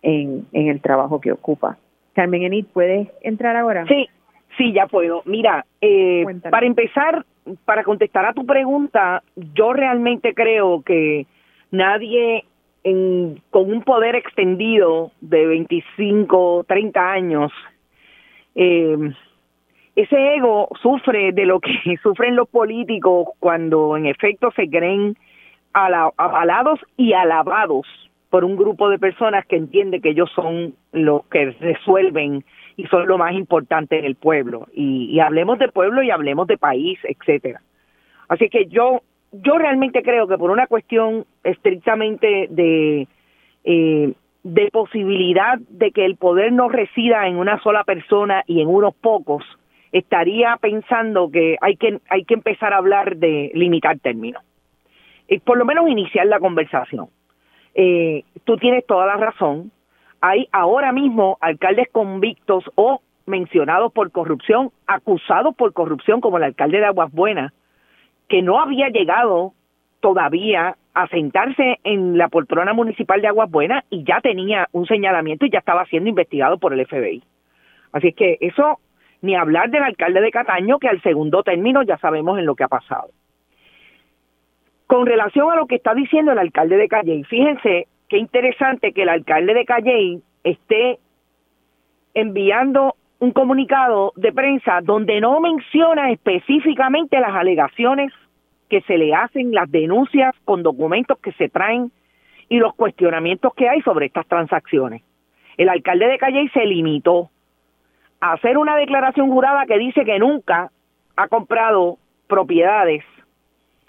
en, 0.01 0.45
en 0.51 0.67
el 0.67 0.81
trabajo 0.81 1.19
que 1.19 1.31
ocupa. 1.31 1.77
Carmen 2.13 2.43
Enid, 2.43 2.65
¿puedes 2.71 3.09
entrar 3.21 3.55
ahora? 3.55 3.85
Sí, 3.87 4.07
sí, 4.57 4.73
ya 4.73 4.87
puedo. 4.87 5.21
Mira, 5.25 5.65
eh, 5.81 6.23
para 6.49 6.65
empezar, 6.65 7.25
para 7.65 7.83
contestar 7.83 8.25
a 8.25 8.33
tu 8.33 8.45
pregunta, 8.45 9.21
yo 9.53 9.73
realmente 9.73 10.33
creo 10.33 10.81
que 10.81 11.27
nadie 11.71 12.45
en, 12.83 13.41
con 13.49 13.71
un 13.71 13.81
poder 13.81 14.15
extendido 14.15 15.11
de 15.19 15.45
25, 15.47 16.65
30 16.67 17.11
años, 17.11 17.51
eh, 18.53 19.11
ese 19.95 20.35
ego 20.35 20.69
sufre 20.81 21.31
de 21.31 21.45
lo 21.45 21.59
que 21.59 21.97
sufren 22.03 22.35
los 22.35 22.49
políticos 22.49 23.29
cuando 23.39 23.95
en 23.97 24.05
efecto 24.05 24.51
se 24.55 24.69
creen 24.69 25.15
avalados 25.73 26.79
y 26.95 27.13
alabados 27.13 27.85
por 28.29 28.43
un 28.43 28.55
grupo 28.55 28.89
de 28.89 28.99
personas 28.99 29.45
que 29.45 29.55
entiende 29.55 30.01
que 30.01 30.09
ellos 30.09 30.29
son 30.33 30.73
los 30.91 31.25
que 31.27 31.51
resuelven 31.51 32.43
y 32.77 32.85
son 32.87 33.07
lo 33.07 33.17
más 33.17 33.33
importante 33.33 33.99
en 33.99 34.05
el 34.05 34.15
pueblo. 34.15 34.67
Y, 34.73 35.19
hablemos 35.19 35.59
de 35.59 35.69
pueblo 35.69 36.03
y 36.03 36.11
hablemos 36.11 36.47
de 36.47 36.57
país, 36.57 36.99
etcétera. 37.03 37.61
Así 38.27 38.49
que 38.49 38.65
yo, 38.65 39.01
yo 39.31 39.57
realmente 39.57 40.01
creo 40.01 40.27
que 40.27 40.37
por 40.37 40.51
una 40.51 40.67
cuestión 40.67 41.25
estrictamente 41.43 42.47
de, 42.49 43.07
eh, 43.63 44.13
de 44.43 44.69
posibilidad 44.71 45.57
de 45.69 45.91
que 45.91 46.05
el 46.05 46.17
poder 46.17 46.51
no 46.51 46.67
resida 46.69 47.27
en 47.27 47.37
una 47.37 47.61
sola 47.61 47.83
persona 47.83 48.43
y 48.47 48.61
en 48.61 48.67
unos 48.67 48.95
pocos, 48.95 49.43
estaría 49.97 50.57
pensando 50.57 51.31
que 51.31 51.57
hay 51.61 51.77
que, 51.77 51.99
hay 52.09 52.25
que 52.25 52.33
empezar 52.33 52.73
a 52.73 52.77
hablar 52.77 53.15
de 53.15 53.51
limitar 53.53 53.97
términos. 53.99 54.43
Y 55.27 55.39
por 55.39 55.57
lo 55.57 55.65
menos 55.65 55.87
iniciar 55.89 56.27
la 56.27 56.39
conversación 56.39 57.07
eh, 57.75 58.23
tú 58.45 58.57
tienes 58.57 58.85
toda 58.85 59.05
la 59.05 59.17
razón. 59.17 59.71
Hay 60.21 60.47
ahora 60.51 60.91
mismo 60.91 61.37
alcaldes 61.41 61.89
convictos 61.91 62.63
o 62.75 63.01
mencionados 63.25 63.91
por 63.91 64.11
corrupción, 64.11 64.71
acusados 64.87 65.55
por 65.55 65.73
corrupción, 65.73 66.21
como 66.21 66.37
el 66.37 66.43
alcalde 66.43 66.79
de 66.79 66.85
Aguas 66.85 67.11
Buenas, 67.11 67.53
que 68.27 68.41
no 68.41 68.59
había 68.59 68.89
llegado 68.89 69.53
todavía 69.99 70.77
a 70.93 71.07
sentarse 71.07 71.79
en 71.83 72.17
la 72.17 72.29
poltrona 72.29 72.73
municipal 72.73 73.21
de 73.21 73.27
Aguas 73.27 73.51
Buenas 73.51 73.83
y 73.89 74.03
ya 74.03 74.21
tenía 74.21 74.67
un 74.71 74.85
señalamiento 74.87 75.45
y 75.45 75.51
ya 75.51 75.59
estaba 75.59 75.85
siendo 75.85 76.09
investigado 76.09 76.57
por 76.57 76.73
el 76.73 76.85
FBI. 76.85 77.23
Así 77.91 78.09
es 78.09 78.15
que 78.15 78.37
eso, 78.39 78.79
ni 79.21 79.35
hablar 79.35 79.69
del 79.69 79.83
alcalde 79.83 80.21
de 80.21 80.31
Cataño, 80.31 80.79
que 80.79 80.87
al 80.87 81.01
segundo 81.01 81.43
término 81.43 81.83
ya 81.83 81.97
sabemos 81.97 82.37
en 82.39 82.45
lo 82.45 82.55
que 82.55 82.63
ha 82.63 82.67
pasado. 82.67 83.09
Con 84.87 85.05
relación 85.05 85.51
a 85.51 85.55
lo 85.55 85.65
que 85.65 85.75
está 85.75 85.93
diciendo 85.95 86.31
el 86.31 86.39
alcalde 86.39 86.77
de 86.77 86.87
Calley, 86.87 87.23
fíjense 87.23 87.87
qué 88.07 88.17
interesante 88.17 88.93
que 88.93 89.01
el 89.01 89.09
alcalde 89.09 89.53
de 89.53 89.65
Calley 89.65 90.21
esté 90.43 90.99
enviando 92.13 92.95
un 93.19 93.31
comunicado 93.31 94.13
de 94.15 94.31
prensa 94.31 94.81
donde 94.81 95.19
no 95.21 95.39
menciona 95.39 96.11
específicamente 96.11 97.19
las 97.19 97.33
alegaciones 97.33 98.13
que 98.69 98.81
se 98.81 98.97
le 98.97 99.13
hacen, 99.13 99.53
las 99.53 99.71
denuncias 99.71 100.35
con 100.43 100.63
documentos 100.63 101.17
que 101.19 101.31
se 101.33 101.49
traen 101.49 101.91
y 102.49 102.57
los 102.57 102.75
cuestionamientos 102.75 103.53
que 103.55 103.67
hay 103.67 103.81
sobre 103.81 104.07
estas 104.07 104.27
transacciones. 104.27 105.01
El 105.57 105.69
alcalde 105.69 106.07
de 106.07 106.17
Calley 106.17 106.49
se 106.49 106.65
limitó 106.65 107.29
hacer 108.19 108.57
una 108.57 108.75
declaración 108.75 109.29
jurada 109.29 109.65
que 109.65 109.77
dice 109.77 110.05
que 110.05 110.19
nunca 110.19 110.71
ha 111.15 111.27
comprado 111.27 111.97
propiedades 112.27 113.03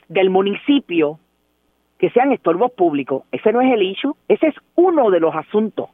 del 0.09 0.31
municipio 0.31 1.19
que 1.99 2.11
sean 2.11 2.33
estorbos 2.33 2.73
públicos. 2.73 3.25
Ese 3.33 3.53
no 3.53 3.61
es 3.61 3.73
el 3.73 3.83
issue, 3.83 4.15
ese 4.29 4.49
es 4.49 4.55
uno 4.75 5.11
de 5.11 5.21
los 5.21 5.35
asuntos. 5.35 5.91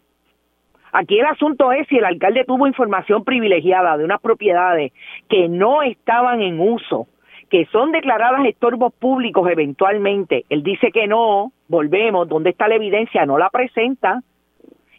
Aquí 0.93 1.19
el 1.19 1.27
asunto 1.27 1.73
es 1.73 1.89
si 1.89 1.97
el 1.97 2.05
alcalde 2.05 2.45
tuvo 2.45 2.67
información 2.67 3.25
privilegiada 3.25 3.97
de 3.97 4.05
unas 4.05 4.21
propiedades 4.21 4.93
que 5.29 5.49
no 5.49 5.83
estaban 5.83 6.43
en 6.43 6.61
uso, 6.61 7.07
que 7.49 7.67
son 7.67 7.93
declaradas 7.93 8.45
estorbos 8.45 8.93
públicos 8.93 9.49
eventualmente. 9.51 10.45
Él 10.51 10.63
dice 10.63 10.91
que 10.93 11.07
no, 11.07 11.53
volvemos, 11.69 12.29
¿dónde 12.29 12.51
está 12.51 12.69
la 12.69 12.75
evidencia? 12.75 13.25
No 13.25 13.39
la 13.39 13.49
presenta 13.49 14.23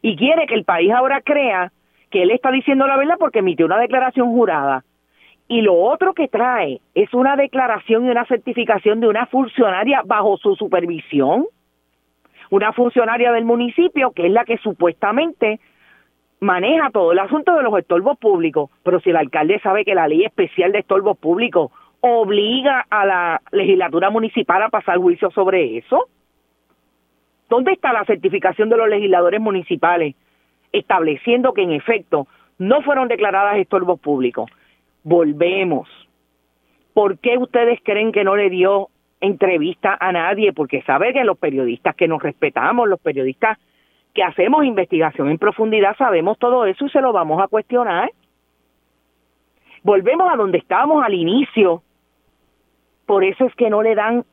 y 0.01 0.15
quiere 0.15 0.47
que 0.47 0.55
el 0.55 0.65
país 0.65 0.91
ahora 0.91 1.21
crea 1.21 1.71
que 2.13 2.21
él 2.21 2.29
está 2.29 2.51
diciendo 2.51 2.85
la 2.85 2.95
verdad 2.95 3.15
porque 3.17 3.39
emitió 3.39 3.65
una 3.65 3.79
declaración 3.79 4.27
jurada. 4.27 4.83
Y 5.47 5.61
lo 5.61 5.73
otro 5.73 6.13
que 6.13 6.27
trae 6.27 6.79
es 6.93 7.11
una 7.11 7.35
declaración 7.35 8.05
y 8.05 8.11
una 8.11 8.23
certificación 8.25 8.99
de 8.99 9.07
una 9.07 9.25
funcionaria 9.25 10.03
bajo 10.05 10.37
su 10.37 10.55
supervisión, 10.55 11.47
una 12.51 12.71
funcionaria 12.71 13.31
del 13.31 13.45
municipio 13.45 14.11
que 14.11 14.27
es 14.27 14.31
la 14.31 14.45
que 14.45 14.59
supuestamente 14.59 15.59
maneja 16.39 16.91
todo 16.91 17.13
el 17.13 17.19
asunto 17.19 17.55
de 17.55 17.63
los 17.63 17.75
estorbos 17.79 18.15
públicos. 18.19 18.69
Pero 18.83 18.99
si 18.99 19.09
el 19.09 19.17
alcalde 19.17 19.59
sabe 19.61 19.83
que 19.83 19.95
la 19.95 20.07
ley 20.07 20.23
especial 20.23 20.71
de 20.71 20.79
estorbos 20.79 21.17
públicos 21.17 21.71
obliga 22.01 22.85
a 22.91 23.07
la 23.07 23.41
legislatura 23.51 24.11
municipal 24.11 24.61
a 24.61 24.69
pasar 24.69 24.99
juicio 24.99 25.31
sobre 25.31 25.77
eso, 25.77 26.09
¿dónde 27.49 27.71
está 27.71 27.91
la 27.91 28.05
certificación 28.05 28.69
de 28.69 28.77
los 28.77 28.87
legisladores 28.87 29.41
municipales 29.41 30.13
estableciendo 30.73 31.53
que 31.53 31.61
en 31.61 31.71
efecto 31.71 32.27
no 32.57 32.81
fueron 32.81 33.07
declaradas 33.07 33.57
estorbos 33.57 33.99
públicos? 33.99 34.49
volvemos. 35.03 35.87
¿Por 36.93 37.17
qué 37.19 37.37
ustedes 37.37 37.79
creen 37.83 38.11
que 38.11 38.23
no 38.23 38.35
le 38.35 38.49
dio 38.49 38.89
entrevista 39.19 39.97
a 39.99 40.11
nadie? 40.11 40.53
Porque 40.53 40.81
saben 40.83 41.13
que 41.13 41.23
los 41.23 41.37
periodistas 41.37 41.95
que 41.95 42.07
nos 42.07 42.21
respetamos, 42.21 42.87
los 42.87 42.99
periodistas 42.99 43.57
que 44.13 44.23
hacemos 44.23 44.63
investigación 44.63 45.29
en 45.29 45.37
profundidad, 45.37 45.97
sabemos 45.97 46.37
todo 46.37 46.65
eso 46.65 46.85
y 46.85 46.89
se 46.89 47.01
lo 47.01 47.13
vamos 47.13 47.41
a 47.41 47.47
cuestionar. 47.47 48.11
Volvemos 49.81 50.31
a 50.31 50.37
donde 50.37 50.59
estábamos 50.59 51.03
al 51.03 51.13
inicio. 51.13 51.81
Por 53.05 53.23
eso 53.23 53.45
es 53.45 53.55
que 53.55 53.69
no 53.69 53.81
le 53.81 53.95
dan 53.95 54.23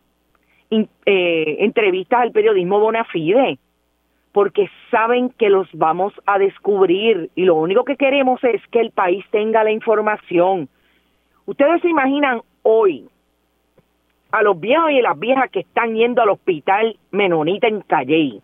eh, 0.70 1.56
entrevistas 1.60 2.20
al 2.20 2.30
periodismo 2.30 2.78
bona 2.78 3.04
fide 3.04 3.58
porque 4.32 4.70
saben 4.90 5.30
que 5.30 5.48
los 5.48 5.68
vamos 5.72 6.12
a 6.26 6.38
descubrir 6.38 7.30
y 7.34 7.44
lo 7.44 7.56
único 7.56 7.84
que 7.84 7.96
queremos 7.96 8.42
es 8.44 8.64
que 8.68 8.80
el 8.80 8.92
país 8.92 9.24
tenga 9.30 9.64
la 9.64 9.72
información. 9.72 10.68
Ustedes 11.46 11.82
se 11.82 11.88
imaginan 11.88 12.42
hoy 12.62 13.08
a 14.30 14.42
los 14.42 14.58
viejos 14.60 14.92
y 14.92 15.02
las 15.02 15.18
viejas 15.18 15.50
que 15.50 15.60
están 15.60 15.94
yendo 15.94 16.22
al 16.22 16.30
hospital 16.30 16.96
Menonita 17.10 17.66
en 17.66 17.80
Calley, 17.80 18.40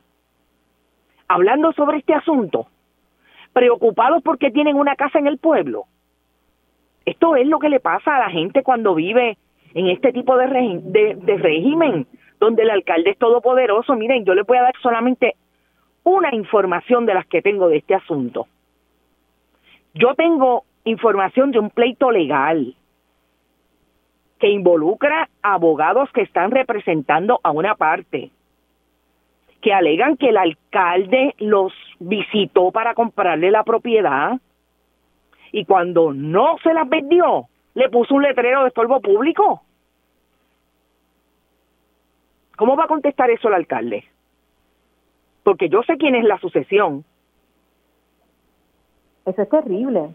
hablando 1.29 1.73
sobre 1.73 1.99
este 1.99 2.15
asunto, 2.15 2.67
preocupados 3.53 4.23
porque 4.25 4.51
tienen 4.51 4.77
una 4.77 4.97
casa 4.97 5.21
en 5.21 5.29
el 5.29 5.39
pueblo. 5.39 5.85
Esto 7.05 7.37
es 7.37 7.47
lo 7.47 7.61
que 7.61 7.69
le 7.69 7.79
pasa 7.79 8.17
a 8.17 8.19
la 8.19 8.31
gente 8.31 8.65
cuando 8.65 8.97
vive 8.97 9.39
en 9.75 9.87
este 9.87 10.13
tipo 10.13 10.37
de, 10.37 11.15
de 11.15 11.37
régimen, 11.37 12.09
donde 12.41 12.65
el 12.65 12.71
alcalde 12.71 13.11
es 13.11 13.19
todopoderoso. 13.19 13.95
Miren, 13.95 14.25
yo 14.25 14.35
le 14.35 14.43
voy 14.43 14.59
a 14.59 14.63
dar 14.63 14.75
solamente 14.83 15.37
una 16.07 16.33
información 16.33 17.05
de 17.05 17.15
las 17.15 17.27
que 17.27 17.43
tengo 17.43 17.69
de 17.69 17.79
este 17.79 17.97
asunto. 17.97 18.47
Yo 19.93 20.15
tengo 20.15 20.63
información 20.85 21.51
de 21.51 21.59
un 21.59 21.69
pleito 21.69 22.13
legal 22.13 22.77
que 24.39 24.49
involucra 24.49 25.29
abogados 25.43 26.09
que 26.13 26.23
están 26.23 26.53
representando 26.53 27.41
a 27.43 27.51
una 27.51 27.75
parte, 27.75 28.31
que 29.61 29.73
alegan 29.73 30.17
que 30.17 30.29
el 30.29 30.37
alcalde 30.37 31.35
los 31.39 31.73
visitó 31.99 32.71
para 32.71 32.95
comprarle 32.95 33.51
la 33.51 33.65
propiedad 33.65 34.39
y 35.51 35.65
cuando 35.65 36.13
no 36.13 36.57
se 36.63 36.73
las 36.73 36.89
vendió, 36.89 37.47
le 37.75 37.89
puso 37.89 38.15
un 38.15 38.23
letrero 38.23 38.63
de 38.63 38.69
estorbo 38.69 39.01
público. 39.01 39.63
¿Cómo 42.57 42.77
va 42.77 42.85
a 42.85 42.89
contestar 42.89 43.29
eso 43.31 43.49
el 43.49 43.55
alcalde? 43.55 44.05
Porque 45.47 45.69
yo 45.69 45.81
sé 45.85 45.97
quién 45.97 46.17
es 46.17 46.25
la 46.25 46.41
sucesión. 46.41 47.05
Eso 49.25 49.43
es 49.43 49.49
terrible, 49.49 50.09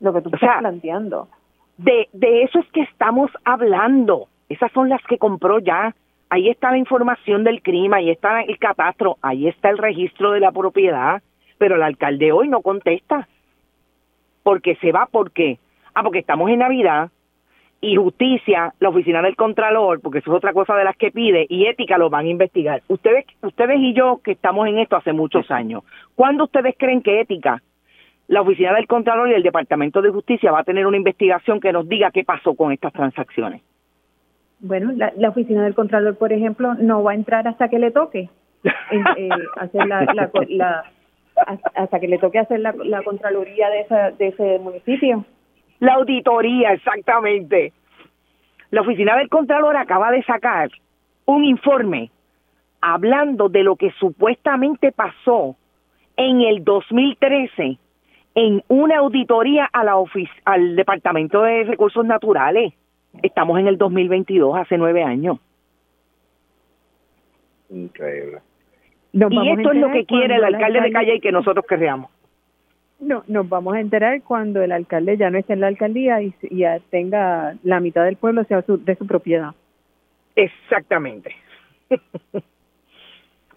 lo 0.00 0.12
que 0.12 0.22
tú 0.22 0.30
estás 0.34 0.58
planteando. 0.58 1.28
De, 1.76 2.08
de 2.12 2.42
eso 2.42 2.58
es 2.58 2.66
que 2.72 2.80
estamos 2.80 3.30
hablando. 3.44 4.26
Esas 4.48 4.72
son 4.72 4.88
las 4.88 5.00
que 5.04 5.18
compró 5.18 5.60
ya. 5.60 5.94
Ahí 6.30 6.48
está 6.48 6.72
la 6.72 6.78
información 6.78 7.44
del 7.44 7.62
crimen, 7.62 7.94
ahí 7.94 8.10
está 8.10 8.42
el 8.42 8.58
catastro, 8.58 9.18
ahí 9.22 9.46
está 9.46 9.70
el 9.70 9.78
registro 9.78 10.32
de 10.32 10.40
la 10.40 10.50
propiedad. 10.50 11.22
pero 11.58 11.76
el 11.76 11.82
alcalde 11.84 12.32
hoy 12.32 12.48
no 12.48 12.60
contesta. 12.60 13.28
Porque 14.42 14.74
se 14.80 14.90
va, 14.90 15.06
¿por 15.06 15.30
qué? 15.30 15.60
Ah, 15.94 16.02
porque 16.02 16.18
estamos 16.18 16.50
en 16.50 16.58
Navidad 16.58 17.12
y 17.80 17.96
justicia, 17.96 18.72
la 18.80 18.88
oficina 18.88 19.22
del 19.22 19.36
Contralor, 19.36 20.00
porque 20.00 20.18
eso 20.18 20.30
es 20.30 20.36
otra 20.36 20.52
cosa 20.52 20.74
de 20.74 20.84
las 20.84 20.96
que 20.96 21.10
pide, 21.10 21.46
y 21.48 21.66
ética 21.66 21.98
lo 21.98 22.10
van 22.10 22.26
a 22.26 22.30
investigar. 22.30 22.82
Ustedes, 22.88 23.26
ustedes 23.42 23.78
y 23.78 23.92
yo 23.92 24.20
que 24.24 24.32
estamos 24.32 24.66
en 24.66 24.78
esto 24.78 24.96
hace 24.96 25.12
muchos 25.12 25.50
años, 25.50 25.84
¿cuándo 26.14 26.44
ustedes 26.44 26.74
creen 26.78 27.02
que 27.02 27.20
ética, 27.20 27.62
la 28.28 28.40
oficina 28.40 28.74
del 28.74 28.86
Contralor 28.86 29.28
y 29.28 29.34
el 29.34 29.42
Departamento 29.42 30.02
de 30.02 30.10
Justicia 30.10 30.50
va 30.50 30.60
a 30.60 30.64
tener 30.64 30.86
una 30.86 30.96
investigación 30.96 31.60
que 31.60 31.72
nos 31.72 31.88
diga 31.88 32.10
qué 32.10 32.24
pasó 32.24 32.54
con 32.54 32.72
estas 32.72 32.92
transacciones? 32.92 33.62
Bueno, 34.58 34.90
la, 34.92 35.12
la 35.16 35.28
oficina 35.28 35.62
del 35.62 35.74
Contralor, 35.74 36.16
por 36.16 36.32
ejemplo, 36.32 36.74
no 36.74 37.02
va 37.02 37.12
a 37.12 37.14
entrar 37.14 37.46
hasta 37.46 37.68
que 37.68 37.78
le 37.78 37.90
toque 37.90 38.30
eh, 39.16 39.28
hacer 39.56 39.86
la, 39.86 40.30
la, 40.48 40.84
hasta 41.74 42.00
que 42.00 42.08
le 42.08 42.18
toque 42.18 42.38
hacer 42.38 42.60
la, 42.60 42.74
la 42.84 43.02
contraloría 43.02 43.68
de, 43.68 43.80
esa, 43.80 44.10
de 44.12 44.28
ese 44.28 44.58
municipio. 44.58 45.24
La 45.80 45.94
auditoría, 45.94 46.72
exactamente. 46.72 47.72
La 48.70 48.80
oficina 48.80 49.16
del 49.16 49.28
Contralor 49.28 49.76
acaba 49.76 50.10
de 50.10 50.22
sacar 50.24 50.70
un 51.26 51.44
informe 51.44 52.10
hablando 52.80 53.48
de 53.48 53.62
lo 53.62 53.76
que 53.76 53.90
supuestamente 53.92 54.92
pasó 54.92 55.56
en 56.16 56.40
el 56.40 56.64
2013 56.64 57.78
en 58.34 58.62
una 58.68 58.98
auditoría 58.98 59.64
a 59.72 59.82
la 59.82 59.94
al 60.44 60.76
Departamento 60.76 61.42
de 61.42 61.64
Recursos 61.64 62.04
Naturales. 62.04 62.74
Estamos 63.22 63.58
en 63.58 63.66
el 63.66 63.78
2022, 63.78 64.56
hace 64.56 64.76
nueve 64.76 65.02
años. 65.02 65.38
Increíble. 67.70 68.40
y 69.12 69.50
esto 69.50 69.72
es 69.72 69.78
lo 69.78 69.90
que 69.90 70.04
quiere 70.04 70.36
el 70.36 70.44
alcalde 70.44 70.82
de 70.82 70.92
Calle 70.92 71.14
y 71.16 71.20
que 71.20 71.32
nosotros 71.32 71.64
querríamos. 71.66 72.10
No, 72.98 73.24
nos 73.26 73.48
vamos 73.48 73.74
a 73.74 73.80
enterar 73.80 74.22
cuando 74.22 74.62
el 74.62 74.72
alcalde 74.72 75.18
ya 75.18 75.30
no 75.30 75.38
esté 75.38 75.52
en 75.52 75.60
la 75.60 75.66
alcaldía 75.66 76.22
y, 76.22 76.34
ya 76.50 76.80
tenga 76.90 77.54
la 77.62 77.80
mitad 77.80 78.04
del 78.04 78.16
pueblo 78.16 78.44
sea 78.44 78.64
de 78.66 78.96
su 78.96 79.06
propiedad. 79.06 79.50
Exactamente. 80.34 81.34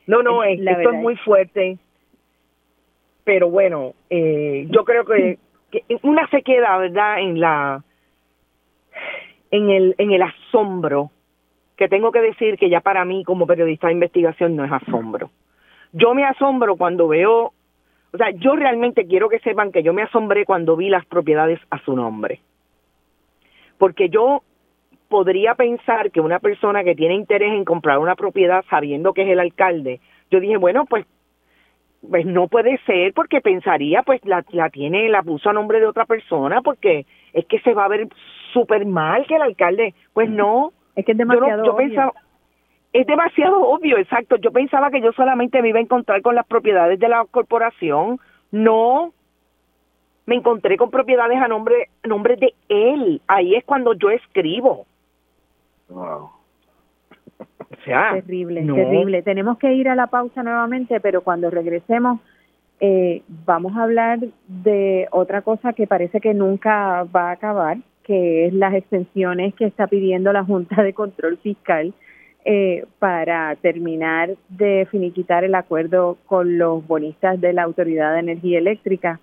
no, 0.07 0.23
no, 0.23 0.43
es, 0.43 0.59
esto 0.59 0.91
es 0.91 0.99
muy 0.99 1.15
fuerte. 1.17 1.77
Pero 3.23 3.49
bueno, 3.49 3.93
eh, 4.09 4.67
yo 4.69 4.83
creo 4.83 5.05
que, 5.05 5.37
que 5.71 5.83
una 6.01 6.27
se 6.29 6.41
queda, 6.41 6.77
¿verdad? 6.77 7.19
En 7.19 7.39
la 7.39 7.83
en 9.51 9.69
el 9.69 9.95
en 9.97 10.11
el 10.11 10.21
asombro 10.21 11.11
que 11.75 11.87
tengo 11.87 12.11
que 12.11 12.21
decir 12.21 12.57
que 12.57 12.69
ya 12.69 12.81
para 12.81 13.05
mí 13.05 13.23
como 13.23 13.47
periodista 13.47 13.87
de 13.87 13.93
investigación 13.93 14.55
no 14.55 14.65
es 14.65 14.71
asombro. 14.71 15.31
Yo 15.93 16.13
me 16.13 16.25
asombro 16.25 16.75
cuando 16.75 17.07
veo 17.07 17.53
o 18.11 18.17
sea, 18.17 18.31
yo 18.31 18.55
realmente 18.55 19.05
quiero 19.05 19.29
que 19.29 19.39
sepan 19.39 19.71
que 19.71 19.83
yo 19.83 19.93
me 19.93 20.01
asombré 20.01 20.45
cuando 20.45 20.75
vi 20.75 20.89
las 20.89 21.05
propiedades 21.05 21.59
a 21.69 21.79
su 21.79 21.95
nombre. 21.95 22.41
Porque 23.77 24.09
yo 24.09 24.43
podría 25.07 25.55
pensar 25.55 26.11
que 26.11 26.21
una 26.21 26.39
persona 26.39 26.83
que 26.83 26.95
tiene 26.95 27.15
interés 27.15 27.53
en 27.53 27.65
comprar 27.65 27.99
una 27.99 28.15
propiedad 28.15 28.63
sabiendo 28.69 29.13
que 29.13 29.23
es 29.23 29.29
el 29.29 29.39
alcalde, 29.39 29.99
yo 30.31 30.39
dije, 30.39 30.57
bueno, 30.57 30.85
pues 30.85 31.05
pues 32.09 32.25
no 32.25 32.47
puede 32.47 32.77
ser 32.85 33.13
porque 33.13 33.41
pensaría 33.41 34.03
pues 34.03 34.23
la, 34.23 34.45
la 34.51 34.69
tiene, 34.69 35.09
la 35.09 35.21
puso 35.21 35.49
a 35.49 35.53
nombre 35.53 35.81
de 35.81 35.85
otra 35.85 36.05
persona 36.05 36.61
porque 36.61 37.05
es 37.33 37.45
que 37.45 37.59
se 37.59 37.73
va 37.73 37.85
a 37.85 37.89
ver 37.89 38.07
súper 38.53 38.85
mal 38.85 39.25
que 39.27 39.35
el 39.35 39.41
alcalde, 39.41 39.93
pues 40.13 40.29
no. 40.29 40.71
Es 40.95 41.05
que 41.05 41.11
es 41.11 41.17
demasiado 41.17 41.65
yo, 41.65 41.75
Pensaba, 41.75 42.13
es 42.91 43.05
demasiado 43.05 43.61
obvio, 43.61 43.97
exacto. 43.97 44.37
Yo 44.37 44.51
pensaba 44.51 44.89
que 44.89 45.01
yo 45.01 45.11
solamente 45.13 45.61
me 45.61 45.69
iba 45.69 45.79
a 45.79 45.83
encontrar 45.83 46.21
con 46.21 46.35
las 46.35 46.45
propiedades 46.45 46.99
de 46.99 47.07
la 47.07 47.25
corporación. 47.29 48.19
No, 48.51 49.13
me 50.25 50.35
encontré 50.35 50.77
con 50.77 50.89
propiedades 50.89 51.39
a 51.39 51.47
nombre, 51.47 51.89
a 52.03 52.07
nombre 52.07 52.35
de 52.35 52.53
él. 52.67 53.21
Ahí 53.27 53.55
es 53.55 53.63
cuando 53.63 53.93
yo 53.93 54.09
escribo. 54.09 54.85
Wow. 55.89 56.29
O 57.71 57.83
sea, 57.85 58.13
terrible, 58.13 58.63
terrible. 58.63 59.21
Tenemos 59.21 59.57
que 59.57 59.73
ir 59.73 59.89
a 59.89 59.95
la 59.95 60.07
pausa 60.07 60.43
nuevamente, 60.43 60.99
pero 60.99 61.21
cuando 61.21 61.49
regresemos 61.49 62.19
eh, 62.79 63.23
vamos 63.45 63.75
a 63.75 63.83
hablar 63.83 64.19
de 64.47 65.07
otra 65.11 65.41
cosa 65.41 65.73
que 65.73 65.85
parece 65.85 66.21
que 66.21 66.33
nunca 66.33 67.03
va 67.03 67.29
a 67.29 67.31
acabar, 67.31 67.77
que 68.03 68.47
es 68.47 68.53
las 68.53 68.73
extensiones 68.73 69.53
que 69.55 69.65
está 69.65 69.87
pidiendo 69.87 70.31
la 70.31 70.45
Junta 70.45 70.81
de 70.81 70.93
Control 70.93 71.37
Fiscal 71.37 71.93
eh, 72.45 72.85
para 72.99 73.55
terminar 73.57 74.35
de 74.49 74.87
finiquitar 74.89 75.43
el 75.43 75.55
acuerdo 75.55 76.17
con 76.25 76.57
los 76.57 76.85
bonistas 76.87 77.39
de 77.41 77.53
la 77.53 77.63
Autoridad 77.63 78.13
de 78.13 78.19
Energía 78.19 78.59
Eléctrica. 78.59 79.19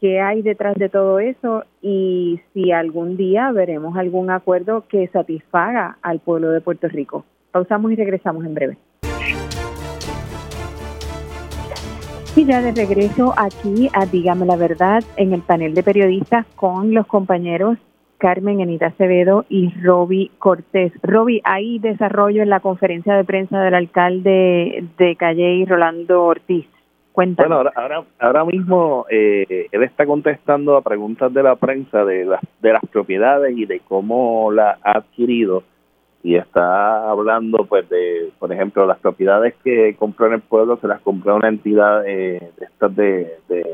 ¿Qué 0.00 0.20
hay 0.20 0.42
detrás 0.42 0.76
de 0.76 0.88
todo 0.88 1.18
eso? 1.18 1.64
Y 1.82 2.40
si 2.54 2.72
algún 2.72 3.16
día 3.16 3.50
veremos 3.52 3.96
algún 3.96 4.30
acuerdo 4.30 4.84
que 4.88 5.08
satisfaga 5.08 5.98
al 6.00 6.20
pueblo 6.20 6.50
de 6.52 6.60
Puerto 6.60 6.88
Rico. 6.88 7.24
Pausamos 7.50 7.92
y 7.92 7.96
regresamos 7.96 8.44
en 8.44 8.54
breve. 8.54 8.78
Y 12.36 12.44
ya 12.44 12.62
de 12.62 12.72
regreso 12.72 13.34
aquí 13.36 13.88
a 13.92 14.06
Dígame 14.06 14.46
la 14.46 14.56
Verdad 14.56 15.02
en 15.16 15.32
el 15.32 15.42
panel 15.42 15.74
de 15.74 15.82
periodistas 15.82 16.46
con 16.54 16.94
los 16.94 17.06
compañeros 17.06 17.76
Carmen 18.20 18.60
Enita 18.60 18.88
Acevedo 18.88 19.46
y 19.48 19.72
Roby 19.82 20.30
Cortés. 20.38 20.92
Roby, 21.02 21.40
¿hay 21.42 21.78
desarrollo 21.78 22.42
en 22.42 22.50
la 22.50 22.60
conferencia 22.60 23.16
de 23.16 23.24
prensa 23.24 23.60
del 23.60 23.74
alcalde 23.74 24.84
de 24.98 25.16
Calle 25.16 25.64
Rolando 25.66 26.24
Ortiz? 26.24 26.66
Cuéntanos. 27.12 27.72
Bueno, 27.74 28.04
ahora, 28.20 28.44
mismo 28.44 29.06
eh, 29.10 29.66
él 29.72 29.82
está 29.82 30.06
contestando 30.06 30.76
a 30.76 30.82
preguntas 30.82 31.32
de 31.34 31.42
la 31.42 31.56
prensa 31.56 32.04
de 32.04 32.24
las, 32.24 32.40
de 32.60 32.72
las 32.72 32.82
propiedades 32.92 33.56
y 33.56 33.64
de 33.64 33.80
cómo 33.80 34.52
la 34.52 34.78
ha 34.84 34.98
adquirido 34.98 35.64
y 36.22 36.36
está 36.36 37.10
hablando 37.10 37.64
pues 37.64 37.88
de 37.88 38.30
por 38.38 38.52
ejemplo 38.52 38.86
las 38.86 38.98
propiedades 38.98 39.54
que 39.64 39.96
compró 39.98 40.26
en 40.26 40.34
el 40.34 40.40
pueblo 40.42 40.76
se 40.76 40.86
las 40.86 41.00
compró 41.00 41.36
una 41.36 41.48
entidad 41.48 42.06
eh, 42.06 42.52
de 42.58 42.66
estas 42.66 42.94
de, 42.94 43.38
de 43.48 43.64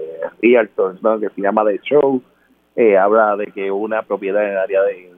realtors 0.41 1.03
¿no? 1.03 1.19
que 1.19 1.29
se 1.31 1.41
llama 1.41 1.65
The 1.65 1.81
Show 1.83 2.23
eh, 2.77 2.99
habla 2.99 3.37
de 3.37 3.47
que 3.47 3.71
una 3.71 4.03
propiedad 4.03 4.45
en 4.45 4.51
el 4.51 4.59
área 4.59 4.83
de, 4.83 5.13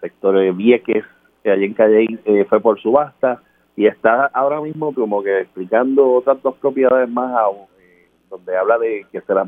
sector 0.00 0.54
Vieques, 0.54 1.04
que 1.44 1.50
allí 1.50 1.66
en 1.66 1.74
Calle 1.74 2.18
eh, 2.24 2.44
fue 2.48 2.60
por 2.60 2.80
subasta, 2.80 3.40
y 3.76 3.86
está 3.86 4.26
ahora 4.26 4.60
mismo 4.60 4.92
como 4.94 5.22
que 5.22 5.42
explicando 5.42 6.14
otras 6.14 6.42
dos 6.42 6.56
propiedades 6.56 7.08
más 7.08 7.32
eh, 7.78 8.08
donde 8.28 8.56
habla 8.56 8.78
de 8.78 9.06
que 9.12 9.20
se 9.20 9.34
la 9.34 9.46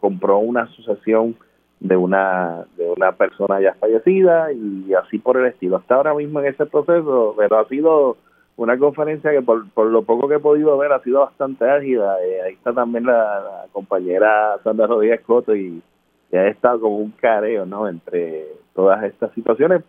compró 0.00 0.38
una 0.38 0.62
asociación 0.62 1.36
de 1.80 1.96
una 1.96 2.64
de 2.76 2.90
una 2.90 3.12
persona 3.12 3.60
ya 3.60 3.74
fallecida 3.74 4.52
y 4.52 4.92
así 4.94 5.18
por 5.18 5.36
el 5.36 5.46
estilo. 5.46 5.78
Está 5.78 5.96
ahora 5.96 6.14
mismo 6.14 6.40
en 6.40 6.46
ese 6.46 6.66
proceso, 6.66 7.34
pero 7.36 7.58
ha 7.58 7.68
sido 7.68 8.16
una 8.56 8.78
conferencia 8.78 9.30
que 9.30 9.42
por, 9.42 9.68
por 9.70 9.86
lo 9.86 10.02
poco 10.02 10.28
que 10.28 10.36
he 10.36 10.40
podido 10.40 10.76
ver 10.78 10.92
ha 10.92 11.02
sido 11.02 11.20
bastante 11.20 11.68
ágida. 11.68 12.14
ahí 12.44 12.54
está 12.54 12.72
también 12.72 13.06
la, 13.06 13.66
compañera 13.72 14.58
Sandra 14.62 14.86
Rodríguez 14.86 15.20
Coto 15.22 15.54
y 15.54 15.82
ha 16.38 16.48
estado 16.48 16.80
como 16.80 16.96
un 16.98 17.10
careo 17.12 17.66
¿no? 17.66 17.88
entre 17.88 18.46
todas 18.74 19.02
estas 19.04 19.32
situaciones, 19.34 19.82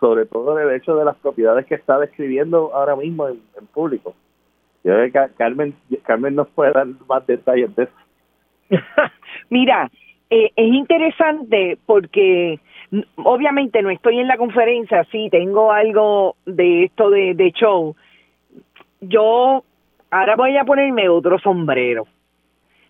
sobre 0.00 0.26
todo 0.26 0.58
el 0.58 0.74
hecho 0.74 0.96
de 0.96 1.04
las 1.04 1.16
propiedades 1.16 1.66
que 1.66 1.74
está 1.74 1.98
describiendo 1.98 2.74
ahora 2.74 2.96
mismo 2.96 3.28
en, 3.28 3.40
público. 3.72 4.14
Yo 4.84 4.94
creo 4.94 5.12
que 5.12 5.34
Carmen, 5.34 5.74
Carmen 6.04 6.34
nos 6.34 6.48
puede 6.48 6.72
dar 6.72 6.86
más 7.08 7.26
detalles 7.26 7.74
de 7.76 7.84
eso. 7.84 7.92
Mira, 9.50 9.90
eh, 10.30 10.50
es 10.56 10.74
interesante 10.74 11.78
porque 11.86 12.58
obviamente 13.16 13.80
no 13.82 13.90
estoy 13.90 14.18
en 14.18 14.28
la 14.28 14.38
conferencia, 14.38 15.04
sí, 15.12 15.28
tengo 15.30 15.70
algo 15.72 16.36
de 16.46 16.84
esto 16.84 17.10
de 17.10 17.52
show. 17.54 17.94
Yo 19.00 19.62
ahora 20.10 20.36
voy 20.36 20.56
a 20.56 20.64
ponerme 20.64 21.08
otro 21.08 21.38
sombrero 21.38 22.06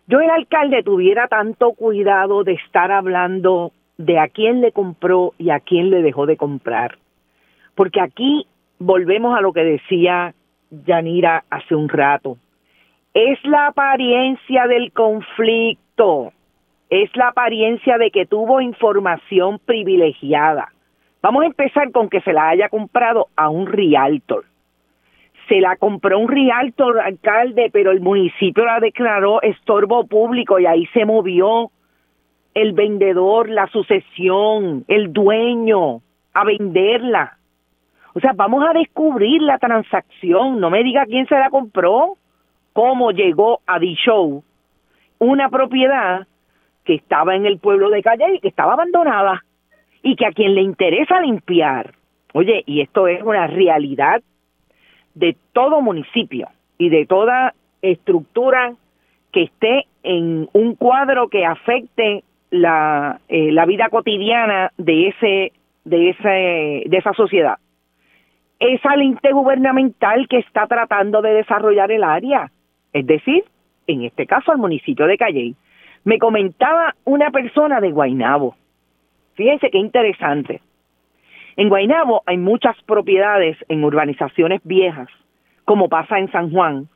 yo 0.06 0.20
el 0.20 0.30
alcalde 0.30 0.82
tuviera 0.82 1.28
tanto 1.28 1.72
cuidado 1.72 2.42
de 2.44 2.54
estar 2.54 2.90
hablando 2.90 3.72
de 3.98 4.18
a 4.18 4.28
quién 4.28 4.60
le 4.60 4.72
compró 4.72 5.32
y 5.38 5.50
a 5.50 5.60
quién 5.60 5.90
le 5.90 6.02
dejó 6.02 6.26
de 6.26 6.36
comprar. 6.36 6.98
Porque 7.74 8.00
aquí 8.00 8.46
volvemos 8.78 9.36
a 9.36 9.40
lo 9.40 9.52
que 9.52 9.62
decía 9.62 10.34
Yanira 10.70 11.44
hace 11.50 11.74
un 11.74 11.88
rato. 11.88 12.36
Es 13.14 13.38
la 13.44 13.68
apariencia 13.68 14.66
del 14.66 14.92
conflicto, 14.92 16.32
es 16.90 17.14
la 17.14 17.28
apariencia 17.28 17.96
de 17.96 18.10
que 18.10 18.26
tuvo 18.26 18.60
información 18.60 19.60
privilegiada. 19.64 20.72
Vamos 21.20 21.44
a 21.44 21.46
empezar 21.46 21.92
con 21.92 22.08
que 22.08 22.20
se 22.22 22.32
la 22.32 22.48
haya 22.48 22.68
comprado 22.68 23.28
a 23.36 23.48
un 23.48 23.66
realtor 23.66 24.46
se 25.48 25.60
la 25.60 25.76
compró 25.76 26.18
un 26.18 26.28
realtor 26.28 27.00
alcalde, 27.00 27.70
pero 27.72 27.90
el 27.90 28.00
municipio 28.00 28.64
la 28.64 28.80
declaró 28.80 29.42
estorbo 29.42 30.06
público 30.06 30.58
y 30.58 30.66
ahí 30.66 30.86
se 30.94 31.04
movió 31.04 31.70
el 32.54 32.72
vendedor, 32.72 33.48
la 33.48 33.66
sucesión, 33.68 34.84
el 34.88 35.12
dueño 35.12 36.00
a 36.34 36.44
venderla. 36.44 37.38
O 38.14 38.20
sea, 38.20 38.32
vamos 38.34 38.64
a 38.68 38.72
descubrir 38.72 39.40
la 39.42 39.58
transacción. 39.58 40.60
No 40.60 40.70
me 40.70 40.82
diga 40.82 41.06
quién 41.06 41.26
se 41.26 41.38
la 41.38 41.50
compró, 41.50 42.16
cómo 42.72 43.10
llegó 43.10 43.60
a 43.66 43.78
D-Show 43.78 44.44
una 45.22 45.48
propiedad 45.48 46.26
que 46.84 46.94
estaba 46.94 47.36
en 47.36 47.46
el 47.46 47.58
pueblo 47.58 47.90
de 47.90 48.02
Calle 48.02 48.34
y 48.34 48.40
que 48.40 48.48
estaba 48.48 48.72
abandonada 48.72 49.44
y 50.02 50.16
que 50.16 50.26
a 50.26 50.32
quien 50.32 50.56
le 50.56 50.62
interesa 50.62 51.20
limpiar, 51.20 51.94
oye, 52.32 52.64
y 52.66 52.80
esto 52.80 53.06
es 53.06 53.22
una 53.22 53.46
realidad 53.46 54.20
de 55.14 55.36
todo 55.52 55.80
municipio 55.80 56.48
y 56.78 56.88
de 56.88 57.06
toda 57.06 57.54
estructura 57.82 58.74
que 59.32 59.44
esté 59.44 59.86
en 60.02 60.48
un 60.52 60.74
cuadro 60.74 61.28
que 61.28 61.44
afecte 61.44 62.24
la, 62.50 63.20
eh, 63.28 63.50
la 63.52 63.66
vida 63.66 63.88
cotidiana 63.88 64.72
de 64.76 65.08
ese 65.08 65.52
de 65.84 66.10
ese 66.10 66.88
de 66.88 66.96
esa 66.96 67.12
sociedad. 67.14 67.58
Es 68.60 68.84
al 68.86 69.02
ente 69.02 69.32
gubernamental 69.32 70.28
que 70.28 70.38
está 70.38 70.66
tratando 70.66 71.22
de 71.22 71.34
desarrollar 71.34 71.90
el 71.90 72.04
área 72.04 72.50
es 72.92 73.06
decir 73.06 73.44
en 73.86 74.04
este 74.04 74.26
caso 74.26 74.52
al 74.52 74.58
municipio 74.58 75.06
de 75.06 75.18
Calley. 75.18 75.56
Me 76.04 76.18
comentaba 76.18 76.94
una 77.04 77.30
persona 77.30 77.80
de 77.80 77.90
Guainabo 77.90 78.54
fíjense 79.34 79.70
qué 79.70 79.78
interesante 79.78 80.60
en 81.56 81.68
Guainabo 81.68 82.22
hay 82.26 82.38
muchas 82.38 82.76
propiedades 82.82 83.56
en 83.68 83.84
urbanizaciones 83.84 84.60
viejas 84.64 85.08
como 85.64 85.88
pasa 85.88 86.18
en 86.18 86.30
San 86.32 86.50
Juan 86.50 86.88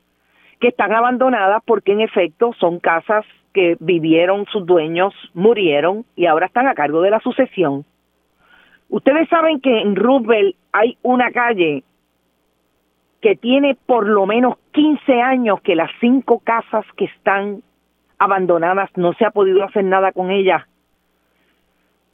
que 0.59 0.69
están 0.69 0.93
abandonadas 0.93 1.61
porque 1.65 1.93
en 1.93 2.01
efecto 2.01 2.53
son 2.59 2.79
casas 2.79 3.25
que 3.53 3.77
vivieron 3.79 4.45
sus 4.51 4.65
dueños, 4.65 5.13
murieron 5.33 6.05
y 6.15 6.25
ahora 6.25 6.47
están 6.47 6.67
a 6.67 6.73
cargo 6.73 7.01
de 7.01 7.11
la 7.11 7.19
sucesión. 7.19 7.85
Ustedes 8.89 9.27
saben 9.29 9.59
que 9.61 9.81
en 9.81 9.95
Roosevelt 9.95 10.55
hay 10.71 10.97
una 11.01 11.31
calle 11.31 11.83
que 13.21 13.35
tiene 13.35 13.75
por 13.85 14.07
lo 14.07 14.25
menos 14.25 14.55
15 14.71 15.21
años 15.21 15.61
que 15.61 15.75
las 15.75 15.91
cinco 15.99 16.39
casas 16.39 16.85
que 16.95 17.05
están 17.05 17.61
abandonadas 18.19 18.89
no 18.95 19.13
se 19.13 19.25
ha 19.25 19.31
podido 19.31 19.63
hacer 19.63 19.83
nada 19.83 20.11
con 20.11 20.31
ellas 20.31 20.63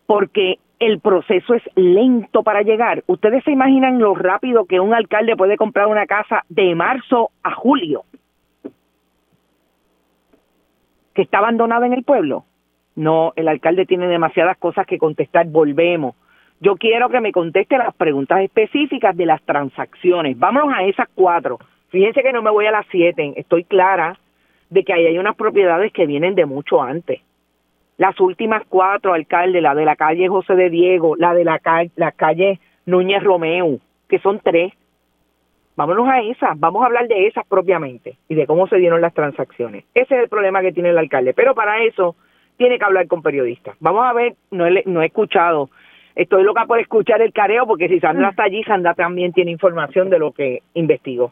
porque 0.05 0.59
el 0.85 0.99
proceso 0.99 1.53
es 1.53 1.63
lento 1.75 2.43
para 2.43 2.61
llegar. 2.61 3.03
Ustedes 3.07 3.43
se 3.43 3.51
imaginan 3.51 3.99
lo 3.99 4.15
rápido 4.15 4.65
que 4.65 4.79
un 4.79 4.93
alcalde 4.93 5.35
puede 5.35 5.57
comprar 5.57 5.87
una 5.87 6.05
casa 6.05 6.43
de 6.49 6.75
marzo 6.75 7.31
a 7.43 7.53
julio 7.53 8.03
que 11.13 11.21
está 11.21 11.37
abandonada 11.37 11.85
en 11.85 11.93
el 11.93 12.03
pueblo. 12.03 12.45
No, 12.95 13.33
el 13.35 13.47
alcalde 13.47 13.85
tiene 13.85 14.07
demasiadas 14.07 14.57
cosas 14.57 14.85
que 14.85 14.97
contestar. 14.97 15.47
Volvemos. 15.47 16.15
Yo 16.59 16.75
quiero 16.75 17.09
que 17.09 17.21
me 17.21 17.31
conteste 17.31 17.77
las 17.77 17.93
preguntas 17.95 18.41
específicas 18.41 19.15
de 19.15 19.25
las 19.25 19.41
transacciones. 19.43 20.37
Vámonos 20.37 20.73
a 20.73 20.83
esas 20.83 21.07
cuatro. 21.13 21.59
Fíjense 21.89 22.23
que 22.23 22.33
no 22.33 22.41
me 22.41 22.51
voy 22.51 22.65
a 22.65 22.71
las 22.71 22.85
siete. 22.89 23.33
Estoy 23.35 23.63
clara 23.63 24.17
de 24.69 24.83
que 24.83 24.93
ahí 24.93 25.05
hay 25.05 25.17
unas 25.17 25.35
propiedades 25.35 25.91
que 25.91 26.05
vienen 26.05 26.35
de 26.35 26.45
mucho 26.45 26.81
antes. 26.81 27.21
Las 28.03 28.19
últimas 28.19 28.63
cuatro, 28.67 29.13
alcalde, 29.13 29.61
la 29.61 29.73
de 29.73 29.85
la 29.85 29.95
calle 29.95 30.27
José 30.27 30.55
de 30.55 30.69
Diego, 30.69 31.15
la 31.15 31.33
de 31.33 31.45
la, 31.45 31.59
calle, 31.59 31.89
la 31.95 32.11
calle 32.11 32.59
Núñez 32.85 33.23
Romeo, 33.23 33.79
que 34.09 34.19
son 34.19 34.41
tres, 34.43 34.73
Vámonos 35.77 36.09
a 36.09 36.19
esas, 36.19 36.59
vamos 36.59 36.83
a 36.83 36.87
hablar 36.87 37.07
de 37.07 37.27
esas 37.27 37.47
propiamente 37.47 38.17
y 38.27 38.35
de 38.35 38.45
cómo 38.45 38.67
se 38.67 38.75
dieron 38.75 38.99
las 38.99 39.13
transacciones. 39.13 39.85
Ese 39.93 40.15
es 40.15 40.23
el 40.23 40.27
problema 40.27 40.61
que 40.61 40.73
tiene 40.73 40.89
el 40.89 40.97
alcalde, 40.97 41.33
pero 41.33 41.55
para 41.55 41.81
eso 41.81 42.17
tiene 42.57 42.77
que 42.77 42.83
hablar 42.83 43.07
con 43.07 43.21
periodistas. 43.21 43.77
Vamos 43.79 44.05
a 44.05 44.11
ver, 44.11 44.35
no 44.51 44.67
he, 44.67 44.83
no 44.85 45.01
he 45.01 45.05
escuchado, 45.05 45.69
estoy 46.13 46.43
loca 46.43 46.65
por 46.65 46.81
escuchar 46.81 47.21
el 47.21 47.31
careo 47.31 47.65
porque 47.65 47.87
si 47.87 48.01
Sandra 48.01 48.31
está 48.31 48.43
allí, 48.43 48.65
Sandra 48.65 48.95
también 48.95 49.31
tiene 49.31 49.49
información 49.49 50.09
de 50.09 50.19
lo 50.19 50.33
que 50.33 50.61
investigó. 50.73 51.31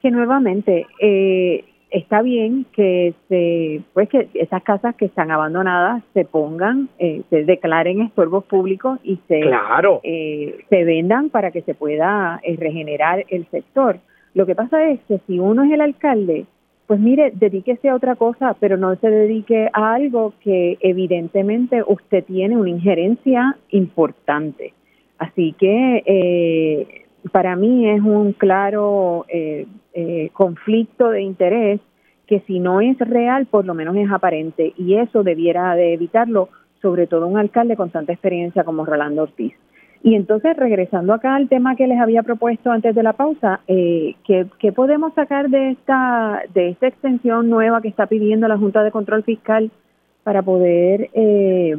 Que 0.00 0.12
nuevamente, 0.12 0.86
eh, 1.00 1.64
está 1.90 2.22
bien 2.22 2.66
que 2.72 3.14
se 3.28 3.80
pues 3.94 4.08
que 4.08 4.28
esas 4.34 4.62
casas 4.62 4.94
que 4.96 5.06
están 5.06 5.30
abandonadas 5.30 6.02
se 6.12 6.24
pongan 6.24 6.88
eh, 6.98 7.22
se 7.30 7.44
declaren 7.44 8.02
estorbos 8.02 8.44
públicos 8.44 8.98
y 9.02 9.18
se 9.28 9.40
eh, 10.02 10.58
se 10.68 10.84
vendan 10.84 11.30
para 11.30 11.50
que 11.50 11.62
se 11.62 11.74
pueda 11.74 12.40
eh, 12.42 12.56
regenerar 12.58 13.24
el 13.28 13.46
sector. 13.50 13.98
Lo 14.34 14.46
que 14.46 14.54
pasa 14.54 14.90
es 14.90 15.00
que 15.08 15.20
si 15.26 15.38
uno 15.38 15.64
es 15.64 15.72
el 15.72 15.80
alcalde 15.80 16.46
pues 16.86 17.00
mire 17.00 17.32
dedíquese 17.34 17.88
a 17.88 17.94
otra 17.94 18.16
cosa 18.16 18.54
pero 18.60 18.76
no 18.76 18.94
se 18.96 19.10
dedique 19.10 19.70
a 19.72 19.94
algo 19.94 20.34
que 20.40 20.76
evidentemente 20.80 21.82
usted 21.86 22.24
tiene 22.24 22.56
una 22.56 22.70
injerencia 22.70 23.56
importante. 23.70 24.74
Así 25.18 25.54
que 25.58 27.07
para 27.32 27.56
mí 27.56 27.88
es 27.88 28.00
un 28.00 28.32
claro 28.32 29.26
eh, 29.28 29.66
eh, 29.94 30.30
conflicto 30.32 31.10
de 31.10 31.22
interés 31.22 31.80
que 32.26 32.40
si 32.40 32.60
no 32.60 32.80
es 32.80 32.98
real, 32.98 33.46
por 33.46 33.64
lo 33.64 33.74
menos 33.74 33.96
es 33.96 34.10
aparente 34.10 34.74
y 34.76 34.94
eso 34.94 35.22
debiera 35.22 35.74
de 35.74 35.94
evitarlo, 35.94 36.50
sobre 36.82 37.06
todo 37.06 37.26
un 37.26 37.38
alcalde 37.38 37.76
con 37.76 37.90
tanta 37.90 38.12
experiencia 38.12 38.64
como 38.64 38.84
Rolando 38.84 39.22
Ortiz. 39.22 39.54
Y 40.02 40.14
entonces, 40.14 40.56
regresando 40.56 41.12
acá 41.12 41.34
al 41.34 41.48
tema 41.48 41.74
que 41.74 41.88
les 41.88 41.98
había 41.98 42.22
propuesto 42.22 42.70
antes 42.70 42.94
de 42.94 43.02
la 43.02 43.14
pausa, 43.14 43.60
eh, 43.66 44.14
¿qué, 44.24 44.72
podemos 44.72 45.12
sacar 45.14 45.48
de 45.48 45.70
esta, 45.70 46.42
de 46.54 46.68
esta 46.68 46.86
extensión 46.86 47.50
nueva 47.50 47.80
que 47.80 47.88
está 47.88 48.06
pidiendo 48.06 48.46
la 48.46 48.58
Junta 48.58 48.84
de 48.84 48.92
Control 48.92 49.24
Fiscal 49.24 49.70
para 50.22 50.42
poder 50.42 51.10
eh, 51.14 51.76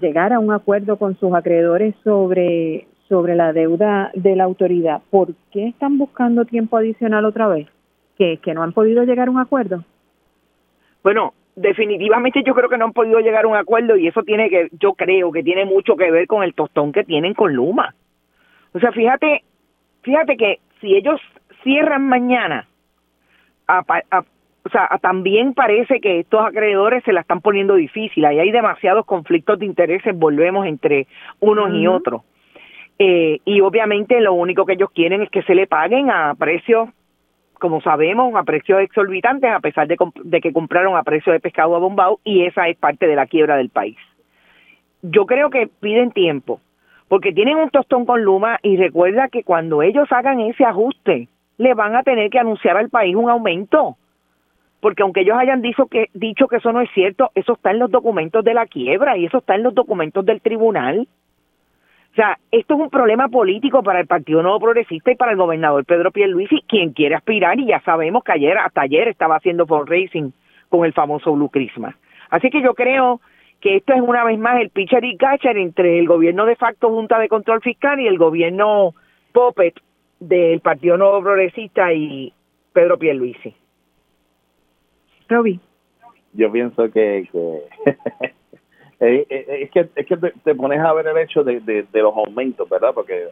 llegar 0.00 0.32
a 0.32 0.38
un 0.38 0.52
acuerdo 0.52 0.98
con 0.98 1.18
sus 1.18 1.34
acreedores 1.34 1.94
sobre, 2.04 2.86
sobre 3.08 3.34
la 3.34 3.52
deuda 3.52 4.10
de 4.14 4.36
la 4.36 4.44
autoridad. 4.44 5.02
¿Por 5.10 5.34
qué 5.52 5.68
están 5.68 5.98
buscando 5.98 6.44
tiempo 6.44 6.76
adicional 6.76 7.24
otra 7.24 7.46
vez? 7.48 7.68
¿Que, 8.18 8.38
que 8.38 8.54
no 8.54 8.62
han 8.62 8.72
podido 8.72 9.04
llegar 9.04 9.28
a 9.28 9.30
un 9.30 9.38
acuerdo? 9.38 9.84
Bueno, 11.02 11.34
definitivamente 11.54 12.42
yo 12.44 12.54
creo 12.54 12.68
que 12.68 12.78
no 12.78 12.86
han 12.86 12.92
podido 12.92 13.20
llegar 13.20 13.44
a 13.44 13.48
un 13.48 13.56
acuerdo 13.56 13.96
y 13.96 14.06
eso 14.06 14.22
tiene 14.22 14.50
que, 14.50 14.68
yo 14.78 14.94
creo 14.94 15.32
que 15.32 15.42
tiene 15.42 15.64
mucho 15.64 15.96
que 15.96 16.10
ver 16.10 16.26
con 16.26 16.42
el 16.42 16.54
tostón 16.54 16.92
que 16.92 17.04
tienen 17.04 17.34
con 17.34 17.54
Luma. 17.54 17.94
O 18.72 18.78
sea, 18.78 18.92
fíjate, 18.92 19.42
fíjate 20.02 20.36
que 20.36 20.60
si 20.80 20.94
ellos 20.94 21.20
cierran 21.62 22.08
mañana, 22.08 22.66
o 23.68 24.68
sea, 24.70 24.88
también 25.00 25.54
parece 25.54 26.00
que 26.00 26.20
estos 26.20 26.44
acreedores 26.44 27.02
se 27.04 27.12
la 27.12 27.20
están 27.20 27.40
poniendo 27.40 27.74
difícil. 27.74 28.24
Ahí 28.24 28.38
hay 28.38 28.50
demasiados 28.50 29.06
conflictos 29.06 29.58
de 29.58 29.66
intereses, 29.66 30.16
volvemos 30.16 30.66
entre 30.66 31.06
unos 31.40 31.72
y 31.74 31.86
otros. 31.86 32.22
Eh, 32.98 33.40
y 33.44 33.60
obviamente 33.60 34.20
lo 34.20 34.32
único 34.32 34.64
que 34.64 34.74
ellos 34.74 34.90
quieren 34.90 35.22
es 35.22 35.30
que 35.30 35.42
se 35.42 35.54
le 35.54 35.66
paguen 35.66 36.10
a 36.10 36.34
precios, 36.34 36.88
como 37.58 37.80
sabemos, 37.82 38.34
a 38.34 38.42
precios 38.44 38.80
exorbitantes, 38.80 39.50
a 39.50 39.60
pesar 39.60 39.86
de, 39.86 40.40
que 40.40 40.52
compraron 40.52 40.96
a 40.96 41.02
precio 41.02 41.32
de 41.32 41.40
pescado 41.40 41.76
abombado, 41.76 42.20
y 42.24 42.44
esa 42.44 42.68
es 42.68 42.76
parte 42.76 43.06
de 43.06 43.16
la 43.16 43.26
quiebra 43.26 43.56
del 43.56 43.68
país. 43.68 43.96
Yo 45.02 45.26
creo 45.26 45.50
que 45.50 45.68
piden 45.80 46.10
tiempo, 46.10 46.60
porque 47.08 47.32
tienen 47.32 47.58
un 47.58 47.70
tostón 47.70 48.06
con 48.06 48.22
Luma 48.22 48.58
y 48.62 48.76
recuerda 48.76 49.28
que 49.28 49.44
cuando 49.44 49.82
ellos 49.82 50.10
hagan 50.10 50.40
ese 50.40 50.64
ajuste, 50.64 51.28
le 51.58 51.74
van 51.74 51.96
a 51.96 52.02
tener 52.02 52.30
que 52.30 52.38
anunciar 52.38 52.76
al 52.76 52.90
país 52.90 53.14
un 53.14 53.30
aumento. 53.30 53.96
Porque 54.80 55.02
aunque 55.02 55.22
ellos 55.22 55.36
hayan 55.38 55.62
dicho 55.62 55.86
que, 55.86 56.10
dicho 56.12 56.48
que 56.48 56.56
eso 56.56 56.72
no 56.72 56.80
es 56.80 56.90
cierto, 56.92 57.30
eso 57.34 57.54
está 57.54 57.70
en 57.70 57.78
los 57.78 57.90
documentos 57.90 58.44
de 58.44 58.54
la 58.54 58.66
quiebra 58.66 59.16
y 59.16 59.26
eso 59.26 59.38
está 59.38 59.54
en 59.54 59.62
los 59.62 59.74
documentos 59.74 60.24
del 60.24 60.40
tribunal. 60.40 61.08
O 62.16 62.18
sea, 62.18 62.38
esto 62.50 62.72
es 62.72 62.80
un 62.80 62.88
problema 62.88 63.28
político 63.28 63.82
para 63.82 64.00
el 64.00 64.06
Partido 64.06 64.42
Nuevo 64.42 64.58
Progresista 64.58 65.10
y 65.10 65.16
para 65.16 65.32
el 65.32 65.36
gobernador 65.36 65.84
Pedro 65.84 66.10
Pierluisi, 66.10 66.62
quien 66.66 66.94
quiere 66.94 67.14
aspirar, 67.14 67.60
y 67.60 67.66
ya 67.66 67.82
sabemos 67.82 68.24
que 68.24 68.32
ayer, 68.32 68.56
hasta 68.56 68.80
ayer, 68.80 69.08
estaba 69.08 69.36
haciendo 69.36 69.66
fundraising 69.66 70.32
con 70.70 70.86
el 70.86 70.94
famoso 70.94 71.34
Blue 71.34 71.50
Christmas. 71.50 71.94
Así 72.30 72.48
que 72.48 72.62
yo 72.62 72.72
creo 72.72 73.20
que 73.60 73.76
esto 73.76 73.92
es 73.92 74.00
una 74.00 74.24
vez 74.24 74.38
más 74.38 74.58
el 74.62 74.70
pitcher 74.70 75.04
y 75.04 75.18
catcher 75.18 75.58
entre 75.58 75.98
el 75.98 76.06
gobierno 76.06 76.46
de 76.46 76.56
facto 76.56 76.88
Junta 76.88 77.18
de 77.18 77.28
Control 77.28 77.60
Fiscal 77.60 78.00
y 78.00 78.06
el 78.06 78.16
gobierno 78.16 78.94
Puppet 79.34 79.78
del 80.18 80.60
Partido 80.60 80.96
Nuevo 80.96 81.20
Progresista 81.20 81.92
y 81.92 82.32
Pedro 82.72 82.98
Pierluisi. 82.98 83.54
Roby. 85.28 85.60
Yo 86.32 86.50
pienso 86.50 86.90
que, 86.90 87.28
que 87.30 87.62
Eh, 89.00 89.26
eh, 89.28 89.46
es 89.62 89.70
que, 89.70 89.88
es 89.94 90.06
que 90.06 90.16
te, 90.16 90.54
pones 90.54 90.80
a 90.80 90.92
ver 90.94 91.06
el 91.06 91.18
hecho 91.18 91.44
de, 91.44 91.60
de, 91.60 91.86
los 92.00 92.16
aumentos, 92.16 92.68
¿verdad? 92.68 92.92
Porque 92.94 93.28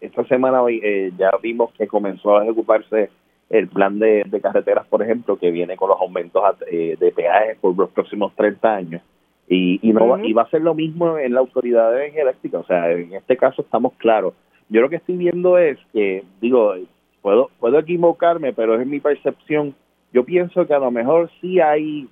esta 0.00 0.24
semana 0.24 0.62
eh, 0.68 1.12
ya 1.18 1.30
vimos 1.42 1.72
que 1.74 1.86
comenzó 1.86 2.36
a 2.36 2.44
ejecutarse 2.44 3.10
el 3.50 3.68
plan 3.68 3.98
de, 3.98 4.24
carreteras, 4.42 4.86
por 4.86 5.02
ejemplo, 5.02 5.36
que 5.36 5.50
viene 5.50 5.76
con 5.76 5.90
los 5.90 6.00
aumentos 6.00 6.42
de 6.68 7.12
peajes 7.14 7.58
por 7.58 7.76
los 7.76 7.90
próximos 7.90 8.34
30 8.34 8.74
años. 8.74 9.02
Y, 9.48 9.78
y, 9.88 9.92
no 9.92 10.08
va, 10.08 10.26
y 10.26 10.32
va 10.32 10.42
a 10.42 10.50
ser 10.50 10.62
lo 10.62 10.74
mismo 10.74 11.18
en 11.18 11.34
la 11.34 11.40
autoridad 11.40 11.92
de 11.92 11.98
energía 11.98 12.22
eléctrica. 12.22 12.58
O 12.58 12.64
sea, 12.64 12.90
en 12.90 13.12
este 13.12 13.36
caso 13.36 13.62
estamos 13.62 13.92
claros. 13.98 14.34
Yo 14.68 14.80
lo 14.80 14.88
que 14.88 14.96
estoy 14.96 15.16
viendo 15.16 15.58
es 15.58 15.78
que, 15.92 16.24
digo, 16.40 16.74
puedo, 17.22 17.50
puedo 17.60 17.78
equivocarme, 17.78 18.52
pero 18.52 18.80
es 18.80 18.86
mi 18.86 18.98
percepción. 18.98 19.74
Yo 20.12 20.24
pienso 20.24 20.66
que 20.66 20.74
a 20.74 20.80
lo 20.80 20.90
mejor 20.90 21.30
sí 21.40 21.60
hay 21.60 22.08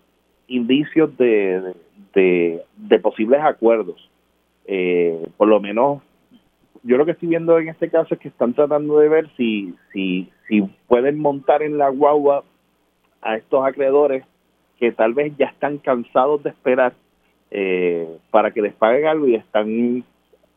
indicios 0.46 1.16
de, 1.16 1.74
de, 2.14 2.98
posibles 3.00 3.40
acuerdos. 3.40 4.08
Eh, 4.66 5.26
por 5.36 5.48
lo 5.48 5.60
menos, 5.60 6.02
yo 6.82 6.96
lo 6.96 7.04
que 7.04 7.12
estoy 7.12 7.28
viendo 7.28 7.58
en 7.58 7.68
este 7.68 7.90
caso 7.90 8.14
es 8.14 8.20
que 8.20 8.28
están 8.28 8.54
tratando 8.54 8.98
de 8.98 9.08
ver 9.08 9.28
si, 9.36 9.74
si, 9.92 10.28
si 10.48 10.62
pueden 10.86 11.18
montar 11.18 11.62
en 11.62 11.78
la 11.78 11.88
guagua 11.88 12.44
a 13.22 13.36
estos 13.36 13.66
acreedores 13.66 14.24
que 14.78 14.92
tal 14.92 15.14
vez 15.14 15.32
ya 15.38 15.46
están 15.46 15.78
cansados 15.78 16.42
de 16.42 16.50
esperar 16.50 16.92
eh, 17.50 18.18
para 18.30 18.50
que 18.50 18.62
les 18.62 18.74
paguen 18.74 19.06
algo 19.06 19.26
y 19.26 19.34
están 19.34 20.04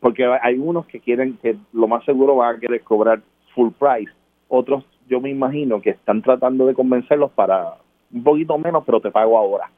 porque 0.00 0.24
hay 0.42 0.56
unos 0.58 0.86
que 0.86 1.00
quieren 1.00 1.38
que 1.42 1.56
lo 1.72 1.88
más 1.88 2.04
seguro 2.04 2.36
van 2.36 2.56
a 2.56 2.60
querer 2.60 2.82
cobrar 2.82 3.20
full 3.54 3.70
price 3.78 4.12
otros 4.48 4.84
yo 5.08 5.20
me 5.20 5.30
imagino 5.30 5.80
que 5.80 5.90
están 5.90 6.22
tratando 6.22 6.66
de 6.66 6.74
convencerlos 6.74 7.30
para 7.32 7.74
un 8.12 8.22
poquito 8.22 8.58
menos 8.58 8.84
pero 8.84 9.00
te 9.00 9.10
pago 9.10 9.38
ahora 9.38 9.70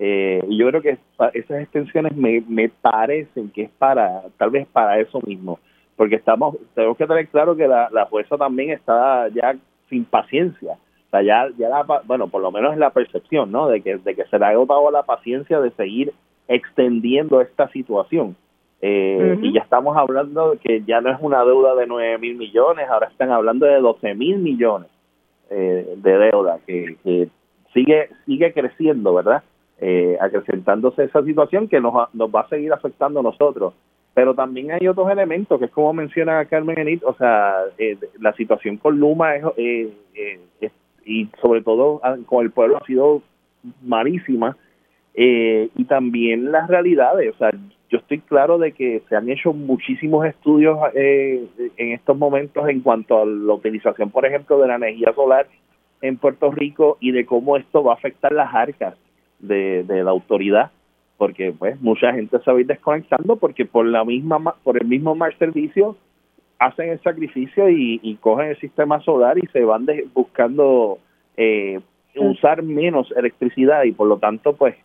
eh, 0.00 0.42
y 0.48 0.58
yo 0.58 0.66
creo 0.68 0.82
que 0.82 0.98
esas 1.34 1.60
extensiones 1.60 2.16
me, 2.16 2.42
me 2.48 2.68
parecen 2.68 3.50
que 3.50 3.62
es 3.62 3.70
para 3.70 4.22
tal 4.36 4.50
vez 4.50 4.66
para 4.66 4.98
eso 4.98 5.20
mismo 5.24 5.60
porque 5.94 6.16
estamos 6.16 6.56
tenemos 6.74 6.96
que 6.96 7.06
tener 7.06 7.28
claro 7.28 7.54
que 7.54 7.68
la, 7.68 7.88
la 7.92 8.06
fuerza 8.06 8.36
también 8.36 8.70
está 8.70 9.28
ya 9.28 9.54
sin 9.88 10.04
paciencia 10.04 10.76
o 11.06 11.10
sea, 11.10 11.22
ya, 11.22 11.48
ya 11.58 11.68
la, 11.68 12.02
bueno, 12.04 12.28
por 12.28 12.40
lo 12.40 12.52
menos 12.52 12.72
es 12.72 12.78
la 12.78 12.90
percepción, 12.90 13.50
¿no? 13.50 13.66
De 13.66 13.80
que, 13.80 13.96
de 13.96 14.14
que 14.14 14.24
se 14.26 14.38
le 14.38 14.44
ha 14.44 14.50
agotado 14.50 14.92
la 14.92 15.02
paciencia 15.02 15.58
de 15.58 15.72
seguir 15.72 16.12
extendiendo 16.46 17.40
esta 17.40 17.68
situación. 17.72 18.36
Eh, 18.80 19.36
y 19.42 19.52
ya 19.52 19.60
estamos 19.60 19.96
hablando 19.96 20.52
de 20.52 20.58
que 20.58 20.82
ya 20.86 21.00
no 21.00 21.10
es 21.10 21.18
una 21.20 21.44
deuda 21.44 21.74
de 21.74 21.88
9 21.88 22.18
mil 22.18 22.36
millones, 22.36 22.88
ahora 22.88 23.08
están 23.08 23.32
hablando 23.32 23.66
de 23.66 23.80
12 23.80 24.14
mil 24.14 24.38
millones 24.38 24.88
eh, 25.50 25.94
de 25.96 26.18
deuda, 26.18 26.60
que, 26.64 27.28
sigue 27.74 28.08
sigue 28.24 28.52
creciendo, 28.52 29.12
¿verdad? 29.12 29.42
Eh, 29.82 30.18
acrecentándose 30.20 31.04
esa 31.04 31.22
situación 31.22 31.66
que 31.66 31.80
nos, 31.80 31.94
nos 32.14 32.28
va 32.30 32.42
a 32.42 32.48
seguir 32.48 32.72
afectando 32.72 33.20
a 33.20 33.22
nosotros. 33.22 33.72
Pero 34.12 34.34
también 34.34 34.72
hay 34.72 34.86
otros 34.86 35.10
elementos, 35.10 35.58
que 35.58 35.66
es 35.66 35.70
como 35.70 35.94
menciona 35.94 36.44
Carmen 36.44 36.78
Enit, 36.78 37.02
o 37.04 37.14
sea, 37.14 37.54
eh, 37.78 37.96
la 38.18 38.34
situación 38.34 38.76
con 38.76 38.98
Luma 38.98 39.36
es, 39.36 39.44
es 39.56 40.72
y 41.04 41.28
sobre 41.40 41.62
todo 41.62 42.00
ah, 42.02 42.16
con 42.26 42.44
el 42.44 42.50
pueblo 42.50 42.76
ha 42.76 42.86
sido 42.86 43.22
malísima 43.82 44.56
eh, 45.14 45.68
y 45.74 45.84
también 45.84 46.52
las 46.52 46.68
realidades, 46.68 47.34
o 47.34 47.38
sea, 47.38 47.50
yo 47.88 47.98
estoy 47.98 48.20
claro 48.20 48.58
de 48.58 48.70
que 48.72 49.02
se 49.08 49.16
han 49.16 49.28
hecho 49.28 49.52
muchísimos 49.52 50.24
estudios 50.24 50.78
eh, 50.94 51.44
en 51.76 51.92
estos 51.92 52.16
momentos 52.16 52.68
en 52.68 52.80
cuanto 52.80 53.20
a 53.20 53.26
la 53.26 53.54
utilización, 53.54 54.10
por 54.10 54.24
ejemplo, 54.24 54.60
de 54.60 54.68
la 54.68 54.76
energía 54.76 55.12
solar 55.12 55.48
en 56.00 56.16
Puerto 56.16 56.52
Rico 56.52 56.96
y 57.00 57.10
de 57.10 57.26
cómo 57.26 57.56
esto 57.56 57.82
va 57.82 57.92
a 57.92 57.96
afectar 57.96 58.32
las 58.32 58.54
arcas 58.54 58.94
de, 59.40 59.84
de 59.84 60.04
la 60.04 60.10
autoridad, 60.10 60.70
porque 61.20 61.52
pues 61.56 61.80
mucha 61.82 62.12
gente 62.12 62.38
se 62.38 62.50
va 62.50 62.56
a 62.56 62.60
ir 62.60 62.66
desconectando 62.66 63.36
porque 63.36 63.66
por 63.66 63.84
la 63.84 64.04
misma 64.04 64.38
por 64.62 64.80
el 64.80 64.88
mismo 64.88 65.14
mal 65.14 65.36
servicio 65.38 65.96
hacen 66.60 66.90
el 66.90 67.02
sacrificio 67.02 67.68
y, 67.68 68.18
cogen 68.20 68.48
el 68.48 68.58
sistema 68.58 69.00
solar 69.00 69.38
y 69.38 69.46
se 69.48 69.64
van 69.64 69.86
buscando 70.14 70.98
eh, 71.36 71.80
usar 72.14 72.62
menos 72.62 73.12
electricidad 73.16 73.84
y 73.84 73.92
por 73.92 74.08
lo 74.08 74.18
tanto 74.18 74.54
pues 74.54 74.76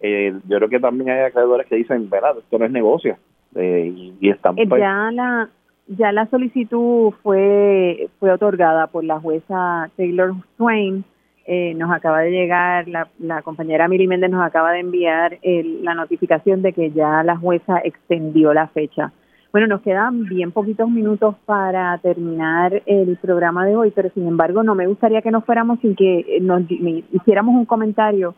eh, 0.00 0.32
yo 0.48 0.56
creo 0.58 0.68
que 0.68 0.80
también 0.80 1.10
hay 1.10 1.20
acreedores 1.24 1.66
que 1.66 1.76
dicen 1.76 2.08
verdad 2.08 2.38
esto 2.38 2.58
no 2.58 2.64
es 2.64 2.70
negocio 2.70 3.16
eh, 3.56 4.12
y, 4.20 4.28
están 4.28 4.54
pues, 4.54 4.68
ya 4.80 5.10
la 5.12 5.48
ya 5.86 6.12
la 6.12 6.26
solicitud 6.26 7.12
fue 7.22 8.08
fue 8.18 8.32
otorgada 8.32 8.86
por 8.86 9.04
la 9.04 9.18
jueza 9.18 9.90
Taylor 9.96 10.34
Swain 10.56 11.04
nos 11.46 11.90
acaba 11.92 12.20
de 12.20 12.30
llegar, 12.30 12.88
la, 12.88 13.08
la 13.18 13.42
compañera 13.42 13.88
Miri 13.88 14.06
Méndez 14.06 14.30
nos 14.30 14.44
acaba 14.44 14.72
de 14.72 14.80
enviar 14.80 15.38
la 15.42 15.94
notificación 15.94 16.62
de 16.62 16.72
que 16.72 16.90
ya 16.90 17.22
la 17.22 17.36
jueza 17.36 17.80
extendió 17.84 18.54
la 18.54 18.68
fecha. 18.68 19.12
Bueno, 19.54 19.68
nos 19.68 19.82
quedan 19.82 20.24
bien 20.24 20.50
poquitos 20.50 20.90
minutos 20.90 21.36
para 21.46 21.96
terminar 21.98 22.82
el 22.86 23.16
programa 23.18 23.64
de 23.64 23.76
hoy, 23.76 23.92
pero 23.92 24.10
sin 24.10 24.26
embargo 24.26 24.64
no 24.64 24.74
me 24.74 24.88
gustaría 24.88 25.22
que 25.22 25.30
nos 25.30 25.44
fuéramos 25.44 25.78
sin 25.78 25.94
que 25.94 26.38
nos 26.40 26.62
hiciéramos 26.68 27.54
un 27.54 27.64
comentario 27.64 28.34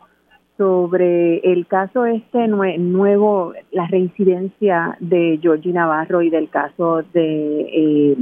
sobre 0.57 1.39
el 1.39 1.65
caso 1.65 2.05
este 2.05 2.47
nuevo, 2.47 3.53
la 3.71 3.87
reincidencia 3.87 4.95
de 4.99 5.39
Georgie 5.41 5.73
Navarro 5.73 6.21
y 6.21 6.29
del 6.29 6.49
caso 6.49 7.01
de, 7.13 7.61
eh, 7.61 8.17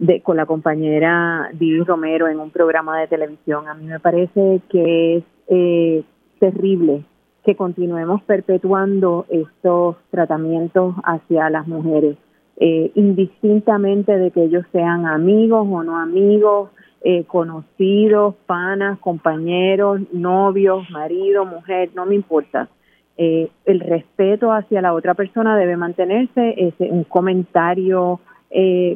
de 0.00 0.22
con 0.22 0.36
la 0.36 0.46
compañera 0.46 1.50
Didi 1.52 1.84
Romero 1.84 2.26
en 2.26 2.40
un 2.40 2.50
programa 2.50 2.98
de 2.98 3.06
televisión. 3.06 3.68
A 3.68 3.74
mí 3.74 3.84
me 3.84 4.00
parece 4.00 4.60
que 4.70 5.18
es 5.18 5.24
eh, 5.48 6.02
terrible 6.40 7.04
que 7.44 7.54
continuemos 7.54 8.22
perpetuando 8.22 9.26
estos 9.28 9.96
tratamientos 10.10 10.94
hacia 11.04 11.50
las 11.50 11.68
mujeres, 11.68 12.16
eh, 12.56 12.90
indistintamente 12.94 14.18
de 14.18 14.30
que 14.30 14.44
ellos 14.44 14.64
sean 14.72 15.06
amigos 15.06 15.66
o 15.70 15.82
no 15.82 15.98
amigos, 15.98 16.70
eh, 17.02 17.24
conocidos, 17.24 18.34
panas, 18.46 18.98
compañeros, 19.00 20.00
novios, 20.12 20.88
marido, 20.90 21.44
mujer, 21.44 21.90
no 21.94 22.06
me 22.06 22.14
importa. 22.14 22.68
Eh, 23.16 23.50
el 23.66 23.80
respeto 23.80 24.52
hacia 24.52 24.80
la 24.80 24.94
otra 24.94 25.14
persona 25.14 25.56
debe 25.56 25.76
mantenerse, 25.76 26.54
ese, 26.56 26.90
un 26.90 27.04
comentario 27.04 28.20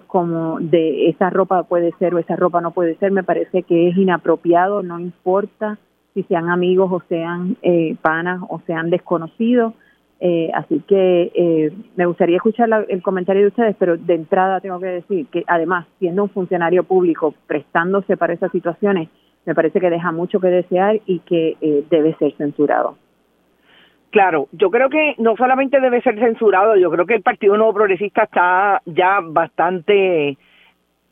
como 0.09 0.59
de 0.59 1.09
esa 1.10 1.31
ropa 1.31 1.62
puede 1.62 1.93
ser 1.98 2.14
o 2.14 2.18
esa 2.18 2.35
ropa 2.35 2.60
no 2.60 2.72
puede 2.72 2.97
ser, 2.97 3.12
me 3.12 3.22
parece 3.22 3.62
que 3.62 3.89
es 3.89 3.97
inapropiado, 3.97 4.82
no 4.82 4.98
importa 4.98 5.78
si 6.14 6.22
sean 6.24 6.48
amigos 6.48 6.90
o 6.90 7.02
sean 7.09 7.56
eh, 7.62 7.97
panas 8.01 8.40
o 8.48 8.60
sean 8.66 8.89
desconocidos. 8.90 9.74
Eh, 10.20 10.51
así 10.55 10.81
que 10.86 11.32
eh, 11.35 11.72
me 11.97 12.06
gustaría 12.06 12.36
escuchar 12.36 12.68
el 12.89 13.02
comentario 13.02 13.43
de 13.43 13.48
ustedes, 13.48 13.76
pero 13.78 13.97
de 13.97 14.14
entrada 14.14 14.60
tengo 14.60 14.78
que 14.78 14.86
decir 14.86 15.26
que 15.26 15.44
además, 15.47 15.86
siendo 15.98 16.22
un 16.22 16.31
funcionario 16.31 16.85
público 16.85 17.35
prestándose 17.47 18.16
para 18.16 18.32
esas 18.32 18.51
situaciones, 18.52 19.09
me 19.44 19.55
parece 19.55 19.81
que 19.81 19.90
deja 19.90 20.12
mucho 20.12 20.40
que 20.40 20.48
desear 20.48 21.01
y 21.05 21.18
que 21.20 21.56
eh, 21.60 21.85
debe 21.90 22.14
ser 22.14 22.32
censurado. 22.36 22.97
Claro, 24.15 24.47
yo 24.53 24.70
creo 24.70 24.91
que 24.91 25.16
no 25.19 25.35
solamente 25.36 25.81
debe 25.81 26.01
ser 26.01 26.16
censurado, 26.20 26.77
yo 26.77 26.89
creo 26.89 27.05
que 27.05 27.16
el 27.16 27.23
Partido 27.23 27.57
Nuevo 27.57 27.74
Progresista 27.74 28.23
está 28.23 28.81
ya 28.86 29.19
bastante 29.20 30.39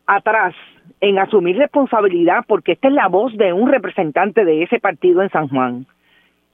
atrás 0.07 0.55
en 1.01 1.19
asumir 1.19 1.57
responsabilidad 1.57 2.45
porque 2.47 2.71
esta 2.71 2.87
es 2.87 2.95
la 2.95 3.09
voz 3.09 3.37
de 3.37 3.53
un 3.53 3.69
representante 3.69 4.45
de 4.45 4.63
ese 4.63 4.79
partido 4.79 5.21
en 5.21 5.31
San 5.31 5.49
Juan. 5.49 5.85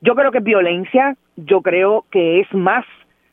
Yo 0.01 0.15
creo 0.15 0.33
que 0.33 0.39
es 0.39 0.45
violencia, 0.45 1.19
yo 1.37 1.61
creo 1.61 2.07
que 2.11 2.41
es 2.41 2.51
más 2.55 2.87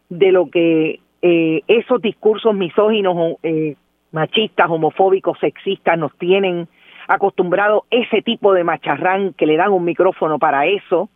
de 0.10 0.34
lo 0.34 0.50
que 0.50 1.00
eh, 1.22 1.62
esos 1.70 2.02
discursos 2.02 2.54
misóginos, 2.54 3.38
eh, 3.44 3.78
machistas, 4.12 4.70
homofóbicos, 4.70 5.40
sexistas 5.40 5.98
nos 5.98 6.14
tienen 6.18 6.68
acostumbrado 7.08 7.86
ese 7.92 8.22
tipo 8.22 8.52
de 8.52 8.66
macharrán 8.66 9.32
que 9.32 9.46
le 9.46 9.56
dan 9.56 9.72
un 9.72 9.86
micrófono 9.86 10.38
para 10.38 10.66
eso. 10.66 11.08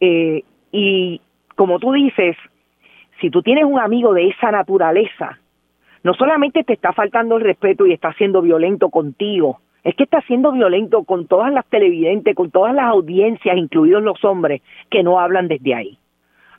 Eh, 0.00 0.42
y 0.76 1.20
como 1.54 1.78
tú 1.78 1.92
dices, 1.92 2.36
si 3.20 3.30
tú 3.30 3.42
tienes 3.42 3.64
un 3.64 3.78
amigo 3.78 4.12
de 4.12 4.26
esa 4.26 4.50
naturaleza, 4.50 5.38
no 6.02 6.14
solamente 6.14 6.64
te 6.64 6.72
está 6.72 6.92
faltando 6.92 7.36
el 7.36 7.44
respeto 7.44 7.86
y 7.86 7.92
está 7.92 8.12
siendo 8.14 8.42
violento 8.42 8.90
contigo, 8.90 9.60
es 9.84 9.94
que 9.94 10.02
está 10.02 10.20
siendo 10.22 10.50
violento 10.50 11.04
con 11.04 11.28
todas 11.28 11.52
las 11.52 11.64
televidentes, 11.66 12.34
con 12.34 12.50
todas 12.50 12.74
las 12.74 12.86
audiencias, 12.86 13.56
incluidos 13.56 14.02
los 14.02 14.24
hombres, 14.24 14.62
que 14.90 15.04
no 15.04 15.20
hablan 15.20 15.46
desde 15.46 15.76
ahí. 15.76 15.98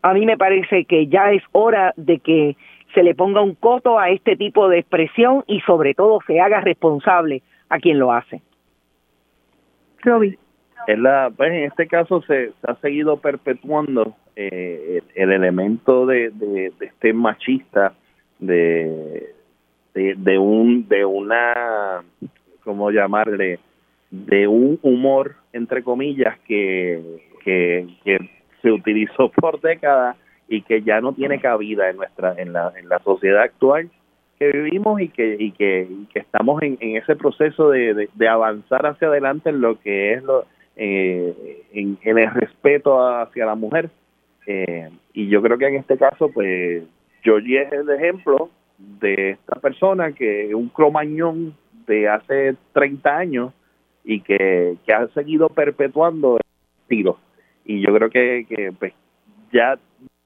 A 0.01 0.13
mí 0.13 0.25
me 0.25 0.37
parece 0.37 0.85
que 0.85 1.07
ya 1.07 1.31
es 1.31 1.43
hora 1.51 1.93
de 1.97 2.19
que 2.19 2.55
se 2.93 3.03
le 3.03 3.15
ponga 3.15 3.41
un 3.41 3.55
coto 3.55 3.99
a 3.99 4.11
este 4.11 4.37
tipo 4.37 4.69
de 4.69 4.79
expresión 4.79 5.43
y 5.45 5.59
sobre 5.61 5.93
todo 5.93 6.19
se 6.25 6.39
haga 6.39 6.61
responsable 6.61 7.41
a 7.67 7.79
quien 7.79 7.99
lo 7.99 8.13
hace. 8.13 8.41
Roby. 10.03 10.37
En, 10.87 11.03
la, 11.03 11.31
pues 11.35 11.51
en 11.51 11.63
este 11.63 11.87
caso 11.87 12.21
se, 12.23 12.51
ha 12.63 12.75
seguido 12.75 13.17
perpetuando 13.17 14.15
eh, 14.35 15.01
el, 15.15 15.31
elemento 15.31 16.05
de, 16.05 16.29
de 16.31 16.73
este 16.79 17.13
machista 17.13 17.93
de, 18.39 19.33
de, 19.95 20.37
un 20.37 20.87
de 20.87 21.05
una 21.05 22.03
cómo 22.63 22.91
llamarle 22.91 23.59
de 24.11 24.47
un 24.47 24.79
humor 24.81 25.35
entre 25.53 25.83
comillas 25.83 26.37
que, 26.45 27.01
que, 27.43 27.87
se 28.61 28.71
utilizó 28.71 29.29
por 29.35 29.61
décadas 29.61 30.17
y 30.47 30.61
que 30.61 30.81
ya 30.81 31.01
no 31.01 31.13
tiene 31.13 31.39
cabida 31.39 31.89
en 31.89 31.97
nuestra 31.97 32.35
en 32.37 32.53
la, 32.53 32.73
en 32.77 32.89
la 32.89 32.99
sociedad 32.99 33.43
actual 33.43 33.89
que 34.37 34.51
vivimos 34.51 34.99
y 34.99 35.07
que 35.07 35.37
y 35.39 35.51
que, 35.51 35.87
que 36.11 36.19
estamos 36.19 36.61
en, 36.61 36.77
en 36.81 36.97
ese 36.97 37.15
proceso 37.15 37.69
de, 37.69 38.09
de, 38.13 38.27
avanzar 38.27 38.85
hacia 38.85 39.07
adelante 39.07 39.49
en 39.49 39.61
lo 39.61 39.79
que 39.79 40.13
es 40.13 40.23
lo 40.23 40.45
eh, 40.75 41.63
en, 41.73 41.97
el 42.03 42.31
respeto 42.31 42.99
hacia 42.99 43.45
la 43.45 43.55
mujer 43.55 43.89
eh, 44.45 44.89
y 45.13 45.27
yo 45.27 45.41
creo 45.41 45.57
que 45.57 45.67
en 45.67 45.75
este 45.75 45.97
caso 45.97 46.29
pues 46.29 46.83
Georgie 47.21 47.63
es 47.63 47.71
el 47.71 47.89
ejemplo 47.89 48.49
de 48.77 49.31
esta 49.31 49.55
persona 49.59 50.11
que 50.11 50.47
es 50.47 50.53
un 50.53 50.69
cromañón 50.69 51.55
de 51.87 52.09
hace 52.09 52.55
30 52.73 53.17
años 53.17 53.53
y 54.03 54.21
que, 54.21 54.77
que 54.85 54.93
ha 54.93 55.07
seguido 55.09 55.49
perpetuando 55.49 56.37
el 56.37 56.87
tiro. 56.87 57.17
Y 57.65 57.81
yo 57.81 57.93
creo 57.95 58.09
que, 58.09 58.45
que 58.47 58.71
pues, 58.77 58.93
ya 59.51 59.79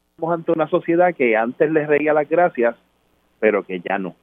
estamos 0.10 0.34
ante 0.34 0.52
una 0.52 0.68
sociedad 0.68 1.16
que 1.16 1.36
antes 1.38 1.72
les 1.72 1.88
reía 1.88 2.14
las 2.14 2.28
gracias, 2.28 2.76
pero 3.40 3.64
que 3.64 3.80
ya 3.80 3.98
no, 3.98 4.16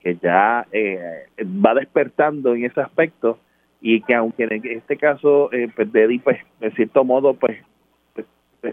que 0.00 0.16
ya 0.16 0.66
eh, 0.70 1.26
va 1.44 1.74
despertando 1.74 2.54
en 2.54 2.64
ese 2.64 2.80
aspecto 2.80 3.38
y 3.80 4.02
que 4.02 4.14
aunque 4.14 4.44
en 4.44 4.62
este 4.64 4.96
caso 4.96 5.52
eh, 5.52 5.68
pues, 5.74 5.92
Dedi, 5.92 6.18
pues, 6.18 6.38
de 6.60 6.70
cierto 6.72 7.04
modo, 7.04 7.34
pues 7.34 7.58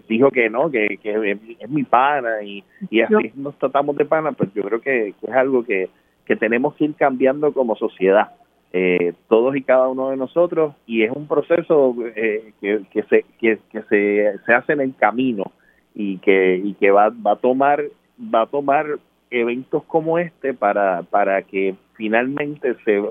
dijo 0.10 0.30
que 0.32 0.50
no, 0.50 0.70
que, 0.70 0.98
que 1.02 1.32
es, 1.32 1.70
mi 1.70 1.84
pana 1.84 2.44
y, 2.44 2.64
y 2.90 3.02
así 3.02 3.32
nos 3.36 3.58
tratamos 3.58 3.96
de 3.96 4.06
pana, 4.06 4.34
pues 4.34 4.54
yo 4.54 4.64
creo 4.64 4.82
que, 4.82 5.10
es 5.10 5.34
algo 5.34 5.64
que, 5.64 5.90
que 6.26 6.36
tenemos 6.36 6.76
que 6.76 6.86
ir 6.86 6.96
cambiando 6.96 7.54
como 7.54 7.76
sociedad. 7.76 8.32
Eh, 8.74 9.14
todos 9.30 9.56
y 9.56 9.64
cada 9.64 9.88
uno 9.88 10.10
de 10.10 10.18
nosotros 10.18 10.76
y 10.86 11.04
es 11.04 11.12
un 11.16 11.26
proceso 11.26 11.96
eh, 12.18 12.52
que, 12.60 12.82
que, 12.92 13.04
se, 13.04 13.26
que, 13.40 13.60
se, 13.72 14.38
se 14.46 14.54
hace 14.54 14.74
en 14.74 14.82
el 14.82 14.94
camino 14.94 15.54
y 15.96 16.18
que, 16.18 16.58
y 16.58 16.74
que 16.74 16.92
va, 16.92 17.10
va 17.10 17.32
a 17.32 17.36
tomar 17.38 17.82
va 18.20 18.42
a 18.42 18.48
tomar 18.48 19.00
eventos 19.30 19.84
como 19.86 20.20
este 20.20 20.54
para, 20.54 21.04
para 21.04 21.42
que 21.44 21.76
finalmente 21.96 22.76
se, 22.84 23.02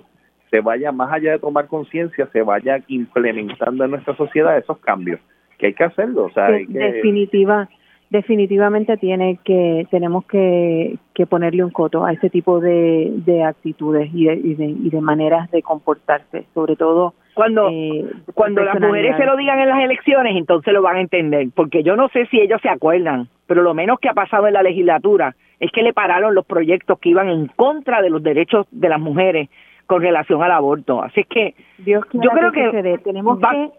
se 0.50 0.60
vaya 0.60 0.92
más 0.92 1.12
allá 1.12 1.32
de 1.32 1.38
tomar 1.38 1.66
conciencia, 1.66 2.28
se 2.32 2.42
vaya 2.42 2.80
implementando 2.88 3.84
en 3.84 3.90
nuestra 3.92 4.16
sociedad 4.16 4.56
esos 4.56 4.78
cambios, 4.78 5.20
que 5.58 5.66
hay 5.66 5.74
que 5.74 5.84
hacerlo. 5.84 6.24
O 6.24 6.30
sea, 6.30 6.48
Definitiva, 6.50 7.68
definitivamente 8.10 8.96
tiene 8.96 9.38
que 9.44 9.86
tenemos 9.90 10.24
que, 10.26 10.96
que 11.14 11.26
ponerle 11.26 11.64
un 11.64 11.70
coto 11.70 12.04
a 12.04 12.12
ese 12.12 12.30
tipo 12.30 12.60
de, 12.60 13.12
de 13.24 13.42
actitudes 13.42 14.10
y 14.12 14.26
de, 14.26 14.36
y 14.36 14.90
de, 14.90 15.00
maneras 15.00 15.50
de 15.50 15.62
comportarse, 15.62 16.44
sobre 16.54 16.76
todo 16.76 17.14
cuando 17.34 17.68
eh, 17.70 18.04
cuando 18.32 18.62
las 18.62 18.80
mujeres 18.80 19.16
se 19.16 19.26
lo 19.26 19.36
digan 19.36 19.58
en 19.58 19.68
las 19.68 19.82
elecciones, 19.82 20.36
entonces 20.36 20.72
lo 20.72 20.82
van 20.82 20.96
a 20.96 21.00
entender, 21.00 21.48
porque 21.54 21.82
yo 21.82 21.96
no 21.96 22.08
sé 22.08 22.26
si 22.26 22.40
ellos 22.40 22.60
se 22.62 22.68
acuerdan, 22.68 23.28
pero 23.46 23.62
lo 23.62 23.74
menos 23.74 23.98
que 24.00 24.08
ha 24.08 24.14
pasado 24.14 24.46
en 24.46 24.54
la 24.54 24.62
legislatura 24.62 25.34
es 25.58 25.70
que 25.72 25.82
le 25.82 25.92
pararon 25.92 26.34
los 26.34 26.46
proyectos 26.46 26.98
que 26.98 27.10
iban 27.10 27.28
en 27.28 27.46
contra 27.48 28.02
de 28.02 28.10
los 28.10 28.22
derechos 28.22 28.66
de 28.70 28.88
las 28.88 29.00
mujeres 29.00 29.48
con 29.86 30.02
relación 30.02 30.42
al 30.42 30.52
aborto. 30.52 31.02
Así 31.02 31.24
que 31.24 31.54
Dios 31.78 32.04
yo 32.12 32.30
creo 32.30 32.52
que, 32.52 32.98
tenemos 33.04 33.38
que 33.38 33.70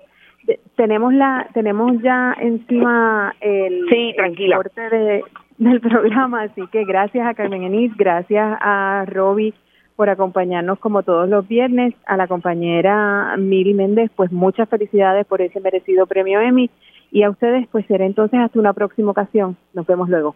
tenemos 0.76 1.14
la 1.14 1.48
tenemos 1.54 2.02
ya 2.02 2.36
encima 2.40 3.36
el, 3.42 3.86
sí, 3.90 4.14
tranquila. 4.16 4.60
de, 4.76 5.24
del 5.58 5.82
programa, 5.82 6.44
así 6.44 6.66
que 6.72 6.86
gracias 6.86 7.28
a 7.28 7.34
Carmen 7.34 7.64
Enís, 7.64 7.96
gracias 7.98 8.58
a 8.62 9.06
Roby 9.08 9.54
por 9.96 10.10
acompañarnos 10.10 10.78
como 10.80 11.02
todos 11.02 11.28
los 11.28 11.48
viernes, 11.48 11.96
a 12.06 12.18
la 12.18 12.28
compañera 12.28 13.36
Miri 13.38 13.74
Méndez, 13.74 14.12
pues 14.16 14.32
muchas 14.32 14.70
felicidades 14.70 15.26
por 15.26 15.42
ese 15.42 15.60
merecido 15.60 16.06
premio 16.06 16.40
Emmy 16.40 16.70
y 17.12 17.24
a 17.24 17.30
ustedes 17.30 17.68
pues 17.72 17.86
será 17.88 18.06
entonces 18.06 18.40
hasta 18.40 18.60
una 18.60 18.74
próxima 18.74 19.12
ocasión. 19.12 19.58
Nos 19.74 19.88
vemos 19.88 20.08
luego. 20.08 20.36